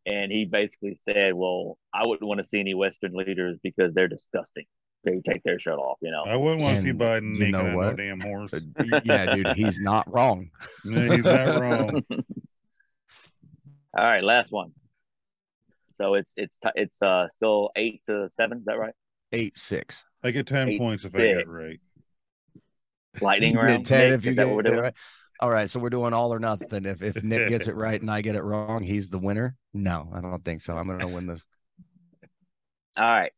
and 0.05 0.31
he 0.31 0.45
basically 0.45 0.95
said, 0.95 1.33
"Well, 1.33 1.77
I 1.93 2.05
wouldn't 2.05 2.27
want 2.27 2.39
to 2.39 2.45
see 2.45 2.59
any 2.59 2.73
Western 2.73 3.13
leaders 3.13 3.57
because 3.61 3.93
they're 3.93 4.07
disgusting. 4.07 4.65
They 5.03 5.19
take 5.19 5.43
their 5.43 5.59
shirt 5.59 5.79
off, 5.79 5.97
you 6.01 6.11
know." 6.11 6.23
I 6.23 6.35
wouldn't 6.35 6.61
want 6.61 6.75
to 6.77 6.81
see 6.81 6.91
Biden 6.91 7.33
you 7.35 7.45
naked 7.45 7.51
know 7.53 7.79
on 7.79 7.87
no 7.87 7.93
damn 7.93 8.19
horse. 8.19 8.51
Yeah, 9.03 9.35
dude, 9.35 9.53
he's 9.55 9.79
not 9.79 10.11
wrong. 10.11 10.49
No, 10.85 11.11
he's 11.11 11.23
not 11.23 11.59
wrong. 11.61 12.03
All 13.97 14.03
right, 14.03 14.23
last 14.23 14.51
one. 14.51 14.73
So 15.93 16.13
it's 16.15 16.33
it's 16.37 16.57
it's 16.75 17.01
uh 17.01 17.27
still 17.27 17.71
eight 17.75 18.01
to 18.05 18.29
seven. 18.29 18.59
Is 18.59 18.65
that 18.65 18.79
right? 18.79 18.93
Eight 19.31 19.57
six. 19.57 20.03
I 20.23 20.31
get 20.31 20.47
ten 20.47 20.69
Eight, 20.69 20.79
points 20.79 21.05
if 21.05 21.15
I 21.15 21.19
get 21.19 21.37
it 21.37 21.47
right. 21.47 21.79
Lightning 23.21 23.51
You 23.55 23.61
get 23.61 23.69
round. 23.69 23.85
ten 23.85 24.09
Nick, 24.09 24.19
if 24.19 24.25
you 24.25 24.33
get 24.33 24.49
what 24.49 24.65
it 24.65 24.79
right. 24.79 24.93
All 25.39 25.49
right, 25.49 25.69
so 25.69 25.79
we're 25.79 25.89
doing 25.89 26.13
all 26.13 26.31
or 26.33 26.39
nothing. 26.39 26.85
If 26.85 27.01
if 27.01 27.23
Nick 27.23 27.49
gets 27.49 27.67
it 27.67 27.75
right 27.75 27.99
and 27.99 28.11
I 28.11 28.21
get 28.21 28.35
it 28.35 28.43
wrong, 28.43 28.83
he's 28.83 29.09
the 29.09 29.17
winner. 29.17 29.55
No, 29.73 30.09
I 30.13 30.21
don't 30.21 30.45
think 30.45 30.61
so. 30.61 30.77
I'm 30.77 30.87
gonna 30.87 31.07
win 31.07 31.25
this. 31.27 31.45
All 32.97 33.15
right. 33.15 33.31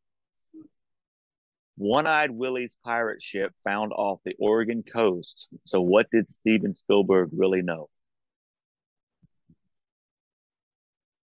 One-eyed 1.75 2.31
Willie's 2.31 2.75
pirate 2.83 3.21
ship 3.21 3.51
found 3.63 3.93
off 3.93 4.19
the 4.25 4.35
Oregon 4.39 4.83
coast. 4.83 5.47
So 5.65 5.81
what 5.81 6.07
did 6.11 6.29
Steven 6.29 6.73
Spielberg 6.73 7.29
really 7.35 7.61
know? 7.61 7.89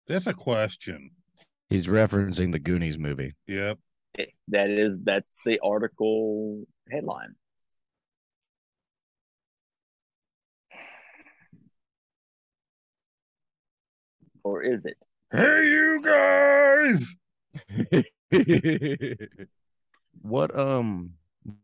That's 0.08 0.28
a 0.28 0.34
question. 0.34 1.12
He's 1.70 1.88
referencing 1.88 2.52
the 2.52 2.60
Goonies 2.60 3.00
movie. 3.00 3.34
Yep. 3.48 3.80
It- 4.14 4.34
that 4.50 4.70
is 4.70 5.00
that's 5.04 5.34
the 5.46 5.60
article 5.64 6.66
headline. 6.92 7.36
Or 14.44 14.62
is 14.62 14.86
it? 14.86 14.98
Hey, 15.32 15.66
you 15.68 16.02
guys! 16.04 17.16
what 20.22 20.58
um 20.58 21.12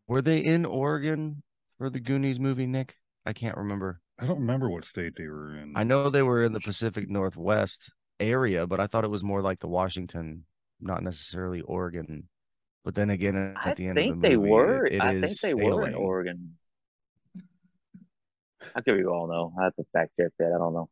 were 0.07 0.21
they 0.21 0.39
in 0.39 0.65
Oregon 0.65 1.43
for 1.77 1.89
the 1.89 1.99
Goonies 1.99 2.39
movie, 2.39 2.67
Nick? 2.67 2.95
I 3.25 3.33
can't 3.33 3.57
remember. 3.57 4.01
I 4.19 4.25
don't 4.25 4.39
remember 4.39 4.69
what 4.69 4.85
state 4.85 5.13
they 5.17 5.27
were 5.27 5.57
in. 5.57 5.73
I 5.75 5.83
know 5.83 6.09
they 6.09 6.21
were 6.21 6.43
in 6.43 6.53
the 6.53 6.59
Pacific 6.59 7.09
Northwest 7.09 7.91
area, 8.19 8.67
but 8.67 8.79
I 8.79 8.87
thought 8.87 9.03
it 9.03 9.09
was 9.09 9.23
more 9.23 9.41
like 9.41 9.59
the 9.59 9.67
Washington, 9.67 10.45
not 10.79 11.03
necessarily 11.03 11.61
Oregon. 11.61 12.27
But 12.83 12.95
then 12.95 13.09
again, 13.09 13.35
at 13.35 13.55
I 13.71 13.73
the 13.75 13.87
end 13.87 13.97
think 13.97 14.13
of 14.15 14.21
the 14.21 14.27
they 14.27 14.35
movie, 14.35 14.49
were. 14.49 14.85
it, 14.85 14.93
it 14.93 15.01
I 15.01 15.13
think 15.21 15.39
they 15.41 15.53
were 15.53 15.87
in. 15.87 15.93
Oregon. 15.95 16.57
I 18.75 18.81
could 18.81 18.97
be 18.97 19.03
wrong 19.03 19.29
though. 19.29 19.53
I 19.59 19.65
have 19.65 19.75
to 19.75 19.85
fact 19.93 20.11
check 20.19 20.31
that. 20.39 20.51
I 20.53 20.57
don't 20.57 20.73
know. 20.73 20.89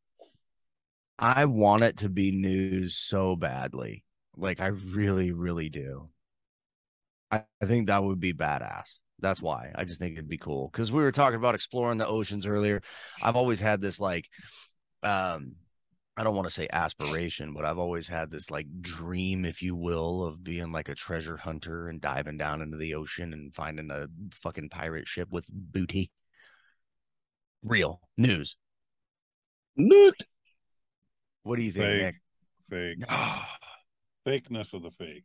I 1.17 1.45
want 1.45 1.83
it 1.83 1.97
to 1.97 2.09
be 2.09 2.31
news 2.31 2.95
so 2.95 3.35
badly. 3.35 4.03
Like 4.37 4.59
I 4.59 4.67
really, 4.67 5.31
really 5.31 5.69
do. 5.69 6.09
I, 7.31 7.43
I 7.61 7.65
think 7.65 7.87
that 7.87 8.03
would 8.03 8.19
be 8.19 8.33
badass. 8.33 8.93
That's 9.19 9.41
why. 9.41 9.71
I 9.75 9.83
just 9.83 9.99
think 9.99 10.13
it'd 10.13 10.29
be 10.29 10.37
cool. 10.37 10.69
Because 10.71 10.91
we 10.91 11.01
were 11.01 11.11
talking 11.11 11.35
about 11.35 11.55
exploring 11.55 11.97
the 11.97 12.07
oceans 12.07 12.45
earlier. 12.45 12.81
I've 13.21 13.35
always 13.35 13.59
had 13.59 13.81
this 13.81 13.99
like 13.99 14.29
um 15.03 15.55
I 16.19 16.23
don't 16.23 16.35
want 16.35 16.49
to 16.49 16.53
say 16.53 16.67
aspiration, 16.73 17.53
but 17.53 17.63
I've 17.63 17.77
always 17.77 18.05
had 18.05 18.29
this 18.29 18.51
like 18.51 18.67
dream, 18.81 19.45
if 19.45 19.61
you 19.61 19.73
will, 19.73 20.25
of 20.25 20.43
being 20.43 20.73
like 20.73 20.89
a 20.89 20.95
treasure 20.95 21.37
hunter 21.37 21.87
and 21.87 22.01
diving 22.01 22.37
down 22.37 22.61
into 22.61 22.75
the 22.75 22.95
ocean 22.95 23.31
and 23.31 23.55
finding 23.55 23.89
a 23.89 24.07
fucking 24.33 24.67
pirate 24.67 25.07
ship 25.07 25.29
with 25.31 25.45
booty. 25.49 26.11
Real 27.63 28.01
news. 28.17 28.57
What 31.43 31.55
do 31.55 31.63
you 31.63 31.71
think, 31.71 31.85
Fake. 31.85 32.01
Nick? 32.01 32.15
Fake. 32.69 33.05
Ah, 33.07 33.57
Fakeness 34.27 34.73
of 34.73 34.83
the 34.83 34.91
fake. 34.91 35.23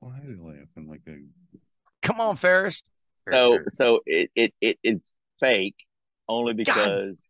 Why 0.00 0.18
are 0.20 0.30
you 0.30 0.42
laughing 0.42 0.88
like 0.88 1.02
a 1.08 1.18
Come 2.02 2.20
on, 2.20 2.36
Ferris. 2.36 2.82
So 3.30 3.58
so 3.68 4.00
it, 4.06 4.30
it, 4.34 4.54
it 4.60 4.78
it's 4.82 5.12
fake 5.40 5.76
only 6.28 6.54
because 6.54 7.22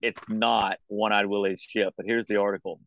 it's 0.00 0.28
not 0.28 0.78
One 0.86 1.12
Eyed 1.12 1.26
Willie's 1.26 1.60
ship. 1.60 1.94
But 1.96 2.06
here's 2.06 2.26
the 2.26 2.36
article. 2.36 2.80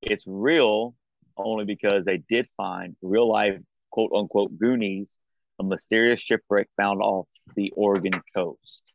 It's 0.00 0.24
real 0.26 0.94
only 1.36 1.64
because 1.64 2.04
they 2.04 2.18
did 2.18 2.48
find 2.56 2.94
real 3.02 3.28
life 3.28 3.58
quote 3.90 4.12
unquote 4.14 4.56
Goonies, 4.58 5.18
a 5.58 5.64
mysterious 5.64 6.20
shipwreck 6.20 6.68
found 6.76 7.00
off 7.00 7.26
the 7.56 7.72
Oregon 7.76 8.20
coast. 8.34 8.92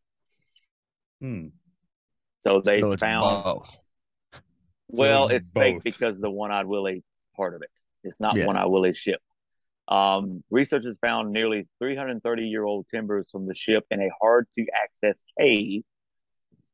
hmm. 1.19 1.48
So 2.40 2.61
they 2.64 2.80
So 2.81 2.95
found 2.95 3.44
both. 3.44 3.77
Well, 4.89 5.27
it's 5.27 5.51
fake 5.51 5.83
because 5.83 6.19
the 6.19 6.29
One 6.29 6.51
Eyed 6.51 6.65
Willie 6.65 7.03
part 7.35 7.55
of 7.55 7.61
it. 7.61 7.69
It's 8.03 8.19
not 8.19 8.35
Yeah. 8.35 8.45
One 8.45 8.57
Eyed 8.57 8.65
Willie's 8.65 8.97
ship. 8.97 9.21
Um, 9.87 10.43
researchers 10.51 10.97
found 11.01 11.31
nearly 11.31 11.67
330 11.79 12.43
year 12.47 12.63
old 12.63 12.87
timbers 12.89 13.27
from 13.31 13.47
the 13.47 13.55
ship 13.55 13.85
in 13.89 14.01
a 14.01 14.09
hard 14.21 14.47
to 14.55 14.65
access 14.83 15.23
cave. 15.39 15.83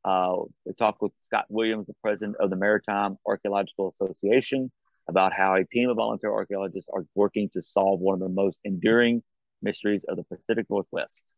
Uh, 0.03 0.43
they 0.65 0.73
talked 0.73 1.01
with 1.01 1.13
Scott 1.21 1.45
Williams, 1.49 1.87
the 1.87 1.95
president 2.01 2.37
of 2.39 2.49
the 2.49 2.55
Maritime 2.55 3.17
Archaeological 3.25 3.89
Association, 3.89 4.71
about 5.07 5.33
how 5.33 5.55
a 5.55 5.63
team 5.63 5.89
of 5.89 5.95
volunteer 5.95 6.31
archaeologists 6.31 6.89
are 6.93 7.05
working 7.15 7.49
to 7.53 7.61
solve 7.61 7.99
one 7.99 8.15
of 8.15 8.19
the 8.19 8.29
most 8.29 8.59
enduring 8.63 9.23
mysteries 9.61 10.03
of 10.07 10.17
the 10.17 10.23
Pacific 10.23 10.67
Northwest. 10.69 11.33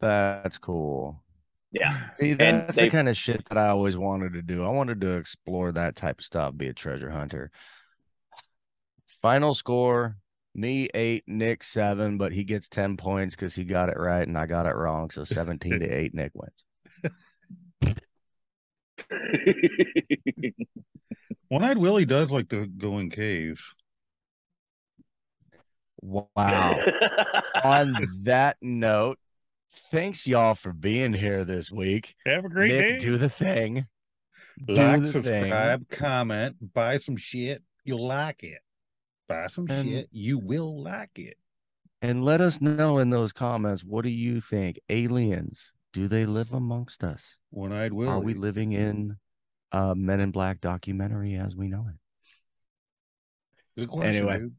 That's 0.00 0.58
cool. 0.58 1.22
Yeah. 1.72 2.10
See, 2.20 2.34
that's 2.34 2.76
they- 2.76 2.84
the 2.84 2.90
kind 2.90 3.08
of 3.08 3.16
shit 3.16 3.44
that 3.48 3.58
I 3.58 3.68
always 3.68 3.96
wanted 3.96 4.34
to 4.34 4.42
do. 4.42 4.64
I 4.64 4.68
wanted 4.68 5.00
to 5.00 5.16
explore 5.16 5.72
that 5.72 5.96
type 5.96 6.18
of 6.18 6.24
stuff, 6.24 6.56
be 6.56 6.68
a 6.68 6.74
treasure 6.74 7.10
hunter. 7.10 7.50
Final 9.22 9.54
score 9.54 10.16
me 10.54 10.88
eight, 10.94 11.24
Nick 11.26 11.64
seven, 11.64 12.18
but 12.18 12.32
he 12.32 12.44
gets 12.44 12.68
10 12.68 12.96
points 12.98 13.34
because 13.34 13.54
he 13.54 13.64
got 13.64 13.88
it 13.88 13.98
right 13.98 14.26
and 14.26 14.36
I 14.36 14.46
got 14.46 14.66
it 14.66 14.74
wrong. 14.74 15.10
So 15.10 15.24
17 15.24 15.80
to 15.80 15.88
eight, 15.88 16.14
Nick 16.14 16.32
wins. 16.34 16.64
One 21.48 21.64
eyed 21.64 21.78
Willie 21.78 22.04
does 22.04 22.30
like 22.30 22.48
to 22.50 22.66
go 22.66 22.98
in 22.98 23.10
caves. 23.10 23.62
Wow. 26.02 26.26
On 27.64 27.94
that 28.24 28.56
note, 28.60 29.18
thanks 29.90 30.26
y'all 30.26 30.54
for 30.54 30.72
being 30.72 31.12
here 31.12 31.44
this 31.44 31.70
week. 31.70 32.14
Have 32.26 32.44
a 32.44 32.48
great 32.48 32.70
Nick, 32.72 32.98
day. 33.00 33.04
do 33.04 33.16
the 33.16 33.28
thing. 33.28 33.86
Do 34.66 34.74
like, 34.74 35.00
the 35.00 35.12
thing. 35.12 35.22
subscribe, 35.22 35.88
comment, 35.88 36.56
buy 36.74 36.98
some 36.98 37.16
shit. 37.16 37.62
You'll 37.84 38.06
like 38.06 38.42
it. 38.44 38.60
Buy 39.28 39.46
some 39.48 39.66
And- 39.70 39.88
shit. 39.88 40.08
You 40.12 40.38
will 40.38 40.82
like 40.82 41.18
it. 41.18 41.36
And 42.02 42.24
let 42.24 42.40
us 42.40 42.60
know 42.60 42.98
in 42.98 43.10
those 43.10 43.32
comments 43.32 43.84
what 43.84 44.02
do 44.02 44.10
you 44.10 44.40
think? 44.40 44.80
Aliens, 44.90 45.72
do 45.92 46.08
they 46.08 46.26
live 46.26 46.52
amongst 46.52 47.04
us? 47.04 47.36
One 47.50 47.72
eyed 47.72 47.92
Willie. 47.92 48.10
Are 48.10 48.18
we 48.20 48.34
living 48.34 48.72
in 48.72 49.16
a 49.70 49.94
Men 49.94 50.18
in 50.20 50.32
Black 50.32 50.60
documentary 50.60 51.36
as 51.36 51.54
we 51.54 51.68
know 51.68 51.86
it? 51.88 51.96
Good 53.80 53.88
question, 53.88 54.16
Anyway. 54.16 54.38
dude. 54.40 54.54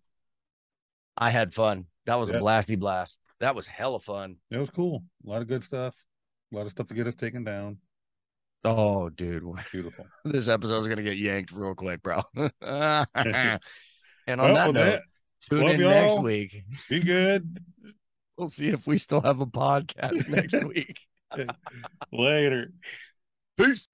I 1.18 1.30
had 1.30 1.54
fun. 1.54 1.86
That 2.06 2.16
was 2.18 2.32
Yeah. 2.32 2.38
a 2.38 2.42
blasty 2.42 2.80
blast. 2.80 3.20
That 3.44 3.56
was 3.56 3.68
hella 3.68 4.00
fun. 4.00 4.38
That 4.52 4.62
was 4.62 4.70
cool. 4.70 5.04
A 5.28 5.30
lot 5.30 5.42
of 5.42 5.50
good 5.50 5.66
stuff. 5.66 5.94
A 6.54 6.56
lot 6.56 6.66
of 6.66 6.72
stuff 6.72 6.88
to 6.88 6.94
get 6.94 7.08
us 7.08 7.16
taken 7.16 7.44
down. 7.44 7.78
Oh, 8.64 9.10
dude. 9.10 9.44
Beautiful. 9.74 10.06
This 10.24 10.48
episode 10.48 10.80
is 10.80 10.88
gonna 10.88 11.02
get 11.04 11.18
yanked 11.18 11.52
real 11.52 11.76
quick, 11.76 12.02
bro. 12.02 12.22
and 12.38 12.50
on 12.64 14.38
Well, 14.38 14.56
that 14.56 14.74
note, 14.74 14.74
that, 14.76 15.02
tune 15.50 15.68
in 15.72 15.82
next 15.82 16.14
y'all. 16.14 16.24
week. 16.24 16.64
be 16.90 17.02
good. 17.02 17.60
We'll 18.38 18.48
see 18.48 18.70
if 18.70 18.88
we 18.88 18.98
still 18.98 19.20
have 19.20 19.42
a 19.42 19.46
podcast 19.46 20.30
next 20.30 20.56
week. 20.64 20.98
Later. 22.14 22.72
Peace. 23.58 23.90